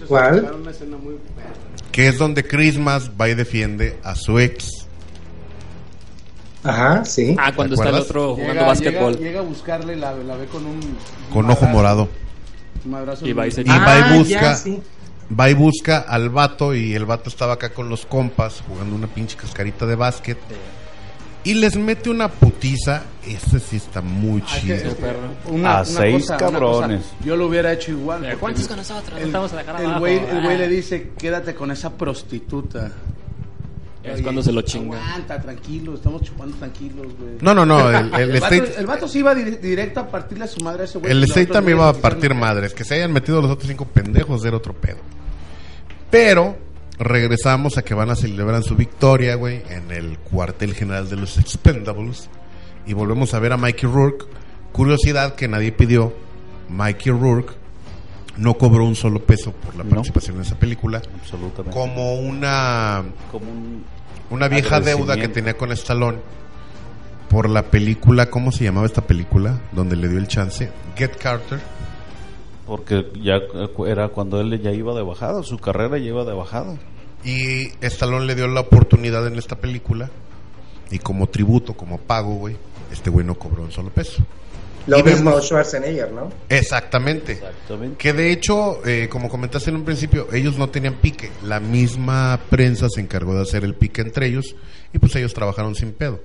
¿Cuál? 0.09 0.37
sacaron 0.37 0.63
una 0.63 0.71
escena 0.71 0.97
muy 0.97 1.17
que 1.93 2.09
es 2.09 2.19
donde 2.19 2.43
Christmas 2.45 3.11
va 3.19 3.29
y 3.29 3.35
defiende 3.35 3.99
a 4.03 4.15
su 4.15 4.39
ex. 4.39 4.86
Ajá, 6.69 7.05
sí. 7.05 7.35
Ah, 7.39 7.53
cuando 7.55 7.75
¿Te 7.77 7.83
está 7.83 7.97
el 7.97 8.03
otro 8.03 8.31
jugando 8.35 8.53
llega, 8.55 8.67
básquetbol. 8.67 9.13
Llega, 9.15 9.25
llega 9.27 9.39
a 9.41 9.43
buscarle, 9.43 9.97
la, 9.97 10.13
la 10.15 10.37
ve 10.37 10.47
con 10.47 10.67
un... 10.67 10.81
Con 11.33 11.45
un 11.47 11.51
ojo 11.53 11.67
morado. 11.67 12.09
Y 13.23 13.33
va 13.33 13.47
y 13.47 13.51
se 13.51 13.63
Y 13.63 13.65
va 13.65 13.75
y 13.77 13.81
Ah, 13.81 14.13
busca, 14.17 14.29
ya, 14.41 14.55
sí. 14.55 14.81
va 15.39 15.51
y 15.51 15.55
busca 15.55 15.99
al 15.99 16.31
vato 16.31 16.75
y 16.75 16.95
el 16.95 17.05
vato 17.05 17.29
estaba 17.31 17.55
acá 17.55 17.71
con 17.71 17.89
los 17.89 18.07
compas 18.07 18.63
jugando 18.69 18.95
una 18.95 19.09
pinche 19.09 19.37
cascarita 19.37 19.87
de 19.87 19.97
básquet 19.97 20.39
y 21.43 21.55
les 21.55 21.77
mete 21.77 22.11
una 22.11 22.29
putiza. 22.29 23.03
Ese 23.27 23.59
sí 23.59 23.77
está 23.77 24.01
muy 24.03 24.41
Ah, 24.47 24.57
es 24.57 24.61
que, 24.61 24.61
chido. 24.79 24.91
es 24.91 24.95
que 24.95 25.51
una- 25.51 25.71
A 25.71 25.75
una 25.83 25.85
seis 25.85 26.23
cosa- 26.29 26.35
una 26.37 26.39
cabrones. 26.59 27.03
cosa, 27.03 27.15
yo 27.25 27.37
lo 27.37 27.47
hubiera 27.47 27.73
hecho 27.73 27.91
igual. 27.91 28.37
¿Cuántos 28.39 28.63
el- 28.63 28.69
con 28.69 28.77
nosotros? 28.77 29.19
El, 29.21 29.27
Estamos 29.27 29.53
a 29.53 29.57
dejar 29.57 29.81
el 29.81 29.87
abajo. 29.87 30.01
güey, 30.01 30.17
el 30.19 30.43
güey 30.43 30.55
Ah. 30.55 30.59
le 30.59 30.69
dice, 30.69 31.11
quédate 31.19 31.55
con 31.57 31.71
esa 31.73 31.91
prostituta. 31.95 32.93
Es 34.07 34.23
cuando 34.23 34.43
se 34.43 34.53
lo 34.53 34.63
chinga. 34.63 34.97
Aguanta, 34.97 35.41
tranquilo, 35.41 35.95
estamos 35.95 36.23
chupando 36.23 36.57
tranquilos, 36.57 37.07
güey. 37.19 37.33
No, 37.41 37.55
no, 37.55 37.67
no, 37.67 37.91
el, 37.91 38.15
el 38.15 38.31
El, 38.37 38.41
vato, 38.41 38.55
el 38.79 38.87
vato 38.87 39.09
sí 39.09 39.19
iba 39.19 39.35
di- 39.35 39.57
directo 39.57 40.01
a 40.01 40.09
partirle 40.09 40.45
a 40.45 40.49
su 40.49 40.63
madre 40.65 40.83
a 40.83 40.85
ese 40.85 40.99
güey. 40.99 41.11
el 41.11 41.25
state 41.25 41.47
también 41.47 41.79
iba 41.79 41.89
a 41.89 41.93
partir 41.93 42.35
madres. 42.35 42.73
Que 42.73 42.85
se 42.85 42.95
hayan 42.95 43.13
metido 43.13 43.43
los 43.43 43.51
otros 43.51 43.69
cinco 43.69 43.85
pendejos 43.87 44.45
era 44.45 44.57
otro 44.57 44.73
pedo. 44.75 44.99
Pero 46.11 46.57
regresamos 46.99 47.77
a 47.79 47.83
que 47.83 47.95
van 47.95 48.11
a 48.11 48.17
celebrar 48.17 48.63
su 48.63 48.77
victoria, 48.77 49.35
güey, 49.35 49.63
en 49.69 49.91
el 49.91 50.19
cuartel 50.19 50.75
general 50.75 51.09
de 51.09 51.17
los 51.17 51.37
Expendables. 51.39 52.29
Y 52.87 52.95
volvemos 52.95 53.35
a 53.35 53.39
ver 53.41 53.53
a 53.53 53.57
Mikey 53.57 53.91
Rourke. 53.91 54.25
Curiosidad 54.73 55.35
que 55.35 55.49
nadie 55.49 55.73
pidió. 55.73 56.13
Mikey 56.69 57.13
Rourke 57.13 57.55
no 58.37 58.55
cobró 58.55 58.85
un 58.85 58.95
solo 58.97 59.21
peso 59.25 59.53
por 59.53 59.75
la 59.77 59.85
No. 59.85 59.91
participación 59.91 60.37
en 60.37 60.43
esa 60.43 60.59
película. 60.59 61.03
Absolutamente. 61.21 61.77
Como 61.79 62.15
una, 62.17 63.05
Como 63.31 63.51
un 63.51 63.85
una 64.31 64.49
vieja 64.49 64.81
deuda 64.81 65.17
que 65.17 65.29
tenía 65.29 65.57
con 65.57 65.71
Stallone 65.73 66.19
por 67.31 67.49
la 67.49 67.63
película, 67.65 68.29
¿cómo 68.31 68.51
se 68.53 68.65
llamaba 68.65 68.87
esta 68.87 69.03
película? 69.03 69.61
Donde 69.73 69.97
le 69.97 70.09
dio 70.09 70.19
el 70.19 70.27
chance. 70.29 70.71
Get 70.97 71.17
Carter. 71.17 71.61
porque 72.67 73.07
ya 73.23 73.39
era 73.87 74.09
cuando 74.09 74.41
él 74.41 74.61
ya 74.61 74.73
iba 74.73 74.93
de 74.95 75.03
bajada, 75.03 75.45
su 75.45 75.59
carrera 75.59 75.99
ya 75.99 76.07
iba 76.07 76.25
de 76.25 76.33
bajada. 76.33 76.75
Y 77.25 77.69
Stallone 77.81 78.27
le 78.27 78.35
dio 78.35 78.49
la 78.49 78.61
oportunidad 78.61 79.25
en 79.29 79.37
esta 79.39 79.57
película. 79.57 80.11
Y 80.91 80.99
como 80.99 81.29
tributo, 81.29 81.75
como 81.75 81.99
pago, 81.99 82.35
güey, 82.35 82.57
este 82.93 83.11
güey 83.11 83.25
no 83.25 83.37
cobró 83.37 83.63
un 83.63 83.71
solo 83.73 83.91
peso. 83.91 84.25
Lo 84.87 85.01
Y 85.01 85.03
mismo 85.03 85.31
vemos- 85.31 85.47
Schwarzenegger, 85.47 86.13
¿no? 86.13 86.31
Exactamente. 86.49 87.33
Exactamente. 87.33 87.97
Que 87.99 88.13
de 88.13 88.31
hecho, 88.31 88.87
eh, 88.87 89.09
como 89.11 89.29
comentaste 89.29 89.71
en 89.71 89.77
un 89.77 89.85
principio, 89.85 90.29
ellos 90.33 90.57
no 90.59 90.69
tenían 90.71 90.95
pique. 90.95 91.31
La 91.43 91.59
misma 91.61 92.41
prensa 92.51 92.89
se 92.89 93.01
encargó 93.01 93.35
de 93.35 93.43
hacer 93.43 93.65
el 93.65 93.75
pique 93.75 94.03
entre 94.03 94.27
ellos. 94.27 94.55
Y 94.93 94.99
pues 94.99 95.15
ellos 95.17 95.35
trabajaron 95.35 95.75
sin 95.75 95.93
pedo. 95.93 96.21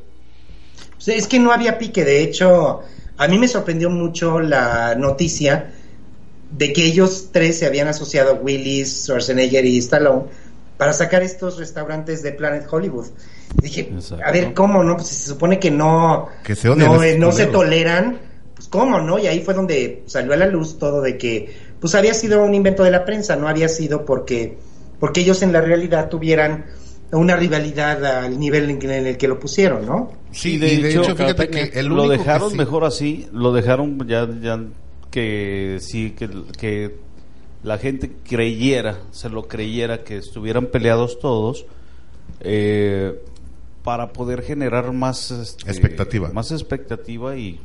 Sea, 1.00 1.16
es 1.16 1.28
que 1.28 1.40
no 1.40 1.52
había 1.52 1.80
pique. 1.80 2.06
De 2.06 2.22
hecho, 2.22 2.82
a 3.18 3.28
mí 3.28 3.40
me 3.40 3.48
sorprendió 3.48 3.90
mucho 3.90 4.40
la 4.40 4.94
noticia 4.96 5.72
de 6.52 6.72
que 6.74 6.86
ellos 6.86 7.30
tres 7.32 7.58
se 7.58 7.66
habían 7.66 7.88
asociado, 7.88 8.36
Willis, 8.36 9.06
Schwarzenegger 9.06 9.66
y 9.66 9.78
Stallone, 9.80 10.26
para 10.78 10.94
sacar 10.94 11.24
estos 11.24 11.58
restaurantes 11.58 12.22
de 12.24 12.34
Planet 12.34 12.66
Hollywood. 12.70 13.08
Dije, 13.62 13.90
Exacto. 13.94 14.24
a 14.26 14.32
ver, 14.32 14.54
¿cómo 14.54 14.84
no? 14.84 14.96
Pues 14.98 15.08
si 15.08 15.16
se 15.16 15.30
supone 15.30 15.60
que 15.60 15.72
no, 15.72 16.28
Que 16.44 16.56
se 16.56 16.68
no, 16.76 17.02
eh, 17.04 17.18
no 17.18 17.32
se 17.32 17.48
toleran, 17.48 18.20
pues 18.62 18.70
cómo, 18.70 19.02
¿no? 19.02 19.18
Y 19.18 19.26
ahí 19.26 19.40
fue 19.42 19.56
donde 19.56 20.04
salió 20.06 20.34
a 20.34 20.38
la 20.38 20.46
luz 20.46 20.78
todo 20.78 21.02
de 21.02 21.18
que, 21.18 21.52
pues 21.80 21.96
había 21.96 22.14
sido 22.14 22.44
un 22.44 22.54
invento 22.54 22.84
de 22.84 22.92
la 22.92 23.06
prensa, 23.06 23.36
no 23.36 23.48
había 23.48 23.68
sido 23.68 24.06
porque, 24.06 24.56
porque 25.00 25.22
ellos 25.22 25.42
en 25.42 25.52
la 25.52 25.62
realidad 25.62 26.10
tuvieran 26.10 26.68
una 27.12 27.36
rivalidad 27.36 28.06
al 28.06 28.40
nivel 28.40 28.70
en, 28.70 28.78
que- 28.78 28.96
en 28.96 29.08
el 29.08 29.18
que 29.18 29.28
lo 29.28 29.40
pusieron, 29.40 29.88
¿no? 29.88 30.12
Sí, 30.32 30.58
de 30.60 30.74
y 30.76 30.82
de 30.84 30.90
hecho, 30.92 31.02
hecho, 31.06 31.16
fíjate 31.16 31.50
que 31.50 31.72
el 31.80 31.88
lo 31.88 32.04
único 32.04 32.10
dejaron 32.12 32.50
que 32.50 32.52
sí- 32.52 32.58
mejor 32.60 32.84
así, 32.84 33.28
lo 33.34 33.52
dejaron 33.52 34.08
ya, 34.08 34.30
ya 34.40 34.64
que 35.10 35.80
sí, 35.82 36.12
que, 36.12 36.30
que 36.56 36.96
la 37.64 37.80
gente 37.80 38.12
creyera, 38.30 39.00
se 39.10 39.30
lo 39.30 39.48
creyera, 39.48 40.04
que 40.04 40.18
estuvieran 40.18 40.68
peleados 40.68 41.18
todos, 41.20 41.66
eh, 42.42 43.20
para 43.84 44.14
poder 44.14 44.44
generar 44.44 44.92
más 44.94 45.32
este, 45.32 45.68
Expectativa. 45.68 46.30
más 46.32 46.52
expectativa 46.52 47.36
y 47.36 47.60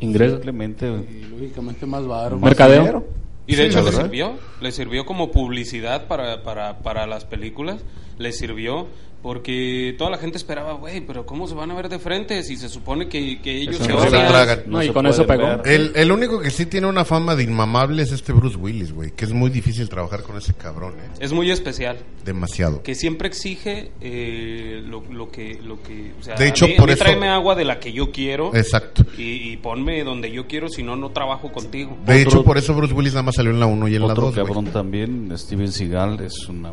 Ingreso. 0.00 0.34
simplemente 0.36 0.86
Y 0.88 1.24
lógicamente 1.30 1.86
más 1.86 2.02
más 2.36 2.42
Mercadeo. 2.50 2.80
dinero. 2.80 3.06
Y 3.46 3.56
de 3.56 3.62
Sí, 3.62 3.68
hecho 3.68 3.82
le 3.82 3.92
sirvió, 3.92 4.32
le 4.60 4.72
sirvió 4.72 5.04
como 5.04 5.30
publicidad 5.30 6.06
para, 6.08 6.42
para, 6.42 6.78
para 6.78 7.06
las 7.06 7.24
películas, 7.26 7.84
le 8.18 8.32
sirvió 8.32 8.86
porque 9.24 9.94
toda 9.96 10.10
la 10.10 10.18
gente 10.18 10.36
esperaba, 10.36 10.74
güey, 10.74 11.00
pero 11.00 11.24
¿cómo 11.24 11.48
se 11.48 11.54
van 11.54 11.70
a 11.70 11.74
ver 11.74 11.88
de 11.88 11.98
frente 11.98 12.42
si 12.42 12.58
se 12.58 12.68
supone 12.68 13.08
que, 13.08 13.40
que 13.40 13.56
ellos 13.56 13.76
Eso 13.76 13.84
se 13.86 13.92
no 13.94 14.00
se 14.02 14.10
tragan. 14.10 14.60
No, 14.66 14.82
y 14.82 14.88
se 14.88 14.92
con 14.92 15.06
eso 15.06 15.26
pegó. 15.26 15.44
ver. 15.44 15.62
El, 15.64 15.92
el 15.96 16.12
único 16.12 16.40
que 16.40 16.50
sí 16.50 16.66
tiene 16.66 16.86
una 16.88 17.06
fama 17.06 17.34
de 17.34 17.44
inmamable 17.44 18.02
es 18.02 18.12
este 18.12 18.34
Bruce 18.34 18.58
Willis, 18.58 18.92
güey. 18.92 19.12
Que 19.12 19.24
es 19.24 19.32
muy 19.32 19.48
difícil 19.48 19.88
trabajar 19.88 20.22
con 20.24 20.36
ese 20.36 20.52
cabrón, 20.52 20.92
¿eh? 21.00 21.08
Es 21.20 21.32
muy 21.32 21.50
especial. 21.50 21.96
Demasiado. 22.22 22.82
que 22.82 22.94
siempre 22.94 23.28
exige 23.28 23.92
eh, 24.02 24.82
lo, 24.86 25.02
lo 25.10 25.30
que 25.30 25.58
lo 25.62 25.82
que 25.82 26.12
o 26.20 26.22
sea, 26.22 26.34
De 26.36 26.48
hecho, 26.48 26.66
a 26.66 26.68
mí- 26.68 26.74
a 26.74 26.76
por 26.76 26.86
mí 26.88 26.92
eso- 26.92 27.04
tráeme 27.04 27.28
agua 27.28 27.54
de 27.54 27.64
la 27.64 27.80
que 27.80 27.92
yo 27.94 28.12
quiero 28.12 28.54
Exacto. 28.54 29.04
y, 29.16 29.52
y 29.52 29.56
ponme 29.56 30.04
donde 30.04 30.30
yo 30.30 30.46
quiero 30.46 30.68
si 30.68 30.82
no 30.82 30.96
no 30.96 31.10
trabajo 31.10 31.50
contigo 31.50 31.96
De 32.06 32.20
Otro- 32.26 32.30
hecho, 32.30 32.44
por 32.44 32.58
eso 32.58 32.74
Bruce 32.74 32.92
Willis 32.94 33.12
nada 33.14 33.22
más 33.24 33.34
salió 33.36 33.50
en 33.52 33.60
la 33.60 33.66
1 33.66 33.88
y 33.88 33.94
en 33.96 34.00
la 34.02 34.12
Otro 34.12 34.26
2, 34.26 34.34
güey. 34.34 34.46
cabrón 34.46 34.66
también, 34.66 35.32
Steven 35.36 35.70
Seagal, 35.72 36.20
es 36.20 36.46
una 36.48 36.72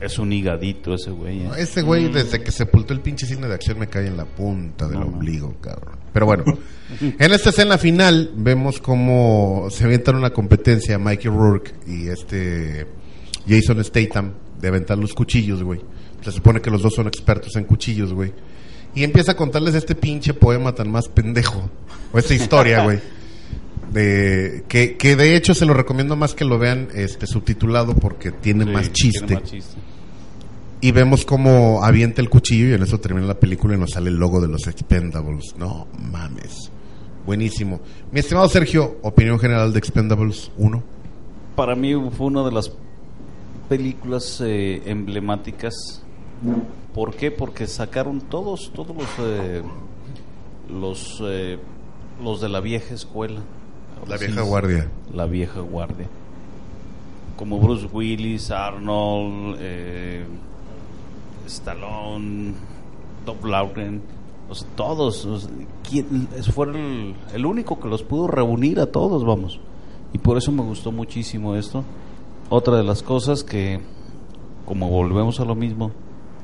es 0.00 0.18
un 0.18 0.32
higadito 0.32 0.94
ese 0.94 1.10
güey. 1.10 1.40
¿eh? 1.40 1.50
Ese 1.58 1.82
güey, 1.82 2.10
desde 2.12 2.42
que 2.42 2.50
sepultó 2.52 2.92
el 2.92 3.00
pinche 3.00 3.26
cine 3.26 3.46
de 3.48 3.54
acción, 3.54 3.78
me 3.78 3.86
cae 3.88 4.06
en 4.06 4.16
la 4.16 4.24
punta 4.24 4.86
del 4.86 4.98
No, 5.00 5.04
no. 5.06 5.12
ombligo, 5.12 5.54
cabrón. 5.60 5.96
Pero 6.12 6.26
bueno, 6.26 6.44
en 7.00 7.32
esta 7.32 7.50
escena 7.50 7.78
final 7.78 8.30
vemos 8.36 8.78
cómo 8.80 9.68
se 9.70 9.84
avientan 9.84 10.16
una 10.16 10.30
competencia 10.30 10.98
Mikey 10.98 11.30
Rourke 11.30 11.72
y 11.86 12.08
este 12.08 12.86
Jason 13.48 13.82
Statham 13.84 14.32
de 14.60 14.68
aventar 14.68 14.98
los 14.98 15.12
cuchillos, 15.14 15.62
güey. 15.62 15.80
Se 16.22 16.32
supone 16.32 16.60
que 16.60 16.70
los 16.70 16.82
dos 16.82 16.94
son 16.94 17.06
expertos 17.06 17.54
en 17.56 17.64
cuchillos, 17.64 18.12
güey. 18.12 18.32
Y 18.94 19.04
empieza 19.04 19.32
a 19.32 19.36
contarles 19.36 19.74
este 19.74 19.94
pinche 19.94 20.32
poema 20.34 20.74
tan 20.74 20.90
más 20.90 21.08
pendejo. 21.08 21.70
O 22.12 22.18
esta 22.18 22.34
historia, 22.40 22.82
güey. 22.84 22.98
De, 23.92 24.64
que, 24.68 24.96
que 24.96 25.16
de 25.16 25.36
hecho 25.36 25.54
se 25.54 25.64
lo 25.64 25.72
recomiendo 25.74 26.16
más 26.16 26.34
que 26.34 26.44
lo 26.44 26.58
vean 26.58 26.88
este 26.94 27.26
subtitulado 27.26 27.94
porque 27.94 28.32
tiene 28.32 28.64
Sí, 28.64 28.70
más 28.70 28.92
chiste. 28.92 29.26
tiene 29.26 29.40
más 29.42 29.50
chiste. 29.50 29.76
Y 30.80 30.92
vemos 30.92 31.24
cómo 31.24 31.82
avienta 31.84 32.20
el 32.20 32.28
cuchillo 32.28 32.68
y 32.68 32.72
en 32.74 32.82
eso 32.82 32.98
termina 32.98 33.26
la 33.26 33.38
película 33.40 33.74
y 33.74 33.78
nos 33.78 33.92
sale 33.92 34.10
el 34.10 34.16
logo 34.16 34.40
de 34.40 34.48
los 34.48 34.66
Expendables. 34.66 35.54
No 35.58 35.86
mames. 36.10 36.70
Buenísimo. 37.24 37.80
Mi 38.12 38.20
estimado 38.20 38.48
Sergio, 38.48 38.98
opinión 39.02 39.38
general 39.38 39.72
de 39.72 39.78
Expendables 39.78 40.50
1. 40.58 40.82
Para 41.56 41.74
mí 41.74 41.92
fue 42.16 42.26
una 42.26 42.44
de 42.44 42.52
las 42.52 42.70
películas 43.68 44.40
eh, 44.44 44.82
emblemáticas. 44.86 46.02
¿Por 46.94 47.14
qué? 47.14 47.30
Porque 47.30 47.66
sacaron 47.66 48.20
todos, 48.20 48.70
todos 48.74 48.94
los 48.96 49.06
eh, 49.20 49.62
los 50.70 51.22
eh, 51.24 51.58
los 52.22 52.40
de 52.40 52.48
la 52.48 52.60
vieja 52.60 52.94
escuela. 52.94 53.40
La 54.08 54.18
Sí, 54.18 54.26
vieja 54.26 54.42
guardia. 54.42 54.90
La 55.12 55.26
vieja 55.26 55.60
guardia. 55.60 56.06
Como 57.36 57.58
Bruce 57.60 57.86
Willis, 57.92 58.50
Arnold, 58.50 59.56
eh, 59.60 60.24
Stallone, 61.46 62.54
Top 63.24 63.44
Lauren, 63.44 64.02
todos. 64.74 65.24
o 65.26 65.38
sea, 65.38 65.50
¿quién- 65.88 66.28
es- 66.36 66.48
fue 66.50 66.66
el, 66.66 67.14
el 67.34 67.46
único 67.46 67.78
que 67.80 67.88
los 67.88 68.02
pudo 68.02 68.26
reunir 68.28 68.80
a 68.80 68.86
todos, 68.86 69.24
vamos. 69.24 69.60
Y 70.12 70.18
por 70.18 70.38
eso 70.38 70.52
me 70.52 70.62
gustó 70.62 70.92
muchísimo 70.92 71.54
esto. 71.56 71.84
Otra 72.48 72.76
de 72.76 72.84
las 72.84 73.02
cosas 73.02 73.42
que, 73.42 73.80
como 74.64 74.88
volvemos 74.88 75.40
a 75.40 75.44
lo 75.44 75.54
mismo, 75.54 75.90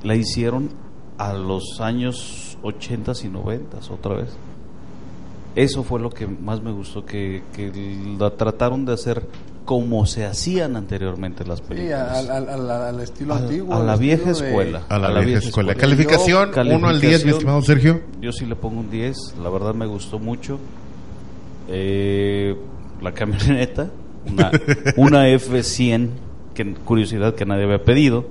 la 0.02 0.16
hicieron 0.16 0.70
a 1.18 1.32
los 1.32 1.80
años 1.80 2.58
80 2.62 3.12
y 3.24 3.28
90 3.28 3.78
otra 3.92 4.16
vez. 4.16 4.36
Eso 5.54 5.82
fue 5.82 6.00
lo 6.00 6.08
que 6.10 6.26
más 6.26 6.62
me 6.62 6.72
gustó, 6.72 7.04
que, 7.04 7.42
que 7.54 7.70
la 8.18 8.30
trataron 8.30 8.84
de 8.86 8.94
hacer 8.94 9.22
como 9.66 10.06
se 10.06 10.24
hacían 10.24 10.76
anteriormente 10.76 11.44
las 11.44 11.58
Sí, 11.58 11.64
películas. 11.68 12.28
al, 12.28 12.30
al- 12.30 12.48
al- 12.48 12.70
al 12.70 13.00
estilo 13.00 13.34
A- 13.34 13.38
antiguo. 13.38 13.74
a 13.74 13.80
la 13.84 13.96
vieja 13.96 14.24
de- 14.24 14.48
escuela. 14.48 14.82
A 14.88 14.98
la, 14.98 15.08
A 15.08 15.10
la 15.10 15.20
vieja 15.20 15.26
vieja 15.26 15.48
escuela. 15.48 15.72
escuela. 15.72 15.80
Calificación, 15.96 16.52
Yo- 16.52 16.76
1 16.76 16.88
al 16.88 17.00
10, 17.00 17.24
mi 17.26 17.30
estimado 17.32 17.62
Sergio. 17.62 18.00
Yo 18.20 18.32
sí 18.32 18.46
le 18.46 18.56
pongo 18.56 18.80
un 18.80 18.90
10, 18.90 19.16
la 19.42 19.50
verdad 19.50 19.74
me 19.74 19.86
gustó 19.86 20.18
mucho. 20.18 20.58
Eh, 21.68 22.56
la 23.00 23.12
camioneta, 23.12 23.90
una, 24.26 24.50
una 24.96 25.28
F100, 25.28 26.08
que 26.54 26.74
curiosidad 26.74 27.34
que 27.34 27.44
nadie 27.44 27.64
había 27.64 27.82
pedido, 27.84 28.24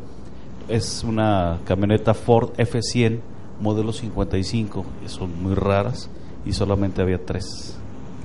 es 0.67 1.03
una 1.03 1.59
camioneta 1.65 2.13
Ford 2.13 2.51
F100 2.57 3.19
modelo 3.59 3.93
55, 3.93 4.85
y 5.05 5.09
son 5.09 5.41
muy 5.41 5.53
raras 5.55 6.09
y 6.45 6.53
solamente 6.53 7.01
había 7.01 7.23
tres. 7.25 7.75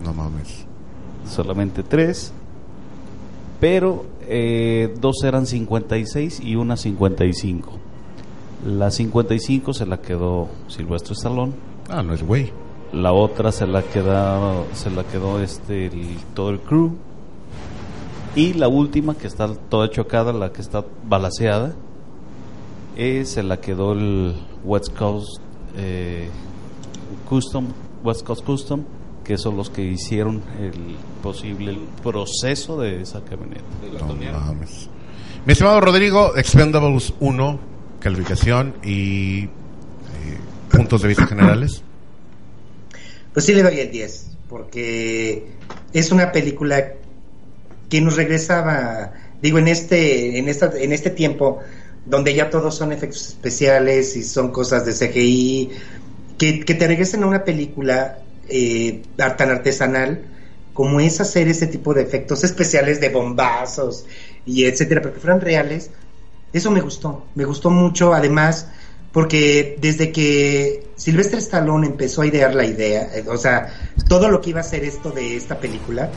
No 0.04 0.12
mames. 0.12 0.64
solamente 1.28 1.82
tres, 1.82 2.32
pero 3.60 4.04
eh, 4.28 4.94
dos 5.00 5.16
eran 5.24 5.46
56 5.46 6.40
y 6.40 6.56
una 6.56 6.76
55. 6.76 7.72
La 8.66 8.90
55 8.90 9.72
se 9.74 9.86
la 9.86 10.00
quedó 10.00 10.48
Silvestre 10.68 11.14
Stallone, 11.14 11.52
Ah, 11.88 12.02
no 12.02 12.14
es 12.14 12.22
güey. 12.22 12.52
la 12.92 13.12
otra 13.12 13.52
se 13.52 13.66
la 13.66 13.82
quedó, 13.82 14.64
se 14.74 14.90
la 14.90 15.04
quedó 15.04 15.40
este 15.40 15.86
el- 15.86 16.16
todo 16.34 16.50
el 16.50 16.60
crew 16.60 16.92
y 18.34 18.52
la 18.54 18.68
última 18.68 19.14
que 19.16 19.26
está 19.26 19.48
toda 19.68 19.90
chocada, 19.90 20.32
la 20.32 20.52
que 20.52 20.60
está 20.60 20.84
balaseada, 21.08 21.74
eh, 22.96 23.24
se 23.24 23.42
la 23.42 23.60
quedó 23.60 23.92
el 23.92 24.34
West 24.64 24.96
Coast 24.96 25.40
eh, 25.76 26.28
Custom, 27.28 27.66
West 28.02 28.24
Coast 28.24 28.44
Custom, 28.44 28.84
que 29.24 29.38
son 29.38 29.56
los 29.56 29.70
que 29.70 29.82
hicieron 29.82 30.42
el 30.60 30.96
posible 31.22 31.72
el 31.72 31.80
proceso 32.02 32.80
de 32.80 33.02
esa 33.02 33.22
camioneta. 33.22 33.64
No 34.00 34.14
mames. 34.14 34.88
Mi 35.44 35.52
estimado 35.52 35.80
Rodrigo, 35.80 36.36
Expendables 36.36 37.12
1, 37.20 37.60
calificación 38.00 38.74
y 38.84 39.44
eh, 39.44 39.48
puntos 40.70 41.02
de 41.02 41.08
vista 41.08 41.26
generales. 41.26 41.82
Pues 43.32 43.44
sí 43.44 43.54
le 43.54 43.62
doy 43.62 43.80
el 43.80 43.90
10, 43.90 44.30
porque 44.48 45.46
es 45.92 46.10
una 46.12 46.32
película 46.32 46.94
que 47.88 48.00
nos 48.00 48.16
regresaba, 48.16 49.12
digo, 49.42 49.58
en 49.58 49.68
este, 49.68 50.38
en 50.38 50.48
esta, 50.48 50.72
en 50.76 50.92
este 50.92 51.10
tiempo 51.10 51.60
donde 52.06 52.34
ya 52.34 52.50
todos 52.50 52.76
son 52.76 52.92
efectos 52.92 53.28
especiales 53.28 54.16
y 54.16 54.22
son 54.22 54.52
cosas 54.52 54.86
de 54.86 54.92
CGI, 54.92 55.70
que, 56.38 56.62
te 56.64 56.86
regresen 56.86 57.22
a 57.22 57.26
una 57.26 57.44
película 57.44 58.18
eh, 58.48 59.02
tan 59.16 59.50
artesanal 59.50 60.24
como 60.76 61.00
es 61.00 61.20
hacer 61.20 61.48
ese 61.48 61.66
tipo 61.66 61.94
de 61.94 62.02
efectos 62.02 62.44
especiales 62.44 63.00
de 63.00 63.08
bombazos 63.08 64.04
y 64.44 64.64
etcétera, 64.64 65.00
pero 65.00 65.14
que 65.14 65.20
fueran 65.20 65.40
reales, 65.40 65.90
eso 66.52 66.70
me 66.70 66.82
gustó, 66.82 67.24
me 67.34 67.44
gustó 67.44 67.70
mucho, 67.70 68.12
además, 68.12 68.68
porque 69.10 69.78
desde 69.80 70.12
que 70.12 70.86
Sylvester 70.96 71.38
Stallone 71.38 71.86
empezó 71.86 72.22
a 72.22 72.26
idear 72.26 72.54
la 72.54 72.66
idea, 72.66 73.08
eh, 73.14 73.24
o 73.26 73.38
sea, 73.38 73.72
todo 74.06 74.28
lo 74.28 74.42
que 74.42 74.50
iba 74.50 74.60
a 74.60 74.64
ser 74.64 74.84
esto 74.84 75.10
de 75.10 75.36
esta 75.36 75.58
película, 75.58 76.10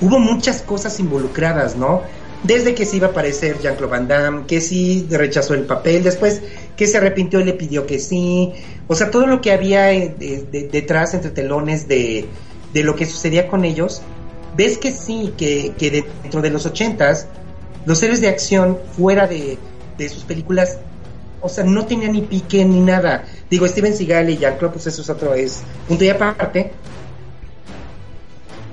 hubo 0.00 0.18
muchas 0.18 0.62
cosas 0.62 0.98
involucradas, 0.98 1.76
¿no? 1.76 2.02
Desde 2.42 2.74
que 2.74 2.86
se 2.86 2.96
iba 2.96 3.08
a 3.08 3.10
aparecer 3.10 3.58
Jean-Claude 3.60 3.90
Van 3.90 4.08
Damme, 4.08 4.46
que 4.46 4.62
sí 4.62 5.06
rechazó 5.10 5.52
el 5.52 5.64
papel, 5.64 6.02
después 6.02 6.42
que 6.76 6.86
se 6.86 6.98
arrepintió 6.98 7.40
y 7.40 7.44
le 7.44 7.52
pidió 7.54 7.86
que 7.86 7.98
sí, 7.98 8.52
o 8.86 8.94
sea, 8.94 9.10
todo 9.10 9.26
lo 9.26 9.40
que 9.40 9.52
había 9.52 9.92
eh, 9.92 10.14
de- 10.18 10.42
de- 10.50 10.68
detrás 10.68 11.14
entre 11.14 11.30
telones 11.30 11.88
de, 11.88 12.26
de 12.72 12.82
lo 12.84 12.94
que 12.94 13.06
sucedía 13.06 13.48
con 13.48 13.64
ellos, 13.64 14.02
ves 14.56 14.78
que 14.78 14.92
sí, 14.92 15.32
que, 15.36 15.72
que 15.78 16.04
dentro 16.22 16.42
de 16.42 16.50
los 16.50 16.66
ochentas, 16.66 17.26
los 17.86 18.02
héroes 18.02 18.20
de 18.20 18.28
acción 18.28 18.78
fuera 18.96 19.26
de, 19.26 19.58
sus 20.08 20.24
películas, 20.24 20.78
o 21.40 21.48
sea, 21.48 21.64
no 21.64 21.86
tenían 21.86 22.12
ni 22.12 22.22
pique 22.22 22.64
ni 22.64 22.80
nada. 22.80 23.24
Digo, 23.50 23.66
Steven 23.68 23.94
Seagal 23.94 24.28
y 24.30 24.36
Jean-Claude, 24.38 24.74
pues 24.74 24.86
eso 24.86 25.02
es 25.02 25.08
otro, 25.10 25.34
es 25.34 25.62
punto 25.88 26.04
y 26.04 26.08
aparte. 26.10 26.72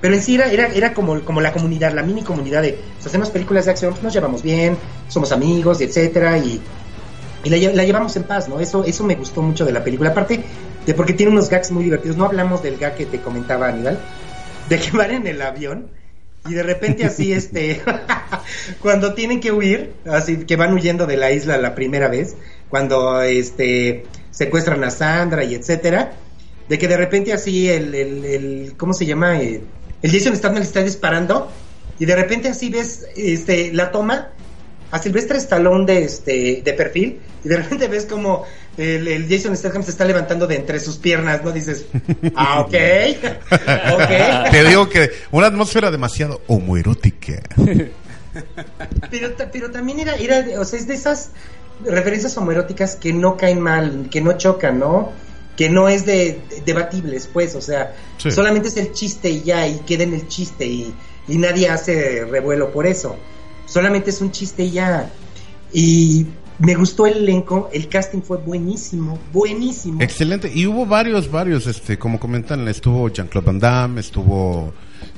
Pero 0.02 0.16
en 0.16 0.22
sí 0.22 0.36
era, 0.36 0.48
era, 0.68 0.94
como, 0.94 1.22
como 1.24 1.40
la 1.40 1.54
comunidad, 1.54 1.94
la 1.94 2.04
mini 2.04 2.24
comunidad 2.24 2.62
de, 2.62 2.74
pues, 2.96 3.06
hacemos 3.08 3.30
películas 3.30 3.66
de 3.66 3.72
acción, 3.72 3.92
pues, 3.92 4.04
nos 4.04 4.14
llevamos 4.14 4.42
bien, 4.44 4.78
somos 5.08 5.32
amigos, 5.32 5.80
etcétera, 5.80 6.38
y, 6.38 6.60
y 7.44 7.50
la, 7.50 7.74
la 7.74 7.84
llevamos 7.84 8.16
en 8.16 8.24
paz, 8.24 8.48
¿no? 8.48 8.60
Eso, 8.60 8.84
eso 8.84 9.04
me 9.04 9.16
gustó 9.16 9.42
mucho 9.42 9.66
de 9.66 9.72
la 9.72 9.84
película. 9.84 10.12
Aparte 10.12 10.44
de 10.86 10.94
porque 10.94 11.14
tiene 11.14 11.32
unos 11.32 11.50
gags 11.50 11.72
muy 11.72 11.84
divertidos. 11.84 12.18
No 12.18 12.26
hablamos 12.26 12.64
del 12.64 12.78
gag 12.78 12.96
que 12.96 13.06
te 13.06 13.22
comentaba 13.22 13.70
Aníbal, 13.70 14.00
de 14.70 14.80
que 14.80 14.92
van 14.92 15.12
en 15.12 15.28
el 15.28 15.42
avión 15.42 15.88
y 16.48 16.54
de 16.54 16.64
repente 16.64 17.06
así, 17.06 17.32
este, 17.32 17.82
cuando 18.82 19.14
tienen 19.14 19.40
que 19.40 19.52
huir, 19.52 19.94
así 20.06 20.46
que 20.46 20.56
van 20.58 20.74
huyendo 20.74 21.06
de 21.06 21.16
la 21.16 21.32
isla 21.32 21.58
la 21.58 21.74
primera 21.74 22.10
vez, 22.10 22.36
cuando 22.70 23.22
este 23.22 24.06
secuestran 24.32 24.84
a 24.84 24.92
Sandra 24.92 25.44
y 25.46 25.56
etcétera, 25.56 26.14
de 26.68 26.78
que 26.78 26.88
de 26.88 26.98
repente 26.98 27.32
así 27.32 27.70
el, 27.70 27.96
el, 27.96 28.26
el 28.26 28.74
¿cómo 28.78 28.94
se 28.94 29.06
llama? 29.06 29.40
Eh, 29.40 29.62
el 30.02 30.12
Jason 30.12 30.36
Statham 30.36 30.62
está 30.62 30.84
disparando 30.84 31.50
y 31.98 32.06
de 32.06 32.16
repente 32.16 32.50
así 32.50 32.70
ves 32.70 33.06
este 33.16 33.72
la 33.72 33.92
toma 33.92 34.32
a 34.94 35.00
Silvestre 35.00 35.38
Stallone 35.40 35.86
de 35.86 36.04
este 36.04 36.62
de 36.64 36.74
perfil 36.74 37.20
y 37.44 37.48
de 37.50 37.58
repente 37.58 37.88
ves 37.88 38.06
como 38.06 38.44
el, 38.78 39.08
el 39.08 39.28
Jason 39.30 39.56
Statham 39.58 39.84
se 39.84 39.92
está 39.92 40.06
levantando 40.06 40.46
de 40.48 40.56
entre 40.56 40.80
sus 40.80 40.98
piernas, 40.98 41.44
¿no? 41.44 41.52
Dices, 41.52 41.86
ah, 42.36 42.62
ok, 42.66 42.74
ok. 43.94 44.52
Te 44.52 44.64
digo 44.64 44.88
que 44.90 45.10
una 45.32 45.48
atmósfera 45.48 45.90
demasiado 45.92 46.42
homoerótica. 46.48 47.42
Pero, 49.12 49.30
pero 49.52 49.70
también 49.70 50.00
era, 50.00 50.16
era, 50.16 50.60
o 50.60 50.66
sea, 50.66 50.80
es 50.80 50.88
de 50.88 50.96
esas 50.96 51.30
referencias 51.86 52.36
homoeróticas 52.38 52.96
que 52.96 53.14
no 53.14 53.38
caen 53.38 53.60
mal, 53.60 54.08
que 54.10 54.22
no 54.22 54.36
chocan, 54.40 54.80
¿no? 54.80 55.12
Que 55.56 55.70
no 55.70 55.88
es 55.88 56.06
de, 56.08 56.42
de- 56.50 56.62
debatibles, 56.66 57.30
pues, 57.32 57.54
o 57.54 57.62
sea, 57.62 57.94
Sí. 58.18 58.32
solamente 58.32 58.70
es 58.70 58.78
el 58.78 58.92
chiste 58.92 59.30
y 59.30 59.44
ya, 59.44 59.68
y 59.68 59.80
queda 59.82 60.04
en 60.04 60.16
el 60.16 60.28
chiste 60.28 60.66
y, 60.66 60.94
y 61.28 61.38
nadie 61.38 61.70
hace 61.70 62.26
revuelo 62.26 62.72
por 62.72 62.88
eso. 62.88 63.18
Solamente 63.74 64.12
es 64.12 64.22
un 64.22 64.30
chiste 64.30 64.66
y 64.66 64.72
ya. 64.72 65.10
Y 65.74 66.28
me 66.60 66.76
gustó 66.76 67.08
el 67.08 67.18
elenco, 67.18 67.72
el 67.74 67.88
casting 67.90 68.22
fue 68.22 68.38
buenísimo, 68.38 69.18
buenísimo. 69.34 70.00
Excelente. 70.00 70.52
Y 70.54 70.68
hubo 70.68 70.86
varios, 70.86 71.32
varios, 71.32 71.66
este, 71.66 71.98
como 71.98 72.20
comentan, 72.20 72.68
estuvo 72.68 73.10
Jean-Claude 73.10 73.48
Van 73.48 73.60
Damme, 73.60 74.00
estuvo 74.02 74.72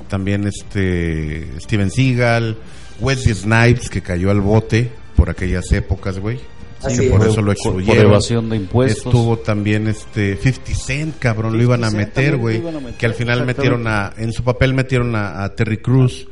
también 0.08 0.46
este 0.46 1.60
Steven 1.60 1.90
Seagal, 1.90 2.56
Wesley 3.00 3.34
Snipes, 3.34 3.90
que 3.90 4.00
cayó 4.00 4.30
al 4.30 4.40
bote 4.40 4.90
por 5.16 5.28
aquellas 5.28 5.70
épocas, 5.72 6.18
güey. 6.18 6.40
Así 6.82 6.96
Sí, 7.02 7.08
por 7.10 7.20
es. 7.22 7.28
eso 7.28 7.42
lo 7.42 7.52
por 7.54 7.96
evasión 7.96 8.48
de 8.48 8.56
impuestos. 8.56 9.06
Estuvo 9.06 9.38
también 9.38 9.86
este 9.88 10.36
50 10.36 10.74
Cent, 10.74 11.18
cabrón, 11.18 11.58
lo 11.58 11.62
iban 11.62 11.84
a 11.84 11.90
50 11.90 12.14
Cent 12.14 12.16
meter, 12.16 12.36
güey. 12.38 12.62
Que 12.96 13.04
al 13.04 13.12
final 13.14 13.44
metieron 13.44 13.86
a, 13.86 14.14
en 14.16 14.32
su 14.32 14.42
papel 14.42 14.72
metieron 14.72 15.14
a, 15.14 15.44
a 15.44 15.54
Terry 15.54 15.78
Cruz. 15.78 16.26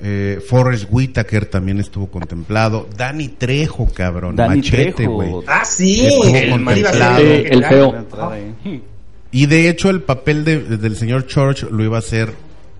Eh, 0.00 0.40
Forrest 0.48 0.86
Whitaker 0.90 1.46
también 1.46 1.80
estuvo 1.80 2.06
contemplado. 2.08 2.88
Danny 2.96 3.28
Trejo, 3.28 3.86
cabrón. 3.92 4.36
Danny 4.36 4.58
machete, 4.58 5.06
güey. 5.06 5.32
Ah, 5.46 5.64
sí, 5.64 6.06
Estuvo 6.06 6.36
el, 6.36 6.50
contemplado. 6.50 7.18
El- 7.20 7.64
feo. 7.64 8.06
Y 9.32 9.46
de 9.46 9.68
hecho 9.68 9.90
el 9.90 10.02
papel 10.02 10.44
de- 10.44 10.60
del 10.78 10.96
señor 10.96 11.26
Church 11.26 11.64
lo 11.70 11.82
iba 11.84 11.96
a 11.96 11.98
hacer 11.98 12.32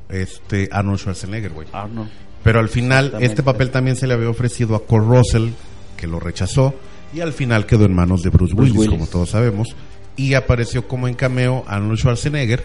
este 0.09 0.69
Arnold 0.73 0.99
Schwarzenegger, 1.01 1.51
güey. 1.51 1.67
Arnold. 1.73 2.09
Pero 2.43 2.61
al 2.61 2.69
final 2.69 3.15
este 3.21 3.43
papel 3.43 3.71
también 3.71 3.97
se 3.97 4.07
le 4.07 4.15
había 4.15 4.31
ofrecido 4.31 4.75
a 4.77 4.85
Kurt 4.85 5.05
Russell, 5.07 5.49
que 5.97 6.07
lo 6.07 6.21
rechazó, 6.21 6.75
y 7.13 7.21
al 7.21 7.33
final 7.33 7.67
quedó 7.67 7.85
en 7.85 7.95
manos 7.95 8.23
de 8.23 8.31
Bruce, 8.31 8.55
Bruce 8.55 8.71
Willis, 8.73 8.89
Willis. 8.89 8.91
como 9.01 9.07
todos 9.11 9.31
sabemos, 9.31 9.75
y 10.17 10.35
apareció 10.35 10.87
como 10.87 11.09
en 11.09 11.15
cameo 11.15 11.65
Arnold 11.67 11.99
Schwarzenegger, 11.99 12.65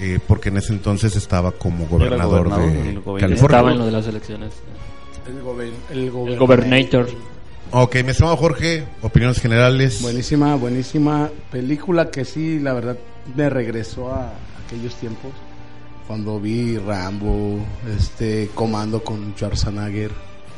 eh, 0.00 0.18
porque 0.26 0.48
en 0.50 0.58
ese 0.58 0.72
entonces 0.72 1.16
estaba 1.16 1.52
como 1.52 1.86
gobernador, 1.86 2.48
gobernador 2.48 2.72
de. 2.72 2.82
California. 3.20 3.34
Estaba 3.34 3.72
en 3.72 3.78
lo 3.78 3.86
de 3.86 3.92
las 3.92 4.06
elecciones. 4.06 4.52
El, 5.26 5.42
gober- 5.42 5.72
el 5.90 5.98
El 5.98 6.10
gobernator. 6.10 6.38
Gobernator. 6.38 7.08
Ok, 7.70 7.96
mi 8.04 8.10
estimado 8.10 8.36
Jorge, 8.36 8.84
opiniones 9.02 9.40
generales. 9.40 10.00
Buenísima, 10.00 10.54
buenísima 10.54 11.28
película 11.50 12.10
que 12.10 12.24
sí, 12.24 12.58
la 12.60 12.72
verdad, 12.72 12.96
me 13.36 13.50
regresó 13.50 14.10
a 14.12 14.32
aquellos 14.66 14.94
tiempos. 14.94 15.32
Cuando 16.06 16.40
vi 16.40 16.78
Rambo, 16.78 17.58
este, 17.94 18.48
Comando 18.54 19.04
con 19.04 19.34
Schwarzenegger, 19.36 20.10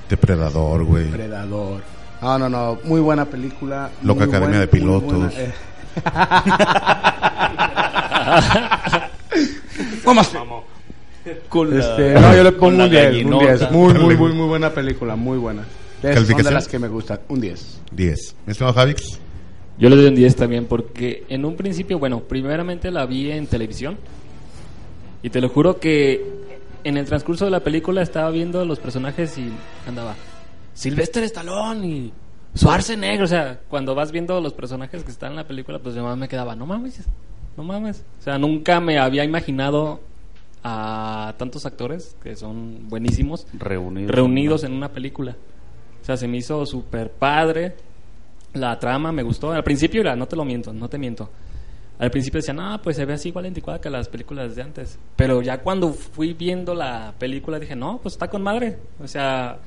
Depredador, 0.09 0.85
güey. 0.85 1.11
Predador. 1.11 1.83
No, 2.23 2.39
no, 2.39 2.49
no, 2.49 2.79
muy 2.85 3.01
buena 3.01 3.25
película. 3.25 3.91
Loca 4.05 4.25
Academia 4.25 4.49
buena- 4.49 4.61
de 4.61 4.69
Pilotos. 4.69 5.33
Vamos. 10.05 10.31
Con 11.49 11.71
la- 11.79 11.81
Este, 11.81 12.15
no, 12.21 12.35
yo 12.35 12.43
le 12.45 12.53
pongo 12.53 12.83
un 12.85 12.91
10, 12.91 13.05
un 13.05 13.11
gallinota. 13.11 13.57
10. 13.57 13.71
Muy, 13.73 13.95
muy, 13.95 14.17
muy, 14.17 14.33
muy 14.33 14.47
buena 14.49 14.71
película, 14.71 15.17
muy 15.17 15.39
buena. 15.39 15.65
Es 16.03 16.27
son 16.27 16.43
de 16.43 16.51
las 16.51 16.67
que 16.67 16.79
me 16.79 16.89
gustan, 16.89 17.21
un 17.29 17.41
10. 17.41 17.81
10. 17.93 18.37
Mi 18.47 18.53
estimado 18.53 18.75
Javix. 18.75 19.19
Yo 19.79 19.89
le 19.91 19.97
doy 19.97 20.07
un 20.07 20.15
10 20.15 20.35
también 20.37 20.65
porque 20.67 21.25
en 21.29 21.45
un 21.45 21.57
principio, 21.57 21.99
bueno, 21.99 22.21
primeramente 22.21 22.91
la 22.91 23.05
vi 23.07 23.31
en 23.31 23.47
televisión 23.47 23.99
y 25.23 25.29
te 25.31 25.41
lo 25.41 25.49
juro 25.51 25.79
que 25.79 26.25
en 26.85 26.97
el 26.97 27.05
transcurso 27.05 27.45
de 27.45 27.51
la 27.51 27.61
película 27.61 28.01
estaba 28.03 28.31
viendo 28.31 28.65
los 28.65 28.79
personajes 28.79 29.37
y 29.37 29.51
andaba 29.87 30.15
Sylvester 30.73 31.23
Stallone 31.25 31.87
y 31.87 32.13
Schwarzenegger, 32.57 33.23
o 33.23 33.27
sea, 33.27 33.61
cuando 33.69 33.95
vas 33.95 34.11
viendo 34.11 34.41
los 34.41 34.55
personajes 34.55 35.05
que 35.05 35.11
están 35.11 35.33
en 35.33 35.37
la 35.37 35.47
película, 35.47 35.79
pues 35.79 35.95
yo 35.95 36.03
más 36.03 36.17
me 36.17 36.29
quedaba, 36.29 36.57
no 36.57 36.65
mames, 36.67 37.01
no 37.61 37.65
mames. 37.65 38.03
O 38.19 38.23
sea, 38.23 38.39
nunca 38.39 38.81
me 38.81 38.99
había 38.99 39.23
imaginado 39.23 40.01
a 40.65 41.35
tantos 41.37 41.67
actores 41.67 42.17
que 42.23 42.35
son 42.35 42.89
buenísimos 42.89 43.47
Reunidos. 43.53 44.11
reunidos 44.15 44.65
en 44.65 44.73
una 44.73 44.89
película. 44.89 45.37
O 46.01 46.05
sea, 46.05 46.17
se 46.17 46.27
me 46.27 46.39
hizo 46.39 46.65
súper 46.65 47.11
padre. 47.11 47.75
La 48.55 48.79
trama 48.79 49.13
me 49.13 49.23
gustó. 49.23 49.53
Al 49.53 49.63
principio 49.63 50.03
no 50.17 50.27
te 50.27 50.37
lo 50.37 50.45
miento, 50.45 50.73
no 50.73 50.89
te 50.89 50.97
miento. 50.97 51.31
al 51.99 52.11
principio 52.11 52.39
decían, 52.39 52.61
ah, 52.61 52.81
pues 52.83 52.97
se 52.97 53.05
ve 53.05 53.13
así 53.13 53.29
igual 53.29 53.45
anticuada 53.45 53.79
que 53.79 53.91
las 53.91 54.09
películas 54.09 54.57
de 54.57 54.63
antes. 54.63 54.99
Pero 55.17 55.43
ya 55.43 55.59
cuando 55.59 55.93
fui 55.93 56.33
viendo 56.33 56.75
la 56.75 57.13
película 57.19 57.59
dije, 57.59 57.77
no, 57.77 57.99
pues 58.03 58.15
está 58.15 58.29
con 58.29 58.43
madre. 58.43 58.79
O 59.03 59.07
sea, 59.07 59.59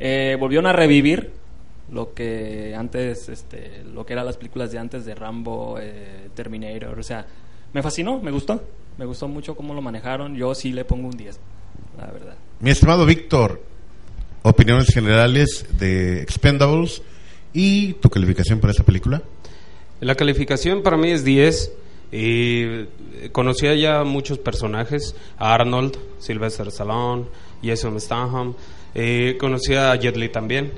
eh, 0.00 0.36
volvieron 0.40 0.66
a 0.66 0.72
revivir 0.72 1.30
lo 1.90 2.14
que 2.14 2.74
antes, 2.76 3.28
este, 3.28 3.82
lo 3.84 4.04
que 4.04 4.14
eran 4.14 4.26
las 4.26 4.36
películas 4.36 4.72
de 4.72 4.78
antes 4.78 5.04
de 5.04 5.14
Rambo, 5.14 5.78
eh, 5.80 6.28
Terminator. 6.34 6.98
O 6.98 7.02
sea, 7.02 7.26
me 7.72 7.82
fascinó, 7.82 8.20
me 8.20 8.30
gustó. 8.30 8.62
Me 8.96 9.04
gustó 9.04 9.28
mucho 9.28 9.56
cómo 9.56 9.74
lo 9.74 9.82
manejaron. 9.82 10.36
Yo 10.36 10.54
sí 10.54 10.72
le 10.72 10.84
pongo 10.84 11.08
un 11.08 11.16
10, 11.16 11.38
la 11.98 12.06
verdad. 12.06 12.36
Mi 12.60 12.70
estimado 12.70 13.04
Víctor, 13.04 13.60
opiniones 14.42 14.88
generales 14.88 15.66
de 15.78 16.22
Expendables 16.22 17.02
y 17.52 17.94
tu 17.94 18.08
calificación 18.08 18.60
para 18.60 18.70
esta 18.70 18.84
película. 18.84 19.22
La 20.00 20.14
calificación 20.14 20.82
para 20.82 20.96
mí 20.96 21.10
es 21.10 21.24
10. 21.24 21.72
Y 22.16 22.84
conocía 23.32 23.74
ya 23.74 24.04
muchos 24.04 24.38
personajes, 24.38 25.16
a 25.36 25.54
Arnold, 25.54 25.98
Sylvester 26.20 26.68
Stallone, 26.68 27.24
Jason 27.60 28.00
Statham, 28.00 28.54
eh, 28.94 29.36
conocía 29.40 29.90
a 29.90 29.96
Jet 29.96 30.16
Li 30.16 30.28
también, 30.28 30.72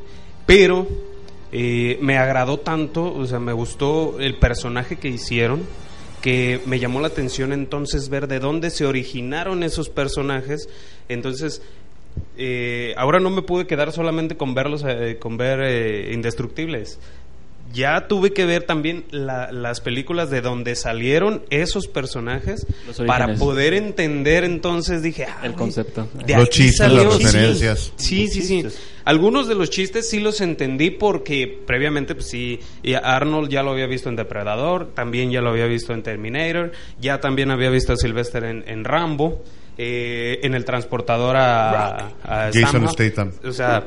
pero 0.47 0.87
eh, 1.53 1.99
me 2.01 2.17
agradó 2.17 2.59
tanto, 2.59 3.13
o 3.13 3.27
sea, 3.27 3.39
me 3.39 3.53
gustó 3.53 4.19
el 4.21 4.39
personaje 4.39 4.97
que 4.97 5.09
hicieron, 5.09 5.63
que 6.23 6.61
me 6.67 6.79
llamó 6.79 7.01
la 7.01 7.09
atención 7.09 7.53
entonces 7.53 8.09
ver 8.09 8.27
de 8.29 8.41
dónde 8.41 8.71
se 8.71 8.87
originaron 8.87 9.63
esos 9.63 9.89
personajes, 9.89 10.69
entonces 11.09 11.63
eh, 12.37 12.95
ahora 12.97 13.21
no 13.21 13.31
me 13.31 13.43
pude 13.43 13.67
quedar 13.67 13.93
solamente 13.93 14.37
con 14.37 14.55
verlos, 14.55 14.85
eh, 14.87 15.19
con 15.19 15.37
ver 15.37 15.61
eh, 15.63 16.13
Indestructibles. 16.13 16.99
Ya 17.73 18.07
tuve 18.09 18.33
que 18.33 18.47
ver 18.47 18.63
también 18.63 19.05
la- 19.11 19.51
las 19.53 19.81
películas 19.81 20.31
de 20.31 20.41
donde 20.41 20.75
salieron 20.77 21.43
esos 21.51 21.89
personajes 21.89 22.67
para 23.07 23.35
poder 23.35 23.75
entender 23.75 24.45
entonces 24.45 25.03
dije 25.03 25.27
ah, 25.27 25.41
El 25.45 25.55
concepto. 25.55 26.09
de 26.25 26.37
Los 26.37 26.49
chistes, 26.51 26.91
las 26.93 27.15
sí. 27.17 27.25
referencias. 27.25 27.93
Sí, 27.97 28.29
sí, 28.29 28.43
sí. 28.43 28.65
Algunos 29.05 29.47
de 29.47 29.55
los 29.55 29.71
chistes 29.71 30.09
sí 30.09 30.21
los 30.21 30.41
entendí 30.41 30.91
porque 30.91 31.63
previamente, 31.67 32.15
pues 32.15 32.29
sí, 32.29 32.61
y 32.83 32.95
Arnold 32.95 33.51
ya 33.51 33.63
lo 33.63 33.71
había 33.73 33.87
visto 33.87 34.09
en 34.09 34.17
Depredador, 34.17 34.93
también 34.95 35.31
ya 35.31 35.41
lo 35.41 35.51
había 35.51 35.67
visto 35.67 35.93
en 35.93 36.03
Terminator, 36.03 36.73
ya 37.01 37.21
también 37.21 37.51
había 37.51 37.71
visto 37.71 37.93
a 37.93 37.97
Sylvester 37.97 38.43
en, 38.45 38.65
en 38.67 38.85
Rambo, 38.85 39.45
eh, 39.79 40.41
en 40.43 40.55
el 40.55 40.65
transportador 40.65 41.37
a, 41.37 42.09
a 42.25 42.51
Jason 42.53 42.89
Statham. 42.89 43.33
Statham. 43.33 43.33
O 43.49 43.53
sea, 43.53 43.87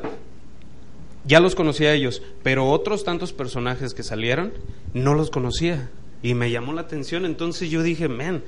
ya 1.24 1.40
los 1.40 1.54
conocía 1.54 1.90
a 1.90 1.94
ellos, 1.94 2.22
pero 2.42 2.68
otros 2.70 3.04
tantos 3.04 3.32
personajes 3.32 3.94
que 3.94 4.02
salieron 4.02 4.52
no 4.94 5.14
los 5.14 5.30
conocía 5.30 5.90
y 6.22 6.34
me 6.34 6.50
llamó 6.50 6.72
la 6.72 6.82
atención. 6.82 7.24
Entonces 7.24 7.70
yo 7.70 7.82
dije, 7.82 8.08
man, 8.08 8.42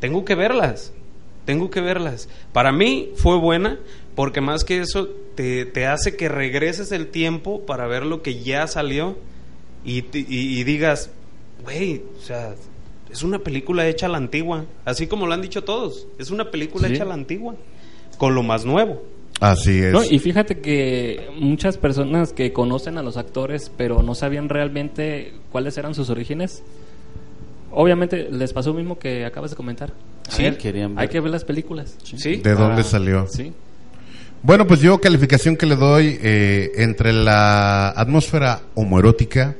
tengo 0.00 0.24
que 0.24 0.34
verlas, 0.34 0.92
tengo 1.44 1.70
que 1.70 1.80
verlas. 1.80 2.28
Para 2.52 2.72
mí 2.72 3.10
fue 3.16 3.36
buena 3.38 3.78
porque 4.14 4.40
más 4.40 4.64
que 4.64 4.78
eso 4.80 5.08
te, 5.34 5.64
te 5.64 5.86
hace 5.86 6.16
que 6.16 6.28
regreses 6.28 6.92
el 6.92 7.08
tiempo 7.08 7.62
para 7.66 7.86
ver 7.86 8.04
lo 8.06 8.22
que 8.22 8.42
ya 8.42 8.66
salió 8.66 9.16
y, 9.84 9.98
y- 10.16 10.26
y 10.60 10.64
digas, 10.64 11.10
güey, 11.64 12.02
o 12.18 12.22
sea, 12.22 12.54
es 13.10 13.22
una 13.22 13.38
película 13.40 13.86
hecha 13.88 14.06
a 14.06 14.08
la 14.10 14.18
antigua, 14.18 14.64
así 14.84 15.06
como 15.06 15.26
lo 15.26 15.32
han 15.34 15.42
dicho 15.42 15.64
todos, 15.64 16.06
es 16.18 16.30
una 16.30 16.50
película 16.50 16.88
Sí. 16.88 16.94
hecha 16.94 17.02
a 17.02 17.06
la 17.06 17.14
antigua, 17.14 17.56
con 18.18 18.34
lo 18.34 18.42
más 18.42 18.64
nuevo. 18.64 19.02
Así 19.42 19.78
es. 19.78 19.92
No, 19.92 20.04
y 20.04 20.18
fíjate 20.20 20.60
que 20.60 21.28
muchas 21.36 21.76
personas 21.76 22.32
que 22.32 22.52
conocen 22.52 22.96
a 22.96 23.02
los 23.02 23.16
actores, 23.16 23.72
pero 23.76 24.00
no 24.02 24.14
sabían 24.14 24.48
realmente 24.48 25.32
cuáles 25.50 25.76
eran 25.76 25.94
sus 25.94 26.10
orígenes, 26.10 26.62
obviamente 27.72 28.28
les 28.30 28.52
pasó 28.52 28.70
lo 28.70 28.76
mismo 28.76 28.98
que 28.98 29.24
acabas 29.24 29.50
de 29.50 29.56
comentar. 29.56 29.92
Sí, 30.28 30.48
querían 30.52 30.94
ver. 30.94 31.02
Hay 31.02 31.08
que 31.08 31.20
ver 31.20 31.30
las 31.30 31.44
películas. 31.44 31.96
¿Sí? 32.04 32.36
¿De 32.36 32.54
dónde 32.54 32.82
Ah, 32.82 32.84
salió? 32.84 33.26
Sí. 33.26 33.52
Bueno, 34.44 34.66
pues 34.66 34.80
yo 34.80 35.00
calificación 35.00 35.56
que 35.56 35.66
le 35.66 35.76
doy 35.76 36.18
eh, 36.22 36.70
entre 36.76 37.12
la 37.12 37.90
atmósfera 37.90 38.60
homoerótica, 38.74 39.56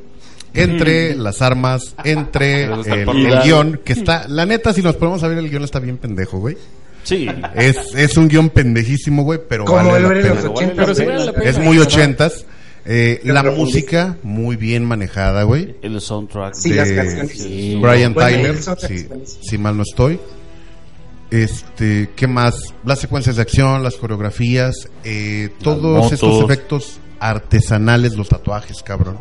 entre 0.54 1.14
las 1.16 1.42
armas, 1.42 1.94
entre 2.04 2.64
el, 2.86 3.40
guion, 3.42 3.80
que 3.84 3.92
está, 3.94 4.26
la 4.28 4.46
neta, 4.46 4.72
si 4.72 4.82
nos 4.82 4.96
ponemos 4.96 5.22
a 5.22 5.28
ver 5.28 5.38
el 5.38 5.50
guion 5.50 5.64
está 5.64 5.78
bien 5.80 5.98
pendejo, 5.98 6.38
güey. 6.38 6.56
Sí. 7.04 7.28
Es, 7.54 7.76
es 7.94 8.16
un 8.16 8.28
guion 8.28 8.50
pendejísimo, 8.50 9.24
güey, 9.24 9.40
pero 9.48 9.64
Como 9.64 9.90
vale 9.90 9.96
el 9.96 10.02
la 10.22 10.28
los 10.34 10.38
pena. 10.44 10.50
80. 10.50 10.74
Pero 10.76 10.94
sí 10.94 11.04
vale 11.04 11.24
la 11.24 11.32
pena. 11.32 11.50
Es 11.50 11.58
muy 11.58 11.78
ochentas. 11.78 12.46
Eh, 12.84 13.20
la 13.24 13.42
música, 13.44 14.16
muy 14.22 14.56
bien 14.56 14.84
manejada, 14.84 15.44
güey. 15.44 15.76
El 15.82 16.00
soundtrack. 16.00 16.54
Sí, 16.54 16.70
de 16.70 16.76
las 16.76 16.90
canciones. 16.90 17.38
Sí. 17.38 17.78
Brian 17.80 18.12
Bueno, 18.12 18.28
Tyler, 18.28 18.56
si, 18.56 19.08
si 19.40 19.58
mal 19.58 19.76
no 19.76 19.82
estoy. 19.84 20.18
Este, 21.30 22.10
¿qué 22.14 22.26
más? 22.26 22.74
Las 22.84 22.98
secuencias 22.98 23.36
de 23.36 23.42
acción, 23.42 23.82
las 23.82 23.94
coreografías, 23.94 24.88
eh, 25.04 25.48
todos 25.62 26.12
estos 26.12 26.44
efectos 26.44 27.00
artesanales, 27.20 28.16
los 28.16 28.28
tatuajes, 28.28 28.82
cabrón. 28.82 29.18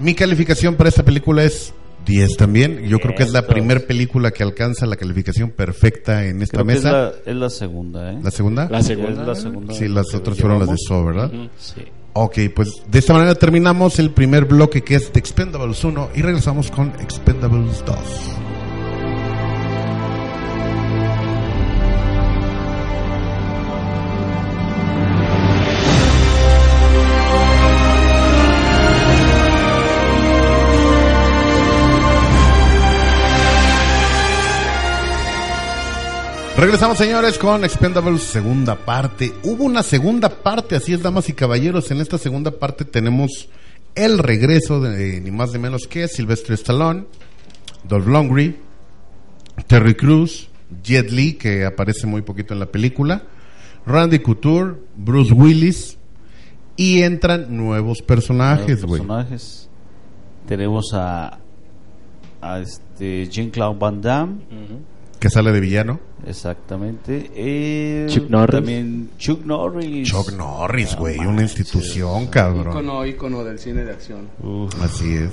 Mi 0.00 0.14
calificación 0.14 0.74
para 0.74 0.90
esta 0.90 1.02
película 1.02 1.44
es 1.44 1.72
10 2.08 2.36
también. 2.36 2.82
Yo 2.88 2.98
creo 2.98 3.14
que 3.14 3.22
es 3.22 3.32
la 3.32 3.46
primera 3.46 3.78
película 3.80 4.30
que 4.32 4.42
alcanza 4.42 4.86
la 4.86 4.96
calificación 4.96 5.50
perfecta 5.50 6.24
en 6.26 6.42
esta 6.42 6.56
Creo 6.56 6.66
que 6.66 6.72
es 6.72 6.78
mesa. 6.84 6.92
la, 6.92 7.12
es 7.26 7.36
la 7.36 7.50
segunda, 7.50 8.12
¿eh? 8.12 8.18
¿La 8.22 8.30
segunda? 8.30 8.68
La 8.70 8.82
segunda. 8.82 9.24
La 9.24 9.34
segunda. 9.36 9.74
Sí, 9.74 9.86
las 9.86 10.12
otras 10.14 10.38
fueron 10.38 10.58
las 10.58 10.68
de. 10.70 10.76
Saw, 10.88 11.04
¿verdad? 11.04 11.32
Ujú. 11.32 11.48
Sí. 11.58 11.82
Ok, 12.14 12.38
pues 12.56 12.72
de 12.90 12.98
esta 12.98 13.12
manera 13.12 13.34
terminamos 13.36 13.98
el 14.00 14.10
primer 14.10 14.46
bloque 14.46 14.82
que 14.82 14.96
es 14.96 15.12
de 15.12 15.20
Expendables 15.20 15.84
1 15.84 16.08
y 16.16 16.22
regresamos 16.22 16.70
con 16.70 16.88
Expendables 17.00 17.84
2. 17.84 17.96
Regresamos, 36.58 36.98
señores, 36.98 37.38
con 37.38 37.64
Expendables 37.64 38.20
segunda 38.24 38.74
parte. 38.74 39.32
Hubo 39.44 39.62
una 39.62 39.84
segunda 39.84 40.28
parte, 40.28 40.74
así 40.74 40.92
es, 40.92 41.00
damas 41.00 41.28
y 41.28 41.32
caballeros. 41.32 41.88
En 41.92 42.00
esta 42.00 42.18
segunda 42.18 42.50
parte 42.50 42.84
tenemos 42.84 43.48
el 43.94 44.18
regreso 44.18 44.80
de 44.80 45.20
ni 45.20 45.30
más 45.30 45.52
ni 45.52 45.60
menos 45.60 45.86
que 45.86 46.08
Sylvester 46.08 46.54
Stallone, 46.54 47.04
Dolph 47.84 48.08
Lundgren, 48.08 48.56
Terry 49.68 49.94
Crews, 49.94 50.48
Jet 50.82 51.12
Li, 51.12 51.34
que 51.34 51.64
aparece 51.64 52.08
muy 52.08 52.22
poquito 52.22 52.54
en 52.54 52.60
la 52.60 52.66
película, 52.66 53.22
Randy 53.86 54.18
Couture, 54.18 54.74
Bruce 54.96 55.32
Willis, 55.32 55.96
y 56.74 57.02
entran 57.02 57.56
nuevos 57.56 58.02
personajes, 58.02 58.84
güey. 58.84 59.00
personajes. 59.00 59.68
Tenemos 60.48 60.92
a, 60.92 61.38
a 62.40 62.58
este 62.58 63.28
Jean-Claude 63.28 63.78
Van 63.78 64.00
Damme, 64.00 64.32
Ujú. 64.50 64.97
Que 65.18 65.30
sale 65.30 65.50
de 65.52 65.60
villano. 65.60 65.98
exactamente. 66.26 67.30
Eh, 67.34 68.06
Chuck 68.08 68.30
Norris. 68.30 68.54
También 68.56 69.10
Chuck 69.18 69.44
Norris. 69.44 70.08
Chuck 70.08 70.32
Norris, 70.32 70.92
Ah, 70.94 70.98
güey, 71.00 71.18
una 71.18 71.30
manches. 71.32 71.58
institución, 71.58 72.26
cabrón. 72.28 72.68
Ícono, 72.68 73.04
ícono 73.06 73.42
del 73.44 73.58
cine 73.58 73.84
de 73.84 73.92
acción. 73.92 74.28
Uf. 74.42 74.72
Así 74.82 75.14
es. 75.14 75.32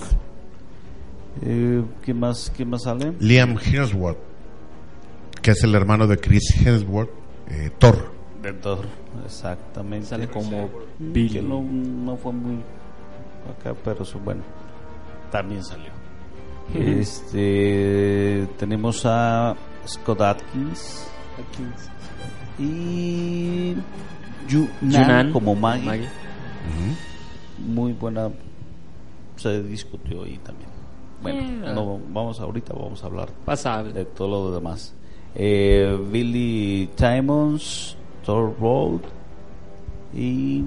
Eh, 1.44 1.84
¿qué, 2.04 2.14
más, 2.14 2.50
¿Qué 2.56 2.66
más 2.66 2.84
sale? 2.84 3.14
Liam 3.20 3.58
Hemsworth, 3.64 4.18
que 5.42 5.52
es 5.52 5.64
el 5.64 5.76
hermano 5.76 6.08
de 6.08 6.18
Chris 6.18 6.44
Hemsworth, 6.66 7.10
eh, 7.50 7.70
Thor. 7.78 8.12
De 8.42 8.54
Thor. 8.54 8.86
Exactamente. 9.26 10.08
Sale 10.08 10.28
como 10.30 10.70
Billy. 10.98 11.30
Que 11.36 11.42
no, 11.42 11.62
no 11.62 12.16
fue 12.18 12.32
muy 12.34 12.58
acá, 13.60 13.76
pero 13.84 14.04
su- 14.06 14.20
bueno, 14.20 14.42
también 15.32 15.64
salió. 15.64 15.92
Este 16.74 18.48
tenemos 18.58 19.06
a 19.06 19.56
Scott 19.88 20.22
Atkins 20.22 21.08
y 22.60 23.74
Yu 24.48 24.68
Nan 24.82 24.92
Yunan, 24.92 25.32
como 25.34 25.56
Maggie. 25.56 25.86
Maggie. 25.86 26.08
Muy 27.60 27.94
buena. 27.94 28.30
Se 29.38 29.62
discutió 29.64 30.24
ahí 30.24 30.38
también. 30.44 30.70
Bueno, 31.22 31.40
Eh. 31.42 31.74
no, 31.74 32.00
vamos 32.10 32.40
ahorita 32.40 32.74
vamos 32.74 33.04
a 33.04 33.08
hablar 33.08 33.30
Pasable. 33.46 33.94
de 33.94 34.06
todo 34.06 34.50
lo 34.50 34.56
demás. 34.56 34.94
Eh, 35.36 35.98
Billy 36.12 36.90
Timons, 36.96 37.98
Thor 38.26 38.56
Road 38.60 39.02
y 40.14 40.64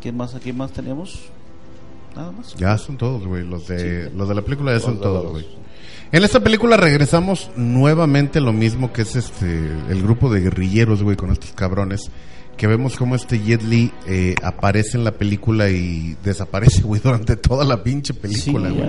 ¿qué 0.00 0.10
más 0.12 0.34
aquí 0.34 0.52
más 0.52 0.72
tenemos? 0.72 1.20
Nada 2.16 2.32
más. 2.32 2.54
Ya 2.56 2.76
son 2.78 2.96
todos, 2.96 3.26
güey. 3.26 3.44
Los 3.46 3.66
de, 3.68 4.08
Sí. 4.08 4.16
los 4.16 4.28
de 4.28 4.34
la 4.34 4.42
película 4.42 4.72
ya 4.72 4.80
son 4.80 4.98
todos, 5.00 5.30
güey. 5.32 5.46
En 6.12 6.24
esta 6.24 6.40
película 6.40 6.76
regresamos 6.76 7.50
nuevamente 7.56 8.40
lo 8.40 8.52
mismo 8.52 8.92
que 8.92 9.02
es 9.02 9.14
este 9.16 9.70
el 9.88 10.02
grupo 10.02 10.32
de 10.32 10.40
guerrilleros, 10.40 11.02
güey, 11.02 11.16
con 11.16 11.30
estos 11.30 11.52
cabrones 11.52 12.10
que 12.56 12.66
vemos 12.66 12.96
cómo 12.96 13.14
este 13.14 13.38
Jet 13.40 13.62
Li 13.62 13.90
eh, 14.06 14.34
aparece 14.42 14.98
en 14.98 15.04
la 15.04 15.12
película 15.12 15.70
y 15.70 16.14
desaparece, 16.22 16.82
güey, 16.84 17.00
durante 17.00 17.36
toda 17.36 17.64
la 17.64 17.82
pinche 17.82 18.12
película, 18.12 18.68
Sí, 18.68 18.74
güey. 18.74 18.86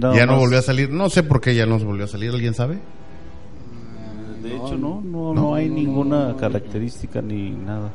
no, 0.00 0.14
ya 0.16 0.26
volvió 0.26 0.58
a 0.58 0.62
salir. 0.62 0.88
No 0.90 1.10
sé 1.10 1.22
por 1.22 1.42
qué 1.42 1.54
ya 1.54 1.66
no 1.66 1.78
volvió 1.78 2.06
a 2.06 2.08
salir. 2.08 2.30
¿Alguien 2.30 2.54
sabe? 2.54 2.78
De 4.42 4.54
hecho, 4.54 4.78
no, 4.78 5.02
no, 5.02 5.34
no 5.34 5.54
hay 5.54 5.68
ninguna 5.68 6.36
característica 6.38 7.20
ni 7.20 7.50
nada. 7.50 7.92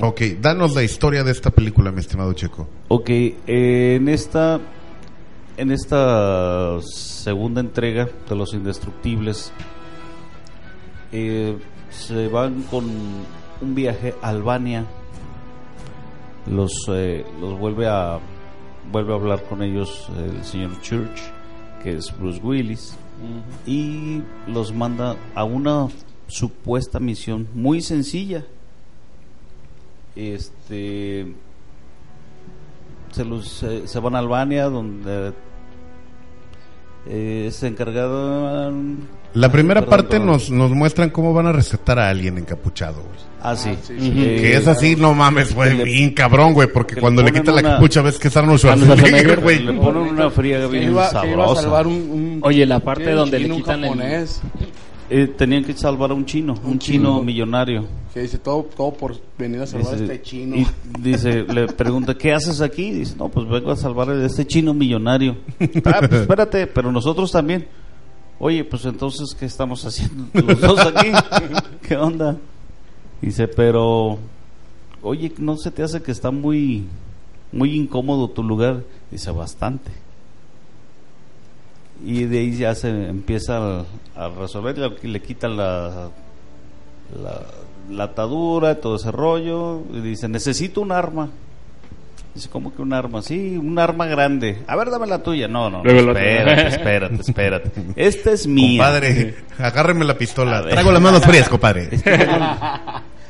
Ok, 0.00 0.20
danos 0.42 0.74
la 0.74 0.82
historia 0.82 1.24
de 1.24 1.32
esta 1.32 1.50
película, 1.50 1.90
mi 1.90 2.00
estimado 2.00 2.32
Checo. 2.34 2.68
Ok, 2.88 3.08
eh, 3.08 3.94
en 3.96 4.08
esta 4.10 4.60
en 5.56 5.70
esta 5.70 6.80
segunda 6.82 7.60
entrega 7.60 8.08
de 8.28 8.36
Los 8.36 8.52
Indestructibles 8.52 9.52
eh, 11.12 11.56
se 11.90 12.28
van 12.28 12.62
con 12.64 12.84
un 13.60 13.74
viaje 13.74 14.14
a 14.22 14.28
Albania. 14.28 14.84
Los 16.46 16.72
eh, 16.88 17.24
los 17.40 17.58
vuelve 17.58 17.88
a 17.88 18.18
vuelve 18.92 19.12
a 19.12 19.16
hablar 19.16 19.42
con 19.44 19.62
ellos 19.62 20.08
el 20.16 20.44
señor 20.44 20.80
Church, 20.82 21.20
que 21.82 21.96
es 21.96 22.16
Bruce 22.16 22.40
Willis, 22.42 22.96
y 23.66 24.22
los 24.46 24.72
manda 24.72 25.16
a 25.34 25.44
una 25.44 25.88
supuesta 26.28 27.00
misión 27.00 27.48
muy 27.54 27.80
sencilla. 27.80 28.44
Este 30.14 31.34
se, 33.10 33.24
los, 33.24 33.48
se, 33.48 33.88
se 33.88 33.98
van 33.98 34.14
a 34.14 34.18
Albania 34.18 34.66
donde 34.66 35.32
eh, 37.08 37.48
se 37.52 37.68
encargaron 37.68 38.98
La 39.34 39.50
primera 39.52 39.80
Perdón, 39.80 39.90
parte 39.90 40.08
perdón. 40.18 40.26
nos, 40.26 40.50
nos 40.50 40.70
muestran 40.72 41.10
cómo 41.10 41.32
van 41.34 41.46
a 41.46 41.52
rescatar 41.52 41.98
a 41.98 42.08
alguien 42.10 42.38
encapuchado, 42.38 43.02
güey. 43.02 43.20
ah 43.42 43.54
sí, 43.56 43.70
Que 43.98 44.56
es 44.56 44.66
así, 44.66 44.96
no 44.96 45.14
mames, 45.14 45.54
güey, 45.54 45.82
bien 45.84 46.10
cabrón, 46.14 46.52
güey, 46.54 46.68
porque 46.72 46.94
que 46.94 47.00
cuando 47.00 47.22
le 47.22 47.30
le 47.30 47.38
quitan 47.40 47.54
la 47.54 47.62
capucha 47.62 48.02
ves 48.02 48.18
que 48.18 48.28
es 48.28 48.36
Arnold 48.36 48.58
Schwarzenegger, 48.58 49.40
güey. 49.40 49.60
le 49.60 49.72
ponen 49.74 50.02
una 50.02 50.30
Que 50.30 50.42
bien 50.68 50.84
iba, 50.84 50.84
que 50.84 50.88
iba 50.90 51.04
a 51.06 51.10
sabrosa 51.10 51.62
salvar 51.62 51.86
un, 51.86 51.94
un- 51.94 52.40
Oye, 52.42 52.64
la 52.66 52.80
parte 52.80 53.10
donde 53.12 53.38
le 53.38 53.50
quitan 53.50 53.84
el- 53.84 53.90
japonés, 53.90 54.40
Eh, 55.08 55.28
tenían 55.28 55.62
que 55.64 55.72
salvar 55.72 56.10
a 56.10 56.14
un 56.14 56.24
chino 56.26 56.54
un, 56.64 56.72
Un 56.72 56.78
chino, 56.78 57.10
chino. 57.10 57.22
millonario. 57.22 57.84
Que 58.12 58.22
dice 58.22 58.38
todo, 58.38 58.64
todo 58.64 58.92
por 58.92 59.16
venir 59.38 59.60
a 59.60 59.66
salvar 59.66 59.94
a 59.94 59.96
este 59.96 60.20
chino. 60.22 60.56
y 60.56 60.66
dice 61.00 61.42
le 61.44 61.68
pregunta 61.68 62.14
qué 62.16 62.32
haces 62.32 62.60
aquí 62.60 62.90
dice 62.90 63.14
no 63.16 63.28
pues 63.28 63.46
vengo 63.48 63.70
a 63.70 63.76
salvar 63.76 64.10
a 64.10 64.24
este 64.26 64.44
chino 64.46 64.74
millonario 64.74 65.36
ah 65.84 66.00
pues 66.00 66.22
espérate 66.22 66.66
pero 66.66 66.90
nosotros 66.90 67.30
también 67.30 67.66
oye 68.38 68.64
pues 68.64 68.84
entonces 68.86 69.34
qué 69.38 69.44
estamos 69.46 69.84
haciendo 69.84 70.24
los 70.32 70.60
dos 70.60 70.80
aquí 70.80 71.10
qué 71.86 71.96
onda 71.96 72.36
dice 73.20 73.46
pero 73.48 74.18
oye 75.02 75.30
no 75.38 75.56
se 75.56 75.70
te 75.70 75.82
hace 75.82 76.02
que 76.02 76.10
está 76.12 76.30
muy 76.30 76.84
muy 77.52 77.74
incómodo 77.76 78.28
tu 78.28 78.42
lugar 78.42 78.82
dice 79.10 79.30
bastante 79.30 79.90
y 82.04 82.24
de 82.24 82.38
ahí 82.38 82.56
ya 82.56 82.74
se 82.74 82.88
empieza 82.90 83.56
a, 83.80 83.84
a 84.16 84.28
resolver 84.28 84.76
le, 84.78 84.90
le 85.08 85.22
quitan 85.22 85.56
la, 85.56 86.08
la, 87.22 87.40
la 87.90 88.04
atadura 88.04 88.76
todo 88.80 88.96
ese 88.96 89.10
rollo 89.10 89.82
y 89.92 90.00
dice 90.00 90.28
necesito 90.28 90.80
un 90.80 90.92
arma 90.92 91.30
dice 92.34 92.50
cómo 92.50 92.74
que 92.74 92.82
un 92.82 92.92
arma 92.92 93.22
sí 93.22 93.56
un 93.56 93.78
arma 93.78 94.04
grande 94.06 94.58
a 94.66 94.76
ver 94.76 94.90
dame 94.90 95.06
la 95.06 95.22
tuya 95.22 95.48
no 95.48 95.70
no, 95.70 95.78
no 95.82 95.84
Luego 95.84 96.12
la- 96.12 96.20
espérate 96.20 96.68
espérate 96.68 97.14
espérate 97.22 97.70
esta 97.96 98.32
es 98.32 98.46
mía 98.46 98.82
Compadre, 98.84 99.34
agárreme 99.58 100.04
la 100.04 100.18
pistola. 100.18 100.60
Ver. 100.60 100.72
Traigo 100.72 100.92
las 100.92 101.00
manos 101.00 101.24
frías, 101.24 101.48
compadre. 101.48 101.88
Es 101.92 102.02
que 102.02 102.18
no, 102.18 102.56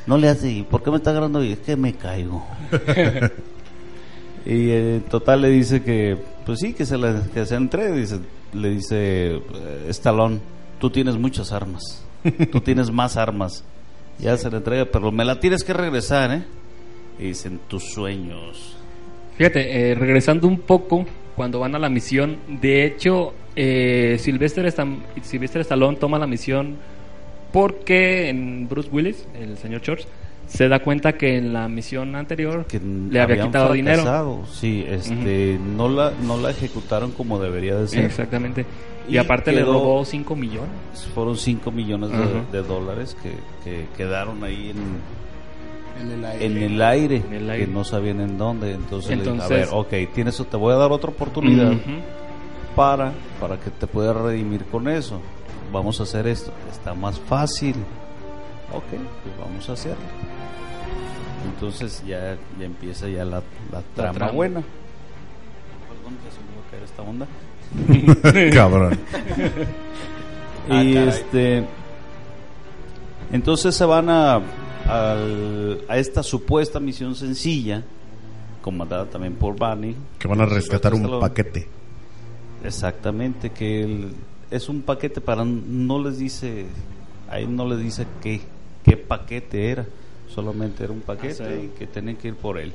no 0.07 0.17
le 0.17 0.27
hace, 0.29 0.65
¿por 0.69 0.83
qué 0.83 0.91
me 0.91 0.97
está 0.97 1.11
agarrando? 1.11 1.41
Y 1.43 1.53
es 1.53 1.59
que 1.59 1.75
me 1.77 1.93
caigo. 1.93 2.45
y 4.45 4.71
en 4.71 5.01
total 5.09 5.41
le 5.41 5.49
dice 5.49 5.81
que, 5.83 6.17
pues 6.45 6.59
sí, 6.59 6.73
que 6.73 6.85
se, 6.85 6.97
le, 6.97 7.13
que 7.33 7.45
se 7.45 7.55
entregue. 7.55 7.91
Dice, 7.99 8.19
le 8.53 8.69
dice, 8.71 9.35
eh, 9.35 9.41
Stallone, 9.89 10.39
tú 10.79 10.89
tienes 10.89 11.17
muchas 11.17 11.51
armas. 11.51 12.03
Tú 12.51 12.59
tienes 12.61 12.91
más 12.91 13.15
armas. 13.15 13.63
Ya 14.19 14.35
se 14.37 14.49
le 14.49 14.57
entrega, 14.57 14.85
pero 14.85 15.11
me 15.11 15.23
la 15.23 15.39
tienes 15.39 15.63
que 15.63 15.71
regresar, 15.73 16.31
¿eh? 16.31 16.43
Y 17.19 17.27
dicen, 17.27 17.59
tus 17.67 17.83
sueños. 17.93 18.75
Fíjate, 19.37 19.91
eh, 19.91 19.95
regresando 19.95 20.47
un 20.47 20.59
poco, 20.59 21.05
cuando 21.35 21.59
van 21.59 21.75
a 21.75 21.79
la 21.79 21.89
misión, 21.89 22.37
de 22.61 22.85
hecho, 22.85 23.33
eh, 23.55 24.17
Sylvester, 24.19 24.65
Stam- 24.65 24.99
Sylvester 25.21 25.61
Stallone 25.61 25.97
toma 25.97 26.17
la 26.19 26.27
misión 26.27 26.75
porque 27.53 28.29
en 28.29 28.67
Bruce 28.67 28.89
Willis, 28.91 29.25
el 29.39 29.57
señor 29.57 29.81
George, 29.83 30.05
se 30.47 30.69
da 30.69 30.79
cuenta 30.79 31.13
que 31.13 31.37
en 31.37 31.53
la 31.53 31.67
misión 31.67 32.15
anterior 32.15 32.65
Que 32.65 32.79
le 32.79 33.19
había 33.21 33.43
quitado 33.45 33.73
dinero. 33.73 34.43
Sí, 34.51 34.83
este, 34.87 35.59
no, 35.59 35.89
la, 35.89 36.11
no 36.23 36.37
la 36.37 36.51
ejecutaron 36.51 37.11
como 37.11 37.39
debería 37.39 37.75
de 37.75 37.87
ser. 37.87 38.05
Exactamente. 38.05 38.65
Y, 39.07 39.15
Y 39.15 39.17
aparte 39.17 39.51
le 39.51 39.63
robó 39.63 40.03
5 40.03 40.35
millones. 40.35 40.69
Fueron 41.13 41.37
5 41.37 41.71
millones 41.71 42.09
de, 42.51 42.61
dólares 42.63 43.15
que, 43.21 43.31
que 43.63 43.87
quedaron 43.95 44.43
ahí 44.43 44.71
en, 44.71 46.01
en 46.01 46.11
el 46.11 46.25
aire. 46.25 46.45
en 46.45 46.57
el 46.57 46.81
aire, 46.81 47.15
En 47.27 47.33
el 47.33 47.49
aire. 47.49 47.65
que 47.65 47.71
no 47.71 47.83
sabían 47.83 48.21
en 48.21 48.37
dónde. 48.37 48.71
Entonces, 48.71 49.17
le 49.17 49.31
dije, 49.31 49.43
a 49.43 49.47
ver, 49.47 49.67
ok, 49.71 49.93
tienes, 50.13 50.37
te 50.37 50.57
voy 50.57 50.73
a 50.73 50.77
dar 50.77 50.91
otra 50.91 51.09
oportunidad 51.09 51.73
para, 52.75 53.11
para 53.39 53.57
que 53.59 53.69
te 53.69 53.87
puedas 53.87 54.15
redimir 54.15 54.63
con 54.65 54.87
eso. 54.87 55.19
Vamos 55.73 55.99
a 55.99 56.03
hacer 56.03 56.27
esto. 56.27 56.51
Está 56.71 56.93
más 56.93 57.19
fácil. 57.19 57.75
Ok, 58.73 58.89
pues 58.89 59.37
vamos 59.39 59.69
a 59.69 59.73
hacerlo. 59.73 59.97
Entonces 61.45 62.03
ya, 62.05 62.37
ya 62.59 62.65
empieza 62.65 63.07
ya 63.07 63.23
la, 63.25 63.41
la 63.71 63.81
trama 63.95 64.13
trama. 64.13 64.31
buena. 64.31 64.61
Perdón 65.87 66.17
que 66.23 66.31
se 66.31 66.39
me 66.41 66.51
va 66.55 66.61
a 66.65 66.71
caer 66.71 66.83
esta 66.83 67.01
onda. 67.03 67.27
Cabrón. 68.53 68.99
Ah, 70.69 70.83
y 70.83 70.97
este 70.97 71.63
entonces 73.31 73.73
se 73.73 73.85
van 73.85 74.09
a 74.09 74.41
al- 74.85 75.81
a 75.87 75.97
esta 75.97 76.21
supuesta 76.23 76.81
misión 76.81 77.15
sencilla 77.15 77.83
comandada 78.61 79.05
también 79.05 79.35
por 79.35 79.57
Barney 79.57 79.95
Que 80.19 80.27
van 80.27 80.41
a 80.41 80.45
rescatar 80.45 80.93
un 80.93 81.21
paquete. 81.21 81.69
exactamente 82.65 83.51
que 83.51 83.83
el- 83.85 84.11
es 84.51 84.67
un 84.67 84.81
paquete 84.81 85.21
para 85.21 85.45
no 85.45 86.03
les 86.03 86.17
dice 86.17 86.65
ahí 87.29 87.47
no 87.47 87.65
les 87.65 87.79
dice 87.79 88.05
qué 88.21 88.41
qué 88.83 88.97
paquete 88.97 89.69
era 89.71 89.85
solamente 90.27 90.83
era 90.83 90.93
un 90.93 91.01
paquete 91.01 91.43
Ah, 91.43 91.47
sí. 91.59 91.65
y 91.65 91.77
que 91.77 91.87
tienen 91.87 92.15
que 92.17 92.29
ir 92.29 92.35
por 92.35 92.57
él 92.57 92.73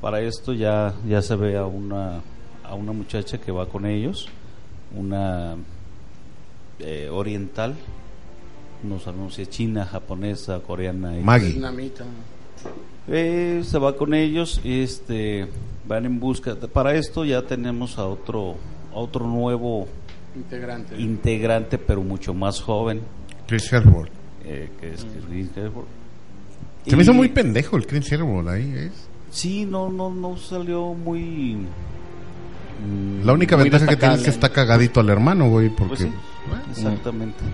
para 0.00 0.20
esto 0.20 0.52
ya 0.52 0.94
ya 1.06 1.22
se 1.22 1.34
ve 1.36 1.56
a 1.56 1.64
una 1.66 2.20
a 2.64 2.74
una 2.74 2.92
muchacha 2.92 3.38
que 3.38 3.50
va 3.52 3.66
con 3.66 3.86
ellos 3.86 4.28
una 4.96 5.56
eh, 6.80 7.08
oriental 7.10 7.74
no 8.82 9.00
sabemos 9.00 9.34
si 9.34 9.42
es 9.42 9.50
china 9.50 9.84
japonesa 9.84 10.60
coreana 10.60 11.18
y- 11.18 11.22
Maggie. 11.22 11.48
Vietnamita. 11.50 12.04
eh, 13.08 13.62
se 13.64 13.78
va 13.78 13.96
con 13.96 14.14
ellos 14.14 14.60
y 14.64 14.82
este 14.82 15.48
van 15.86 16.04
en 16.06 16.20
busca 16.20 16.54
para 16.56 16.94
esto 16.94 17.24
ya 17.24 17.42
tenemos 17.42 17.98
a 17.98 18.06
otro 18.06 18.56
a 18.92 18.98
otro 18.98 19.26
nuevo 19.26 19.88
Integrante. 20.36 21.00
integrante 21.00 21.78
pero 21.78 22.02
mucho 22.02 22.34
más 22.34 22.60
joven 22.60 23.00
Chris 23.46 23.72
Hemsworth. 23.72 24.10
eh, 24.44 24.70
que 24.80 24.92
es 24.94 25.04
Chris 25.28 25.48
Hemsworth. 25.56 25.88
Se 26.88 26.96
me 26.96 27.02
hizo 27.02 27.12
muy 27.14 27.28
pendejo 27.28 27.76
el 27.76 27.86
Chris 27.86 28.10
Hemsworth 28.10 28.48
ahí. 28.48 28.72
¿es? 28.76 28.92
sí 29.30 29.66
no 29.66 29.90
no 29.90 30.10
no 30.10 30.36
salió 30.36 30.94
muy 30.94 31.58
La 33.24 33.32
única 33.32 33.56
Muy 33.56 33.64
ventaja 33.64 33.86
que 33.86 33.96
tiene 33.96 34.14
es 34.14 34.22
que 34.22 34.30
está 34.30 34.48
cagadito 34.50 35.00
al 35.00 35.10
hermano, 35.10 35.48
güey, 35.50 35.68
porque... 35.68 35.88
Pues 35.88 36.00
sí, 36.00 36.12
bueno, 36.48 36.64
exactamente 36.70 37.44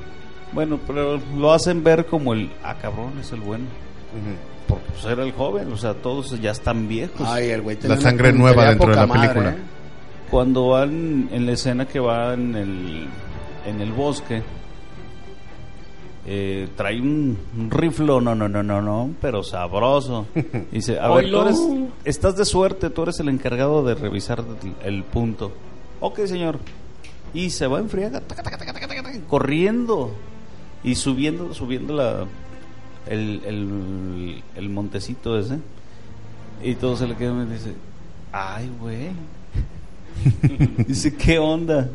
bueno 0.53 0.79
pero 0.87 1.21
lo 1.37 1.53
hacen 1.53 1.83
ver 1.83 2.07
como 2.07 2.33
el 2.33 2.49
ah 2.63 2.77
cabrón 2.81 3.19
es 3.21 3.33
el 3.33 3.41
bueno 3.41 3.65
porque 4.69 4.85
pues 4.93 5.05
era 5.05 5.25
el 5.25 5.33
joven 5.33 5.73
o 5.73 5.77
sea 5.77 5.95
todos 5.95 6.41
ya 6.41 6.53
están 6.53 6.87
viejos 6.87 7.27
Ay, 7.29 7.49
el 7.49 7.63
güey 7.63 7.77
La 7.83 7.97
sangre 7.97 8.33
nueva 8.33 8.69
dentro 8.69 8.91
de 8.91 8.95
la 8.95 9.07
madre, 9.07 9.29
película. 9.31 9.51
¿eh? 9.51 9.57
cuando 10.31 10.69
van 10.69 11.29
en 11.33 11.47
la 11.47 11.53
escena 11.53 11.87
que 11.87 11.99
va 11.99 12.35
en 12.35 12.55
el, 12.55 13.07
en 13.67 13.81
el 13.81 13.93
bosque, 13.93 14.43
eh, 16.27 16.69
trae 16.77 17.01
un, 17.01 17.37
un 17.57 17.71
rifle, 17.71 18.07
no, 18.07 18.35
no, 18.35 18.49
no, 18.49 18.63
no, 18.63 18.81
no, 18.81 19.11
pero 19.21 19.43
sabroso. 19.43 20.27
Dice, 20.73 20.99
a 20.99 21.09
ver, 21.11 21.31
tú 21.31 21.41
eres, 21.43 21.61
estás 22.05 22.37
de 22.37 22.45
suerte, 22.45 22.91
tú 22.91 23.03
eres 23.03 23.21
el 23.21 23.29
encargado 23.29 23.85
de 23.85 23.95
revisar 23.95 24.43
el, 24.63 24.75
el 24.97 25.05
punto. 25.05 25.53
Ok, 26.01 26.21
señor. 26.27 26.59
Y 27.35 27.51
se 27.51 27.67
va 27.67 27.79
en 27.81 27.89
friega, 27.91 28.21
taca, 28.21 28.43
taca, 28.43 28.57
taca, 28.57 28.73
taca, 28.73 28.87
taca, 28.89 29.03
taca, 29.03 29.21
corriendo 29.29 30.13
y 30.83 30.95
subiendo, 30.95 31.53
subiendo 31.53 31.95
la, 31.95 32.27
el, 33.07 33.43
el, 33.45 34.43
el 34.55 34.71
montecito 34.71 35.39
ese. 35.39 35.59
Y 36.63 36.75
todo 36.77 36.97
se 36.97 37.07
le 37.07 37.17
queda 37.17 37.43
y 37.43 37.47
dice, 37.53 37.75
ay, 38.33 38.71
güey. 38.81 39.11
Dice, 40.87 41.15
¿qué 41.15 41.39
onda? 41.39 41.91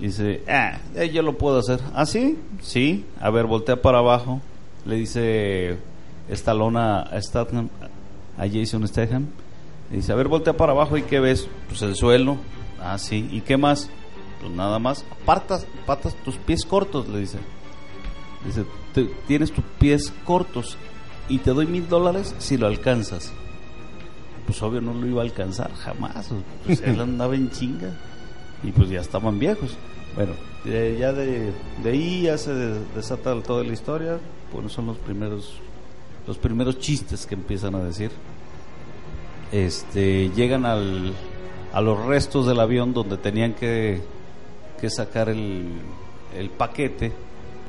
Dice, 0.00 0.42
ah, 0.48 0.78
eh, 0.94 1.10
yo 1.10 1.22
lo 1.22 1.38
puedo 1.38 1.58
hacer. 1.58 1.80
¿Ah, 1.94 2.04
sí? 2.06 2.38
Sí. 2.60 3.04
A 3.20 3.30
ver, 3.30 3.46
voltea 3.46 3.80
para 3.80 3.98
abajo. 3.98 4.40
Le 4.84 4.96
dice, 4.96 5.78
Stallone 6.28 6.78
a, 6.78 7.00
a 7.00 7.20
Statham, 7.22 7.68
a 8.36 8.46
Jason 8.46 8.86
Statham. 8.86 9.26
Y 9.90 9.96
dice, 9.96 10.12
a 10.12 10.16
ver, 10.16 10.28
voltea 10.28 10.56
para 10.56 10.72
abajo 10.72 10.96
y 10.98 11.02
¿qué 11.02 11.18
ves? 11.20 11.48
Pues 11.68 11.80
el 11.82 11.94
suelo. 11.96 12.36
Ah, 12.80 12.98
sí. 12.98 13.28
¿Y 13.32 13.40
qué 13.40 13.56
más? 13.56 13.88
Pues 14.40 14.52
nada 14.52 14.78
más. 14.78 15.04
Apartas, 15.22 15.66
patas 15.86 16.14
tus 16.24 16.36
pies 16.36 16.64
cortos, 16.66 17.08
le 17.08 17.20
dice. 17.20 17.38
Dice, 18.44 18.64
"Te- 18.92 19.10
tienes 19.26 19.50
tus 19.50 19.64
pies 19.78 20.12
cortos 20.24 20.76
y 21.28 21.38
te 21.38 21.50
doy 21.52 21.66
mil 21.66 21.88
dólares 21.88 22.34
si 22.38 22.58
lo 22.58 22.66
alcanzas. 22.66 23.32
Pues 24.44 24.62
obvio 24.62 24.80
no 24.80 24.92
lo 24.94 25.06
iba 25.06 25.22
a 25.22 25.24
alcanzar 25.24 25.72
jamás. 25.74 26.28
Pues 26.66 26.80
él 26.82 27.00
andaba 27.00 27.34
en 27.34 27.50
chinga 27.50 27.96
y 28.62 28.72
pues 28.72 28.88
ya 28.88 29.00
estaban 29.00 29.38
viejos. 29.38 29.76
Bueno, 30.14 30.32
ya 30.64 31.12
de, 31.12 31.52
de 31.82 31.90
ahí 31.90 32.22
ya 32.22 32.38
se 32.38 32.52
desata 32.94 33.40
toda 33.42 33.62
la 33.62 33.72
historia. 33.72 34.18
Bueno, 34.52 34.68
son 34.68 34.86
los 34.86 34.96
primeros 34.98 35.60
los 36.26 36.38
primeros 36.38 36.78
chistes 36.78 37.26
que 37.26 37.34
empiezan 37.34 37.74
a 37.74 37.84
decir. 37.84 38.10
Este 39.52 40.30
llegan 40.30 40.66
al, 40.66 41.12
a 41.72 41.80
los 41.80 42.04
restos 42.06 42.46
del 42.46 42.58
avión 42.58 42.92
donde 42.92 43.16
tenían 43.16 43.52
que, 43.54 44.00
que 44.80 44.90
sacar 44.90 45.28
el, 45.28 45.68
el 46.36 46.50
paquete. 46.50 47.12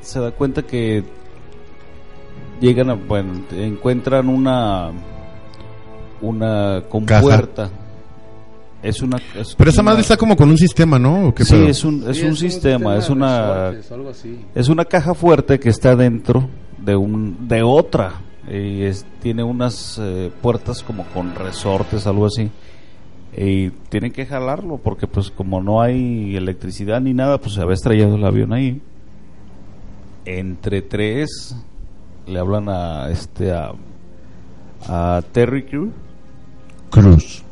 Se 0.00 0.18
da 0.20 0.30
cuenta 0.32 0.62
que 0.62 1.04
llegan 2.60 2.90
a, 2.90 2.94
bueno, 2.94 3.44
encuentran 3.52 4.28
una 4.28 4.90
una 6.20 6.82
compuerta. 6.88 7.70
Es 8.82 9.02
una 9.02 9.18
es 9.36 9.54
Pero 9.56 9.70
esa 9.70 9.80
una- 9.82 9.90
madre 9.90 10.02
está 10.02 10.16
como 10.16 10.36
con 10.36 10.48
un 10.50 10.56
sistema, 10.58 10.98
¿no? 10.98 11.28
¿O 11.28 11.34
qué 11.34 11.44
Sí, 11.44 11.54
pedo? 11.54 11.66
es 11.68 11.84
un, 11.84 12.08
es 12.08 12.16
Sí, 12.18 12.26
un 12.26 12.36
sistema, 12.36 12.96
es 12.96 13.10
una 13.10 13.70
resortes, 13.70 13.92
algo 13.92 14.10
así. 14.10 14.38
es 14.54 14.68
una 14.68 14.84
caja 14.84 15.14
fuerte 15.14 15.58
que 15.58 15.68
está 15.68 15.96
dentro 15.96 16.48
de 16.78 16.94
un 16.94 17.48
de 17.48 17.62
otra 17.62 18.12
y 18.48 18.82
es- 18.82 19.04
tiene 19.20 19.42
unas 19.42 19.98
eh, 20.00 20.30
puertas 20.40 20.82
como 20.84 21.04
con 21.06 21.34
resortes 21.34 22.06
algo 22.06 22.26
así 22.26 22.50
y 23.36 23.70
tienen 23.90 24.12
que 24.12 24.24
jalarlo 24.26 24.78
porque 24.78 25.06
pues 25.08 25.30
como 25.30 25.60
no 25.60 25.82
hay 25.82 26.34
electricidad 26.36 27.00
ni 27.00 27.12
nada 27.14 27.38
pues 27.38 27.54
se 27.54 27.60
había 27.60 27.74
estrellado 27.74 28.14
el 28.14 28.24
avión 28.24 28.52
ahí 28.52 28.80
entre 30.24 30.82
tres 30.82 31.56
le 32.26 32.38
hablan 32.38 32.68
a 32.68 33.10
este 33.10 33.52
a, 33.52 33.72
a 34.86 35.22
Terry 35.32 35.64
Crew 35.64 35.90
Cruz. 36.90 37.42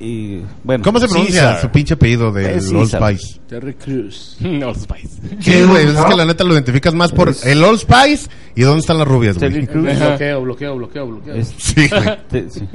Y 0.00 0.40
bueno 0.64 0.82
¿Cómo 0.84 0.98
se 0.98 1.06
pronuncia 1.08 1.40
César. 1.40 1.60
su 1.60 1.68
pinche 1.70 1.94
apellido 1.94 2.32
de 2.32 2.56
Es 2.56 2.70
Old 2.70 2.86
César. 2.90 3.14
Spice? 3.16 3.40
Terry 3.48 3.74
Crews. 3.74 4.36
Old 4.42 4.76
Spice. 4.80 5.20
¿Qué, 5.44 5.64
güey? 5.64 5.86
Es 5.86 5.92
que 6.04 6.16
la 6.16 6.24
neta 6.26 6.44
lo 6.44 6.52
identificas 6.54 6.94
más 6.94 7.12
por 7.12 7.32
el 7.44 7.64
Old 7.64 7.78
Spice 7.80 8.28
y 8.56 8.62
dónde 8.62 8.80
están 8.80 8.98
las 8.98 9.06
rubias, 9.08 9.36
Terry 9.38 9.66
güey. 9.66 9.66
Crews 9.66 9.98
bloqueo, 9.98 10.40
bloqueo, 10.42 10.76
bloqueo, 10.76 11.06
bloqueo. 11.06 11.34
es- 11.34 11.54
Sí, 11.58 11.88
güey. 11.88 12.18
Te- 12.30 12.50
sí. 12.50 12.60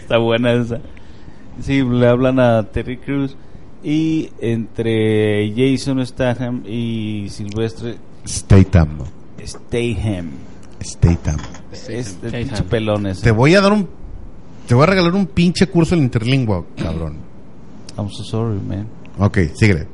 Está 0.00 0.18
buena 0.18 0.52
esa. 0.54 0.80
Sí, 1.62 1.82
le 1.82 2.06
hablan 2.08 2.38
a 2.40 2.64
Terry 2.64 2.98
Crews 2.98 3.36
y 3.82 4.30
entre 4.40 5.52
Jason 5.56 6.04
Statham 6.06 6.62
y 6.66 7.26
Silvestre 7.30 7.96
Statham. 8.26 8.98
Statham. 9.44 10.30
Statham. 10.82 11.36
Este 11.72 12.02
Statham. 12.04 12.30
pinche 12.32 12.62
pelón 12.64 13.06
ese. 13.06 13.22
Te 13.22 13.30
voy 13.30 13.54
a 13.54 13.60
dar 13.60 13.72
un... 13.72 13.88
Te 14.66 14.74
voy 14.74 14.82
a 14.84 14.86
regalar 14.86 15.14
un 15.14 15.26
pinche 15.26 15.66
curso 15.68 15.94
en 15.94 16.02
interlingua, 16.02 16.64
cabrón. 16.76 17.16
I'm 17.96 18.08
so 18.10 18.24
sorry, 18.24 18.58
man. 18.60 18.86
Ok, 19.18 19.38
síguele. 19.54 19.86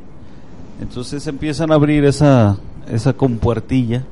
Entonces 0.81 1.27
empiezan 1.27 1.71
a 1.71 1.75
abrir 1.75 2.05
esa 2.05 2.57
esa 2.91 3.13
compuertilla, 3.13 4.05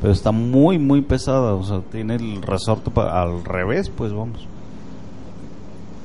pero 0.00 0.12
está 0.12 0.30
muy 0.30 0.78
muy 0.78 1.00
pesada, 1.02 1.54
o 1.54 1.64
sea, 1.64 1.80
tiene 1.90 2.14
el 2.16 2.42
resorte 2.42 2.90
pa- 2.90 3.20
al 3.20 3.44
revés, 3.44 3.88
pues 3.90 4.12
vamos. 4.12 4.46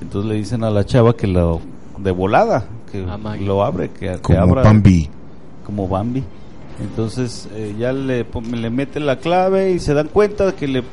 Entonces 0.01 0.30
le 0.30 0.35
dicen 0.38 0.64
a 0.64 0.69
la 0.72 0.85
chava 0.85 1.15
que 1.15 1.27
lo 1.27 1.61
de 1.97 2.11
volada, 2.11 2.65
que 2.91 3.03
A 3.07 3.18
Maggie. 3.18 3.45
lo 3.45 3.64
abre, 3.64 3.89
que, 3.91 4.07
que 4.07 4.18
Como 4.19 4.39
abra 4.39 4.64
Bambi. 4.64 5.10
como 5.65 5.88
Bambi. 5.88 6.23
Entonces 6.81 7.47
eh, 7.53 7.76
ya 7.77 7.93
le, 7.93 8.26
le 8.51 8.69
mete 8.72 8.99
la 8.99 9.18
clave 9.19 9.72
y 9.73 9.80
se 9.80 9.93
dan 9.93 10.07
cuenta 10.07 10.55
que 10.55 10.68
le 10.68 10.84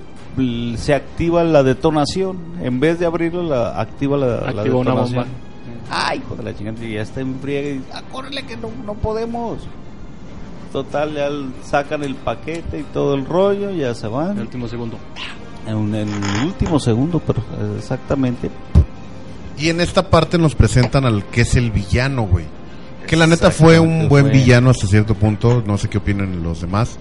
se 0.76 0.94
activa 0.94 1.44
la 1.44 1.62
detonación. 1.62 2.38
En 2.62 2.80
vez 2.80 2.98
de 2.98 3.06
abrirlo, 3.06 3.42
la 3.42 3.80
activa 3.80 4.16
la, 4.16 4.52
una 4.52 4.62
detonación. 4.62 5.24
bomba. 5.24 5.26
Ay, 5.90 6.18
hijo 6.18 6.36
de 6.36 6.42
la 6.44 6.54
chingada, 6.56 6.78
ya 6.86 7.02
está 7.02 7.20
en 7.20 7.34
friega 7.40 7.68
y 7.70 7.82
ah, 7.92 8.02
córrele 8.12 8.44
que 8.44 8.56
no, 8.56 8.68
no 8.86 8.94
podemos. 8.94 9.58
Total, 10.72 11.12
ya 11.14 11.28
sacan 11.64 12.04
el 12.04 12.14
paquete 12.14 12.78
y 12.78 12.82
todo 12.92 13.14
el 13.16 13.26
rollo, 13.26 13.72
ya 13.72 13.92
se 13.94 14.06
El 14.06 14.12
van. 14.12 14.38
último 14.38 14.68
segundo. 14.68 14.96
En 15.66 15.94
el 15.94 16.08
último 16.44 16.78
segundo, 16.78 17.20
pero 17.26 17.42
exactamente. 17.76 18.50
Y 19.58 19.68
en 19.68 19.80
esta 19.80 20.08
parte 20.08 20.38
nos 20.38 20.54
presentan 20.54 21.04
al 21.04 21.24
que 21.24 21.40
es 21.42 21.56
el 21.56 21.70
villano, 21.72 22.22
güey. 22.22 22.44
Que 23.06 23.16
la 23.16 23.26
neta 23.26 23.50
fue 23.50 23.80
un 23.80 24.08
buen 24.08 24.26
fue- 24.26 24.32
villano 24.32 24.70
hasta 24.70 24.86
cierto 24.86 25.14
punto. 25.16 25.62
No 25.66 25.76
sé 25.76 25.88
qué 25.88 25.98
opinan 25.98 26.42
los 26.42 26.60
demás. 26.60 26.98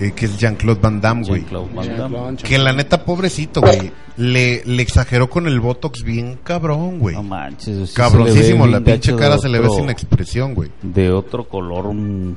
Eh, 0.00 0.12
que 0.14 0.26
es 0.26 0.36
Jean-Claude 0.38 0.80
Van 0.80 1.00
Damme, 1.00 1.26
güey. 1.26 1.40
Jean-Claude 1.42 1.74
Van 1.74 1.96
Damme. 1.96 2.36
Que 2.36 2.58
la 2.58 2.72
neta, 2.72 3.04
pobrecito, 3.04 3.60
güey. 3.60 3.90
Le, 4.16 4.62
le 4.64 4.82
exageró 4.82 5.28
con 5.28 5.46
el 5.46 5.60
Botox 5.60 6.02
bien 6.02 6.38
cabrón, 6.42 6.98
güey. 6.98 7.14
No 7.16 7.22
manches. 7.22 7.64
sí 7.64 7.72
se 7.72 7.72
le 7.74 7.84
ve 7.86 7.92
Cabroncísimo. 7.94 8.66
La 8.66 8.80
pinche 8.80 9.14
cara 9.14 9.36
se 9.38 9.48
le 9.48 9.58
ve 9.60 9.68
sin 9.70 9.90
expresión, 9.90 10.54
güey. 10.54 10.70
de 10.82 11.10
otro 11.10 11.44
color 11.48 11.86
un- 11.86 12.36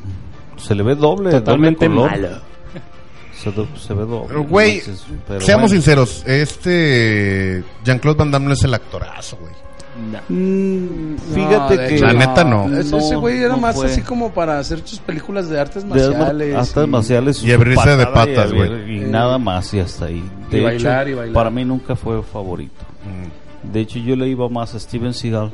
se 0.57 0.76
le 0.76 0.84
ve 0.84 0.95
doble 0.95 1.31
Totalmente 1.31 1.88
doble 1.88 2.02
color. 2.02 2.11
malo. 2.22 2.38
se, 3.41 3.52
do- 3.52 3.68
se 3.77 3.94
ve 3.94 4.02
doble 4.06 4.27
Pero, 4.27 4.44
güey, 4.44 4.81
pero 5.27 5.40
Seamos 5.40 5.69
bueno. 5.69 5.81
sinceros. 5.81 6.23
Este. 6.27 7.64
Jean-Claude 7.86 8.18
Van 8.18 8.31
Damme 8.31 8.48
no 8.48 8.53
es 8.53 8.64
el 8.64 8.73
actorazo, 8.73 9.38
güey. 9.38 9.53
Mm, 10.30 11.15
fíjate 11.34 11.77
de 11.77 11.88
que 11.88 11.95
hecho, 11.95 12.05
La 12.05 12.13
neta, 12.13 12.43
no. 12.43 12.65
Ese, 12.77 12.97
ese 12.97 13.15
güey 13.15 13.39
era 13.39 13.49
no 13.49 13.57
más 13.57 13.76
fue. 13.76 13.88
así 13.88 14.01
como 14.01 14.31
para 14.31 14.59
hacer 14.59 14.81
sus 14.85 14.99
películas 14.99 15.49
de 15.49 15.59
artes 15.59 15.84
de 15.88 15.91
artes 15.93 16.17
marciales. 16.17 16.55
artes 16.55 16.84
y- 16.84 16.88
marciales 16.88 17.43
Y 17.43 17.51
abrirse 17.51 17.95
de 17.97 18.03
y 18.03 18.05
patas, 18.07 18.53
güey. 18.53 18.97
y 18.97 19.03
Eh, 19.03 19.07
nada 19.07 19.38
más 19.38 19.73
y 19.73 19.80
hasta 19.80 20.05
ahí 20.05 20.23
y 20.51 20.55
de 20.55 20.61
bailar, 20.63 21.01
hecho 21.07 21.11
y 21.11 21.13
bailar. 21.19 21.34
para 21.34 21.49
mí 21.49 21.65
nunca 21.65 21.95
fue 21.95 22.21
favorito 22.23 22.85
Mm. 23.05 23.71
de 23.71 23.80
hecho 23.80 23.99
yo 23.99 24.15
le 24.15 24.27
iba 24.27 24.47
más 24.49 24.76
a 24.76 24.80
Steven 24.80 25.13
Seagal 25.13 25.51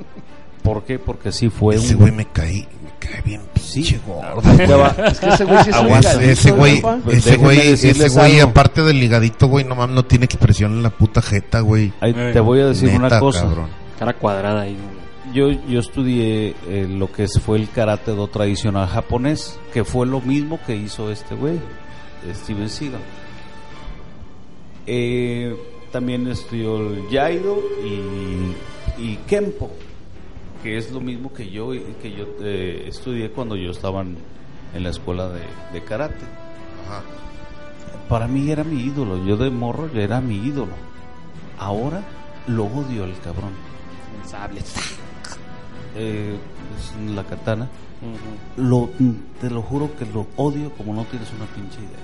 ¿por 0.64 0.84
qué? 0.84 0.98
porque 1.00 1.32
sí 1.32 1.50
fue 1.50 1.76
Ese 1.76 1.94
un 1.96 2.02
güey 2.02 2.12
me 2.12 2.26
caí. 2.26 2.68
Me 2.84 2.90
cae 3.12 3.22
bien 3.24 3.42
sí 3.62 4.00
gordo. 4.08 4.42
Es 5.06 5.20
que 5.20 5.30
ese 5.30 5.44
güey 5.46 5.64
sí 5.64 5.70
es 5.70 5.78
un 5.78 5.88
Ese 6.24 6.52
güey, 6.52 6.82
ese 7.12 7.36
güey, 7.38 7.60
ese 7.70 8.10
güey, 8.10 8.40
aparte 8.40 8.82
del 8.84 9.00
ligadito, 9.00 9.48
güey, 9.48 9.64
no 9.66 9.76
mames, 9.76 9.96
no 9.96 10.06
tiene 10.06 10.26
expresión 10.26 10.72
en 10.74 10.84
la 10.84 10.90
puta 10.90 11.22
jeta, 11.22 11.60
güey. 11.60 11.92
Ahí 12.02 12.14
te 12.14 12.40
voy 12.40 12.62
a 12.62 12.68
decir 12.68 12.90
una 12.90 13.04
Neta, 13.04 13.20
cosa 13.20 13.42
cabrón. 13.44 13.70
Cara 14.00 14.14
cuadrada 14.14 14.62
ahí. 14.62 14.78
Yo, 15.34 15.50
yo 15.50 15.80
estudié 15.80 16.56
eh, 16.68 16.88
lo 16.88 17.12
que 17.12 17.28
fue 17.28 17.58
el 17.58 17.70
karate 17.70 18.12
do 18.12 18.28
tradicional 18.28 18.88
japonés, 18.88 19.60
que 19.74 19.84
fue 19.84 20.06
lo 20.06 20.22
mismo 20.22 20.60
que 20.66 20.76
hizo 20.76 21.12
este 21.12 21.34
güey, 21.34 21.60
Steven 22.32 22.70
Seagal. 22.70 23.02
Eh, 24.86 25.56
también 25.92 26.28
estudió 26.28 26.78
el 26.78 27.08
Jaido 27.10 27.58
y, 27.84 29.02
y 29.02 29.16
Kempo, 29.28 29.72
que 30.62 30.78
es 30.78 30.92
lo 30.92 31.00
mismo 31.02 31.34
que 31.34 31.50
yo, 31.50 31.72
que 31.72 32.12
yo 32.12 32.26
eh, 32.42 32.86
estudié 32.88 33.32
cuando 33.32 33.56
yo 33.56 33.72
estaba 33.72 34.02
en, 34.02 34.18
en 34.76 34.84
la 34.84 34.90
escuela 34.90 35.30
de, 35.30 35.42
de 35.74 35.84
karate. 35.84 36.26
Para 38.08 38.28
mí 38.28 38.52
era 38.52 38.64
mi 38.64 38.80
ídolo, 38.84 39.26
yo 39.26 39.38
de 39.38 39.50
morro 39.50 39.90
ya 39.92 40.02
era 40.02 40.22
mi 40.22 40.36
ídolo. 40.36 40.74
Ahora 41.58 42.04
lo 42.46 42.66
odio 42.66 43.06
el 43.06 43.18
cabrón. 43.22 43.54
Sable. 44.30 44.62
eh, 45.96 46.36
es 46.78 47.12
la 47.16 47.24
katana. 47.24 47.70
Lo, 48.58 48.90
te 49.42 49.50
lo 49.50 49.62
juro 49.62 49.96
que 49.98 50.06
lo 50.06 50.28
odio 50.36 50.72
como 50.76 50.94
no 50.94 51.06
tienes 51.06 51.30
una 51.32 51.46
pinche 51.48 51.78
idea. 51.80 52.00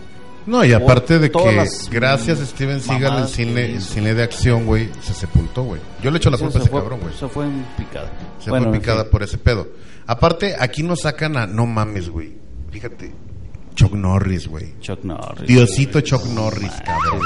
No, 0.48 0.66
y 0.66 0.74
aparte 0.74 1.20
de 1.20 1.30
que 1.30 1.66
gracias 1.92 2.40
a 2.42 2.46
Steven 2.48 2.82
Seagal 2.82 3.20
el 3.24 3.28
cine, 3.28 3.66
el 3.76 3.82
cine 3.82 4.16
de 4.16 4.24
acción, 4.24 4.66
güey, 4.66 4.90
se 5.02 5.14
sepultó, 5.14 5.64
güey. 5.64 5.80
Yo 6.02 6.10
le 6.10 6.18
echo 6.18 6.32
la 6.32 6.38
culpa 6.38 6.50
a 6.50 6.54
se 6.54 6.60
ese 6.64 6.70
fue- 6.72 6.80
cabrón, 6.82 7.00
güey. 7.02 7.14
Se 7.14 7.28
fue 7.28 7.46
en 7.46 7.64
picada. 7.78 8.10
Se 8.40 8.50
Bueno, 8.50 8.68
fue 8.68 8.76
en 8.76 8.82
picada 8.82 9.04
fin. 9.04 9.12
por 9.12 9.22
ese 9.24 9.38
pedo. 9.38 9.68
Aparte, 10.08 10.56
aquí 10.60 10.82
nos 10.82 11.02
sacan 11.02 11.38
a 11.38 11.46
no 11.46 11.68
mames, 11.68 12.10
güey. 12.10 12.34
Fíjate, 12.72 13.12
Chuck 13.76 13.94
Norris, 13.94 14.48
güey. 14.48 14.74
Chuck 14.80 15.04
Norris. 15.04 15.48
Diosito 15.48 16.02
Chuck 16.02 16.26
Norris, 16.26 16.72
cabrón. 16.84 17.22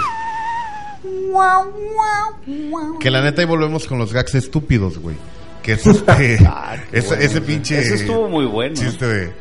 Que 2.99 3.11
la 3.11 3.21
neta 3.21 3.41
ahí 3.41 3.47
volvemos 3.47 3.87
con 3.87 3.97
los 3.99 4.13
gags 4.13 4.35
estúpidos, 4.35 4.97
güey. 4.99 5.15
Que 5.61 5.73
es 5.73 5.85
este. 5.85 6.37
Ah, 6.47 6.75
ese, 6.91 7.07
bueno. 7.09 7.23
ese 7.23 7.41
pinche. 7.41 7.79
Ese 7.79 7.95
estuvo 7.95 8.29
muy 8.29 8.45
bueno. 8.45 8.75
Chiste 8.75 9.05
de. 9.05 9.33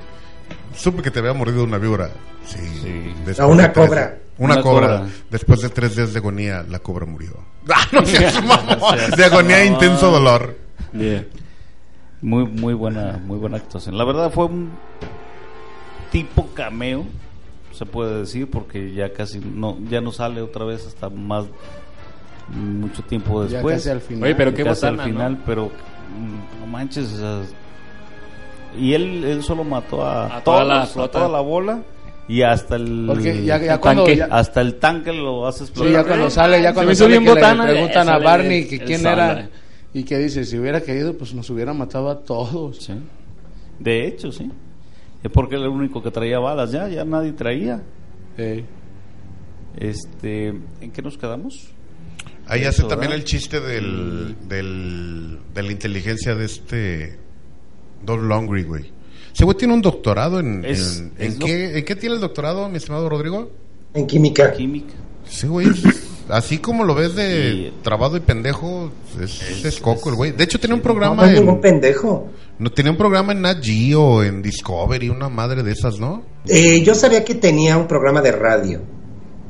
Supe 0.77 1.03
que 1.03 1.11
te 1.11 1.19
había 1.21 1.33
mordido 1.33 1.65
una 1.65 1.79
víbora. 1.79 2.11
Sí. 2.45 2.59
Sí. 2.83 3.13
Después 3.27 3.41
A 3.41 3.47
una 3.47 3.73
tres- 3.73 3.87
cobra. 3.89 4.19
Una, 4.37 4.55
Una 4.55 4.63
cobra. 4.63 4.87
cobra. 4.99 5.07
Después 5.31 5.61
de 5.61 5.69
tres 5.71 5.95
días 5.97 6.13
de 6.13 6.19
agonía, 6.19 6.65
la 6.69 6.79
cobra 6.81 7.07
murió. 7.07 7.33
Ah, 7.73 7.87
no 7.93 8.05
seas 8.05 8.45
mamón. 8.45 8.97
De 9.17 9.25
agonía 9.25 9.63
e 9.63 9.67
intenso 9.67 10.11
dolor. 10.11 10.57
Muy, 12.21 12.45
muy 12.47 12.75
buena, 12.75 13.19
muy 13.25 13.39
buena 13.39 13.57
actuación. 13.59 13.97
La 13.97 14.05
verdad 14.05 14.31
fue 14.33 14.47
un 14.47 14.71
tipo 16.11 16.49
cameo. 16.55 17.05
Se 17.75 17.85
puede 17.87 18.21
decir, 18.21 18.49
porque 18.51 18.93
ya 18.95 19.13
casi 19.13 19.39
no, 19.41 19.77
ya 19.91 20.01
no 20.01 20.13
sale 20.13 20.41
otra 20.41 20.65
vez 20.65 20.87
hasta 20.87 21.11
más 21.11 21.45
mucho 22.55 23.03
tiempo 23.03 23.45
Ya 23.47 23.55
después. 23.55 23.77
casi 23.77 23.91
al 23.91 24.01
final. 24.01 24.25
Oye, 24.25 24.35
pero 24.35 24.55
qué 24.55 24.65
Casi 24.65 24.81
botana, 24.87 25.03
al 25.03 25.09
final, 25.11 25.33
¿no? 25.33 25.39
pero 25.47 25.67
mm, 25.67 26.61
no 26.61 26.67
manches, 26.67 27.13
o 27.13 27.17
sea, 27.17 27.43
y 28.79 28.93
él, 28.93 29.25
él 29.25 29.43
solo 29.43 29.65
mató 29.65 30.05
a, 30.05 30.39
A 30.39 30.45
toda 30.45 30.65
la 30.65 30.87
todos, 30.87 31.09
a 31.09 31.11
toda 31.11 31.29
la 31.29 31.41
bola 31.41 31.83
y 32.29 32.43
hasta 32.43 32.77
el 32.77 33.05
Porque 33.07 33.45
ya, 33.45 33.59
ya 33.59 33.75
el 33.75 33.81
cuando... 33.81 34.05
tanque. 34.05 34.17
ya- 34.19 34.29
hasta 34.31 34.61
el 34.61 34.75
tanque 34.77 35.13
lo 35.13 35.47
hace 35.47 35.59
Sí, 35.61 35.65
explotar. 35.65 35.93
ya 35.93 36.05
cuando 36.05 36.31
sale, 36.31 36.63
ya 36.63 36.75
cuando 36.75 36.95
sale 36.95 37.11
bien 37.11 37.25
que 37.25 37.31
botana, 37.31 37.67
le 37.67 37.73
preguntan 37.73 38.09
a 38.09 38.19
Barney 38.19 38.67
que 38.67 38.79
quién 38.81 39.01
sale. 39.01 39.23
era 39.23 39.49
y 39.93 40.03
que 40.05 40.19
dice, 40.19 40.45
si 40.45 40.59
hubiera 40.59 40.81
querido, 40.81 41.17
pues 41.17 41.35
nos 41.35 41.49
hubiera 41.51 41.73
matado 41.73 42.11
a 42.11 42.19
todos. 42.19 42.79
Sí. 42.79 42.95
De 43.79 44.07
hecho, 44.09 44.33
sí. 44.33 44.51
Es 45.25 45.31
porque 45.33 45.57
era 45.57 45.65
el 45.65 45.71
único 45.71 46.01
que 46.03 46.11
traía 46.13 46.39
balas, 46.39 46.71
ya, 46.71 46.87
ya 46.89 47.05
nadie 47.05 47.33
traía. 47.33 47.83
Este, 49.77 50.49
¿en 50.49 50.91
qué 50.93 51.03
nos 51.03 51.19
quedamos? 51.19 51.69
Ahí 52.47 52.61
Eso, 52.61 52.69
hace 52.69 52.81
también 52.83 53.11
¿verdad? 53.11 53.17
el 53.17 53.25
chiste 53.25 53.59
del, 53.61 54.37
del, 54.47 55.39
de 55.55 55.63
la 55.63 55.73
inteligencia 55.73 56.35
de 56.35 56.45
este 56.45 57.19
Don 58.05 58.29
Longry, 58.29 58.65
güey. 58.65 58.93
Ese 59.35 59.45
güey 59.45 59.57
tiene 59.57 59.75
un 59.75 59.83
doctorado 59.83 60.39
en... 60.39 60.65
Es- 60.65 61.01
en, 61.01 61.13
es 61.19 61.35
¿en 61.35 61.41
lo- 61.41 61.47
qué, 61.47 61.79
¿En 61.79 61.85
qué 61.85 61.97
tiene 61.97 62.15
el 62.17 62.21
doctorado, 62.21 62.69
mi 62.69 62.77
estimado 62.77 63.09
Rodrigo? 63.09 63.51
En 63.95 64.07
química. 64.07 64.53
Química. 64.53 64.93
Sí, 65.27 65.47
güey. 65.49 65.69
Así 66.29 66.59
como 66.59 66.85
lo 66.85 66.95
ves 66.95 67.15
de 67.15 67.53
Sí. 67.53 67.73
trabado 67.83 68.17
y 68.17 68.21
pendejo, 68.21 68.91
es, 69.21 69.65
es 69.65 69.81
coco 69.81 70.09
el 70.11 70.17
güey. 70.17 70.33
De 70.33 70.45
hecho, 70.45 70.59
tenía 70.59 70.75
un 70.75 70.81
No, 70.81 70.85
programa 70.85 71.23
no 71.23 71.29
es 71.29 71.39
ningún 71.39 71.57
en... 71.57 71.61
pendejo. 71.61 72.29
No, 72.59 72.71
tenía 72.71 72.93
un 72.93 72.97
programa 72.99 73.33
en 73.33 73.43
Nat 73.43 73.63
Geo, 73.63 74.23
en 74.23 74.41
Discovery, 74.41 75.09
una 75.11 75.29
madre 75.29 75.63
de 75.63 75.73
esas, 75.73 75.99
¿no? 75.99 76.23
Eh, 76.47 76.83
yo 76.83 76.95
sabía 76.95 77.25
que 77.25 77.35
tenía 77.35 77.77
un 77.77 77.87
programa 77.87 78.23
de 78.23 78.33
radio. 78.33 78.81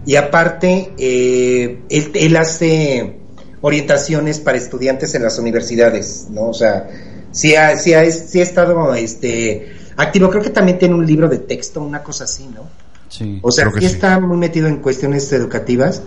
Y 0.07 0.17
aparte, 0.17 0.93
eh, 0.99 1.81
él, 1.89 2.11
él 2.15 2.37
hace 2.37 3.19
orientaciones 3.61 4.41
para 4.41 4.59
estudiantes 4.59 5.15
en 5.15 5.23
las 5.23 5.39
universidades, 5.39 6.27
¿no? 6.31 6.49
O 6.49 6.55
sea, 6.55 6.89
sí 7.31 7.55
ha, 7.55 7.77
sí 7.79 7.95
ha, 7.95 8.11
sí 8.11 8.41
ha 8.41 8.43
estado 8.43 8.95
este, 8.95 9.73
activo. 9.97 10.29
Creo 10.29 10.43
que 10.43 10.51
también 10.51 10.79
tiene 10.79 10.95
un 10.95 11.07
libro 11.07 11.29
de 11.29 11.39
texto, 11.39 11.81
una 11.83 12.03
cosa 12.03 12.25
así, 12.25 12.47
¿no? 12.55 12.69
Sí. 13.09 13.39
O 13.43 13.51
sea, 13.53 13.71
sí. 13.79 13.85
está 13.85 14.19
muy 14.21 14.37
metido 14.37 14.67
en 14.67 14.79
cuestiones 14.79 15.33
educativas, 15.33 16.03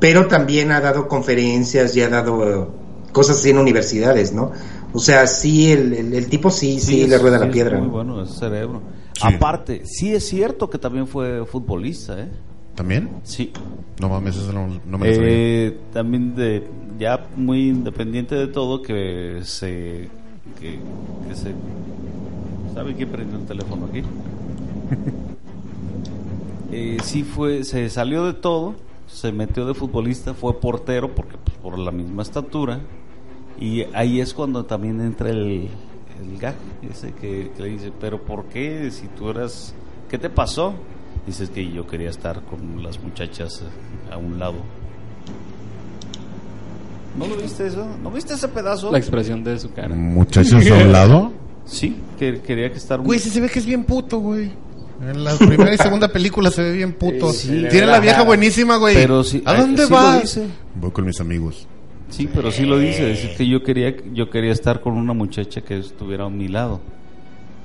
pero 0.00 0.26
también 0.26 0.72
ha 0.72 0.80
dado 0.80 1.06
conferencias 1.06 1.94
y 1.96 2.02
ha 2.02 2.08
dado 2.08 2.64
eh, 2.64 2.66
cosas 3.12 3.38
así 3.38 3.50
en 3.50 3.58
universidades, 3.58 4.32
¿no? 4.32 4.50
O 4.92 4.98
sea, 4.98 5.26
sí, 5.28 5.70
el, 5.70 5.92
el- 5.92 6.14
el 6.14 6.28
tipo 6.28 6.50
sí, 6.50 6.80
sí, 6.80 7.06
le 7.06 7.14
es- 7.16 7.22
rueda 7.22 7.36
sí 7.38 7.42
la 7.44 7.48
es 7.48 7.52
piedra. 7.52 7.78
Muy 7.78 7.86
¿no? 7.86 7.92
bueno 7.92 8.22
ese 8.22 8.38
cerebro. 8.38 8.80
Sí. 9.14 9.20
Aparte, 9.22 9.82
sí 9.84 10.14
es 10.14 10.26
cierto 10.26 10.68
que 10.70 10.78
también 10.78 11.06
fue 11.06 11.44
futbolista, 11.46 12.18
¿eh? 12.18 12.28
¿También? 12.74 13.10
Sí. 13.22 13.52
No 14.00 14.08
mames, 14.08 14.36
eso 14.36 14.52
no, 14.52 14.66
no 14.86 14.98
me 14.98 15.14
lo. 15.14 15.22
Eh, 15.22 15.76
también 15.92 16.34
de 16.34 16.66
ya 16.98 17.26
muy 17.36 17.68
independiente 17.68 18.34
de 18.34 18.46
todo 18.46 18.80
que 18.82 19.40
se 19.44 20.08
que, 20.58 20.78
que 21.28 21.34
se 21.36 21.52
sabe 22.74 22.94
quién 22.94 23.10
prendió 23.10 23.38
el 23.38 23.44
teléfono 23.44 23.86
aquí 23.86 24.00
eh, 26.72 26.98
sí 27.02 27.24
fue 27.24 27.64
se 27.64 27.88
salió 27.90 28.24
de 28.26 28.34
todo 28.34 28.74
se 29.10 29.32
metió 29.32 29.66
de 29.66 29.74
futbolista 29.74 30.34
fue 30.34 30.58
portero 30.60 31.14
porque 31.14 31.36
pues, 31.36 31.56
por 31.58 31.78
la 31.78 31.90
misma 31.90 32.22
estatura 32.22 32.80
y 33.58 33.82
ahí 33.92 34.20
es 34.20 34.32
cuando 34.32 34.64
también 34.64 35.00
entra 35.00 35.30
el 35.30 35.68
el 36.20 36.38
gag 36.38 36.54
ese 36.90 37.12
que, 37.12 37.50
que 37.56 37.62
le 37.62 37.68
dice 37.70 37.92
pero 37.98 38.22
por 38.22 38.44
qué 38.46 38.90
si 38.90 39.08
tú 39.08 39.30
eras 39.30 39.74
qué 40.08 40.18
te 40.18 40.30
pasó 40.30 40.74
dices 41.26 41.50
que 41.50 41.70
yo 41.70 41.86
quería 41.86 42.10
estar 42.10 42.42
con 42.44 42.82
las 42.82 43.02
muchachas 43.02 43.62
a 44.10 44.16
un 44.16 44.38
lado 44.38 44.56
¿No 47.18 47.26
lo 47.26 47.36
viste 47.36 47.66
eso? 47.66 47.84
¿No 48.02 48.10
viste 48.10 48.34
ese 48.34 48.48
pedazo? 48.48 48.92
La 48.92 48.98
expresión 48.98 49.42
de 49.42 49.58
su 49.58 49.72
cara. 49.72 49.94
Muchachos 49.94 50.64
a 50.70 50.74
un 50.74 50.92
lado. 50.92 51.32
Sí, 51.64 51.96
que 52.18 52.40
quería 52.40 52.70
que 52.70 52.78
estar... 52.78 53.00
Güey, 53.00 53.18
se 53.18 53.40
ve 53.40 53.48
que 53.48 53.58
es 53.58 53.66
bien 53.66 53.84
puto, 53.84 54.18
güey. 54.18 54.52
En 55.02 55.24
la 55.24 55.34
primera 55.36 55.74
y 55.74 55.78
segunda 55.78 56.08
película 56.08 56.50
se 56.50 56.62
ve 56.62 56.72
bien 56.72 56.92
puto. 56.92 57.32
Sí, 57.32 57.64
Tiene 57.70 57.86
la 57.86 58.00
vieja 58.00 58.22
buenísima, 58.22 58.76
güey. 58.76 58.94
Pero 58.94 59.24
sí- 59.24 59.42
¿A 59.46 59.54
dónde 59.54 59.84
sí 59.84 59.90
lo 59.90 59.96
vas? 59.96 60.22
dice. 60.22 60.46
Voy 60.74 60.90
con 60.90 61.06
mis 61.06 61.20
amigos. 61.20 61.66
Sí, 62.10 62.28
pero 62.34 62.50
sí 62.50 62.64
lo 62.64 62.78
dice, 62.78 63.06
dice 63.10 63.34
que 63.36 63.46
yo 63.48 63.62
quería 63.62 63.94
yo 64.12 64.28
quería 64.30 64.52
estar 64.52 64.80
con 64.80 64.94
una 64.94 65.12
muchacha 65.12 65.60
que 65.62 65.78
estuviera 65.78 66.24
a 66.26 66.28
mi 66.28 66.48
lado. 66.48 66.80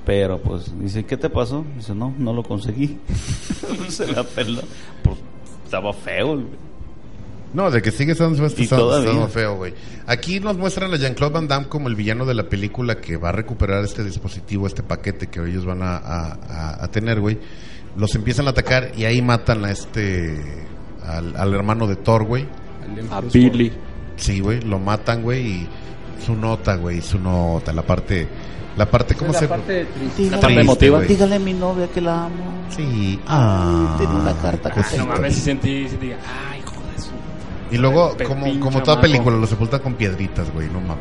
Pero 0.05 0.39
pues 0.39 0.71
dice, 0.79 1.03
¿qué 1.03 1.17
te 1.17 1.29
pasó? 1.31 1.65
Dice, 1.75 1.95
no, 1.95 2.13
no 2.17 2.31
lo 2.31 2.43
conseguí. 2.43 2.99
Se 3.89 4.05
la 4.11 4.23
peló. 4.23 4.61
Pues 5.03 5.17
estaba 5.65 5.91
feo. 5.93 6.35
güey. 6.35 6.45
No, 7.55 7.71
de 7.71 7.81
que 7.81 7.89
sigue 7.91 8.11
estando, 8.11 8.45
estando- 8.45 9.27
feo, 9.29 9.55
güey. 9.55 9.73
Aquí 10.07 10.39
nos 10.41 10.57
muestran 10.57 10.93
a 10.93 10.97
Jean-Claude 10.97 11.33
Van 11.33 11.47
Damme 11.47 11.67
como 11.67 11.87
el 11.87 11.95
villano 11.95 12.25
de 12.25 12.33
la 12.33 12.43
película 12.49 12.97
que 12.97 13.15
va 13.15 13.29
a 13.29 13.31
recuperar 13.31 13.83
este 13.85 14.03
dispositivo, 14.03 14.67
este 14.67 14.83
paquete 14.83 15.27
que 15.27 15.39
ellos 15.39 15.65
van 15.65 15.81
a, 15.81 15.95
a- 15.95 16.33
a- 16.49 16.83
a 16.83 16.87
tener, 16.89 17.21
güey. 17.21 17.39
Los 17.95 18.13
empiezan 18.13 18.47
a 18.47 18.49
atacar 18.49 18.91
y 18.97 19.05
ahí 19.05 19.21
matan 19.21 19.63
a 19.63 19.71
este... 19.71 20.37
Al, 21.01 21.35
al 21.37 21.53
hermano 21.53 21.87
de 21.87 21.95
Thor, 21.95 22.25
güey. 22.25 22.45
A 23.11 23.21
Billy. 23.21 23.71
Sí, 24.17 24.39
güey, 24.41 24.59
lo 24.61 24.77
matan, 24.79 25.23
güey, 25.23 25.45
y 25.47 25.67
su 26.25 26.35
nota, 26.35 26.75
güey, 26.75 27.01
su 27.01 27.17
nota, 27.19 27.71
la 27.71 27.83
parte... 27.83 28.27
La 28.75 28.85
parte, 28.91 29.15
¿cómo 29.15 29.31
la 29.31 29.39
se...? 29.39 29.47
parte 29.47 29.85
triste. 29.85 30.23
La 30.23 30.31
parte 30.41 30.47
Triste, 30.47 30.61
emotiva. 30.87 31.01
Dígale 31.03 31.35
a 31.35 31.39
mi 31.39 31.53
novia 31.53 31.87
que 31.87 32.01
la 32.01 32.25
amo. 32.25 32.65
Sí. 32.75 33.17
Ah. 33.25 33.95
tiene 33.97 34.13
una 34.13 34.33
carta 34.33 34.69
que 34.71 34.81
Ay, 34.81 34.97
no 34.97 35.05
mames, 35.05 35.33
si 35.35 35.39
sentí, 35.41 35.87
si 35.87 35.95
Y 37.71 37.77
luego, 37.77 38.15
como, 38.27 38.59
como 38.59 38.83
toda 38.83 39.01
película, 39.01 39.37
lo 39.37 39.47
sepultan 39.47 39.79
con 39.81 39.93
piedritas, 39.95 40.51
güey, 40.53 40.67
no 40.67 40.79
mames. 40.81 40.99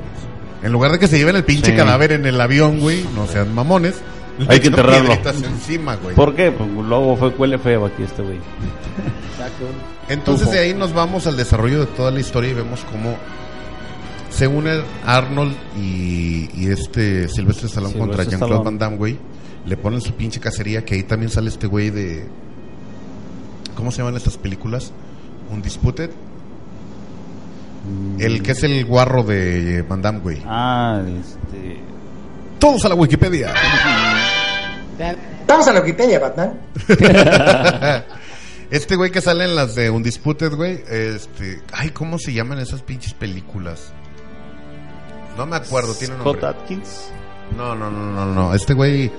En 0.63 0.73
lugar 0.73 0.93
de 0.93 0.99
que 0.99 1.09
se 1.09 1.19
lleven 1.19 1.37
el 1.37 1.45
pinche 1.45 1.73
Sí. 1.73 1.77
cadáver 1.77 2.13
en 2.13 2.25
el 2.25 2.41
avión, 2.41 2.81
güey, 2.81 3.05
no 3.15 3.27
sean 3.27 3.55
mamones. 3.55 3.97
le 4.39 4.47
Hay 4.53 4.61
que 4.61 4.69
enterrarlo. 4.69 5.07
piedritas 5.09 5.43
encima, 5.43 5.97
güey. 5.97 6.17
¿Por 6.17 6.35
qué? 6.35 6.51
Pues 6.51 6.69
luego 6.71 7.17
fue 7.17 7.29
huele 7.29 7.59
feo 7.59 7.85
aquí 7.87 8.03
este 8.03 8.23
güey. 8.23 8.39
Exacto. 9.33 9.67
Entonces 10.09 10.51
de 10.51 10.59
ahí 10.59 10.75
nos 10.75 10.93
vamos 10.95 11.27
al 11.27 11.37
desarrollo 11.37 11.81
de 11.81 11.87
toda 11.87 12.11
la 12.11 12.21
historia 12.21 12.51
y 12.51 12.55
vemos 12.55 12.81
cómo 12.91 13.17
se 14.31 14.49
unen 14.49 14.83
Arnold 15.07 15.55
y, 15.79 16.49
y 16.55 16.67
este 16.71 17.29
Silvestre 17.29 17.67
Stallone 17.69 17.93
Sylvester 17.93 17.99
contra 18.01 18.25
Jean-Claude. 18.25 18.65
Van 18.65 18.79
Damme, 18.79 18.97
güey. 18.97 19.19
Le 19.67 19.77
ponen 19.77 20.01
su 20.01 20.13
pinche 20.15 20.41
cacería, 20.41 20.85
que 20.85 20.95
ahí 20.97 21.03
también 21.05 21.31
sale 21.31 21.49
este 21.49 21.67
güey 21.67 21.91
de... 21.91 22.27
¿Cómo 23.77 23.91
se 23.93 23.99
llaman 23.99 24.17
estas 24.17 24.37
películas? 24.37 24.93
Un 25.51 25.63
Disputed. 25.63 26.11
El 28.19 28.43
que 28.43 28.53
es 28.53 28.63
el 28.63 28.85
guarro 28.85 29.23
de 29.23 29.83
Van 29.83 30.01
Damme, 30.01 30.21
güey. 30.21 30.43
Ah, 30.47 31.03
este... 31.07 31.81
Todos 32.59 32.85
a 32.85 32.89
la 32.89 32.95
Wikipedia. 32.95 33.53
Vamos 35.47 35.69
a 35.69 35.73
la 35.73 35.81
Wikipedia, 35.81 36.19
Batman. 36.19 36.61
Este 38.71 38.97
güey 38.97 39.11
que 39.13 39.21
sale 39.21 39.45
en 39.45 39.55
las 39.55 39.75
de 39.75 39.89
Undisputed, 39.89 40.55
güey. 40.55 40.83
Este. 40.89 41.63
Ay, 41.73 41.91
¿cómo 41.91 42.19
se 42.19 42.33
llaman 42.33 42.59
esas 42.59 42.83
pinches 42.83 43.15
películas? 43.15 43.93
No 45.37 45.47
me 45.47 45.55
acuerdo, 45.57 45.95
tiene 45.95 46.15
un 46.15 46.23
Scott 46.23 46.41
nombre. 46.43 46.61
Atkins. 46.61 47.11
No, 47.57 47.77
no, 47.77 47.91
no, 47.91 48.11
no, 48.11 48.27
no. 48.27 48.55
Este 48.55 48.75
güey 48.75 49.13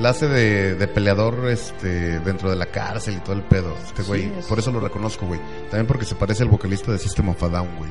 la 0.00 0.10
hace 0.10 0.28
de, 0.28 0.74
de 0.74 0.88
peleador 0.88 1.48
este, 1.50 2.18
dentro 2.20 2.50
de 2.50 2.56
la 2.56 2.66
cárcel 2.66 3.14
y 3.14 3.20
todo 3.20 3.34
el 3.34 3.42
pedo. 3.42 3.74
Este 3.86 4.02
güey, 4.02 4.22
Sí, 4.22 4.32
es- 4.38 4.46
por 4.46 4.58
eso 4.58 4.70
lo 4.72 4.80
reconozco, 4.80 5.26
güey. 5.26 5.40
También 5.70 5.86
porque 5.86 6.04
se 6.04 6.14
parece 6.14 6.42
al 6.42 6.48
vocalista 6.48 6.92
de 6.92 6.98
System 6.98 7.28
of 7.30 7.42
a 7.42 7.48
Down, 7.48 7.68
güey. 7.78 7.90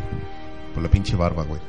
Por 0.73 0.83
la 0.83 0.89
pinche 0.89 1.15
barba, 1.15 1.43
güey. 1.43 1.59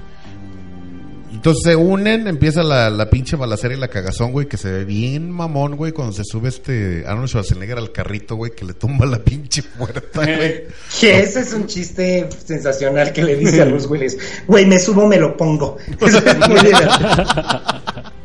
Entonces 1.31 1.63
se 1.63 1.77
unen, 1.77 2.27
empieza 2.27 2.63
la, 2.63 2.89
la 2.91 3.11
pinche 3.11 3.37
balacera 3.37 3.75
y 3.75 3.79
la 3.79 3.89
cagazón, 3.89 4.33
güey, 4.33 4.49
que 4.49 4.57
se 4.57 4.73
ve 4.73 4.85
bien 4.87 5.31
mamón, 5.31 5.77
güey, 5.77 5.93
cuando 5.93 6.13
se 6.13 6.25
sube 6.25 6.49
este 6.49 7.05
Arnold 7.07 7.29
Schwarzenegger 7.29 7.77
al 7.79 7.93
carrito, 7.93 8.35
güey, 8.35 8.53
que 8.53 8.65
le 8.65 8.73
tumba 8.73 9.05
la 9.07 9.19
pinche 9.19 9.63
puerta, 9.63 10.25
güey. 10.25 10.65
Que 11.01 11.21
ese 11.21 11.41
es 11.41 11.53
un 11.53 11.67
chiste 11.67 12.29
sensacional 12.45 13.13
que 13.13 13.23
le 13.23 13.37
dice 13.37 13.63
a 13.63 13.65
Bruce 13.67 13.87
Willis. 13.87 14.19
Güey, 14.47 14.67
me 14.67 14.79
subo, 14.79 15.07
me 15.07 15.19
lo 15.19 15.37
pongo. 15.37 15.77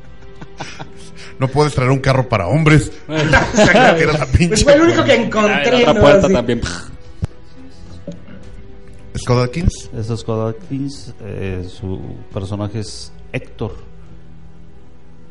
No 1.40 1.48
puedes 1.48 1.74
traer 1.74 1.92
un 1.92 2.00
carro 2.00 2.28
para 2.30 2.48
hombres. 2.48 2.92
La 3.08 4.26
pinche 4.28 4.48
Pues 4.50 4.64
fue 4.64 4.74
el 4.74 4.82
único 4.82 5.04
que 5.04 5.14
en 5.16 5.22
encontré. 5.24 5.72
la 5.72 5.78
otra 5.80 5.94
¿no? 5.94 6.00
puerta 6.02 6.30
también. 6.30 6.62
Scott 9.18 9.46
Atkins. 9.48 9.90
Eso 9.96 10.14
es 10.14 10.20
Scott 10.22 10.56
Atkins. 10.56 11.14
eh, 11.24 11.68
su 11.70 12.00
personaje 12.34 12.80
es 12.80 13.12
Héctor. 13.32 13.76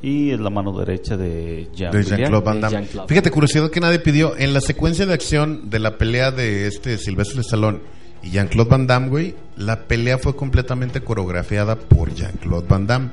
Y 0.03 0.31
es 0.33 0.41
la 0.41 0.51
mano 0.51 0.77
derecha 0.77 1.17
de. 1.17 1.69
Jean-Claude 1.75 2.41
Van 2.45 2.61
de 2.61 2.69
Damme. 2.69 2.89
Fíjate, 3.07 3.31
curiosidad 3.31 3.71
que 3.71 3.81
nadie 3.81 4.01
pidió. 4.01 4.37
En 4.37 4.53
la 4.53 4.61
secuencia 4.61 5.07
de 5.07 5.15
acción 5.15 5.71
de 5.71 5.79
la 5.79 5.97
pelea 5.99 6.31
de 6.33 6.67
este 6.67 6.99
Silvestre 6.99 7.43
Stallone 7.43 7.81
y 8.23 8.31
Jean-Claude 8.31 8.69
Van 8.71 8.87
Damme, 8.89 9.09
güey, 9.09 9.35
la 9.57 9.87
pelea 9.87 10.19
fue 10.19 10.35
completamente 10.35 11.03
coreografiada 11.03 11.77
por 11.77 12.13
Jean-Claude 12.15 12.67
Van 12.69 12.87
Damme. 12.87 13.11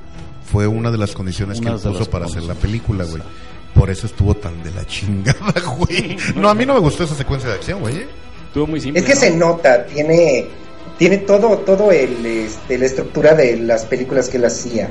Fue 0.52 0.68
una 0.68 0.90
de 0.92 0.98
las 0.98 1.12
condiciones 1.14 1.60
Una 1.60 1.72
que 1.72 1.76
él 1.76 1.82
puso 1.94 2.10
para 2.10 2.26
hacer 2.26 2.44
la 2.44 2.54
película, 2.56 3.04
güey. 3.06 3.22
por 3.74 3.90
eso 3.90 4.08
estuvo 4.08 4.34
tan 4.36 4.62
de 4.64 4.72
la 4.72 4.86
chingada, 4.86 5.54
güey. 5.78 6.18
No, 6.36 6.50
a 6.50 6.56
mí 6.56 6.66
no 6.66 6.74
me 6.74 6.80
gustó 6.80 7.04
esa 7.04 7.16
secuencia 7.16 7.50
de 7.50 7.56
acción, 7.56 7.80
güey. 7.82 7.98
¿eh? 7.98 8.08
Estuvo 8.48 8.66
muy 8.68 8.82
simple. 8.82 9.00
Es 9.02 9.06
que 9.06 9.14
¿no? 9.14 9.20
se 9.20 9.32
nota, 9.36 9.86
tiene, 9.86 10.48
tiene 10.98 11.18
todo, 11.20 11.60
todo 11.60 11.92
el, 11.92 12.26
este, 12.26 12.78
la 12.78 12.86
estructura 12.86 13.36
de 13.36 13.58
las 13.58 13.86
películas 13.86 14.28
que 14.28 14.38
él 14.38 14.46
hacía. 14.46 14.90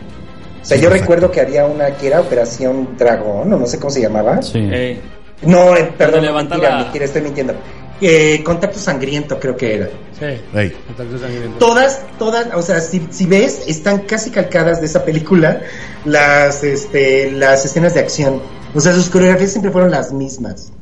O 0.62 0.64
sea, 0.64 0.76
Sí, 0.76 0.82
yo 0.82 0.88
exacto. 0.90 1.00
recuerdo 1.02 1.30
que 1.30 1.40
había 1.40 1.66
una 1.66 1.90
que 1.96 2.06
era 2.08 2.20
Operación 2.20 2.96
Dragón, 2.96 3.52
o 3.52 3.58
no 3.58 3.66
sé 3.66 3.78
cómo 3.78 3.90
se 3.90 4.00
llamaba. 4.02 4.40
Sí. 4.42 4.58
Eh, 4.60 5.00
No, 5.42 5.76
eh, 5.76 5.92
perdón, 5.96 6.22
mentira, 6.34 6.70
la- 6.70 6.82
mentira, 6.84 7.04
estoy 7.04 7.22
mintiendo. 7.22 7.54
Eh, 8.00 8.42
Contacto 8.44 8.78
Sangriento 8.78 9.40
creo 9.40 9.56
que 9.56 9.74
era. 9.74 9.88
Sí. 10.18 10.72
Contacto 10.86 11.18
sangriento. 11.18 11.58
Todas, 11.58 12.00
todas, 12.18 12.48
o 12.54 12.62
sea, 12.62 12.80
si, 12.80 13.06
si 13.10 13.26
ves, 13.26 13.62
están 13.66 14.00
casi 14.02 14.30
calcadas 14.30 14.80
de 14.80 14.86
esa 14.86 15.04
película 15.04 15.62
las, 16.04 16.62
este, 16.64 17.30
las 17.32 17.64
escenas 17.64 17.94
de 17.94 18.00
acción. 18.00 18.40
O 18.74 18.80
sea, 18.80 18.92
sus 18.94 19.08
coreografías 19.08 19.50
siempre 19.50 19.70
fueron 19.72 19.90
las 19.90 20.12
mismas. 20.12 20.72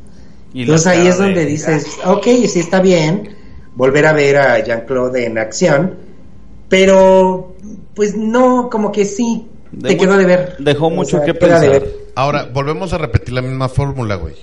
Y 0.53 0.63
Entonces 0.63 0.87
ahí 0.87 1.07
es 1.07 1.19
donde 1.19 1.41
de- 1.41 1.47
dices, 1.47 1.87
ok, 2.05 2.25
sí 2.49 2.61
está 2.61 2.81
bien 2.81 3.35
volver 3.75 4.07
a 4.07 4.13
ver 4.13 4.37
a 4.39 4.59
Jean-Claude 4.65 5.27
en 5.27 5.39
acción, 5.39 5.97
pero 6.69 7.55
pues 7.95 8.17
no, 8.17 8.69
como 8.71 8.91
que 8.93 9.05
sí, 9.05 9.47
De 9.73 9.91
te 9.91 9.97
quedó 9.97 10.17
de 10.17 10.25
ver. 10.25 10.57
dejó 10.59 10.87
O 10.87 10.91
mucho 10.91 11.19
sea, 11.19 11.27
que 11.27 11.33
de 11.33 11.39
pensar. 11.39 11.69
ver. 11.71 11.97
Ahora, 12.15 12.49
volvemos 12.53 12.93
a 12.93 12.99
repetir 12.99 13.35
la 13.35 13.43
misma 13.43 13.69
fórmula, 13.69 14.15
güey. 14.17 14.35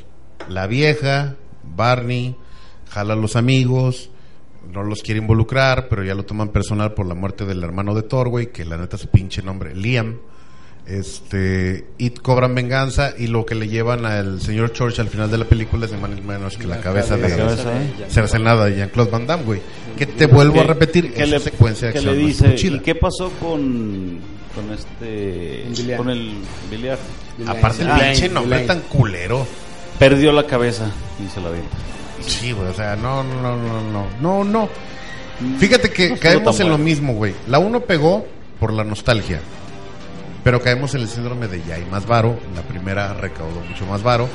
La 0.50 0.68
vieja, 0.68 1.36
Barney, 1.76 2.36
jala 2.94 3.14
a 3.14 3.18
los 3.18 3.36
amigos, 3.36 4.10
no 4.72 4.84
los 4.84 5.02
quiere 5.02 5.20
involucrar, 5.20 5.88
pero 5.90 6.04
ya 6.04 6.14
lo 6.16 6.24
toman 6.26 6.50
personal 6.50 6.94
por 6.94 7.06
la 7.08 7.16
muerte 7.16 7.46
del 7.46 7.64
hermano 7.64 7.94
de 7.96 8.04
Thor, 8.04 8.30
güey, 8.30 8.52
que 8.52 8.66
la 8.66 8.78
neta 8.78 8.98
su 8.98 9.08
pinche 9.08 9.42
nombre, 9.42 9.76
Liam. 9.76 10.18
Este, 10.86 11.86
y 11.98 12.10
cobran 12.10 12.54
venganza 12.56 13.14
y 13.18 13.28
lo 13.28 13.46
que 13.46 13.56
le 13.56 13.70
llevan 13.70 14.06
al 14.06 14.42
señor 14.42 14.74
Church 14.74 15.00
al 15.00 15.08
final 15.08 15.32
de 15.32 15.38
la 15.38 15.46
película 15.46 15.86
es 15.86 15.94
ni 15.94 15.98
más 15.98 16.10
ni 16.12 16.20
menos 16.20 16.58
que 16.58 16.68
la, 16.68 16.82
cabeza, 16.82 17.16
La 17.16 17.30
de 17.30 17.38
cabeza, 17.38 17.82
¿eh? 17.82 18.06
cercenada 18.10 18.66
de 18.66 18.76
Jean-Claude 18.76 19.10
Van 19.10 19.26
Damme, 19.26 19.44
güey. 19.46 19.62
Que 19.98 20.06
te 20.06 20.26
vuelvo 20.26 20.60
a 20.60 20.64
repetir, 20.66 21.14
que 21.14 21.24
esa 21.24 21.38
le, 21.38 21.40
secuencia 21.40 21.88
de 21.88 21.94
que 21.94 22.00
acción 22.00 22.18
le 22.18 22.26
dice. 22.26 22.56
¿y 22.68 22.80
qué 22.80 22.96
pasó 22.96 23.32
con, 23.40 24.20
con 24.54 24.74
este, 24.74 25.96
con 25.96 26.10
el 26.10 26.34
biliar? 26.70 27.00
Aparte 27.48 27.84
el 27.84 27.90
Ah, 27.90 28.00
pinche 28.04 28.28
nombre 28.28 28.58
Elaine. 28.64 28.68
tan 28.68 28.82
culero. 28.90 29.48
Perdió 29.98 30.34
la 30.34 30.46
cabeza 30.46 30.92
y 31.26 31.30
se 31.30 31.40
la 31.40 31.50
dio. 31.52 31.62
Sí, 32.22 32.52
güey, 32.52 32.68
o 32.70 32.74
sea, 32.74 32.96
no, 32.96 33.24
no, 33.24 33.42
no, 33.42 33.58
no, 33.58 33.82
no, 33.92 34.08
no, 34.22 34.44
no. 34.44 34.70
Fíjate 35.58 35.92
que 35.92 36.10
No 36.10 36.18
caemos 36.18 36.60
en 36.60 36.70
lo 36.70 36.78
mismo, 36.78 37.14
güey. 37.14 37.34
La 37.48 37.60
uno 37.60 37.82
pegó 37.82 38.26
por 38.60 38.72
la 38.72 38.84
nostalgia, 38.84 39.42
pero 40.44 40.62
caemos 40.62 40.94
en 40.96 41.02
el 41.02 41.10
síndrome 41.10 41.48
de 41.48 41.62
ya 41.64 41.76
hay 41.76 41.86
más 41.86 42.06
varo. 42.06 42.38
La 42.56 42.62
primera 42.62 43.14
recaudó 43.14 43.60
mucho 43.62 43.86
más 43.86 44.04
varo, 44.04 44.30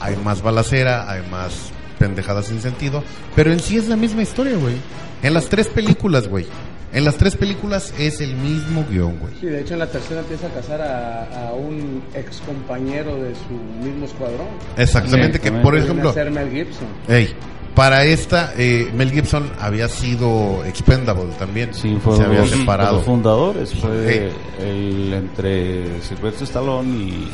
hay 0.00 0.16
más 0.16 0.42
balacera, 0.42 1.10
hay 1.10 1.22
más 1.30 1.70
pendejadas 1.98 2.46
sin 2.46 2.60
sentido, 2.60 3.02
pero 3.34 3.52
en 3.52 3.60
sí 3.60 3.76
es 3.76 3.88
la 3.88 3.96
misma 3.96 4.22
historia, 4.22 4.56
güey. 4.56 4.76
En 5.22 5.34
las 5.34 5.48
tres 5.48 5.68
películas, 5.68 6.28
güey. 6.28 6.46
En 6.92 7.04
las 7.04 7.16
tres 7.16 7.36
películas 7.36 7.94
es 7.98 8.20
el 8.20 8.34
mismo 8.36 8.84
guion, 8.90 9.18
güey. 9.18 9.32
Sí, 9.40 9.46
de 9.46 9.62
hecho 9.62 9.72
en 9.74 9.78
la 9.80 9.86
tercera 9.90 10.20
empieza 10.20 10.46
a 10.48 10.50
casar 10.50 10.80
a, 10.82 11.48
a 11.48 11.52
un 11.54 12.02
ex 12.14 12.40
compañero 12.42 13.16
de 13.16 13.34
su 13.34 13.84
mismo 13.84 14.04
escuadrón. 14.04 14.46
Exactamente, 14.76 15.38
Sí, 15.38 15.44
que 15.44 15.52
por 15.52 15.76
ejemplo, 15.76 16.12
ser 16.12 16.30
Mel 16.30 16.50
Gibson. 16.50 16.86
Ey, 17.08 17.34
para 17.74 18.04
esta, 18.04 18.52
eh, 18.58 18.90
Mel 18.94 19.10
Gibson 19.10 19.50
había 19.58 19.88
sido 19.88 20.62
expendable 20.66 21.32
también. 21.38 21.72
Sí, 21.72 21.96
fue 22.02 22.12
se 22.16 22.18
uno 22.24 22.28
había 22.28 22.40
de 22.42 22.46
los, 22.50 22.58
separado. 22.58 22.96
los 22.98 23.04
fundadores. 23.06 23.74
Fue 23.74 24.30
el 24.60 25.14
entre 25.14 26.02
Sylvester 26.02 26.42
Stallone 26.44 26.90
y, 26.90 27.28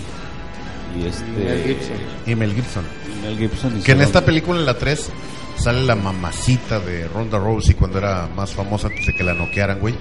y 1.03 1.07
este 1.09 1.25
Mel 1.25 1.65
Gibson. 1.65 1.97
Y 2.27 2.35
Mel 2.37 2.55
Gibson. 2.55 2.85
y 3.13 3.27
Mel 3.27 3.39
Gibson. 3.39 3.83
Que 3.83 3.91
en 3.93 4.03
esta 4.03 4.25
película, 4.25 4.61
en 4.61 4.67
la 4.67 4.75
3, 4.79 5.11
sale 5.59 5.83
la 5.85 5.95
mamacita 5.95 6.81
de 6.81 7.07
Ronda 7.09 7.39
Rousey 7.39 7.75
cuando 7.75 7.99
era 7.99 8.29
más 8.35 8.53
famosa 8.53 8.89
antes 8.89 9.07
de 9.07 9.13
que 9.15 9.25
la 9.25 9.35
noquearan, 9.35 9.81
güey. 9.81 9.95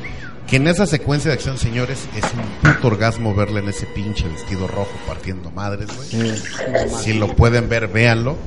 Que 0.47 0.55
en 0.57 0.67
esa 0.67 0.85
secuencia 0.85 1.29
de 1.29 1.35
acción, 1.35 1.57
señores, 1.57 2.07
es 2.15 2.23
un 2.33 2.71
puto 2.73 2.87
orgasmo 2.87 3.35
verla 3.35 3.59
en 3.59 3.67
ese 3.67 3.85
pinche 3.87 4.25
vestido 4.29 4.65
rojo 4.67 4.91
partiendo 5.05 5.51
madres, 5.51 5.87
güey. 5.95 6.33
Si 7.03 7.13
lo 7.13 7.27
pueden 7.35 7.67
ver, 7.67 7.87
véanlo. 7.89 8.37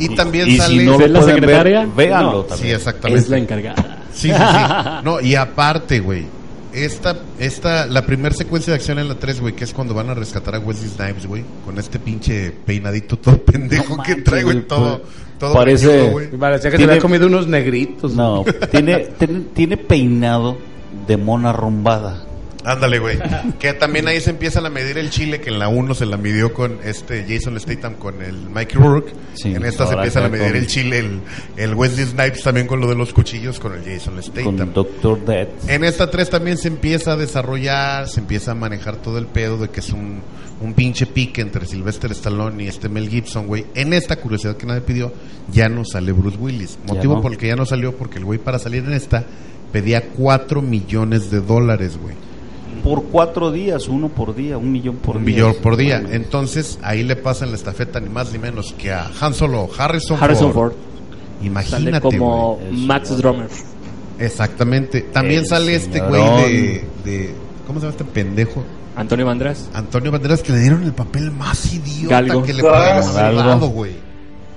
Y, 0.00 0.14
también 0.16 0.48
y 0.48 0.56
sale... 0.56 0.78
si 0.80 0.84
no 0.86 1.00
¿Es 1.00 1.10
la 1.10 1.22
secretaria? 1.22 1.80
ver, 1.80 1.88
véanlo 1.94 2.32
No. 2.32 2.42
también. 2.44 2.68
Sí, 2.70 2.74
exactamente. 2.74 3.22
es 3.22 3.28
la 3.28 3.38
encargada. 3.38 4.02
Sí, 4.12 4.30
sí, 4.30 4.34
sí. 4.36 5.04
No, 5.04 5.20
y 5.20 5.34
aparte, 5.36 6.00
güey. 6.00 6.26
Esta, 6.72 7.16
esta, 7.38 7.86
la 7.86 8.04
primera 8.04 8.34
secuencia 8.34 8.72
de 8.72 8.76
acción 8.76 8.98
en 8.98 9.08
la 9.08 9.14
3, 9.14 9.40
güey, 9.40 9.54
que 9.54 9.64
es 9.64 9.72
cuando 9.72 9.94
van 9.94 10.10
a 10.10 10.14
rescatar 10.14 10.54
a 10.56 10.58
Wesley 10.58 10.90
Snipes, 10.90 11.26
güey, 11.26 11.42
con 11.64 11.78
este 11.78 11.98
pinche 11.98 12.50
peinadito 12.50 13.16
todo 13.18 13.42
pendejo 13.42 13.96
No 13.96 14.02
que 14.02 14.16
trae, 14.16 14.42
güey, 14.44 14.60
todo, 14.62 15.02
todo 15.38 15.54
parece- 15.54 16.28
parecía 16.38 16.70
que 16.70 16.76
Tiene- 16.76 16.92
se 16.92 16.98
había 16.98 17.02
comido 17.02 17.26
unos 17.26 17.46
negritos. 17.46 18.14
No, 18.14 18.44
tiene, 18.70 19.06
tiene, 19.18 19.40
tiene 19.54 19.76
peinado 19.76 20.56
de 21.06 21.16
mona 21.16 21.52
rumbada. 21.52 22.24
Ándale, 22.64 22.98
güey. 22.98 23.18
Que 23.58 23.72
también 23.72 24.08
ahí 24.08 24.20
se 24.20 24.30
empiezan 24.30 24.66
a 24.66 24.70
medir 24.70 24.98
el 24.98 25.10
chile, 25.10 25.40
que 25.40 25.50
en 25.50 25.58
la 25.58 25.68
1 25.68 25.94
se 25.94 26.06
la 26.06 26.16
midió 26.16 26.52
con 26.52 26.78
este 26.84 27.24
Jason 27.28 27.58
Statham 27.58 27.94
con 27.94 28.20
el 28.22 28.34
Mike 28.50 28.74
Rourke. 28.76 29.12
Sí, 29.34 29.54
en 29.54 29.64
esta 29.64 29.86
se 29.86 29.94
empiezan 29.94 30.24
a 30.24 30.28
medir 30.28 30.48
con- 30.48 30.56
el 30.56 30.66
chile, 30.66 30.98
el, 30.98 31.20
el 31.56 31.74
Wesley 31.74 32.06
Snipes 32.06 32.42
también 32.42 32.66
con 32.66 32.80
lo 32.80 32.88
de 32.88 32.96
los 32.96 33.12
cuchillos 33.12 33.60
con 33.60 33.72
el 33.74 33.84
Jason 33.84 34.22
Statham. 34.22 34.44
Con 34.56 34.72
Doctor 34.74 35.24
Death. 35.24 35.68
En 35.68 35.84
esta 35.84 36.10
3 36.10 36.30
también 36.30 36.58
se 36.58 36.68
empieza 36.68 37.12
a 37.12 37.16
desarrollar, 37.16 38.08
se 38.08 38.20
empieza 38.20 38.50
a 38.52 38.54
manejar 38.54 38.96
todo 38.96 39.18
el 39.18 39.26
pedo 39.26 39.56
de 39.58 39.70
que 39.70 39.80
es 39.80 39.90
un, 39.90 40.20
un 40.60 40.74
pinche 40.74 41.06
pique 41.06 41.40
entre 41.40 41.64
Sylvester 41.64 42.10
Stallone 42.12 42.64
y 42.64 42.66
este 42.68 42.88
Mel 42.88 43.08
Gibson, 43.08 43.46
güey. 43.46 43.66
En 43.74 43.92
esta 43.92 44.16
curiosidad 44.16 44.56
que 44.56 44.66
nadie 44.66 44.80
pidió, 44.82 45.12
ya 45.52 45.68
no 45.68 45.84
sale 45.84 46.12
Bruce 46.12 46.36
Willis. 46.36 46.78
Motivo 46.84 47.14
no. 47.14 47.22
por 47.22 47.32
el 47.32 47.38
que 47.38 47.46
ya 47.46 47.56
no 47.56 47.64
salió, 47.66 47.96
porque 47.96 48.18
el 48.18 48.24
güey 48.24 48.38
para 48.40 48.58
salir 48.58 48.84
en 48.84 48.92
esta 48.94 49.24
pedía 49.72 50.02
4 50.16 50.60
millones 50.60 51.30
de 51.30 51.40
dólares, 51.40 51.96
güey. 51.96 52.14
Por 52.88 53.04
cuatro 53.04 53.52
días, 53.52 53.86
uno 53.88 54.08
por 54.08 54.34
día, 54.34 54.56
un 54.56 54.72
millón 54.72 54.96
por 54.96 55.16
Un 55.18 55.24
día. 55.26 55.34
millón 55.36 55.56
por 55.62 55.76
día. 55.76 56.02
Entonces 56.10 56.78
ahí 56.82 57.02
le 57.02 57.16
pasan 57.16 57.50
la 57.50 57.56
estafeta 57.56 58.00
ni 58.00 58.08
más 58.08 58.32
ni 58.32 58.38
menos 58.38 58.72
que 58.78 58.90
a 58.92 59.10
Han 59.20 59.34
Solo, 59.34 59.68
Harrison, 59.76 60.16
Harrison 60.20 60.52
Ford. 60.52 60.72
Ford. 60.72 61.44
Imagínate, 61.44 61.84
Sale 61.92 62.00
como 62.18 62.58
Max. 62.72 63.16
Drummer. 63.18 63.48
Exactamente. 64.18 65.02
También 65.02 65.40
El 65.40 65.46
sale 65.46 65.74
este 65.74 66.00
güey 66.00 66.22
de, 66.22 66.84
de... 67.04 67.34
¿Cómo 67.66 67.78
se 67.80 67.86
llama 67.86 67.96
este 67.98 68.04
pendejo? 68.04 68.64
Antonio 68.96 69.26
Banderas. 69.26 69.68
Antonio 69.74 70.10
Banderas 70.10 70.42
que 70.42 70.52
le 70.52 70.60
dieron 70.60 70.82
el 70.82 70.92
papel 70.92 71.30
más 71.30 71.72
idiota 71.72 72.20
Galgo. 72.22 72.42
que 72.42 72.54
le 72.54 72.62
dado, 72.62 73.68
güey. 73.68 73.92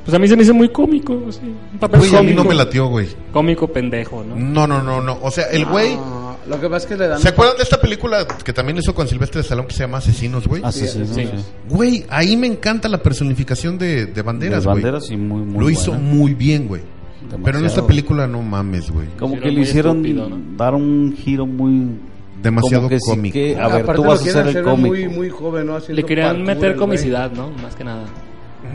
Pues 0.03 0.15
a 0.15 0.19
mí 0.19 0.27
se 0.27 0.35
me 0.35 0.41
hizo 0.43 0.53
muy 0.53 0.69
cómico. 0.69 1.15
así, 1.29 1.41
Un 1.73 1.77
papel 1.79 1.99
Güey, 1.99 2.09
a 2.15 2.21
mí 2.21 2.27
cómico. 2.29 2.43
no 2.43 2.49
me 2.49 2.55
latió, 2.55 2.87
güey. 2.87 3.07
Cómico 3.31 3.67
pendejo, 3.67 4.23
¿no? 4.23 4.35
No, 4.35 4.65
no, 4.65 4.81
no, 4.81 4.99
no. 5.01 5.19
O 5.21 5.29
sea, 5.29 5.45
el 5.51 5.65
güey... 5.65 5.95
No, 5.95 6.30
lo 6.47 6.59
que 6.59 6.67
pasa 6.69 6.77
es 6.77 6.85
que 6.85 6.97
le 6.97 7.07
dan. 7.07 7.19
¿Se 7.19 7.29
acuerdan 7.29 7.57
de 7.57 7.63
esta 7.63 7.79
película 7.79 8.25
que 8.43 8.53
también 8.53 8.77
hizo 8.77 8.93
con 8.95 9.07
Silvestre 9.07 9.41
Stallone 9.41 9.67
que 9.67 9.73
se 9.73 9.79
llama 9.83 9.99
Asesinos, 9.99 10.47
güey? 10.47 10.63
Asesino, 10.63 11.05
Sí. 11.05 11.25
sí. 11.25 11.29
Güey, 11.69 12.05
ahí 12.09 12.35
me 12.37 12.47
encanta 12.47 12.87
la 12.89 13.01
personificación 13.01 13.77
de, 13.77 14.07
de 14.07 14.21
Banderas, 14.21 14.63
De 14.63 14.69
güey. 14.71 14.81
banderas 14.83 15.09
y 15.11 15.17
muy, 15.17 15.41
muy 15.41 15.59
Lo 15.63 15.69
hizo 15.69 15.91
buena. 15.91 16.05
muy 16.05 16.33
bien, 16.33 16.67
güey. 16.67 16.81
Demasiado. 17.21 17.43
Pero 17.43 17.59
en 17.59 17.65
esta 17.65 17.85
película 17.87 18.27
no 18.27 18.41
mames, 18.41 18.89
güey. 18.91 19.07
Como 19.19 19.39
que 19.39 19.51
le 19.51 19.61
hicieron 19.61 19.97
estúpido, 20.05 20.29
¿no? 20.29 20.39
dar 20.57 20.73
un 20.73 21.15
giro 21.17 21.45
muy... 21.45 21.99
Demasiado 22.41 22.89
que 22.89 22.99
sí 22.99 23.11
cómico. 23.11 23.33
que- 23.33 23.55
a 23.55 23.67
ver, 23.67 23.83
Aparte 23.83 24.01
tú 24.01 24.07
vas 24.07 24.19
a 24.19 24.23
ser 24.23 24.37
el 24.37 24.49
hacer 24.49 24.63
cómico. 24.63 24.87
Muy, 24.95 25.07
muy 25.07 25.29
joven, 25.29 25.67
¿no? 25.67 25.75
Haciendo 25.75 26.01
Le 26.01 26.07
querían 26.07 26.27
parkour, 26.29 26.45
meter 26.47 26.69
güey. 26.71 26.79
comicidad, 26.79 27.31
¿no? 27.31 27.51
Más 27.61 27.75
que 27.75 27.83
nada. 27.83 28.05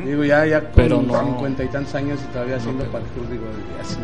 Digo, 0.04 0.22
ya, 0.24 0.46
ya 0.46 0.60
con 0.60 0.70
Pero 0.76 1.02
no. 1.02 1.20
cincuenta 1.24 1.64
y 1.64 1.68
tantos 1.68 1.94
años 1.96 2.20
y 2.22 2.32
todavía 2.32 2.56
haciendo 2.56 2.84
parkour, 2.84 3.28
digo, 3.28 3.42
ya 3.76 3.84
sí. 3.84 3.96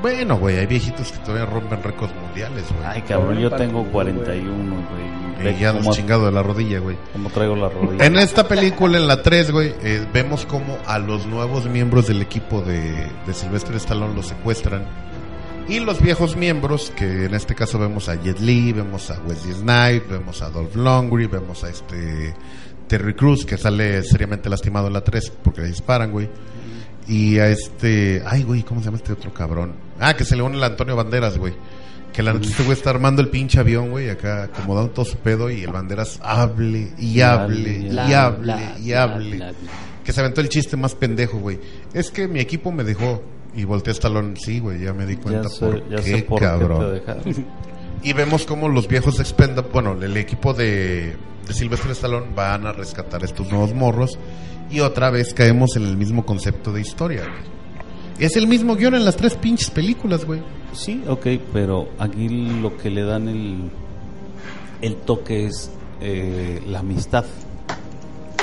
Bueno, 0.00 0.38
güey, 0.38 0.58
hay 0.58 0.66
viejitos 0.66 1.10
que 1.10 1.18
todavía 1.18 1.46
rompen 1.46 1.82
récords 1.82 2.14
mundiales, 2.14 2.64
güey. 2.70 2.86
Ay, 2.86 3.02
cabrón, 3.02 3.38
yo 3.38 3.50
tengo 3.50 3.82
tu, 3.82 3.90
41, 3.90 4.74
güey. 4.74 5.54
Y 5.54 5.58
ya 5.58 5.72
nos 5.72 5.96
chingado 5.96 6.26
de 6.26 6.32
la 6.32 6.42
rodilla, 6.42 6.78
güey. 6.78 6.96
cómo 7.12 7.30
traigo 7.30 7.56
la 7.56 7.68
rodilla. 7.68 8.04
En 8.04 8.16
esta 8.16 8.46
película, 8.46 8.98
en 8.98 9.06
la 9.06 9.22
3, 9.22 9.50
güey, 9.50 9.74
eh, 9.82 10.06
vemos 10.12 10.46
como 10.46 10.78
a 10.86 10.98
los 10.98 11.26
nuevos 11.26 11.66
miembros 11.66 12.06
del 12.08 12.22
equipo 12.22 12.60
de, 12.62 13.08
de 13.26 13.34
Sylvester 13.34 13.74
Stallone 13.76 14.14
los 14.14 14.26
secuestran. 14.26 14.84
Y 15.68 15.80
los 15.80 16.00
viejos 16.00 16.36
miembros, 16.36 16.90
que 16.96 17.26
en 17.26 17.34
este 17.34 17.54
caso 17.54 17.78
vemos 17.78 18.08
a 18.08 18.14
Jet 18.14 18.40
Li, 18.40 18.72
vemos 18.72 19.10
a 19.10 19.20
Wesley 19.20 19.52
Snipes, 19.52 20.08
vemos 20.08 20.40
a 20.42 20.48
Dolph 20.48 20.74
Lundgren, 20.74 21.30
vemos 21.30 21.62
a 21.62 21.68
este 21.68 22.34
Terry 22.86 23.14
Crews, 23.14 23.44
que 23.44 23.58
sale 23.58 24.02
seriamente 24.02 24.48
lastimado 24.48 24.86
en 24.86 24.94
la 24.94 25.04
3 25.04 25.30
porque 25.42 25.60
le 25.60 25.68
disparan, 25.68 26.10
güey. 26.10 26.28
Y 27.06 27.38
a 27.38 27.48
este... 27.48 28.22
Ay, 28.26 28.44
güey, 28.44 28.62
¿cómo 28.62 28.80
se 28.80 28.86
llama 28.86 28.96
este 28.96 29.12
otro 29.12 29.32
cabrón? 29.32 29.87
Ah, 30.00 30.14
que 30.14 30.24
se 30.24 30.36
le 30.36 30.42
une 30.42 30.56
el 30.56 30.64
Antonio 30.64 30.96
Banderas, 30.96 31.38
güey. 31.38 31.54
Que 32.12 32.22
la 32.22 32.32
neta 32.32 32.48
este 32.48 32.62
güey 32.62 32.76
está 32.76 32.90
armando 32.90 33.20
el 33.22 33.28
pinche 33.28 33.60
avión, 33.60 33.90
güey, 33.90 34.08
acá 34.10 34.44
acomodando 34.44 34.90
todo 34.92 35.04
su 35.04 35.18
pedo 35.18 35.50
y 35.50 35.62
el 35.62 35.70
Banderas 35.72 36.18
hable 36.22 36.88
y 36.98 37.20
hable 37.20 37.78
y 37.78 38.12
hable 38.12 38.56
y 38.82 38.92
hable. 38.92 39.52
Que 40.04 40.12
se 40.12 40.20
aventó 40.20 40.40
el 40.40 40.48
chiste 40.48 40.76
más 40.76 40.94
pendejo, 40.94 41.38
güey. 41.38 41.60
Es 41.92 42.10
que 42.10 42.26
mi 42.26 42.40
equipo 42.40 42.72
me 42.72 42.82
dejó 42.82 43.22
y 43.54 43.64
volteé 43.64 43.90
a 43.90 43.92
Stallone. 43.92 44.34
Sí, 44.36 44.58
güey, 44.58 44.80
ya 44.80 44.92
me 44.94 45.04
di 45.06 45.16
cuenta 45.16 45.44
ya 45.44 45.48
sé, 45.48 45.66
por 45.66 45.88
ya 45.90 45.96
qué, 45.96 46.02
sé 46.02 46.22
por 46.22 46.40
cabrón. 46.40 46.78
qué 46.80 46.84
te 46.86 46.92
dejaron. 47.12 47.46
Y 48.00 48.12
vemos 48.12 48.46
como 48.46 48.68
los 48.68 48.86
viejos 48.86 49.18
expenda, 49.18 49.62
bueno, 49.62 50.00
el 50.00 50.16
equipo 50.16 50.54
de, 50.54 51.16
de 51.48 51.52
Sylvester 51.52 51.90
Stallone 51.90 52.28
van 52.32 52.64
a 52.64 52.72
rescatar 52.72 53.24
estos 53.24 53.50
nuevos 53.50 53.74
morros 53.74 54.16
y 54.70 54.78
otra 54.78 55.10
vez 55.10 55.34
caemos 55.34 55.74
en 55.74 55.82
el 55.84 55.96
mismo 55.96 56.24
concepto 56.24 56.72
de 56.72 56.80
historia. 56.80 57.22
güey. 57.22 57.57
Es 58.18 58.36
el 58.36 58.46
mismo 58.46 58.74
guion 58.76 58.94
en 58.94 59.04
las 59.04 59.16
tres 59.16 59.34
pinches 59.34 59.70
películas, 59.70 60.24
güey. 60.24 60.40
Sí, 60.72 61.02
ok, 61.08 61.26
pero 61.52 61.88
aquí 61.98 62.28
lo 62.28 62.76
que 62.76 62.90
le 62.90 63.02
dan 63.02 63.28
el, 63.28 63.70
el 64.82 64.96
toque 64.96 65.46
es 65.46 65.70
eh, 66.00 66.60
la 66.66 66.80
amistad. 66.80 67.24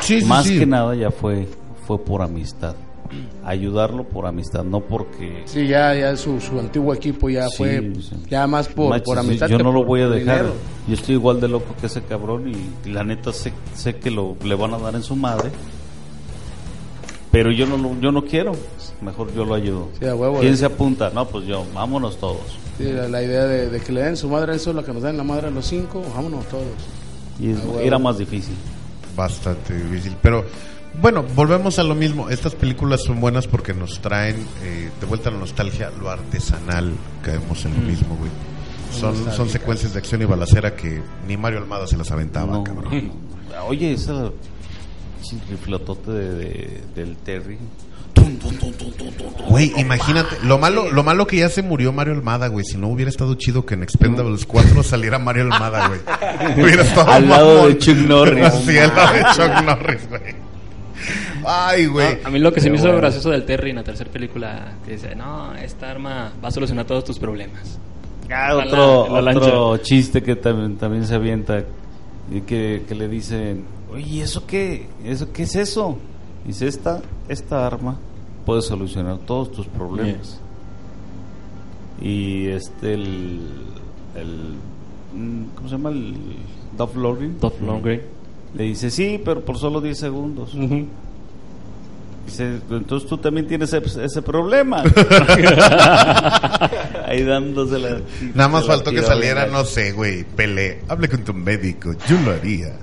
Sí, 0.01 0.21
sí, 0.21 0.25
Más 0.27 0.45
sí. 0.45 0.59
que 0.59 0.65
nada 0.65 0.95
ya 0.95 1.11
fue, 1.11 1.47
fue 1.87 1.99
por 2.03 2.21
amistad. 2.21 2.75
Ayudarlo 3.45 4.03
por 4.05 4.25
amistad, 4.25 4.63
no 4.63 4.79
porque... 4.81 5.43
Sí, 5.45 5.67
ya, 5.67 5.93
ya 5.93 6.15
su, 6.17 6.39
su 6.39 6.59
antiguo 6.59 6.93
equipo 6.93 7.29
ya 7.29 7.47
Sí, 7.49 7.57
fue, 7.57 7.91
sí. 8.01 8.15
ya 8.29 8.47
más 8.47 8.67
por, 8.67 8.89
Manches, 8.89 9.05
por 9.05 9.19
amistad. 9.19 9.47
Yo 9.47 9.57
que 9.57 9.63
no 9.63 9.71
lo 9.71 9.83
voy 9.83 10.01
a 10.01 10.07
dejar. 10.07 10.37
dinero. 10.37 10.55
Yo 10.87 10.93
estoy 10.93 11.15
igual 11.15 11.39
de 11.41 11.47
loco 11.47 11.75
que 11.79 11.87
ese 11.87 12.01
cabrón 12.03 12.49
y, 12.51 12.89
y 12.89 12.91
la 12.93 13.03
neta 13.03 13.31
sé, 13.33 13.51
sé 13.75 13.95
que 13.97 14.09
lo, 14.11 14.35
le 14.43 14.55
van 14.55 14.73
a 14.73 14.77
dar 14.79 14.95
en 14.95 15.03
su 15.03 15.15
madre. 15.15 15.49
Pero 17.35 17.51
yo 17.51 17.65
no, 17.65 17.75
lo- 17.75 17.99
yo 17.99 18.13
no 18.13 18.23
quiero. 18.23 18.53
Mejor 19.01 19.33
yo 19.35 19.43
lo 19.43 19.55
ayudo. 19.55 19.89
Sí, 19.99 20.05
a 20.05 20.15
huevo. 20.15 20.39
¿Quién 20.39 20.55
se 20.55 20.63
apunta? 20.65 21.09
No, 21.13 21.27
pues 21.27 21.45
yo, 21.45 21.65
vámonos 21.73 22.17
todos. 22.17 22.37
Sí, 22.77 22.85
la, 22.85 23.09
la 23.09 23.21
idea 23.21 23.43
de, 23.45 23.69
de 23.69 23.79
que 23.81 23.91
le 23.91 24.03
den 24.03 24.15
su 24.15 24.29
madre 24.29 24.55
eso, 24.55 24.71
la 24.71 24.83
que 24.83 24.93
nos 24.93 25.03
den 25.03 25.17
la 25.17 25.23
madre 25.25 25.47
a 25.47 25.51
los 25.51 25.65
cinco, 25.65 26.01
vámonos 26.15 26.45
todos. 26.45 26.63
Y 27.37 27.49
es- 27.49 27.57
Ah, 27.59 27.81
era 27.81 27.99
más 27.99 28.17
difícil. 28.17 28.55
Bastante 29.17 29.73
difícil. 29.75 30.15
Pero 30.21 30.45
bueno, 31.01 31.25
volvemos 31.35 31.77
a 31.77 31.83
lo 31.83 31.93
mismo. 31.93 32.29
Estas 32.29 32.55
películas 32.55 33.03
son 33.03 33.19
buenas 33.19 33.47
porque 33.47 33.73
nos 33.73 33.99
traen 33.99 34.37
eh, 34.63 34.89
de 34.97 35.05
vuelta 35.05 35.27
a 35.27 35.33
la 35.33 35.39
nostalgia, 35.39 35.91
lo 35.99 36.09
artesanal. 36.09 36.93
Caemos 37.21 37.65
en 37.65 37.73
lo 37.73 37.81
mismo, 37.81 38.15
güey. 38.15 38.31
Son, 38.97 39.13
son 39.33 39.49
secuencias 39.49 39.91
de 39.91 39.99
acción 39.99 40.21
y 40.21 40.25
balacera 40.25 40.73
que 40.73 41.01
ni 41.27 41.35
Mario 41.35 41.59
Almada 41.59 41.85
se 41.85 41.97
las 41.97 42.09
aventaba, 42.11 42.53
No, 42.53 42.63
cabrón. 42.63 43.11
Oye, 43.67 43.91
ese 43.93 44.13
riflotote 45.49 46.11
de, 46.11 46.33
de- 46.35 46.81
del 46.95 47.15
Terry. 47.17 47.57
Güey, 49.49 49.71
imagínate, 49.77 50.37
lo 50.43 50.57
malo, 50.57 50.89
lo 50.91 51.03
malo 51.03 51.27
que 51.27 51.37
ya 51.37 51.49
se 51.49 51.61
murió 51.61 51.91
Mario 51.93 52.13
Almada, 52.13 52.47
güey. 52.47 52.65
Si 52.65 52.77
no 52.77 52.87
hubiera 52.87 53.09
estado 53.09 53.35
chido 53.35 53.65
que 53.65 53.75
en 53.75 53.83
Expendables 53.83 54.45
4 54.45 54.83
saliera 54.83 55.19
Mario 55.19 55.43
Almada, 55.43 55.87
güey. 55.89 55.99
Hubiera 56.63 56.83
estado 56.83 57.11
Al 57.11 57.29
lado 57.29 57.55
mamón. 57.55 57.69
de 57.69 57.77
Chuck 57.77 57.97
Norris. 57.97 58.53
Sí, 58.65 58.77
al 58.77 58.95
lado 58.95 59.13
de 59.13 59.23
Chuck 59.35 59.63
Norris, 59.65 60.09
güey. 60.09 60.21
Ay, 61.45 61.85
güey. 61.85 62.17
A 62.23 62.29
mí 62.29 62.39
lo 62.39 62.51
que 62.51 62.61
se 62.61 62.69
me 62.69 62.77
hizo 62.77 62.85
bueno. 62.85 62.99
gracioso 62.99 63.29
del 63.29 63.45
Terry 63.45 63.69
en 63.69 63.75
la 63.77 63.83
tercera 63.83 64.09
película, 64.11 64.73
que 64.85 64.93
dice, 64.93 65.15
no, 65.15 65.53
esta 65.55 65.91
arma 65.91 66.31
va 66.43 66.47
a 66.47 66.51
solucionar 66.51 66.85
todos 66.85 67.03
tus 67.03 67.19
problemas. 67.19 67.77
Ah, 68.31 68.53
la 68.65 69.31
otro 69.37 69.77
chiste 69.77 70.23
que 70.23 70.35
también, 70.35 70.77
también 70.77 71.05
se 71.05 71.13
avienta 71.13 71.63
y 72.31 72.41
que, 72.41 72.83
que 72.87 72.95
le 72.95 73.07
dicen, 73.07 73.65
oye, 73.95 74.07
¿y 74.07 74.21
¿eso 74.21 74.45
qué? 74.45 74.87
¿Eso 75.03 75.31
qué 75.31 75.43
es 75.43 75.55
eso? 75.55 75.97
Dice, 76.45 76.67
esta, 76.67 77.01
esta 77.27 77.65
arma 77.65 77.97
puede 78.45 78.61
solucionar 78.61 79.17
todos 79.19 79.51
tus 79.51 79.67
problemas. 79.67 80.39
Y 82.01 82.47
este, 82.47 82.93
el, 82.93 83.39
el, 84.15 84.55
mm, 85.13 85.43
¿cómo 85.55 85.69
se 85.69 85.75
llama? 85.75 85.89
El 85.89 86.15
Dolph 86.77 86.95
Lundgren. 86.95 87.39
Dolph 87.39 87.61
Lundgren. 87.61 88.01
Le 88.53 88.63
dice, 88.63 88.91
sí, 88.91 89.21
pero 89.23 89.43
por 89.43 89.57
solo 89.57 89.81
10 89.81 89.97
segundos. 89.97 90.55
Dice, 92.25 92.59
entonces 92.69 93.09
tú 93.09 93.17
también 93.17 93.47
tienes 93.47 93.73
ese, 93.73 94.03
ese 94.03 94.21
problema. 94.21 94.83
Ahí 97.07 97.23
dándose 97.23 97.79
la... 97.79 98.01
Nada 98.33 98.49
más 98.49 98.65
faltó 98.65 98.91
que 98.91 99.03
saliera, 99.03 99.47
no 99.47 99.65
sé, 99.65 99.91
güey, 99.91 100.23
Pelé. 100.23 100.81
Hable 100.87 101.09
con 101.09 101.23
tu 101.23 101.33
médico, 101.33 101.93
yo 102.07 102.19
lo 102.21 102.31
haría. 102.31 102.73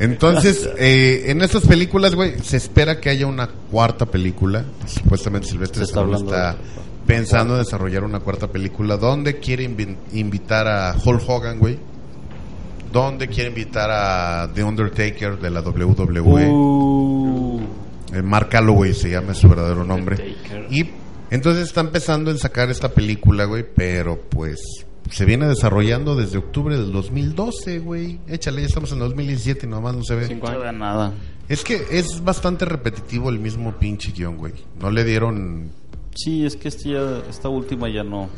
Entonces, 0.00 0.68
eh, 0.78 1.24
en 1.26 1.42
estas 1.42 1.66
películas, 1.66 2.14
güey, 2.14 2.38
se 2.42 2.56
espera 2.56 3.00
que 3.00 3.10
haya 3.10 3.26
una 3.26 3.48
cuarta 3.48 4.06
película. 4.06 4.64
Supuestamente 4.86 5.48
Silvestre 5.48 5.84
está 5.84 6.02
está 6.14 6.56
pensando 7.06 7.54
en 7.56 7.62
desarrollar 7.64 8.04
una 8.04 8.20
cuarta 8.20 8.48
película. 8.48 8.96
¿Dónde 8.96 9.38
quiere 9.38 9.68
invi- 9.68 9.96
invitar 10.12 10.66
a 10.68 10.94
Hulk 11.04 11.22
Hogan, 11.28 11.58
güey? 11.58 11.78
¿Dónde 12.92 13.28
quiere 13.28 13.48
invitar 13.48 13.90
a 13.90 14.50
The 14.54 14.62
Undertaker 14.64 15.38
de 15.38 15.50
la 15.50 15.60
WWE? 15.62 16.48
Uh, 16.50 17.60
Eh, 18.14 18.20
Mark 18.20 18.50
Calloway 18.50 18.92
se 18.92 19.08
llama 19.10 19.32
su 19.34 19.48
verdadero 19.48 19.84
nombre. 19.84 20.16
Undertaker. 20.16 20.66
Y 20.70 20.90
entonces 21.30 21.64
está 21.68 21.80
empezando 21.80 22.30
en 22.30 22.36
sacar 22.38 22.68
esta 22.70 22.90
película, 22.90 23.44
güey, 23.46 23.64
pero 23.74 24.20
pues 24.28 24.60
se 25.10 25.24
viene 25.24 25.46
desarrollando 25.46 26.14
desde 26.16 26.38
octubre 26.38 26.76
del 26.76 26.92
2012, 26.92 27.78
güey. 27.80 28.18
Échale, 28.28 28.60
ya 28.62 28.66
estamos 28.68 28.92
en 28.92 28.98
2017 29.00 29.66
y 29.66 29.68
nomás 29.68 29.94
no 29.96 30.04
se 30.04 30.14
ve. 30.14 30.26
Años. 30.26 30.40
da 30.62 30.72
nada. 30.72 31.12
Es 31.48 31.64
que 31.64 31.84
es 31.90 32.22
bastante 32.24 32.64
repetitivo 32.64 33.28
el 33.28 33.38
mismo 33.38 33.72
pinche 33.72 34.12
guion, 34.12 34.36
güey. 34.36 34.54
No 34.80 34.90
le 34.90 35.04
dieron... 35.04 35.70
Sí, 36.14 36.44
es 36.46 36.56
que 36.56 36.68
este 36.68 36.90
ya- 36.90 37.22
esta 37.28 37.48
última 37.48 37.88
ya 37.88 38.04
no, 38.04 38.28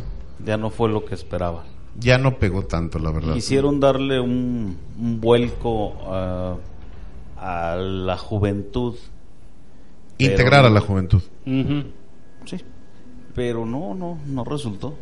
ya 0.45 0.57
no 0.57 0.70
fue 0.70 0.89
lo 0.89 1.05
que 1.05 1.15
esperaba. 1.15 1.65
Ya 1.99 2.19
no 2.19 2.39
pegó 2.39 2.65
tanto, 2.65 2.99
la 2.99 3.11
verdad. 3.12 3.35
Quisieron 3.35 3.78
darle 3.78 4.19
un, 4.20 4.77
un 4.99 5.20
vuelco 5.20 5.93
a, 6.12 6.57
a 7.36 7.77
la 7.77 8.16
juventud. 8.16 8.95
Integrar 10.19 10.62
pero- 10.62 10.66
a 10.66 10.70
la 10.70 10.81
juventud. 10.81 11.23
Sí, 11.45 12.57
pero 13.35 13.65
no, 13.66 13.95
no, 13.95 14.19
no 14.27 14.45
resultó. 14.45 14.95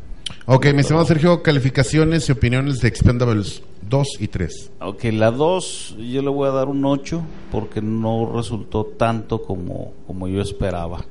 Ok, 0.46 0.66
mi 0.74 0.80
estimado 0.80 1.06
Sergio, 1.06 1.42
calificaciones 1.42 2.28
y 2.28 2.32
opiniones 2.32 2.80
de 2.80 2.88
Expendables 2.88 3.62
2 3.88 4.08
y 4.20 4.26
3. 4.28 4.72
Ok, 4.80 5.04
la 5.12 5.30
2 5.30 5.96
yo 5.98 6.22
le 6.22 6.30
voy 6.30 6.48
a 6.48 6.52
dar 6.52 6.68
un 6.68 6.84
8 6.84 7.22
porque 7.52 7.80
no 7.80 8.32
resultó 8.34 8.84
tanto 8.84 9.42
como, 9.42 9.92
como 10.06 10.26
yo 10.26 10.40
esperaba. 10.42 11.04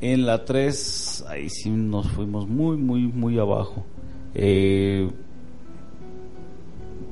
En 0.00 0.24
la 0.24 0.44
3, 0.44 1.24
ahí 1.28 1.50
sí 1.50 1.68
nos 1.68 2.08
fuimos 2.08 2.48
muy, 2.48 2.78
muy, 2.78 3.02
muy 3.02 3.38
abajo. 3.38 3.84
Eh, 4.34 5.10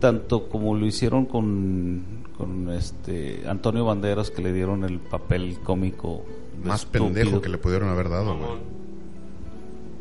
tanto 0.00 0.48
como 0.48 0.74
lo 0.74 0.86
hicieron 0.86 1.26
con, 1.26 2.04
con 2.38 2.70
este 2.70 3.42
Antonio 3.46 3.84
Banderas 3.84 4.30
que 4.30 4.40
le 4.40 4.52
dieron 4.52 4.84
el 4.84 4.98
papel 5.00 5.58
cómico 5.62 6.24
Más 6.64 6.80
estúpido. 6.80 7.04
pendejo 7.04 7.40
que 7.42 7.48
le 7.50 7.58
pudieron 7.58 7.88
haber 7.90 8.08
dado, 8.08 8.36
güey. 8.38 8.76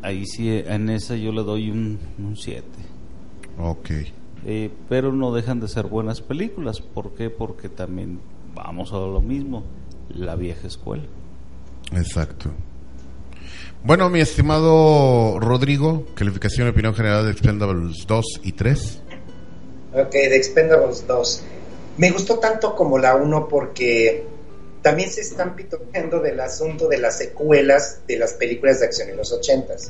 Ahí 0.06 0.24
sí, 0.24 0.62
en 0.64 0.88
esa 0.88 1.16
yo 1.16 1.32
le 1.32 1.42
doy 1.42 1.68
un 1.68 1.98
7. 2.36 2.62
Ok. 3.58 3.90
Eh, 4.46 4.70
pero 4.88 5.10
no 5.10 5.34
dejan 5.34 5.58
de 5.58 5.66
ser 5.66 5.86
buenas 5.86 6.20
películas. 6.20 6.80
¿Por 6.80 7.16
qué? 7.16 7.28
Porque 7.28 7.68
también 7.68 8.20
vamos 8.54 8.92
a 8.92 8.98
lo 8.98 9.20
mismo, 9.20 9.64
la 10.08 10.36
vieja 10.36 10.68
escuela. 10.68 11.02
Exacto. 11.90 12.52
Bueno, 13.82 14.08
mi 14.08 14.20
estimado 14.20 15.40
Rodrigo, 15.40 16.06
calificación 16.14 16.68
y 16.68 16.70
opinión 16.70 16.94
general 16.94 17.24
de 17.24 17.32
Expendables 17.32 18.06
2 18.06 18.24
y 18.44 18.52
3. 18.52 19.02
Ok, 19.92 20.12
de 20.12 20.36
Expendables 20.36 21.04
2. 21.04 21.44
Me 21.96 22.12
gustó 22.12 22.38
tanto 22.38 22.76
como 22.76 22.96
la 22.96 23.16
1 23.16 23.48
porque 23.48 24.24
también 24.86 25.10
se 25.10 25.20
están 25.20 25.56
pitoreando 25.56 26.20
del 26.20 26.38
asunto 26.38 26.86
de 26.86 26.98
las 26.98 27.18
secuelas 27.18 28.02
de 28.06 28.20
las 28.20 28.34
películas 28.34 28.78
de 28.78 28.86
acción 28.86 29.08
en 29.08 29.16
los 29.16 29.32
80s. 29.32 29.88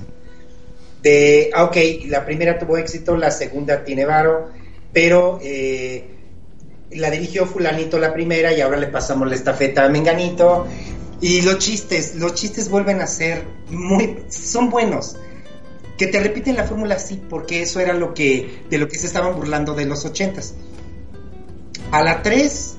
De, 1.02 1.50
ah, 1.52 1.64
ok, 1.64 1.76
la 2.06 2.24
primera 2.24 2.58
tuvo 2.58 2.78
éxito, 2.78 3.14
la 3.14 3.30
segunda 3.30 3.84
tiene 3.84 4.06
varo, 4.06 4.48
pero 4.94 5.38
eh, 5.42 6.02
la 6.92 7.10
dirigió 7.10 7.44
fulanito 7.44 7.98
la 7.98 8.14
primera 8.14 8.54
y 8.54 8.62
ahora 8.62 8.78
le 8.78 8.86
pasamos 8.86 9.28
la 9.28 9.34
estafeta 9.34 9.84
a 9.84 9.90
Menganito. 9.90 10.66
Y 11.20 11.42
los 11.42 11.58
chistes, 11.58 12.14
los 12.14 12.32
chistes 12.32 12.70
vuelven 12.70 13.02
a 13.02 13.06
ser 13.06 13.42
muy, 13.68 14.24
son 14.30 14.70
buenos 14.70 15.18
que 15.98 16.06
te 16.06 16.20
repiten 16.20 16.56
la 16.56 16.64
fórmula 16.64 16.98
sí, 16.98 17.22
porque 17.28 17.60
eso 17.60 17.80
era 17.80 17.92
lo 17.92 18.14
que 18.14 18.62
de 18.70 18.78
lo 18.78 18.88
que 18.88 18.96
se 18.96 19.08
estaban 19.08 19.36
burlando 19.36 19.74
de 19.74 19.84
los 19.84 20.06
ochentas. 20.06 20.54
A 21.90 22.02
la 22.02 22.22
3, 22.22 22.76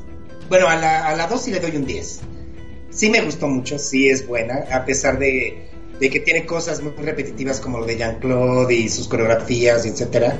bueno, 0.50 0.68
a 0.68 0.76
la, 0.76 1.08
a 1.08 1.16
la 1.16 1.28
2 1.28 1.42
sí 1.42 1.52
le 1.52 1.60
doy 1.60 1.76
un 1.78 1.86
10. 1.86 2.22
Sí 2.90 3.10
me 3.10 3.22
gustó 3.22 3.48
mucho, 3.48 3.78
sí 3.78 4.10
es 4.10 4.26
buena, 4.28 4.66
a 4.72 4.86
pesar 4.86 5.20
de, 5.20 5.68
de 6.00 6.10
que 6.10 6.20
tiene 6.22 6.46
cosas 6.46 6.82
muy 6.82 6.94
repetitivas 6.94 7.60
como 7.60 7.80
lo 7.80 7.86
de 7.86 7.98
Jean-Claude 7.98 8.74
y 8.74 8.90
sus 8.90 9.08
coreografías, 9.08 9.86
etcétera. 9.86 10.40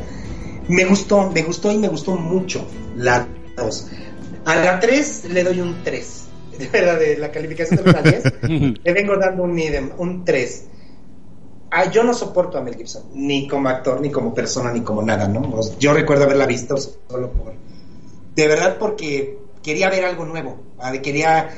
Me 0.68 0.86
gustó, 0.86 1.30
me 1.32 1.44
gustó 1.44 1.72
y 1.72 1.78
me 1.78 1.88
gustó 1.88 2.16
mucho 2.16 2.66
la 2.96 3.28
2. 3.56 3.88
A 4.46 4.56
la 4.56 4.80
3 4.80 5.26
le 5.30 5.44
doy 5.44 5.62
un 5.62 5.84
3. 5.84 6.24
De 6.58 6.68
verdad, 6.70 6.98
de 7.00 7.18
la 7.18 7.32
calificación 7.32 7.84
de 7.84 7.90
1 7.92 8.00
a 8.00 8.02
10, 8.02 8.24
le 8.84 8.94
vengo 8.94 9.16
dando 9.18 9.44
un, 9.44 9.56
idem- 9.58 9.92
un 10.00 10.26
3. 10.26 10.66
Ah, 11.70 11.92
yo 11.92 12.04
no 12.04 12.14
soporto 12.16 12.58
a 12.58 12.62
Mel 12.62 12.76
Gibson, 12.76 13.04
ni 13.14 13.48
como 13.48 13.70
actor, 13.70 14.02
ni 14.02 14.10
como 14.10 14.34
persona, 14.34 14.72
ni 14.72 14.82
como 14.82 15.04
nada, 15.04 15.28
¿no? 15.28 15.60
Yo 15.78 15.94
recuerdo 15.94 16.24
haberla 16.24 16.48
visto 16.48 16.76
solo 16.78 17.30
por... 17.32 17.54
De 18.36 18.48
verdad 18.48 18.78
porque 18.80 19.37
quería 19.64 19.90
ver 19.90 20.06
algo 20.06 20.26
nuevo, 20.26 20.60
quería 21.04 21.50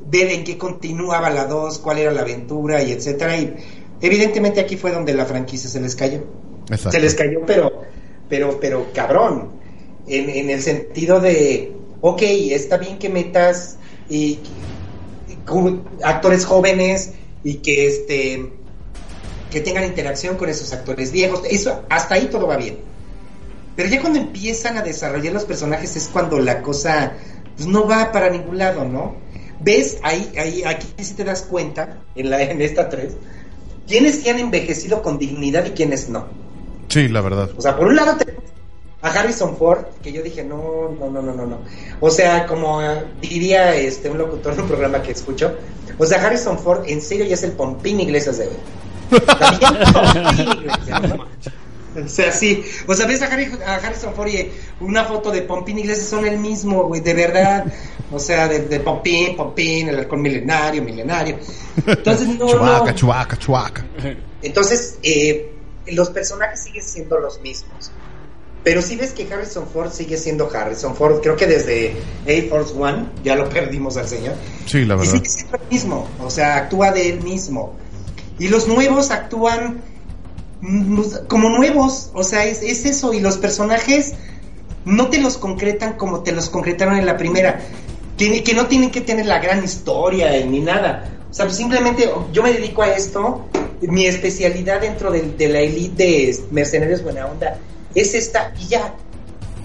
ver 0.00 0.30
en 0.30 0.44
qué 0.44 0.58
continuaba 0.58 1.30
la 1.30 1.46
2, 1.46 1.78
cuál 1.78 1.98
era 1.98 2.12
la 2.12 2.22
aventura 2.22 2.82
y 2.82 2.92
etcétera, 2.92 3.36
y 3.36 3.54
evidentemente 4.00 4.60
aquí 4.60 4.76
fue 4.76 4.92
donde 4.92 5.14
la 5.14 5.26
franquicia 5.26 5.68
se 5.68 5.80
les 5.80 5.96
cayó. 5.96 6.24
Exacto. 6.68 6.90
Se 6.90 7.00
les 7.00 7.14
cayó, 7.14 7.40
pero, 7.46 7.82
pero, 8.28 8.58
pero 8.60 8.86
cabrón. 8.92 9.56
En, 10.08 10.30
en 10.30 10.50
el 10.50 10.62
sentido 10.62 11.18
de, 11.18 11.72
ok, 12.00 12.22
está 12.22 12.76
bien 12.76 12.98
que 12.98 13.08
metas 13.08 13.78
y, 14.08 14.38
actores 16.02 16.44
jóvenes 16.44 17.12
y 17.44 17.56
que 17.56 17.86
este 17.86 18.52
que 19.50 19.60
tengan 19.60 19.84
interacción 19.84 20.36
con 20.36 20.48
esos 20.48 20.72
actores 20.72 21.12
viejos. 21.12 21.42
Eso, 21.48 21.84
hasta 21.88 22.16
ahí 22.16 22.26
todo 22.26 22.46
va 22.46 22.56
bien. 22.56 22.78
Pero 23.76 23.88
ya 23.88 24.00
cuando 24.00 24.18
empiezan 24.18 24.76
a 24.76 24.82
desarrollar 24.82 25.32
los 25.32 25.44
personajes 25.44 25.96
es 25.96 26.08
cuando 26.08 26.38
la 26.40 26.62
cosa 26.62 27.12
pues, 27.56 27.66
no 27.66 27.86
va 27.86 28.12
para 28.12 28.30
ningún 28.30 28.58
lado, 28.58 28.84
¿no? 28.84 29.14
¿Ves? 29.60 29.98
Ahí, 30.02 30.32
ahí, 30.38 30.62
aquí 30.64 30.86
sí 30.98 31.14
te 31.14 31.24
das 31.24 31.42
cuenta, 31.42 31.98
en, 32.14 32.30
la, 32.30 32.42
en 32.42 32.60
esta 32.60 32.88
3, 32.88 33.16
quiénes 33.86 34.16
sí 34.16 34.28
han 34.28 34.38
envejecido 34.38 35.02
con 35.02 35.18
dignidad 35.18 35.64
y 35.66 35.70
quiénes 35.70 36.08
no. 36.08 36.26
Sí, 36.88 37.08
la 37.08 37.20
verdad. 37.20 37.50
O 37.56 37.60
sea, 37.60 37.76
por 37.76 37.88
un 37.88 37.96
lado 37.96 38.16
tenemos 38.16 38.44
a 39.02 39.10
Harrison 39.10 39.56
Ford, 39.56 39.84
que 40.02 40.12
yo 40.12 40.22
dije, 40.22 40.44
no, 40.44 40.94
no, 40.98 41.10
no, 41.10 41.22
no, 41.22 41.32
no, 41.32 41.46
no. 41.46 41.58
O 42.00 42.10
sea, 42.10 42.46
como 42.46 42.80
diría 43.20 43.74
este 43.74 44.10
un 44.10 44.18
locutor 44.18 44.54
en 44.54 44.60
un 44.60 44.68
programa 44.68 45.02
que 45.02 45.12
escucho, 45.12 45.54
o 45.98 46.06
sea, 46.06 46.24
Harrison 46.24 46.58
Ford 46.58 46.84
en 46.86 47.00
serio 47.00 47.24
ya 47.24 47.34
es 47.34 47.42
el 47.42 47.52
Pompín 47.52 48.00
Iglesias 48.00 48.38
de 48.38 48.48
hoy. 48.48 48.56
También 49.38 49.92
Pompín 49.92 50.48
Iglesias, 50.60 51.02
¿no? 51.02 51.26
O 52.04 52.08
sea, 52.08 52.30
sí. 52.32 52.62
O 52.86 52.94
sea, 52.94 53.06
ves 53.06 53.22
a, 53.22 53.26
Harry- 53.26 53.50
a 53.66 53.76
Harrison 53.76 54.14
Ford 54.14 54.28
y 54.28 54.50
una 54.80 55.04
foto 55.04 55.30
de 55.30 55.42
Pompín 55.42 55.78
Iglesias 55.78 56.08
son 56.08 56.26
el 56.26 56.38
mismo, 56.38 56.84
güey, 56.84 57.00
de 57.00 57.14
verdad. 57.14 57.64
O 58.12 58.18
sea, 58.18 58.46
de, 58.48 58.60
de 58.60 58.80
Pompín, 58.80 59.36
Pompín, 59.36 59.88
el 59.88 59.98
halcón 59.98 60.22
milenario, 60.22 60.82
milenario. 60.82 61.38
Entonces, 61.86 62.28
no, 62.28 62.46
chubaca, 62.48 62.90
no. 62.90 62.94
chubaca, 62.94 63.36
chubaca. 63.38 63.86
Entonces, 64.42 64.98
eh, 65.02 65.50
los 65.88 66.10
personajes 66.10 66.62
siguen 66.62 66.82
siendo 66.84 67.18
los 67.18 67.40
mismos. 67.40 67.90
Pero 68.62 68.82
si 68.82 68.96
ves 68.96 69.12
que 69.12 69.32
Harrison 69.32 69.66
Ford 69.68 69.92
sigue 69.92 70.16
siendo 70.16 70.50
Harrison 70.52 70.96
Ford, 70.96 71.20
creo 71.22 71.36
que 71.36 71.46
desde 71.46 71.94
Air 72.26 72.48
Force 72.48 72.74
One 72.76 73.10
ya 73.22 73.36
lo 73.36 73.48
perdimos 73.48 73.96
al 73.96 74.08
señor. 74.08 74.34
Sí, 74.66 74.84
la 74.84 74.94
Y 74.94 74.98
verdad. 74.98 75.12
sigue 75.12 75.28
siendo 75.28 75.56
el 75.58 75.68
mismo, 75.70 76.08
o 76.20 76.30
sea, 76.30 76.56
actúa 76.56 76.90
de 76.90 77.10
él 77.10 77.22
mismo. 77.22 77.76
Y 78.40 78.48
los 78.48 78.66
nuevos 78.66 79.10
actúan 79.12 79.82
como 81.28 81.50
nuevos, 81.50 82.10
o 82.14 82.22
sea, 82.22 82.44
es, 82.44 82.62
es 82.62 82.84
eso. 82.84 83.12
Y 83.12 83.20
los 83.20 83.38
personajes 83.38 84.14
no 84.84 85.08
te 85.08 85.20
los 85.20 85.36
concretan 85.36 85.94
como 85.94 86.22
te 86.22 86.32
los 86.32 86.48
concretaron 86.48 86.96
en 86.96 87.06
la 87.06 87.16
primera. 87.16 87.60
Que, 88.16 88.42
que 88.42 88.54
no 88.54 88.66
tienen 88.66 88.90
que 88.90 89.02
tener 89.02 89.26
la 89.26 89.38
gran 89.40 89.62
historia 89.62 90.30
ni 90.46 90.60
nada. 90.60 91.10
O 91.30 91.34
sea, 91.34 91.44
pues 91.44 91.56
simplemente 91.56 92.10
yo 92.32 92.42
me 92.42 92.52
dedico 92.52 92.82
a 92.82 92.88
esto. 92.88 93.46
Mi 93.82 94.06
especialidad 94.06 94.80
dentro 94.80 95.10
de, 95.10 95.20
de 95.20 95.48
la 95.48 95.60
elite 95.60 96.02
de 96.02 96.40
mercenarios 96.50 97.02
buena 97.02 97.26
onda 97.26 97.58
es 97.94 98.14
esta 98.14 98.52
y 98.58 98.68
ya. 98.68 98.94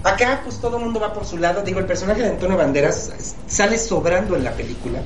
Acá 0.04 0.40
pues 0.44 0.58
todo 0.58 0.78
el 0.78 0.84
mundo 0.84 0.98
va 1.00 1.14
por 1.14 1.24
su 1.24 1.38
lado. 1.38 1.62
Digo, 1.62 1.78
el 1.78 1.86
personaje 1.86 2.22
de 2.22 2.30
Antonio 2.30 2.56
Banderas 2.56 3.12
sale 3.46 3.78
sobrando 3.78 4.36
en 4.36 4.44
la 4.44 4.52
película. 4.52 5.00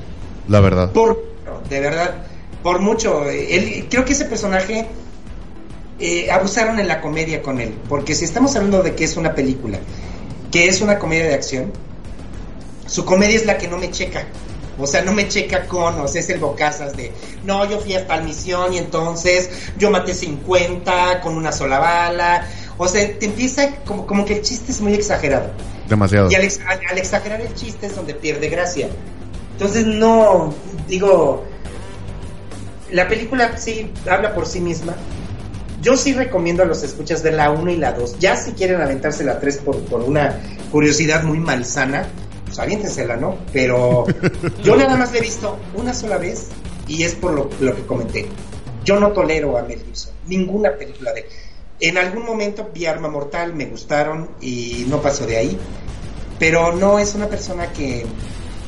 La 0.47 0.59
verdad. 0.59 0.91
Por, 0.91 1.23
de 1.69 1.79
verdad, 1.79 2.15
por 2.63 2.79
mucho. 2.79 3.29
Él, 3.29 3.85
creo 3.89 4.05
que 4.05 4.13
ese 4.13 4.25
personaje 4.25 4.87
eh, 5.99 6.29
abusaron 6.31 6.79
en 6.79 6.87
la 6.87 7.01
comedia 7.01 7.41
con 7.41 7.59
él. 7.59 7.73
Porque 7.89 8.15
si 8.15 8.25
estamos 8.25 8.55
hablando 8.55 8.83
de 8.83 8.95
que 8.95 9.03
es 9.03 9.17
una 9.17 9.33
película, 9.35 9.79
que 10.51 10.67
es 10.67 10.81
una 10.81 10.97
comedia 10.99 11.25
de 11.25 11.33
acción, 11.33 11.71
su 12.85 13.03
comedia 13.05 13.35
es 13.35 13.45
la 13.45 13.57
que 13.57 13.67
no 13.67 13.77
me 13.77 13.91
checa. 13.91 14.25
O 14.79 14.85
sea, 14.85 15.01
no 15.01 15.11
me 15.11 15.27
checa 15.27 15.65
con, 15.65 15.99
o 15.99 16.07
sea, 16.07 16.21
es 16.21 16.29
el 16.29 16.39
bocazas 16.39 16.95
de, 16.95 17.11
no, 17.43 17.67
yo 17.67 17.79
fui 17.79 17.95
a 17.95 18.05
tal 18.05 18.23
misión 18.23 18.73
y 18.73 18.77
entonces 18.77 19.49
yo 19.79 19.89
maté 19.89 20.13
50 20.13 21.19
con 21.21 21.35
una 21.35 21.51
sola 21.51 21.79
bala. 21.79 22.47
O 22.77 22.87
sea, 22.87 23.01
te 23.17 23.25
empieza 23.25 23.75
como, 23.85 24.05
como 24.05 24.23
que 24.23 24.35
el 24.35 24.41
chiste 24.43 24.71
es 24.71 24.79
muy 24.79 24.93
exagerado. 24.93 25.49
Demasiado. 25.89 26.29
Y 26.29 26.35
al, 26.35 26.43
ex- 26.43 26.59
al- 26.67 26.79
al 26.91 26.97
exagerar 26.99 27.41
el 27.41 27.51
chiste 27.55 27.87
es 27.87 27.95
donde 27.95 28.13
pierde 28.13 28.49
gracia. 28.49 28.87
Entonces, 29.53 29.87
no, 29.87 30.53
digo, 30.87 31.43
la 32.91 33.07
película 33.07 33.57
sí 33.57 33.91
habla 34.09 34.35
por 34.35 34.45
sí 34.45 34.59
misma. 34.61 34.95
Yo 35.87 35.95
sí 35.95 36.11
recomiendo 36.11 36.63
a 36.63 36.65
los 36.65 36.83
escuchas 36.83 37.23
de 37.23 37.31
la 37.31 37.49
1 37.49 37.71
y 37.71 37.77
la 37.77 37.93
2. 37.93 38.19
Ya 38.19 38.35
si 38.35 38.51
quieren 38.51 38.81
aventarse 38.81 39.23
la 39.23 39.39
3 39.39 39.59
por, 39.59 39.79
por 39.85 40.01
una 40.01 40.37
curiosidad 40.69 41.23
muy 41.23 41.39
malsana, 41.39 42.05
pues 42.43 42.59
aviéntensela, 42.59 43.15
¿no? 43.15 43.37
Pero 43.53 44.03
yo 44.65 44.75
nada 44.75 44.97
más 44.97 45.13
la 45.13 45.19
he 45.19 45.21
visto 45.21 45.57
una 45.75 45.93
sola 45.93 46.17
vez 46.17 46.47
y 46.89 47.03
es 47.03 47.15
por 47.15 47.31
lo, 47.31 47.49
lo 47.61 47.73
que 47.73 47.85
comenté. 47.85 48.27
Yo 48.83 48.99
no 48.99 49.13
tolero 49.13 49.57
a 49.57 49.61
Mel 49.61 49.81
Gibson, 49.81 50.11
ninguna 50.27 50.73
película 50.73 51.13
de 51.13 51.21
él. 51.21 51.25
En 51.79 51.97
algún 51.97 52.25
momento 52.25 52.69
vi 52.73 52.85
Arma 52.85 53.07
Mortal, 53.07 53.55
me 53.55 53.67
gustaron 53.67 54.31
y 54.41 54.85
no 54.89 55.01
pasó 55.01 55.25
de 55.25 55.37
ahí. 55.37 55.57
Pero 56.37 56.75
no 56.75 56.99
es 56.99 57.15
una 57.15 57.27
persona 57.27 57.71
que, 57.71 58.05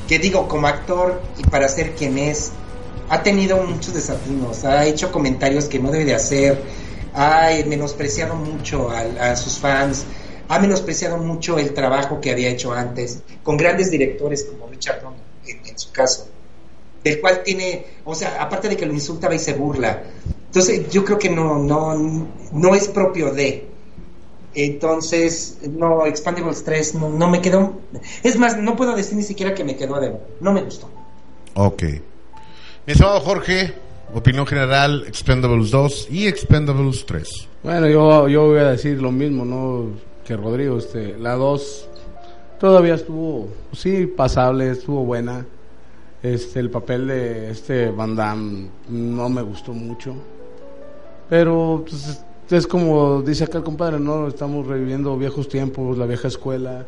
que 0.08 0.20
digo, 0.20 0.48
como 0.48 0.68
actor 0.68 1.22
y 1.38 1.44
para 1.44 1.68
ser 1.68 1.96
quien 1.96 2.18
es, 2.18 2.54
ha 3.10 3.24
tenido 3.24 3.58
muchos 3.58 3.94
desatinos, 3.94 4.64
ha 4.64 4.86
hecho 4.86 5.12
comentarios 5.12 5.66
que 5.66 5.80
no 5.80 5.92
debe 5.92 6.06
de 6.06 6.16
hacer, 6.16 6.64
ha 7.14 7.50
menospreciado 7.66 8.36
mucho 8.36 8.90
a, 8.90 9.32
a 9.32 9.36
sus 9.36 9.58
fans, 9.58 10.06
ha 10.48 10.60
menospreciado 10.60 11.18
mucho 11.18 11.60
el 11.60 11.74
trabajo 11.74 12.20
que 12.20 12.32
había 12.32 12.50
hecho 12.50 12.74
antes, 12.74 13.22
con 13.44 13.58
grandes 13.58 13.92
directores 13.92 14.44
como 14.44 14.68
Richard 14.68 15.02
Donner, 15.02 15.22
en, 15.46 15.66
en 15.66 15.78
su 15.78 15.92
caso, 15.92 16.28
del 17.04 17.22
cual 17.22 17.44
tiene, 17.44 17.86
o 18.04 18.16
sea, 18.16 18.42
aparte 18.42 18.68
de 18.68 18.76
que 18.76 18.86
lo 18.86 18.94
insultaba 18.94 19.36
y 19.36 19.40
se 19.40 19.54
burla. 19.54 20.04
Entonces, 20.48 20.90
yo 20.90 21.06
creo 21.06 21.20
que 21.20 21.30
no, 21.30 21.60
no, 21.60 22.28
no 22.52 22.76
es 22.76 22.88
propio 22.88 23.32
de. 23.32 23.68
Entonces, 24.56 25.60
no, 25.70 26.08
Expandables 26.08 26.64
3 26.64 26.96
no, 26.96 27.10
no 27.10 27.30
me 27.30 27.40
quedó. 27.40 27.80
Es 28.24 28.36
más, 28.36 28.58
no 28.58 28.76
puedo 28.76 28.96
decir 28.96 29.16
ni 29.16 29.22
siquiera 29.22 29.54
que 29.54 29.64
me 29.64 29.76
quedó 29.76 30.00
deber. 30.00 30.20
No 30.42 30.52
me 30.52 30.64
gustó. 30.64 30.90
Ok. 31.54 31.84
Mi 31.84 32.94
estimado 32.94 33.20
Jorge, 33.22 33.76
opinión 34.14 34.46
general, 34.46 35.04
Expendables 35.08 35.72
2 35.72 36.08
y 36.12 36.28
Expendables 36.28 37.06
3. 37.06 37.30
Bueno, 37.64 37.88
yo, 37.88 38.28
yo 38.28 38.48
voy 38.48 38.60
a 38.60 38.70
decir 38.72 39.02
lo 39.02 39.12
mismo, 39.12 39.46
¿no? 39.46 39.88
Que 40.26 40.36
Rodrigo, 40.38 40.78
este, 40.78 41.18
la 41.18 41.36
2 41.36 41.88
todavía 42.60 42.96
estuvo, 42.96 43.48
sí, 43.74 44.06
pasable, 44.08 44.72
estuvo 44.72 45.04
buena. 45.06 45.46
Este, 46.22 46.60
el 46.60 46.70
papel 46.70 47.08
de 47.08 47.52
este 47.52 47.90
Van 47.92 48.16
Damme 48.16 48.68
no 48.90 49.30
me 49.30 49.42
gustó 49.42 49.72
mucho. 49.74 50.16
Pero 51.30 51.86
pues, 51.88 52.24
es- 52.52 52.68
como 52.68 53.22
dice 53.22 53.44
acá 53.46 53.60
el 53.60 53.64
compadre, 53.64 54.00
¿no? 54.00 54.28
Estamos 54.28 54.66
reviviendo 54.68 55.16
viejos 55.18 55.48
tiempos, 55.48 55.98
la 55.98 56.06
vieja 56.06 56.28
escuela. 56.28 56.86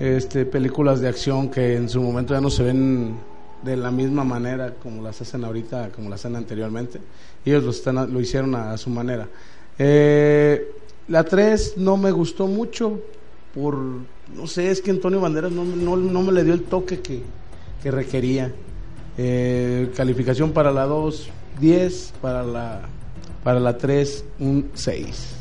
Este, 0.00 0.44
películas 0.44 1.00
de 1.00 1.08
acción 1.08 1.48
que 1.50 1.76
en 1.76 1.88
su 1.88 2.02
momento 2.02 2.34
ya 2.34 2.40
no 2.40 2.50
se 2.50 2.62
ven 2.64 3.14
de 3.62 3.76
la 3.76 3.90
misma 3.90 4.24
manera 4.24 4.74
como 4.74 5.02
las 5.02 5.20
hacen 5.20 5.44
ahorita, 5.44 5.90
como 5.90 6.10
las 6.10 6.20
hacen 6.20 6.36
anteriormente. 6.36 7.00
Ellos 7.44 7.64
lo, 7.64 7.70
están, 7.70 8.12
lo 8.12 8.20
hicieron 8.20 8.54
a, 8.54 8.76
su 8.76 8.90
manera. 8.90 9.28
Eh, 9.78 10.72
la 11.08 11.24
3 11.24 11.74
no 11.78 11.96
me 11.96 12.10
gustó 12.10 12.46
mucho 12.46 13.00
por, 13.54 13.76
no 13.76 14.46
sé, 14.46 14.70
es 14.70 14.80
que 14.80 14.90
Antonio 14.90 15.20
Banderas 15.20 15.52
no, 15.52 15.64
no, 15.64 15.96
no 15.96 16.22
me 16.22 16.32
le 16.32 16.44
dio 16.44 16.54
el 16.54 16.62
toque 16.64 17.00
que, 17.00 17.22
que 17.82 17.90
requería. 17.90 18.52
Eh, 19.18 19.90
calificación 19.94 20.52
para 20.52 20.72
la 20.72 20.84
2, 20.84 21.28
10, 21.60 22.14
para 22.22 22.42
la, 22.42 22.80
para 23.44 23.60
la 23.60 23.76
3, 23.76 24.24
un 24.38 24.70
6. 24.74 25.36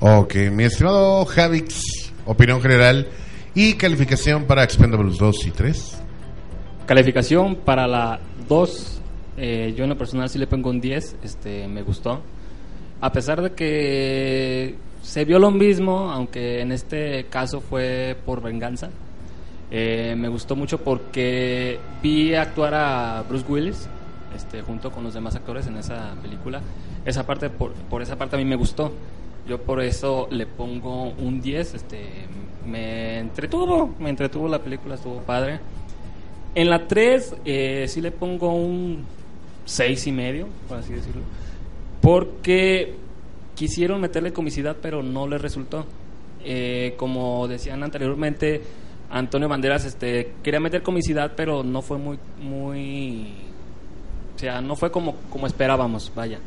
Ok, 0.00 0.34
mi 0.52 0.64
estimado 0.64 1.24
Javix, 1.26 2.12
opinión 2.24 2.62
general 2.62 3.06
y 3.54 3.74
calificación 3.74 4.44
para 4.44 4.62
Expendables 4.62 5.18
2 5.18 5.46
y 5.46 5.50
3. 5.50 5.99
Calificación 6.90 7.54
para 7.54 7.86
la 7.86 8.18
2, 8.48 9.00
eh, 9.36 9.72
yo 9.76 9.84
en 9.84 9.90
lo 9.90 9.96
personal 9.96 10.28
sí 10.28 10.40
le 10.40 10.48
pongo 10.48 10.70
un 10.70 10.80
10, 10.80 11.18
este, 11.22 11.68
me 11.68 11.82
gustó. 11.82 12.20
A 13.00 13.12
pesar 13.12 13.40
de 13.40 13.52
que 13.52 14.74
se 15.00 15.24
vio 15.24 15.38
lo 15.38 15.52
mismo, 15.52 16.10
aunque 16.10 16.60
en 16.60 16.72
este 16.72 17.26
caso 17.26 17.60
fue 17.60 18.16
por 18.26 18.42
venganza, 18.42 18.90
eh, 19.70 20.16
me 20.18 20.26
gustó 20.26 20.56
mucho 20.56 20.78
porque 20.78 21.78
vi 22.02 22.34
actuar 22.34 22.74
a 22.74 23.22
Bruce 23.22 23.46
Willis 23.48 23.88
este, 24.34 24.62
junto 24.62 24.90
con 24.90 25.04
los 25.04 25.14
demás 25.14 25.36
actores 25.36 25.68
en 25.68 25.76
esa 25.76 26.16
película. 26.20 26.60
Esa 27.04 27.24
parte, 27.24 27.50
por, 27.50 27.72
por 27.72 28.02
esa 28.02 28.16
parte 28.18 28.34
a 28.34 28.38
mí 28.40 28.44
me 28.44 28.56
gustó. 28.56 28.90
Yo 29.46 29.62
por 29.62 29.80
eso 29.80 30.26
le 30.32 30.44
pongo 30.44 31.10
un 31.10 31.40
10, 31.40 31.72
este, 31.72 32.26
me 32.66 33.20
entretuvo, 33.20 33.94
me 34.00 34.10
entretuvo 34.10 34.48
la 34.48 34.58
película, 34.58 34.96
estuvo 34.96 35.20
padre. 35.20 35.60
En 36.54 36.68
la 36.68 36.86
3 36.88 37.34
eh, 37.44 37.86
sí 37.88 38.00
le 38.00 38.10
pongo 38.10 38.52
un 38.52 39.04
6 39.64 40.06
y 40.06 40.12
medio, 40.12 40.48
por 40.68 40.78
así 40.78 40.92
decirlo. 40.92 41.22
Porque 42.00 42.94
quisieron 43.54 44.00
meterle 44.00 44.32
comicidad, 44.32 44.76
pero 44.80 45.02
no 45.02 45.28
les 45.28 45.40
resultó. 45.40 45.86
Eh, 46.42 46.94
como 46.96 47.46
decían 47.46 47.82
anteriormente, 47.82 48.62
Antonio 49.10 49.48
Banderas 49.48 49.84
este, 49.84 50.32
quería 50.42 50.60
meter 50.60 50.82
comicidad, 50.82 51.32
pero 51.36 51.62
no 51.62 51.82
fue 51.82 51.98
muy, 51.98 52.18
muy, 52.40 53.26
o 54.34 54.38
sea, 54.38 54.60
no 54.60 54.76
fue 54.76 54.90
como, 54.90 55.16
como 55.30 55.46
esperábamos, 55.46 56.10
vaya. 56.14 56.38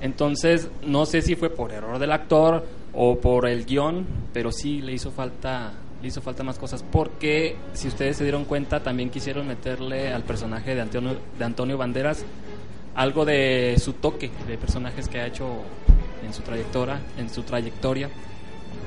Entonces, 0.00 0.68
no 0.86 1.06
sé 1.06 1.22
si 1.22 1.34
fue 1.34 1.50
por 1.50 1.72
error 1.72 1.98
del 1.98 2.12
actor 2.12 2.66
o 2.92 3.18
por 3.18 3.48
el 3.48 3.64
guion, 3.64 4.04
pero 4.32 4.52
sí 4.52 4.82
le 4.82 4.92
hizo 4.92 5.10
falta 5.10 5.72
le 6.04 6.08
hizo 6.08 6.20
falta 6.20 6.42
más 6.42 6.58
cosas 6.58 6.84
porque 6.92 7.56
si 7.72 7.88
ustedes 7.88 8.18
se 8.18 8.24
dieron 8.24 8.44
cuenta 8.44 8.80
también 8.80 9.08
quisieron 9.08 9.48
meterle 9.48 10.12
al 10.12 10.22
personaje 10.22 10.74
de 10.74 10.82
Antonio 10.82 11.16
de 11.38 11.44
Antonio 11.46 11.78
Banderas 11.78 12.26
algo 12.94 13.24
de 13.24 13.76
su 13.82 13.94
toque 13.94 14.30
de 14.46 14.58
personajes 14.58 15.08
que 15.08 15.18
ha 15.18 15.26
hecho 15.26 15.62
en 16.22 16.34
su 16.34 16.42
trayectoria, 16.42 17.00
en 17.16 17.30
su 17.30 17.42
trayectoria 17.42 18.10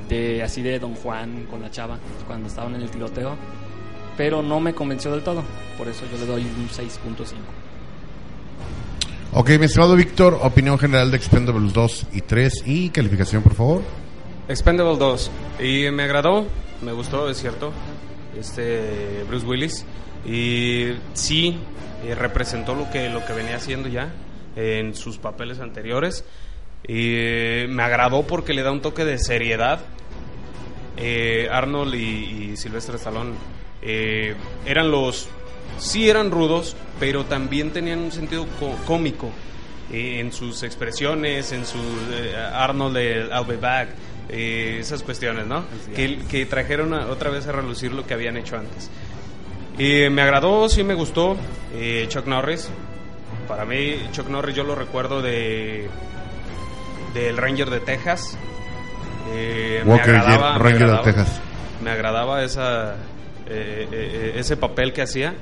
de 0.07 0.43
así 0.43 0.61
de 0.61 0.77
Don 0.77 0.93
Juan 0.93 1.47
con 1.49 1.59
la 1.59 1.71
chava 1.71 1.97
cuando 2.27 2.49
estaban 2.49 2.75
en 2.75 2.83
el 2.83 2.91
tiroteo, 2.91 3.35
pero 4.15 4.43
no 4.43 4.59
me 4.59 4.75
convenció 4.75 5.11
del 5.11 5.23
todo, 5.23 5.43
por 5.75 5.87
eso 5.87 6.05
yo 6.11 6.19
le 6.19 6.25
doy 6.27 6.43
un 6.43 6.69
6.5. 6.69 7.33
Ok, 9.33 9.49
mi 9.57 9.65
estimado 9.65 9.95
Víctor, 9.95 10.37
opinión 10.43 10.77
general 10.77 11.09
de 11.09 11.17
Expendables 11.17 11.73
2 11.73 12.05
y 12.13 12.21
3 12.21 12.63
y 12.67 12.89
calificación, 12.91 13.41
por 13.41 13.55
favor. 13.55 13.81
Expendable 14.47 14.97
2. 14.97 15.31
Y 15.59 15.91
me 15.91 16.03
agradó, 16.03 16.45
me 16.81 16.91
gustó, 16.91 17.29
es 17.29 17.37
cierto. 17.37 17.71
Este 18.37 19.23
Bruce 19.27 19.45
Willis. 19.45 19.85
Y 20.25 20.89
sí, 21.13 21.57
eh, 22.05 22.15
representó 22.15 22.75
lo 22.75 22.89
que, 22.89 23.09
lo 23.09 23.25
que 23.25 23.33
venía 23.33 23.55
haciendo 23.55 23.87
ya 23.89 24.11
en 24.55 24.93
sus 24.95 25.17
papeles 25.17 25.59
anteriores. 25.59 26.23
Y 26.87 27.13
eh, 27.15 27.67
me 27.69 27.83
agradó 27.83 28.23
porque 28.23 28.53
le 28.53 28.63
da 28.63 28.71
un 28.71 28.81
toque 28.81 29.05
de 29.05 29.17
seriedad. 29.17 29.79
Eh, 30.97 31.47
Arnold 31.51 31.93
y, 31.95 32.51
y 32.51 32.57
Sylvester 32.57 32.95
Stallone 32.95 33.33
eran 34.65 34.91
los. 34.91 35.29
Sí 35.77 36.09
eran 36.09 36.31
rudos, 36.31 36.75
pero 36.99 37.25
también 37.25 37.71
tenían 37.71 37.99
un 37.99 38.11
sentido 38.11 38.47
có- 38.59 38.75
cómico 38.87 39.29
en 39.91 40.31
sus 40.33 40.63
expresiones, 40.63 41.51
en 41.51 41.65
su 41.65 41.77
Arnold 42.53 42.95
de 42.97 43.29
I'll 43.31 43.45
be 43.45 43.55
eh, 44.29 44.77
esas 44.79 45.03
cuestiones, 45.03 45.45
¿no? 45.47 45.63
Que, 45.95 46.19
que 46.29 46.45
trajeron 46.45 46.93
a- 46.93 47.07
otra 47.07 47.29
vez 47.29 47.47
a 47.47 47.51
relucir 47.51 47.91
lo 47.93 48.05
que 48.05 48.13
habían 48.13 48.37
hecho 48.37 48.57
antes. 48.57 48.89
Eh, 49.79 50.09
me 50.09 50.21
agradó, 50.21 50.67
sí 50.69 50.83
me 50.83 50.93
gustó 50.95 51.37
eh, 51.75 52.05
Chuck 52.09 52.25
Norris. 52.25 52.69
Para 53.47 53.63
mí, 53.65 53.95
Chuck 54.11 54.27
Norris 54.27 54.55
yo 54.55 54.63
lo 54.63 54.75
recuerdo 54.75 55.21
de 55.21 55.87
del 57.13 57.37
Ranger 57.37 57.69
de 57.69 57.79
Texas. 57.79 58.37
Eh, 59.33 59.81
me 59.85 59.91
Walker 59.91 60.15
agradaba- 60.15 60.53
Jet, 60.53 60.57
me 60.57 60.63
Ranger 60.63 60.77
de 60.77 60.83
agradaba- 60.85 61.03
Texas. 61.03 61.41
Me 61.83 61.89
agradaba 61.91 62.43
esa, 62.43 62.93
eh, 62.93 62.97
eh, 63.49 63.87
eh, 63.91 64.33
ese 64.37 64.57
papel 64.57 64.93
que 64.93 65.01
hacía. 65.03 65.35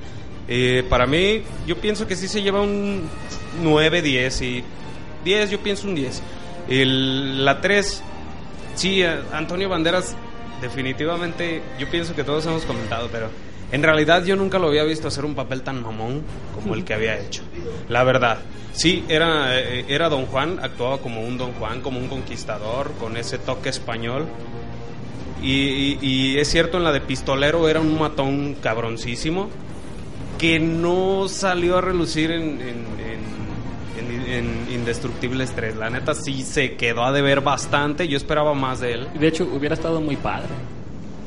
Eh, 0.48 0.84
para 0.88 1.06
mí, 1.06 1.42
yo 1.66 1.76
pienso 1.76 2.06
que 2.06 2.14
sí 2.14 2.28
se 2.28 2.40
lleva 2.42 2.60
un 2.60 3.08
9, 3.62 4.00
10 4.02 4.42
y 4.42 4.62
10, 5.24 5.50
yo 5.50 5.58
pienso 5.60 5.88
un 5.88 5.94
10. 5.96 6.22
El, 6.68 7.44
la 7.44 7.60
3, 7.60 8.02
sí, 8.76 9.02
eh, 9.02 9.18
Antonio 9.32 9.68
Banderas, 9.68 10.14
definitivamente, 10.60 11.62
yo 11.78 11.90
pienso 11.90 12.14
que 12.14 12.22
todos 12.24 12.46
hemos 12.46 12.64
comentado, 12.64 13.08
pero 13.10 13.28
en 13.72 13.82
realidad 13.82 14.24
yo 14.24 14.36
nunca 14.36 14.58
lo 14.60 14.68
había 14.68 14.84
visto 14.84 15.08
hacer 15.08 15.24
un 15.24 15.34
papel 15.34 15.62
tan 15.62 15.82
mamón 15.82 16.22
como 16.54 16.74
el 16.74 16.84
que 16.84 16.94
había 16.94 17.18
hecho. 17.18 17.42
La 17.88 18.04
verdad. 18.04 18.38
Sí, 18.72 19.04
era, 19.08 19.58
eh, 19.58 19.86
era 19.88 20.08
Don 20.10 20.26
Juan, 20.26 20.58
actuaba 20.62 20.98
como 20.98 21.22
un 21.22 21.36
Don 21.38 21.52
Juan, 21.54 21.80
como 21.80 21.98
un 21.98 22.08
conquistador, 22.08 22.92
con 23.00 23.16
ese 23.16 23.38
toque 23.38 23.70
español. 23.70 24.26
Y, 25.42 26.36
es 26.38 26.48
cierto, 26.48 26.78
en 26.78 26.84
la 26.84 26.92
de 26.92 27.00
Pistolero 27.00 27.68
era 27.68 27.80
un 27.80 27.98
matón 27.98 28.54
cabroncísimo 28.60 29.48
que 30.38 30.58
no 30.58 31.28
salió 31.28 31.78
a 31.78 31.80
relucir 31.80 32.30
en- 32.32 32.60
en- 32.60 32.86
en- 33.98 34.26
en 34.30 34.66
Indestructibles 34.72 35.52
3. 35.52 35.76
La 35.76 35.90
neta 35.90 36.14
sí 36.14 36.42
se 36.42 36.74
quedó 36.76 37.04
a 37.04 37.12
deber 37.12 37.40
bastante. 37.40 38.08
Yo 38.08 38.16
esperaba 38.16 38.54
más 38.54 38.80
de 38.80 38.92
él. 38.94 39.08
De 39.18 39.26
hecho, 39.28 39.44
hubiera 39.52 39.74
estado 39.74 40.00
muy 40.00 40.16
padre. 40.16 40.48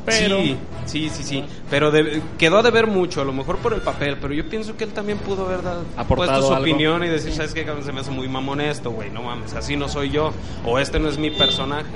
Pero 0.05 0.39
Sí, 0.39 0.55
sí, 0.85 1.09
sí, 1.09 1.23
sí. 1.23 1.43
Pero 1.69 1.91
de- 1.91 2.21
quedó 2.39 2.57
a 2.59 2.63
deber 2.63 2.87
mucho, 2.87 3.21
a 3.21 3.25
lo 3.25 3.33
mejor 3.33 3.57
por 3.57 3.73
el 3.73 3.81
papel. 3.81 4.17
Pero 4.19 4.33
yo 4.33 4.47
pienso 4.49 4.75
que 4.75 4.85
él 4.85 4.91
también 4.91 5.19
pudo 5.19 5.45
haber 5.45 5.61
dado, 5.61 5.83
Aportado 5.97 6.29
puesto 6.31 6.47
su 6.47 6.53
algo. 6.53 6.63
opinión 6.65 7.03
y 7.03 7.09
decir, 7.09 7.31
¿sabes 7.33 7.53
qué? 7.53 7.65
Se 7.83 7.91
me 7.91 7.99
hace 7.99 8.09
muy 8.11 8.27
mamón 8.27 8.59
esto, 8.61 8.89
güey. 8.91 9.11
No 9.11 9.21
mames, 9.21 9.53
así 9.53 9.75
no 9.75 9.87
soy 9.87 10.09
yo. 10.09 10.31
O 10.65 10.79
este 10.79 10.99
no 10.99 11.09
es 11.09 11.17
mi 11.19 11.29
personaje. 11.29 11.91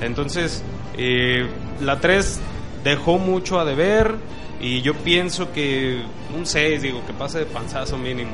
Entonces, 0.00 0.62
eh, 0.96 1.48
la 1.80 1.98
3 2.00 2.40
dejó 2.84 3.18
mucho 3.18 3.58
a 3.58 3.64
deber. 3.64 4.14
Y 4.60 4.80
yo 4.82 4.94
pienso 4.94 5.50
que 5.52 6.00
un 6.36 6.46
6, 6.46 6.82
digo, 6.82 7.04
que 7.04 7.12
pase 7.12 7.40
de 7.40 7.46
panzazo 7.46 7.98
mínimo. 7.98 8.30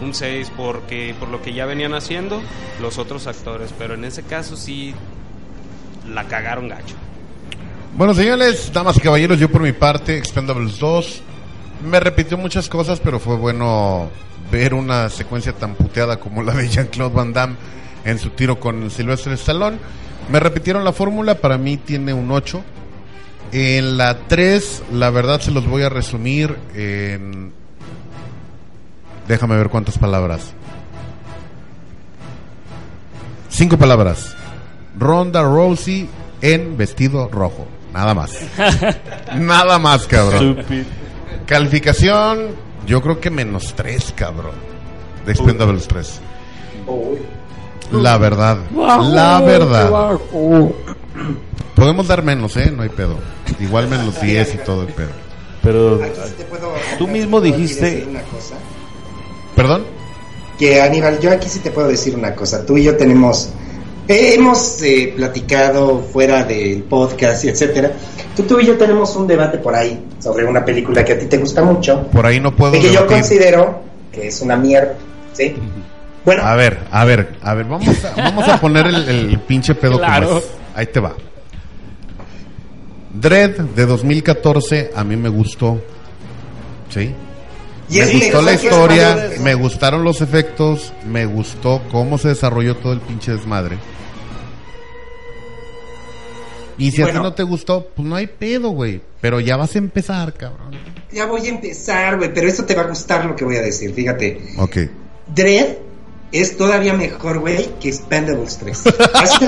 Un 0.00 0.14
6 0.14 0.52
porque 0.56 1.14
por 1.18 1.28
lo 1.28 1.40
que 1.40 1.52
ya 1.52 1.66
venían 1.66 1.94
haciendo 1.94 2.42
los 2.80 2.98
otros 2.98 3.26
actores. 3.26 3.72
Pero 3.78 3.94
en 3.94 4.04
ese 4.04 4.22
caso 4.22 4.56
sí 4.56 4.94
la 6.12 6.24
cagaron 6.24 6.68
gacho. 6.68 6.94
Bueno, 7.96 8.12
señores, 8.12 8.72
damas 8.72 8.96
y 8.96 9.00
caballeros, 9.00 9.38
yo 9.38 9.48
por 9.48 9.62
mi 9.62 9.72
parte, 9.72 10.18
Expendables 10.18 10.80
2, 10.80 11.22
me 11.88 12.00
repitió 12.00 12.36
muchas 12.36 12.68
cosas, 12.68 12.98
pero 12.98 13.20
fue 13.20 13.36
bueno 13.36 14.10
ver 14.50 14.74
una 14.74 15.08
secuencia 15.10 15.52
tan 15.52 15.74
puteada 15.74 16.18
como 16.18 16.42
la 16.42 16.54
de 16.54 16.68
Jean-Claude 16.68 17.14
Van 17.14 17.32
Damme 17.32 17.56
en 18.04 18.18
su 18.18 18.30
tiro 18.30 18.58
con 18.58 18.90
Sylvester 18.90 19.32
Stallone. 19.34 19.78
Me 20.28 20.40
repitieron 20.40 20.84
la 20.84 20.92
fórmula, 20.92 21.36
para 21.36 21.56
mí 21.56 21.76
tiene 21.76 22.12
un 22.12 22.30
8. 22.30 22.64
En 23.52 23.96
la 23.96 24.18
3, 24.26 24.82
la 24.92 25.10
verdad 25.10 25.40
se 25.40 25.52
los 25.52 25.66
voy 25.66 25.82
a 25.82 25.88
resumir 25.88 26.56
en... 26.74 27.52
Déjame 29.28 29.56
ver 29.56 29.68
cuántas 29.68 29.98
palabras. 29.98 30.52
Cinco 33.48 33.78
palabras. 33.78 34.34
Ronda 34.98 35.42
Rousey 35.42 36.08
en 36.40 36.76
vestido 36.76 37.28
rojo. 37.28 37.66
Nada 37.92 38.14
más. 38.14 38.32
Nada 39.36 39.78
más, 39.78 40.06
cabrón. 40.06 40.58
Calificación, 41.46 42.48
yo 42.86 43.00
creo 43.00 43.20
que 43.20 43.30
menos 43.30 43.74
tres, 43.76 44.12
cabrón. 44.16 44.54
De 45.24 45.32
Expendables 45.32 45.86
3. 45.88 46.20
La 47.92 48.18
verdad. 48.18 48.58
La 48.74 49.40
verdad. 49.40 50.18
Podemos 51.74 52.08
dar 52.08 52.22
menos, 52.22 52.56
¿eh? 52.56 52.70
No 52.74 52.82
hay 52.82 52.88
pedo. 52.90 53.16
Igual 53.60 53.88
menos 53.88 54.20
10 54.20 54.54
y 54.54 54.58
todo 54.58 54.82
el 54.82 54.88
pedo. 54.88 55.10
Pero 55.62 55.98
tú 56.98 57.08
mismo 57.08 57.40
dijiste- 57.40 57.80
decir 57.90 58.08
una 58.08 58.22
cosa. 58.22 58.56
¿Perdón? 59.56 59.84
Que 60.58 60.80
Aníbal, 60.80 61.18
yo 61.20 61.30
aquí 61.30 61.48
sí 61.48 61.58
te 61.60 61.70
puedo 61.70 61.88
decir 61.88 62.14
una 62.14 62.34
cosa. 62.34 62.64
Tú 62.64 62.76
y 62.76 62.84
yo 62.84 62.96
tenemos, 62.96 63.50
eh, 64.08 64.34
hemos 64.34 64.80
eh, 64.82 65.12
platicado 65.16 66.00
fuera 66.00 66.44
del 66.44 66.82
podcast 66.84 67.44
y 67.44 67.48
etcétera. 67.48 67.92
Tú, 68.36 68.42
tú 68.44 68.60
y 68.60 68.66
yo 68.66 68.76
tenemos 68.76 69.14
un 69.16 69.26
debate 69.26 69.58
por 69.58 69.74
ahí 69.74 70.04
sobre 70.20 70.44
una 70.44 70.64
película 70.64 71.04
que 71.04 71.12
a 71.12 71.18
ti 71.18 71.26
te 71.26 71.38
gusta 71.38 71.62
mucho 71.62 72.08
Por 72.08 72.26
ahí 72.26 72.40
no 72.40 72.54
puedo 72.54 72.74
y 72.76 72.80
que 72.80 72.92
yo 72.92 73.06
considero 73.06 73.80
que 74.12 74.28
es 74.28 74.40
una 74.40 74.56
mierda, 74.56 74.94
¿sí? 75.32 75.54
Bueno, 76.24 76.42
A 76.42 76.54
ver, 76.54 76.78
a 76.90 77.04
ver, 77.04 77.34
a 77.42 77.54
ver, 77.54 77.66
vamos 77.66 78.04
a, 78.04 78.14
vamos 78.16 78.48
a 78.48 78.60
poner 78.60 78.86
el, 78.86 79.08
el 79.08 79.38
pinche 79.40 79.74
pedo 79.74 79.98
Claro. 79.98 80.26
como 80.28 80.38
es. 80.38 80.44
Ahí 80.74 80.86
te 80.86 80.98
va. 81.00 81.14
Dread 83.12 83.50
de 83.60 83.86
2014 83.86 84.90
a 84.94 85.04
mí 85.04 85.16
me 85.16 85.28
gustó. 85.28 85.80
¿Sí? 86.88 87.12
Y 87.90 87.98
me 87.98 88.00
es 88.04 88.12
gustó 88.12 88.42
la 88.42 88.52
historia, 88.54 89.30
me 89.40 89.54
gustaron 89.54 90.04
los 90.04 90.20
efectos, 90.20 90.92
me 91.06 91.26
gustó 91.26 91.82
cómo 91.90 92.18
se 92.18 92.28
desarrolló 92.28 92.76
todo 92.76 92.92
el 92.94 93.00
pinche 93.00 93.32
desmadre. 93.32 93.78
Y 96.76 96.90
si 96.90 97.02
a 97.02 97.06
ti 97.06 97.12
no 97.12 97.32
te 97.34 97.44
gustó, 97.44 97.86
pues 97.94 98.06
no 98.08 98.16
hay 98.16 98.26
pedo, 98.26 98.70
güey. 98.70 99.00
Pero 99.20 99.38
ya 99.38 99.56
vas 99.56 99.74
a 99.76 99.78
empezar, 99.78 100.32
cabrón. 100.32 100.72
Ya 101.12 101.26
voy 101.26 101.46
a 101.46 101.50
empezar, 101.50 102.16
güey, 102.18 102.34
pero 102.34 102.48
eso 102.48 102.64
te 102.64 102.74
va 102.74 102.82
a 102.82 102.86
gustar 102.88 103.24
lo 103.26 103.36
que 103.36 103.44
voy 103.44 103.56
a 103.56 103.60
decir, 103.62 103.94
fíjate. 103.94 104.54
Ok. 104.58 104.78
Dread 105.32 105.76
es 106.32 106.56
todavía 106.56 106.94
mejor, 106.94 107.38
güey, 107.38 107.68
que 107.80 107.90
Expendables 107.90 108.58
3. 108.58 108.82
Así- 109.14 109.46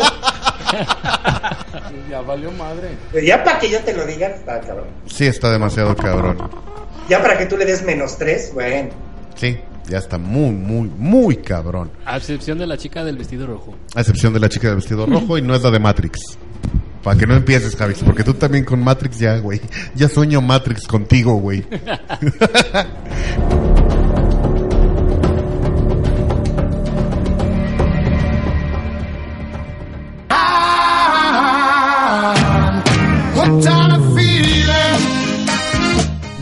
Ya 2.09 2.21
valió 2.21 2.53
madre. 2.53 2.91
ya 3.25 3.43
para 3.43 3.59
que 3.59 3.71
yo 3.71 3.81
te 3.81 3.93
lo 3.93 4.07
diga, 4.07 4.29
está 4.29 4.61
cabrón. 4.61 4.87
Sí, 5.07 5.27
está 5.27 5.51
demasiado 5.51 5.97
cabrón. 5.97 6.49
Ya 7.09 7.23
para 7.23 7.39
que 7.39 7.47
tú 7.47 7.57
le 7.57 7.65
des 7.65 7.83
menos 7.85 8.19
3, 8.19 8.51
bueno. 8.55 8.91
Sí, 9.37 9.57
ya 9.89 9.99
está 9.99 10.19
muy, 10.19 10.51
muy, 10.51 10.91
muy 10.97 11.37
cabrón. 11.37 11.91
a 12.05 12.17
excepción 12.17 12.59
de 12.59 12.67
la 12.67 12.77
chica 12.77 13.05
del 13.05 13.17
vestido 13.17 13.47
rojo. 13.47 13.75
A 13.95 14.01
excepción 14.01 14.33
de 14.33 14.41
la 14.41 14.49
chica 14.49 14.69
del 14.69 14.77
vestido 14.77 15.07
rojo 15.07 15.39
y 15.39 15.43
no 15.43 15.55
es 15.55 15.63
la 15.63 15.71
de 15.71 15.79
Matrix. 15.79 16.39
Para 17.03 17.17
que 17.17 17.27
no 17.27 17.37
empieces, 17.37 17.77
Javis, 17.77 18.03
porque 18.05 18.25
tú 18.25 18.35
también 18.35 18.65
con 18.65 18.83
Matrix 18.83 19.21
ya, 19.21 19.39
güey. 19.39 19.61
Ya 19.95 20.09
sueño 20.09 20.41
Matrix 20.41 20.89
contigo, 20.89 21.35
güey. 21.35 21.65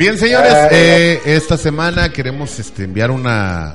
Bien, 0.04 0.18
señores, 0.18 0.52
eh, 0.70 1.22
esta 1.24 1.56
semana 1.56 2.12
queremos 2.12 2.58
este, 2.58 2.84
enviar 2.84 3.10
una 3.10 3.72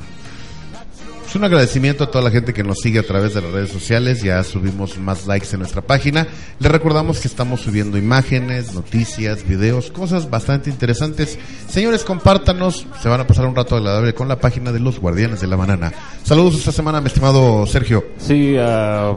Es 1.28 1.36
un 1.36 1.44
agradecimiento 1.44 2.04
a 2.04 2.12
toda 2.12 2.24
la 2.24 2.30
gente 2.30 2.54
que 2.54 2.64
nos 2.64 2.78
sigue 2.82 3.00
a 3.00 3.04
través 3.04 3.34
de 3.34 3.42
las 3.42 3.50
redes 3.50 3.72
sociales. 3.72 4.22
Ya 4.22 4.44
subimos 4.44 5.00
más 5.00 5.26
likes 5.26 5.48
en 5.54 5.58
nuestra 5.62 5.82
página. 5.82 6.28
Les 6.60 6.72
recordamos 6.72 7.20
que 7.20 7.28
estamos 7.28 7.62
subiendo 7.62 7.98
imágenes, 7.98 8.76
noticias, 8.76 9.44
videos, 9.44 9.90
cosas 9.90 10.30
bastante 10.30 10.70
interesantes. 10.70 11.40
Señores, 11.68 12.04
compártanos. 12.04 12.86
Se 13.02 13.10
van 13.10 13.22
a 13.22 13.26
pasar 13.26 13.48
un 13.48 13.56
rato 13.56 13.76
agradable 13.76 14.14
con 14.14 14.28
la 14.28 14.40
página 14.40 14.72
de 14.72 14.82
los 14.82 15.00
Guardianes 15.00 15.42
de 15.42 15.48
la 15.48 15.56
Banana. 15.56 15.92
Saludos 16.24 16.60
esta 16.60 16.72
semana, 16.72 17.02
mi 17.02 17.08
estimado 17.08 17.66
Sergio. 17.66 18.06
Sí, 18.20 18.56
a. 18.56 19.16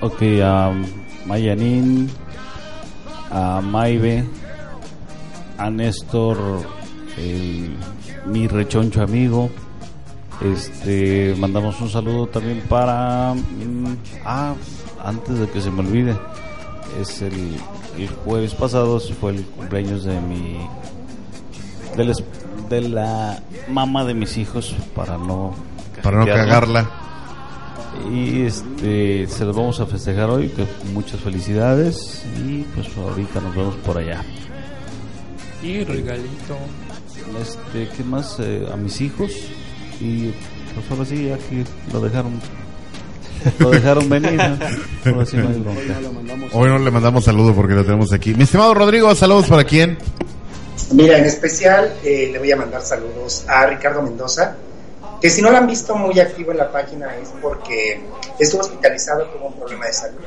ok, 0.00 0.22
a 0.42 0.72
Mayanín, 1.26 2.10
a 3.30 3.60
Maive, 3.60 4.24
a 5.58 5.70
Néstor, 5.70 6.38
el- 7.18 7.76
mi 8.26 8.46
rechoncho 8.48 9.02
amigo. 9.02 9.50
Este, 10.42 11.34
mandamos 11.38 11.80
un 11.80 11.88
saludo 11.88 12.26
también 12.26 12.60
para. 12.68 13.34
mm, 13.34 13.96
ah, 14.24 14.54
antes 15.04 15.38
de 15.38 15.48
que 15.48 15.60
se 15.60 15.70
me 15.70 15.80
olvide, 15.80 16.16
es 17.00 17.22
el, 17.22 17.56
el 17.98 18.08
jueves 18.24 18.54
pasado 18.54 18.98
fue 19.20 19.32
el 19.36 19.44
cumpleaños 19.44 20.04
de 20.04 20.20
mi. 20.20 20.58
de, 21.96 22.12
de 22.68 22.88
la 22.88 23.40
mamá 23.68 24.04
de 24.04 24.14
mis 24.14 24.36
hijos, 24.36 24.74
para 24.94 25.16
no. 25.16 25.54
Para 26.02 26.18
no 26.18 26.26
cagarla. 26.26 26.90
Y 28.12 28.42
este, 28.42 29.26
se 29.28 29.44
los 29.44 29.54
vamos 29.56 29.78
a 29.80 29.86
festejar 29.86 30.28
hoy, 30.28 30.48
que 30.48 30.66
muchas 30.92 31.20
felicidades 31.20 32.24
y 32.44 32.62
pues 32.74 32.88
ahorita 32.98 33.40
nos 33.40 33.54
vemos 33.54 33.74
por 33.76 33.98
allá. 33.98 34.20
Y 35.64 35.82
regalito. 35.82 36.58
Este, 37.40 37.88
¿qué 37.96 38.04
más? 38.04 38.36
Eh, 38.38 38.68
a 38.70 38.76
mis 38.76 39.00
hijos 39.00 39.32
y 39.98 40.30
pues 40.74 40.90
ahora 40.90 41.04
sí, 41.06 41.28
ya 41.28 41.38
que 41.38 41.64
lo 41.90 42.00
dejaron, 42.00 42.38
lo 43.60 43.70
dejaron 43.70 44.08
venir, 44.10 44.34
¿no? 44.34 44.58
ahora 45.12 45.24
sí 45.24 45.38
no 45.38 45.48
hay 45.48 45.54
bronca. 45.54 45.98
Hoy 46.52 46.68
no 46.68 46.78
le 46.78 46.90
mandamos 46.90 47.24
saludos 47.24 47.56
porque 47.56 47.72
lo 47.72 47.82
tenemos 47.82 48.12
aquí. 48.12 48.34
Mi 48.34 48.44
estimado 48.44 48.74
Rodrigo, 48.74 49.14
saludos 49.14 49.46
para 49.46 49.64
quién. 49.64 49.96
Mira, 50.92 51.16
en 51.16 51.24
especial 51.24 51.94
eh, 52.04 52.28
le 52.30 52.38
voy 52.38 52.52
a 52.52 52.56
mandar 52.56 52.82
saludos 52.82 53.46
a 53.48 53.66
Ricardo 53.66 54.02
Mendoza, 54.02 54.56
que 55.18 55.30
si 55.30 55.40
no 55.40 55.50
lo 55.50 55.56
han 55.56 55.66
visto 55.66 55.94
muy 55.96 56.20
activo 56.20 56.52
en 56.52 56.58
la 56.58 56.70
página 56.70 57.16
es 57.16 57.32
porque 57.40 58.02
estuvo 58.38 58.60
hospitalizado 58.60 59.32
con 59.32 59.44
un 59.44 59.54
problema 59.54 59.86
de 59.86 59.92
salud. 59.94 60.20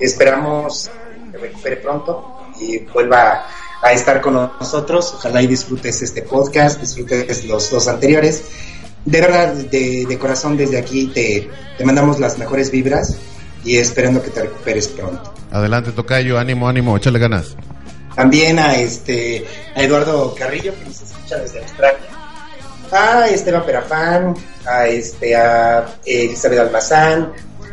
Esperamos 0.00 0.90
que 1.30 1.36
recupere 1.36 1.76
pronto 1.76 2.46
y 2.58 2.78
vuelva 2.78 3.44
a 3.82 3.92
estar 3.92 4.20
con 4.20 4.34
nosotros. 4.34 5.12
Ojalá 5.16 5.42
y 5.42 5.46
disfrutes 5.46 6.02
este 6.02 6.22
podcast, 6.22 6.80
disfrutes 6.80 7.44
los 7.44 7.70
dos 7.70 7.88
anteriores. 7.88 8.44
De 9.04 9.20
verdad, 9.20 9.52
de, 9.52 10.06
de 10.08 10.18
corazón 10.18 10.56
desde 10.56 10.78
aquí 10.78 11.08
te, 11.08 11.50
te 11.76 11.84
mandamos 11.84 12.20
las 12.20 12.38
mejores 12.38 12.70
vibras 12.70 13.16
y 13.64 13.76
esperando 13.76 14.22
que 14.22 14.30
te 14.30 14.42
recuperes 14.42 14.88
pronto. 14.88 15.34
Adelante, 15.50 15.92
Tocayo, 15.92 16.38
ánimo, 16.38 16.68
ánimo, 16.68 16.96
échale 16.96 17.18
ganas. 17.18 17.56
También 18.14 18.58
a 18.58 18.76
este 18.76 19.46
a 19.74 19.82
Eduardo 19.82 20.34
Carrillo 20.34 20.74
que 20.78 20.84
nos 20.84 21.02
escucha 21.02 21.38
desde 21.38 21.60
Australia. 21.60 22.08
A 22.92 23.26
Esteban 23.26 23.64
Perafán, 23.64 24.34
a 24.66 24.86
este 24.86 25.34
a 25.34 25.86
Elizabeth 26.04 26.58
Almazán, 26.58 27.32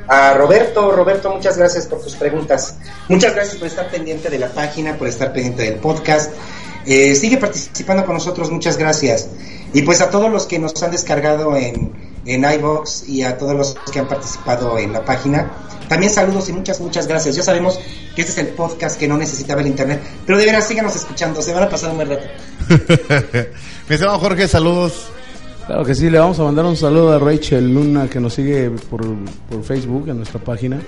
a 0.10 0.34
Roberto, 0.34 0.92
Roberto, 0.92 1.30
muchas 1.30 1.56
gracias 1.56 1.86
por 1.86 2.02
tus 2.02 2.16
preguntas. 2.16 2.76
Muchas 3.08 3.36
gracias 3.36 3.58
por 3.58 3.68
estar 3.68 3.92
pendiente 3.92 4.30
de 4.30 4.40
la 4.40 4.50
página, 4.50 4.98
por 4.98 5.08
estar 5.08 5.32
pendiente 5.32 5.62
del 5.62 5.76
podcast. 5.76 6.32
Eh, 6.88 7.14
sigue 7.14 7.38
participando 7.38 8.04
con 8.06 8.16
nosotros, 8.16 8.50
muchas 8.50 8.78
gracias. 8.78 9.30
Y 9.72 9.84
pues 9.84 10.02
a 10.02 10.10
todos 10.10 10.32
los 10.32 10.48
que 10.48 10.58
nos 10.58 10.82
han 10.82 10.90
descargado 10.90 11.56
en, 11.56 11.94
en 12.26 12.44
iVox 12.44 13.08
y 13.08 13.22
a 13.22 13.38
todos 13.38 13.56
los 13.56 13.78
que 13.92 14.00
han 14.00 14.08
participado 14.08 14.80
en 14.80 14.94
la 14.94 15.06
página, 15.06 15.52
también 15.88 16.12
saludos 16.12 16.50
y 16.50 16.54
muchas, 16.54 16.80
muchas 16.80 17.06
gracias. 17.06 17.36
Ya 17.36 17.44
sabemos 17.44 17.80
que 18.16 18.22
este 18.22 18.32
es 18.32 18.38
el 18.40 18.48
podcast 18.48 19.00
que 19.00 19.08
no 19.08 19.16
necesitaba 19.16 19.62
el 19.62 19.68
internet, 19.68 20.02
pero 20.26 20.40
de 20.40 20.46
veras 20.46 20.68
síganos 20.68 20.96
escuchando, 20.96 21.40
se 21.44 21.54
van 21.54 21.64
a 21.64 21.70
pasar 21.70 21.92
un 21.92 21.98
buen 21.98 22.10
rato. 22.10 22.26
Jorge, 24.20 24.48
saludos. 24.48 25.12
Claro 25.70 25.86
que 25.86 25.94
sí, 25.94 26.10
le 26.10 26.18
vamos 26.18 26.40
a 26.40 26.44
mandar 26.46 26.66
un 26.66 26.76
saludo 26.76 27.14
a 27.14 27.20
Rachel 27.20 27.72
Luna 27.72 28.10
que 28.10 28.20
nos 28.20 28.34
sigue 28.34 28.72
por, 28.72 29.06
por 29.48 29.64
Facebook 29.64 30.10
en 30.10 30.18
nuestra 30.18 30.40
página. 30.40 30.82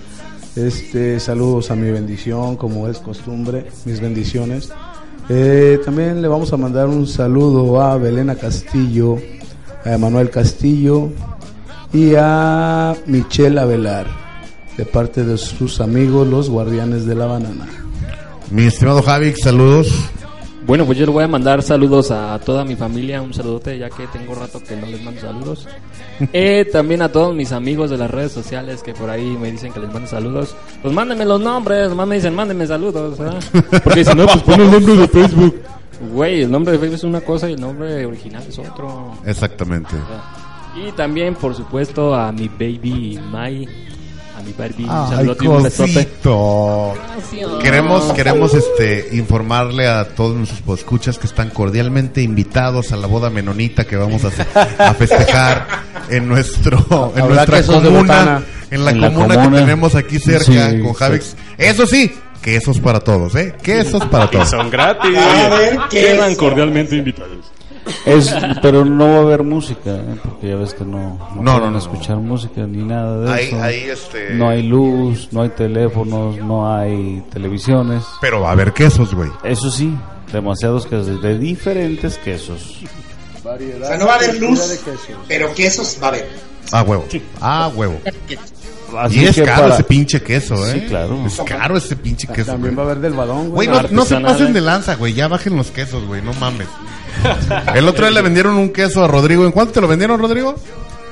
Este, 0.56 1.20
saludos 1.20 1.70
a 1.70 1.76
mi 1.76 1.92
bendición, 1.92 2.56
como 2.56 2.88
es 2.88 2.98
costumbre, 2.98 3.68
mis 3.86 4.02
bendiciones. 4.02 4.72
Eh, 5.30 5.80
también 5.86 6.20
le 6.20 6.28
vamos 6.28 6.52
a 6.52 6.58
mandar 6.58 6.88
un 6.88 7.06
saludo 7.06 7.80
a 7.80 7.96
Belena 7.98 8.34
Castillo, 8.34 9.18
a 9.86 10.00
Manuel 10.00 10.32
Castillo 10.32 11.10
y 11.94 12.16
a 12.18 12.96
Michelle 13.06 13.60
Avelar, 13.60 14.08
de 14.78 14.86
parte 14.86 15.24
de 15.24 15.38
sus 15.38 15.80
amigos 15.80 16.28
los 16.28 16.50
Guardianes 16.50 17.06
de 17.06 17.14
la 17.14 17.28
Banana. 17.28 17.68
Mi 18.50 18.64
estimado 18.64 19.04
Javix, 19.04 19.44
saludos. 19.44 19.94
Bueno, 20.72 20.86
pues 20.86 20.98
yo 20.98 21.06
le 21.06 21.12
voy 21.12 21.26
a 21.26 21.28
mandar 21.28 21.62
saludos 21.62 22.12
a 22.12 22.40
toda 22.40 22.64
mi 22.64 22.78
familia, 22.78 23.22
un 23.22 23.34
saludote 23.34 23.78
ya 23.78 23.90
que 23.90 24.08
tengo 24.08 24.34
rato 24.34 24.64
que 24.64 24.78
no 24.78 24.88
les 24.88 25.04
mando 25.04 25.20
saludos. 25.20 25.68
Eh, 26.34 26.66
también 26.72 27.02
a 27.02 27.12
todos 27.12 27.36
mis 27.36 27.52
amigos 27.52 27.90
de 27.90 27.98
las 27.98 28.10
redes 28.10 28.32
sociales 28.32 28.84
que 28.84 28.94
por 28.94 29.10
ahí 29.10 29.36
me 29.42 29.52
dicen 29.52 29.74
que 29.74 29.82
les 29.82 29.92
mando 29.92 30.08
saludos. 30.08 30.56
Pues 30.82 30.94
mándenme 30.94 31.26
los 31.26 31.42
nombres, 31.42 31.94
más 31.94 32.08
me 32.08 32.16
dicen 32.16 32.34
mándenme 32.36 32.66
saludos, 32.68 33.18
¿verdad? 33.18 33.44
Porque 33.84 34.06
si 34.06 34.16
no, 34.16 34.26
pues 34.28 34.44
pon 34.44 34.62
el 34.62 34.72
nombre 34.72 34.96
de 34.96 35.08
Facebook. 35.10 35.62
Güey, 36.14 36.44
el 36.44 36.52
nombre 36.52 36.72
de 36.72 36.80
Facebook 36.80 36.96
es 36.96 37.04
una 37.04 37.20
cosa 37.20 37.50
y 37.50 37.54
el 37.54 37.60
nombre 37.60 38.06
original 38.06 38.44
es 38.48 38.58
otro. 38.60 39.18
Exactamente. 39.26 39.96
Y 40.76 40.92
también, 40.94 41.36
por 41.36 41.54
supuesto, 41.54 42.16
a 42.16 42.32
mi 42.32 42.48
baby 42.48 43.20
Mai, 43.30 43.68
a 44.42 44.46
mi 44.46 44.54
Barbie, 44.54 44.88
Ay, 44.90 45.32
y 45.40 45.46
cosito. 45.72 46.94
Queremos, 47.62 48.14
queremos 48.14 48.54
este, 48.54 49.10
informarle 49.14 49.88
a 49.88 50.10
todos 50.16 50.36
nuestros 50.36 50.80
escuchas 50.80 51.18
que 51.18 51.28
están 51.28 51.50
cordialmente 51.50 52.22
invitados 52.22 52.92
a 52.92 52.98
la 52.98 53.08
boda 53.08 53.30
menonita 53.30 53.86
que 53.86 53.96
vamos 53.96 54.24
a, 54.26 54.28
hacer- 54.30 54.48
a 54.80 54.94
festejar 54.94 55.68
en 56.10 56.28
nuestro 56.28 56.78
en 57.16 57.22
Habrá 57.24 57.46
nuestra 57.46 57.64
comuna, 57.64 58.44
en 58.70 58.86
la 58.86 58.92
En 58.92 59.02
la 59.02 59.14
comuna 59.14 59.42
que 59.50 59.56
tenemos 59.58 59.96
aquí 59.96 60.20
cerca 60.20 60.44
Sí, 60.72 60.80
con 60.82 60.94
sí. 60.94 61.00
Javix. 61.00 61.36
Eso 61.58 61.86
sí, 61.86 62.12
quesos 62.42 62.80
para 62.80 63.00
todos, 63.00 63.36
¿eh? 63.36 63.56
Quesos 63.62 64.04
para 64.06 64.30
todos. 64.30 64.50
Son 64.50 64.70
gratis. 64.70 65.18
A 65.18 65.50
ver, 65.50 65.78
¿qué 65.90 66.02
Quedan 66.02 66.36
cordialmente 66.36 66.96
invitados. 66.96 67.52
Es, 68.06 68.34
pero 68.62 68.86
no 68.86 69.08
va 69.08 69.16
a 69.16 69.20
haber 69.22 69.44
música, 69.44 69.96
¿eh? 69.96 70.16
porque 70.24 70.50
ya 70.50 70.56
ves 70.56 70.74
que 70.74 70.84
no, 70.86 71.18
no, 71.36 71.42
No, 71.42 71.60
no, 71.60 71.72
no. 71.72 71.78
escuchar 71.78 72.18
música 72.18 72.62
ni 72.68 72.84
nada 72.84 73.20
de 73.26 73.32
Ahí, 73.34 73.48
eso. 73.48 73.62
ahí, 73.64 73.80
este. 73.90 74.34
No 74.36 74.50
hay 74.50 74.64
luz, 74.64 75.30
no 75.32 75.42
hay 75.44 75.50
teléfonos, 75.50 76.38
no 76.38 76.74
hay 76.76 77.24
televisiones. 77.32 78.04
Pero 78.22 78.42
va 78.42 78.50
a 78.50 78.52
haber 78.54 78.74
quesos, 78.74 79.14
güey. 79.14 79.30
Eso 79.44 79.70
sí, 79.72 79.94
demasiados 80.32 80.86
quesos, 80.86 81.22
de 81.22 81.38
diferentes 81.38 82.18
quesos. 82.18 82.80
O 83.44 83.86
sea, 83.86 83.98
no 83.98 84.06
va 84.06 84.14
a 84.14 84.16
haber 84.18 84.40
luz, 84.40 84.82
pero 85.28 85.54
quesos 85.54 85.98
va 86.02 86.08
a 86.08 86.10
haber. 86.10 86.30
Ah, 86.72 86.84
huevo. 86.84 87.06
Ah, 87.42 87.72
huevo. 87.76 88.00
Así 88.98 89.22
Y 89.22 89.26
es 89.26 89.36
que 89.36 89.44
caro 89.44 89.64
para- 89.64 89.74
ese 89.76 89.84
pinche 89.84 90.22
queso, 90.22 90.56
¿eh? 90.68 90.74
Sí, 90.74 90.82
claro. 90.88 91.26
Es 91.26 91.42
caro 91.46 91.78
ese 91.78 91.96
pinche 91.96 92.28
queso. 92.28 92.52
También 92.52 92.78
va 92.78 92.82
a 92.84 92.86
haber 92.86 93.00
del 93.00 93.14
balón, 93.14 93.50
Güey, 93.50 93.68
güey. 93.68 93.82
no, 93.84 93.88
no 93.92 94.06
se 94.06 94.20
pasen 94.20 94.48
¿eh? 94.48 94.54
de 94.54 94.62
lanza, 94.62 94.96
güey. 94.96 95.14
Ya 95.14 95.28
bajen 95.28 95.56
los 95.56 95.72
quesos, 95.72 96.06
güey. 96.06 96.22
No 96.22 96.34
mames. 96.34 96.68
El 97.76 97.88
otro 97.88 98.06
día 98.06 98.14
le 98.16 98.22
vendieron 98.22 98.56
un 98.56 98.70
queso 98.72 99.04
a 99.04 99.08
Rodrigo. 99.08 99.46
¿En 99.46 99.52
cuánto 99.52 99.74
te 99.74 99.82
lo 99.82 99.88
vendieron, 99.88 100.20
Rodrigo? 100.20 100.56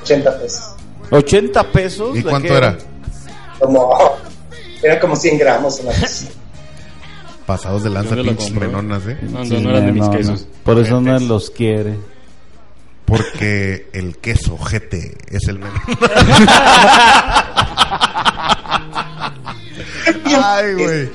80 0.02 0.38
pesos. 0.38 0.62
80 1.10 1.64
pesos. 1.72 2.16
¿Y 2.16 2.22
¿de 2.22 2.30
cuánto 2.30 2.56
era? 2.56 2.78
Como, 3.58 3.90
era 4.82 4.98
como 5.00 5.16
100 5.16 5.38
gramos. 5.38 5.80
Una 5.80 5.92
cosa. 5.92 6.26
Pasados 7.46 7.82
de 7.82 7.90
lanza, 7.90 8.14
¿Dónde 8.14 8.30
lo 8.30 8.36
pinches 8.38 8.54
menonas, 8.56 9.02
¿eh? 9.08 9.18
No, 9.22 9.44
Sí, 9.44 9.58
no 9.60 9.70
eran 9.70 9.86
de 9.86 9.92
mis 9.92 10.02
no, 10.04 10.10
no. 10.12 10.16
quesos. 10.16 10.46
Por 10.64 10.78
eso 10.78 11.00
no 11.00 11.18
los 11.18 11.50
quiere. 11.50 11.96
Porque 13.10 13.88
el 13.92 14.16
queso 14.18 14.56
GT 14.56 15.34
es 15.34 15.48
el 15.48 15.58
menú. 15.58 15.74
Ay, 20.42 20.74
güey. 20.74 21.08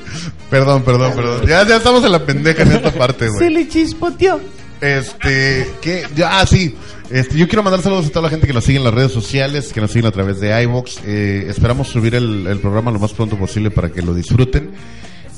Perdón, 0.50 0.84
perdón, 0.84 1.14
perdón. 1.16 1.48
Ya, 1.48 1.66
ya 1.66 1.78
estamos 1.78 2.04
en 2.04 2.12
la 2.12 2.26
pendeja 2.26 2.64
en 2.64 2.74
esta 2.74 2.92
parte, 2.92 3.30
güey. 3.30 3.50
le 3.50 3.68
chispoteó. 3.68 4.42
Este, 4.82 5.72
que 5.82 6.06
ya, 6.16 6.40
ah, 6.40 6.46
sí. 6.46 6.76
Este, 7.10 7.38
yo 7.38 7.48
quiero 7.48 7.64
mandar 7.64 7.82
saludos 7.82 8.08
a 8.08 8.10
toda 8.10 8.24
la 8.24 8.30
gente 8.30 8.46
que 8.46 8.54
nos 8.54 8.66
sigue 8.66 8.78
en 8.78 8.84
las 8.84 8.94
redes 8.94 9.12
sociales, 9.12 9.72
que 9.72 9.80
nos 9.80 9.92
siguen 9.92 10.08
a 10.08 10.12
través 10.12 10.40
de 10.40 10.62
iVoox. 10.64 10.98
Eh, 11.06 11.46
esperamos 11.50 11.88
subir 11.88 12.16
el, 12.16 12.46
el 12.48 12.60
programa 12.60 12.92
lo 12.92 13.00
más 13.00 13.14
pronto 13.14 13.38
posible 13.38 13.72
para 13.72 13.90
que 13.90 14.02
lo 14.02 14.14
disfruten. 14.14 14.72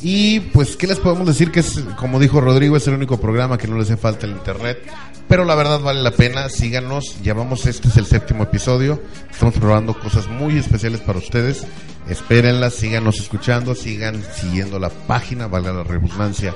Y 0.01 0.39
pues, 0.39 0.75
¿qué 0.75 0.87
les 0.87 0.99
podemos 0.99 1.27
decir? 1.27 1.51
Que 1.51 1.61
es, 1.61 1.79
como 1.97 2.19
dijo 2.19 2.39
Rodrigo, 2.39 2.77
es 2.77 2.87
el 2.87 2.93
único 2.93 3.19
programa 3.19 3.57
que 3.57 3.67
no 3.67 3.75
le 3.75 3.83
hace 3.83 3.97
falta 3.97 4.25
el 4.25 4.33
internet. 4.33 4.79
Pero 5.27 5.43
la 5.43 5.55
verdad 5.55 5.81
vale 5.81 6.01
la 6.01 6.11
pena, 6.11 6.49
síganos. 6.49 7.21
Ya 7.21 7.33
vamos, 7.33 7.65
este 7.65 7.89
es 7.89 7.97
el 7.97 8.05
séptimo 8.05 8.43
episodio. 8.43 9.01
Estamos 9.29 9.55
probando 9.55 9.99
cosas 9.99 10.27
muy 10.27 10.57
especiales 10.57 11.01
para 11.01 11.19
ustedes. 11.19 11.65
Espérenlas, 12.07 12.75
síganos 12.75 13.19
escuchando, 13.19 13.75
sigan 13.75 14.23
siguiendo 14.33 14.79
la 14.79 14.89
página, 14.89 15.47
vale 15.47 15.73
la 15.73 15.83
redundancia, 15.83 16.53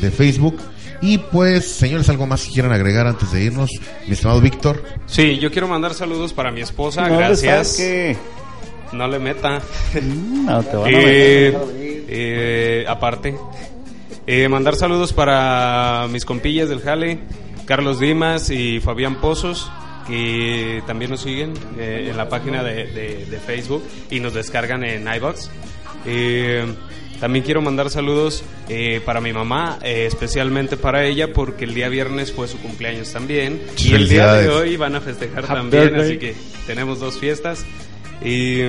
de 0.00 0.10
Facebook. 0.10 0.56
Y 1.02 1.18
pues, 1.18 1.70
señores, 1.70 2.08
algo 2.08 2.26
más 2.26 2.44
que 2.46 2.52
quieran 2.52 2.72
agregar 2.72 3.06
antes 3.06 3.30
de 3.32 3.42
irnos. 3.42 3.70
Mi 4.06 4.14
estimado 4.14 4.40
Víctor. 4.40 4.82
Sí, 5.04 5.38
yo 5.38 5.50
quiero 5.50 5.68
mandar 5.68 5.92
saludos 5.92 6.32
para 6.32 6.50
mi 6.50 6.62
esposa, 6.62 7.02
No 7.02 7.08
le 7.08 7.16
gracias. 7.16 7.76
No 8.94 9.08
le 9.08 9.18
meta. 9.18 9.60
No 10.02 10.62
te 10.62 10.76
van 10.76 10.86
a 10.86 10.90
Eh, 10.90 11.52
meter. 11.52 12.04
eh, 12.08 12.84
aparte, 12.88 13.34
eh, 14.26 14.48
mandar 14.48 14.76
saludos 14.76 15.12
para 15.12 16.06
mis 16.10 16.24
compillas 16.24 16.68
del 16.68 16.80
Jale, 16.80 17.18
Carlos 17.66 17.98
Dimas 18.00 18.50
y 18.50 18.80
Fabián 18.80 19.20
Pozos, 19.20 19.70
que 20.06 20.82
también 20.86 21.10
nos 21.12 21.22
siguen 21.22 21.54
eh, 21.78 22.08
en 22.10 22.16
la 22.16 22.28
página 22.28 22.62
de, 22.62 22.86
de- 22.88 23.24
de 23.26 23.38
Facebook 23.38 23.82
y 24.10 24.20
nos 24.20 24.34
descargan 24.34 24.84
en 24.84 25.06
iBox. 25.14 25.50
Eh, 26.06 26.66
también 27.20 27.42
quiero 27.44 27.62
mandar 27.62 27.88
saludos 27.88 28.44
eh, 28.68 29.00
para 29.06 29.22
mi 29.22 29.32
mamá, 29.32 29.78
eh, 29.82 30.04
especialmente 30.06 30.76
para 30.76 31.06
ella, 31.06 31.32
porque 31.32 31.64
el 31.64 31.72
día 31.72 31.88
viernes 31.88 32.32
fue 32.32 32.48
su 32.48 32.58
cumpleaños 32.58 33.10
también. 33.12 33.62
Y 33.78 33.94
el 33.94 34.08
día 34.10 34.34
de 34.34 34.48
hoy 34.50 34.76
van 34.76 34.94
a 34.96 35.00
festejar 35.00 35.44
Happy 35.44 35.54
también, 35.54 35.84
birthday. 35.84 36.02
así 36.04 36.18
que 36.18 36.34
tenemos 36.66 37.00
dos 37.00 37.18
fiestas. 37.18 37.64
Y, 38.22 38.60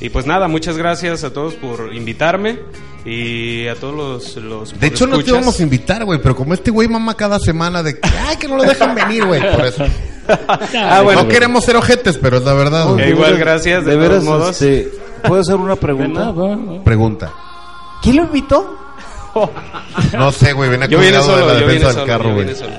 y 0.00 0.08
pues 0.12 0.26
nada, 0.26 0.48
muchas 0.48 0.76
gracias 0.76 1.24
a 1.24 1.32
todos 1.32 1.54
por 1.54 1.94
invitarme 1.94 2.58
y 3.04 3.66
a 3.68 3.74
todos 3.76 3.94
los... 3.94 4.36
los 4.36 4.78
De 4.80 4.86
hecho, 4.88 5.06
no 5.06 5.22
te 5.22 5.30
íbamos 5.30 5.58
a 5.58 5.62
invitar, 5.62 6.04
güey, 6.04 6.20
pero 6.20 6.34
como 6.36 6.54
este 6.54 6.70
güey 6.70 6.88
mama 6.88 7.14
cada 7.14 7.38
semana 7.40 7.82
de 7.82 7.98
que, 7.98 8.08
ay, 8.26 8.36
que 8.36 8.48
no 8.48 8.56
lo 8.56 8.64
dejan 8.64 8.94
venir, 8.94 9.24
güey, 9.24 9.40
por 9.54 9.64
eso. 9.66 9.84
Ah, 10.74 11.00
bueno, 11.02 11.22
no 11.22 11.28
queremos 11.28 11.64
ser 11.64 11.76
ojetes, 11.76 12.18
pero 12.20 12.36
es 12.36 12.44
la 12.44 12.52
verdad, 12.52 13.00
Eh, 13.00 13.08
igual, 13.08 13.38
gracias, 13.38 13.86
de, 13.86 13.92
De 13.92 13.96
todos 13.96 14.08
veras, 14.10 14.24
modos. 14.24 14.60
este, 14.60 14.90
¿puedo 15.26 15.40
hacer 15.40 15.54
una 15.54 15.74
pregunta? 15.76 16.20
nada. 16.32 16.84
Pregunta. 16.84 17.32
¿Quién 18.02 18.16
lo 18.16 18.22
invitó? 18.24 18.76
No 20.12 20.30
sé, 20.30 20.52
güey, 20.52 20.68
venía 20.68 20.86
Yo 20.86 20.98
vine 20.98 21.12
colgado 21.12 21.32
de 21.36 21.40
solo, 21.42 21.54
la 21.54 21.60
yo 21.60 21.66
vine 21.66 21.80
solo, 21.80 21.94
del 21.94 22.06
carro, 22.06 22.28
yo 22.28 22.34
güey. 22.34 22.54
solo. 22.54 22.72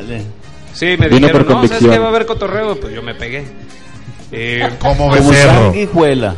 Sí, 0.73 0.85
me 0.99 1.07
Vino 1.09 1.27
dijeron, 1.27 1.45
no, 1.49 1.67
¿sabes 1.67 1.87
que 1.87 1.97
va 1.97 2.05
a 2.05 2.09
haber 2.09 2.25
cotorreo? 2.27 2.79
Pues 2.79 2.93
yo 2.93 3.01
me 3.01 3.15
pegué. 3.15 3.45
Eh, 4.31 4.69
Como 4.79 5.09
becerro. 5.09 5.73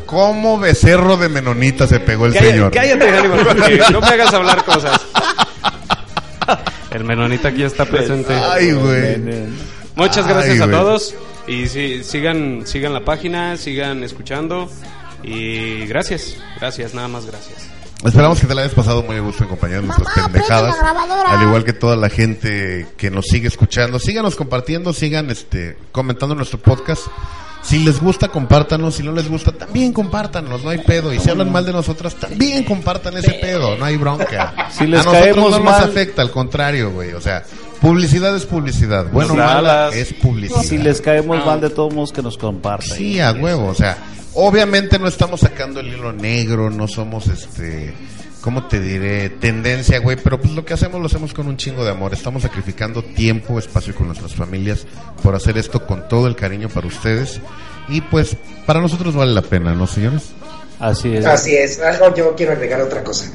Como 0.05 0.57
becerro 0.59 1.17
de 1.17 1.27
menonita 1.29 1.87
se 1.87 1.99
pegó 1.99 2.25
el 2.25 2.33
cállate, 2.33 2.51
señor. 2.51 2.71
cállate, 2.71 3.09
Hannibal, 3.09 3.45
porque 3.45 3.81
no 3.91 3.99
me 4.01 4.07
hagas 4.07 4.33
hablar 4.33 4.63
cosas. 4.63 5.01
El 6.91 7.03
menonita 7.03 7.49
aquí 7.49 7.63
está 7.63 7.85
presente. 7.85 8.33
Ay, 8.33 8.71
güey. 8.73 9.17
Muchas 9.95 10.25
Ay, 10.25 10.33
gracias 10.33 10.61
a 10.61 10.65
güey. 10.65 10.77
todos 10.77 11.15
y 11.47 11.67
sí, 11.67 12.03
sigan 12.03 12.63
sigan 12.65 12.93
la 12.93 13.01
página, 13.03 13.57
sigan 13.57 14.03
escuchando 14.03 14.69
y 15.23 15.85
gracias, 15.85 16.37
gracias, 16.59 16.93
nada 16.93 17.07
más 17.07 17.25
gracias. 17.25 17.67
Esperamos 18.03 18.39
que 18.39 18.47
te 18.47 18.55
la 18.55 18.61
hayas 18.61 18.73
pasado 18.73 19.03
muy 19.03 19.15
a 19.15 19.19
gusto 19.19 19.43
en 19.43 19.49
compañía 19.49 19.77
de 19.79 19.83
nuestras 19.87 20.13
pendejadas. 20.15 20.75
Al 21.27 21.43
igual 21.43 21.63
que 21.63 21.73
toda 21.73 21.95
la 21.95 22.09
gente 22.09 22.87
que 22.97 23.11
nos 23.11 23.27
sigue 23.27 23.47
escuchando. 23.47 23.99
Síganos 23.99 24.35
compartiendo, 24.35 24.91
sigan 24.91 25.29
este 25.29 25.77
comentando 25.91 26.33
nuestro 26.33 26.59
podcast. 26.59 27.03
Si 27.61 27.77
les 27.77 28.01
gusta, 28.01 28.27
compártanos. 28.29 28.95
Si 28.95 29.03
no 29.03 29.11
les 29.11 29.29
gusta, 29.29 29.51
también 29.51 29.93
compártanos. 29.93 30.63
No 30.63 30.71
hay 30.71 30.79
pedo. 30.79 31.13
Y 31.13 31.19
si 31.19 31.29
hablan 31.29 31.51
mal 31.51 31.63
de 31.63 31.71
nosotras, 31.73 32.15
también 32.15 32.63
compartan 32.63 33.15
ese 33.17 33.33
pedo. 33.33 33.77
No 33.77 33.85
hay 33.85 33.97
bronca. 33.97 34.67
Si 34.71 34.87
les 34.87 35.01
a 35.01 35.03
nosotros 35.03 35.21
caemos 35.23 35.51
no 35.51 35.57
nos 35.59 35.65
mal- 35.65 35.83
afecta, 35.83 36.23
al 36.23 36.31
contrario, 36.31 36.89
güey. 36.91 37.13
O 37.13 37.21
sea, 37.21 37.43
publicidad 37.81 38.35
es 38.35 38.45
publicidad. 38.45 39.11
Bueno, 39.11 39.35
mala 39.35 39.89
es 39.89 40.13
publicidad. 40.13 40.61
Si 40.61 40.77
les 40.77 41.01
caemos 41.01 41.45
mal 41.45 41.59
de 41.59 41.69
todos 41.69 41.93
modos 41.93 42.11
que 42.11 42.21
nos 42.21 42.37
compartan. 42.37 42.97
Sí, 42.97 43.19
a 43.19 43.31
huevo, 43.31 43.67
o 43.67 43.75
sea, 43.75 43.97
obviamente 44.33 44.99
no 44.99 45.07
estamos 45.07 45.41
sacando 45.41 45.79
el 45.79 45.87
hilo 45.87 46.13
negro, 46.13 46.69
no 46.69 46.87
somos 46.87 47.27
este, 47.27 47.93
¿cómo 48.41 48.67
te 48.67 48.79
diré? 48.79 49.29
Tendencia, 49.29 49.99
güey, 49.99 50.17
pero 50.17 50.39
pues 50.39 50.53
lo 50.53 50.63
que 50.63 50.73
hacemos 50.73 50.99
lo 50.99 51.07
hacemos 51.07 51.33
con 51.33 51.47
un 51.47 51.57
chingo 51.57 51.83
de 51.83 51.91
amor. 51.91 52.13
Estamos 52.13 52.43
sacrificando 52.43 53.03
tiempo, 53.03 53.59
espacio 53.59 53.95
con 53.95 54.07
nuestras 54.07 54.33
familias 54.35 54.85
por 55.23 55.35
hacer 55.35 55.57
esto 55.57 55.85
con 55.85 56.07
todo 56.07 56.27
el 56.27 56.35
cariño 56.35 56.69
para 56.69 56.87
ustedes. 56.87 57.41
Y 57.89 58.01
pues 58.01 58.37
para 58.65 58.79
nosotros 58.79 59.15
vale 59.15 59.33
la 59.33 59.41
pena, 59.41 59.73
¿no, 59.73 59.87
señores? 59.87 60.31
Así 60.79 61.15
es. 61.15 61.25
Así 61.25 61.55
es, 61.55 61.79
algo 61.79 62.13
yo 62.15 62.35
quiero 62.35 62.53
agregar 62.53 62.81
otra 62.81 63.03
cosa. 63.03 63.31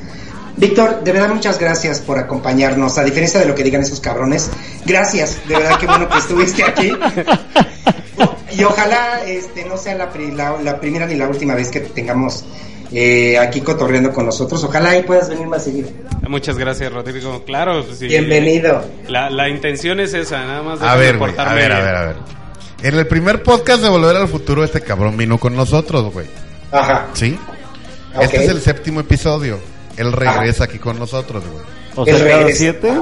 Víctor, 0.57 1.05
de 1.05 1.13
verdad 1.13 1.29
muchas 1.35 1.59
gracias 1.59 2.01
por 2.01 2.19
acompañarnos. 2.19 2.97
A 2.99 3.05
diferencia 3.05 3.39
de 3.41 3.47
lo 3.47 3.55
que 3.55 3.63
digan 3.63 3.83
esos 3.83 4.01
cabrones, 4.01 4.51
gracias. 4.85 5.39
De 5.49 5.55
verdad 5.57 5.79
que 5.79 5.87
bueno 5.87 6.09
que 6.09 6.19
estuviste 6.19 6.65
aquí. 6.65 6.93
Y 8.57 8.65
ojalá 8.65 9.23
este 9.27 9.65
no 9.67 9.77
sea 9.77 9.95
la, 9.97 10.11
pri- 10.11 10.31
la, 10.33 10.57
la 10.63 10.81
primera 10.81 11.07
ni 11.07 11.15
la 11.15 11.29
última 11.29 11.55
vez 11.55 11.71
que 11.71 11.81
te 11.81 11.91
tengamos 11.91 12.45
eh, 12.91 13.37
aquí 13.39 13.61
cotorreando 13.61 14.13
con 14.13 14.25
nosotros. 14.25 14.65
Ojalá 14.65 14.97
y 14.97 15.03
puedas 15.03 15.29
venir 15.29 15.47
más 15.47 15.65
seguido. 15.65 15.91
Muchas 16.27 16.57
gracias, 16.57 16.91
Rodrigo. 16.91 17.45
Claro, 17.45 17.85
pues, 17.85 17.99
sí. 17.99 18.07
Bienvenido. 18.07 18.83
La, 19.09 19.29
la 19.29 19.51
intención 19.51 20.01
es 20.01 20.15
esa, 20.15 20.39
nada 20.47 20.63
más. 20.63 20.81
A 20.81 20.97
déjame 20.97 21.27
ver, 21.27 21.41
a 21.41 21.55
ver, 21.55 21.73
a 21.73 21.81
ver, 21.81 21.95
a 21.97 22.07
ver. 22.07 22.17
En 22.83 22.95
el 22.95 23.07
primer 23.07 23.43
podcast 23.43 23.83
de 23.83 23.91
Volver 23.91 24.17
al 24.17 24.29
Futuro, 24.29 24.65
este 24.65 24.81
cabrón 24.81 25.17
vino 25.19 25.37
con 25.39 25.55
nosotros, 25.55 26.13
güey. 26.13 26.27
Ajá. 26.73 27.07
¿Sí? 27.13 27.39
Este 28.19 28.45
es 28.45 28.51
el 28.51 28.61
séptimo 28.63 29.01
episodio. 29.01 29.59
Él 29.97 30.13
regresa 30.13 30.65
aquí 30.65 30.79
con 30.79 30.99
nosotros, 30.99 31.43
güey. 31.51 31.65
O 31.97 32.05
sea, 32.05 32.29
cada 32.29 32.51
siete, 32.53 32.93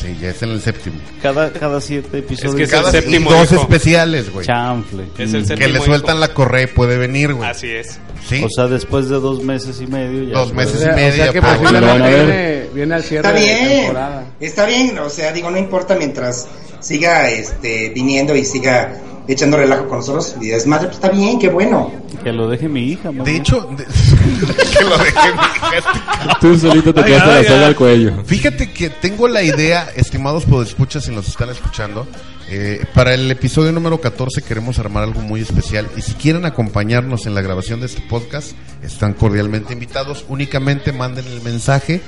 Sí, 0.00 0.18
ya 0.20 0.30
es 0.30 0.42
en 0.42 0.50
el 0.50 0.60
séptimo. 0.60 0.96
cada, 1.22 1.50
cada 1.52 1.80
siete 1.80 2.18
episodios. 2.18 2.52
Es 2.54 2.56
que 2.58 2.62
es 2.64 2.70
Cada 2.70 2.90
el 2.90 3.02
séptimo, 3.02 3.30
dos 3.32 3.50
hijo. 3.52 3.62
especiales, 3.62 4.30
güey. 4.30 4.44
Chanfle. 4.44 5.04
Es 5.16 5.32
el 5.32 5.46
séptimo 5.46 5.58
Que 5.58 5.68
le 5.72 5.78
hijo. 5.78 5.84
sueltan 5.86 6.20
la 6.20 6.28
correa 6.34 6.64
y 6.64 6.66
puede 6.66 6.98
venir, 6.98 7.32
güey. 7.32 7.48
Así 7.48 7.70
es. 7.70 7.98
¿Sí? 8.28 8.42
O 8.44 8.48
sea, 8.50 8.66
después 8.66 9.08
de 9.08 9.14
dos 9.16 9.42
meses 9.42 9.80
y 9.80 9.86
medio. 9.86 10.24
Ya 10.24 10.34
Dos 10.34 10.52
puede- 10.52 10.66
meses 10.66 10.82
y 10.82 10.86
media, 10.94 11.08
o 11.08 11.12
sea 11.16 11.32
que 11.32 11.40
ver. 11.40 12.02
viene, 12.02 12.66
viene 12.74 12.94
al 12.96 13.02
cierre 13.04 13.28
Está 13.28 13.32
de 13.32 13.44
bien, 13.44 13.68
temporada. 13.80 14.24
está 14.40 14.66
bien, 14.66 14.98
o 14.98 15.08
sea, 15.10 15.32
digo, 15.32 15.50
no 15.50 15.58
importa 15.58 15.94
mientras 15.94 16.48
siga 16.84 17.30
este 17.30 17.90
viniendo 17.94 18.36
y 18.36 18.44
siga 18.44 19.00
echando 19.26 19.56
relajo 19.56 19.88
con 19.88 19.98
nosotros 19.98 20.36
y 20.40 20.48
desmadre, 20.48 20.86
pues 20.88 20.96
está 20.96 21.08
bien, 21.08 21.38
qué 21.38 21.48
bueno. 21.48 21.90
Que 22.22 22.30
lo 22.30 22.46
deje 22.48 22.68
mi 22.68 22.82
hija, 22.92 23.10
mamá. 23.10 23.24
De 23.24 23.36
hecho, 23.36 23.62
de- 23.76 23.84
que 24.78 24.84
lo 24.84 24.98
dejé 24.98 25.28
en 25.30 25.36
mi 25.36 25.42
hija. 25.56 26.38
Tú 26.40 26.58
solito 26.58 26.92
te 26.92 27.04
quedaste 27.04 27.28
la 27.42 27.44
soga 27.44 27.66
al 27.68 27.74
cuello. 27.76 28.12
Fíjate 28.26 28.70
que 28.72 28.90
tengo 28.90 29.26
la 29.28 29.42
idea, 29.42 29.88
estimados 29.96 30.44
podescuchas, 30.44 31.04
si 31.04 31.10
nos 31.10 31.26
están 31.26 31.48
escuchando, 31.48 32.06
eh, 32.50 32.84
para 32.94 33.14
el 33.14 33.30
episodio 33.30 33.72
número 33.72 33.98
14 33.98 34.42
queremos 34.42 34.78
armar 34.78 35.04
algo 35.04 35.20
muy 35.22 35.40
especial 35.40 35.88
y 35.96 36.02
si 36.02 36.12
quieren 36.12 36.44
acompañarnos 36.44 37.24
en 37.24 37.34
la 37.34 37.40
grabación 37.40 37.80
de 37.80 37.86
este 37.86 38.02
podcast, 38.02 38.52
están 38.82 39.14
cordialmente 39.14 39.72
invitados. 39.72 40.26
Únicamente 40.28 40.92
manden 40.92 41.26
el 41.26 41.40
mensaje 41.40 42.02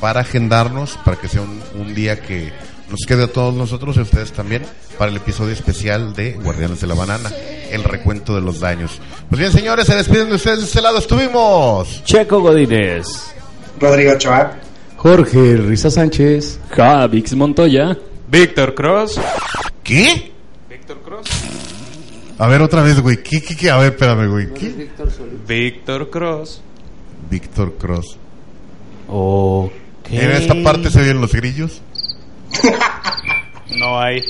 para 0.00 0.20
agendarnos, 0.20 0.96
para 1.04 1.16
que 1.20 1.26
sea 1.26 1.42
un, 1.42 1.60
un 1.78 1.94
día 1.94 2.20
que 2.22 2.52
nos 2.90 3.00
quede 3.06 3.24
a 3.24 3.32
todos 3.32 3.54
nosotros 3.54 3.96
y 3.96 4.00
a 4.00 4.02
ustedes 4.02 4.32
también, 4.32 4.64
para 4.98 5.10
el 5.10 5.16
episodio 5.16 5.52
especial 5.52 6.14
de 6.14 6.32
Guardianes 6.32 6.80
de 6.80 6.86
la 6.86 6.94
Banana, 6.94 7.30
el 7.70 7.84
recuento 7.84 8.34
de 8.34 8.40
los 8.40 8.60
daños. 8.60 8.98
Pues 9.28 9.38
bien, 9.38 9.52
señores, 9.52 9.86
se 9.86 9.94
despiden 9.94 10.28
de 10.28 10.34
ustedes 10.34 10.58
de 10.58 10.64
este 10.64 10.82
lado. 10.82 10.98
Estuvimos. 10.98 12.02
Checo 12.04 12.40
Godínez. 12.40 13.06
Rodrigo 13.78 14.12
Ochoa. 14.12 14.56
Jorge 14.96 15.56
Risa 15.56 15.90
Sánchez. 15.90 16.58
Javix 16.70 17.34
Montoya. 17.34 17.96
Víctor 18.28 18.74
Cross. 18.74 19.20
¿Qué? 19.82 20.32
Víctor 20.68 21.00
Cross. 21.02 21.28
A 22.38 22.46
ver, 22.46 22.62
otra 22.62 22.82
vez, 22.82 23.00
güey. 23.00 23.22
¿Qué, 23.22 23.42
qué, 23.42 23.56
qué? 23.56 23.70
A 23.70 23.78
ver, 23.78 23.92
espérame, 23.92 24.28
güey. 24.28 24.52
¿Qué? 24.52 24.90
Víctor 25.46 26.10
Cross. 26.10 26.60
Víctor 27.30 27.74
Cross. 27.76 28.16
Ok. 29.08 29.72
En 30.10 30.30
esta 30.32 30.54
parte 30.62 30.90
se 30.90 31.00
oyen 31.00 31.20
los 31.20 31.32
grillos. 31.32 31.82
No 33.76 34.00
hay. 34.00 34.22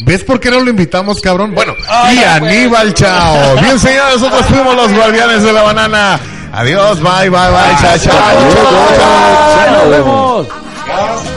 ¿Ves 0.00 0.22
por 0.22 0.38
qué 0.38 0.50
no 0.50 0.60
lo 0.60 0.70
invitamos, 0.70 1.20
cabrón? 1.20 1.54
Bueno, 1.54 1.74
y 2.12 2.22
Aníbal, 2.22 2.94
chao. 2.94 3.56
Bien, 3.60 3.78
señores, 3.78 4.20
nosotros 4.20 4.46
fuimos 4.46 4.76
los 4.76 4.92
guardianes 4.92 5.42
de 5.42 5.52
la 5.52 5.62
banana. 5.62 6.20
Adiós, 6.52 7.00
bye, 7.00 7.28
bye, 7.28 7.50
bye, 7.50 7.76
chao, 7.80 7.98
chao. 7.98 8.14
chao. 8.96 9.72
Nos 9.72 9.90
vemos. 9.90 11.28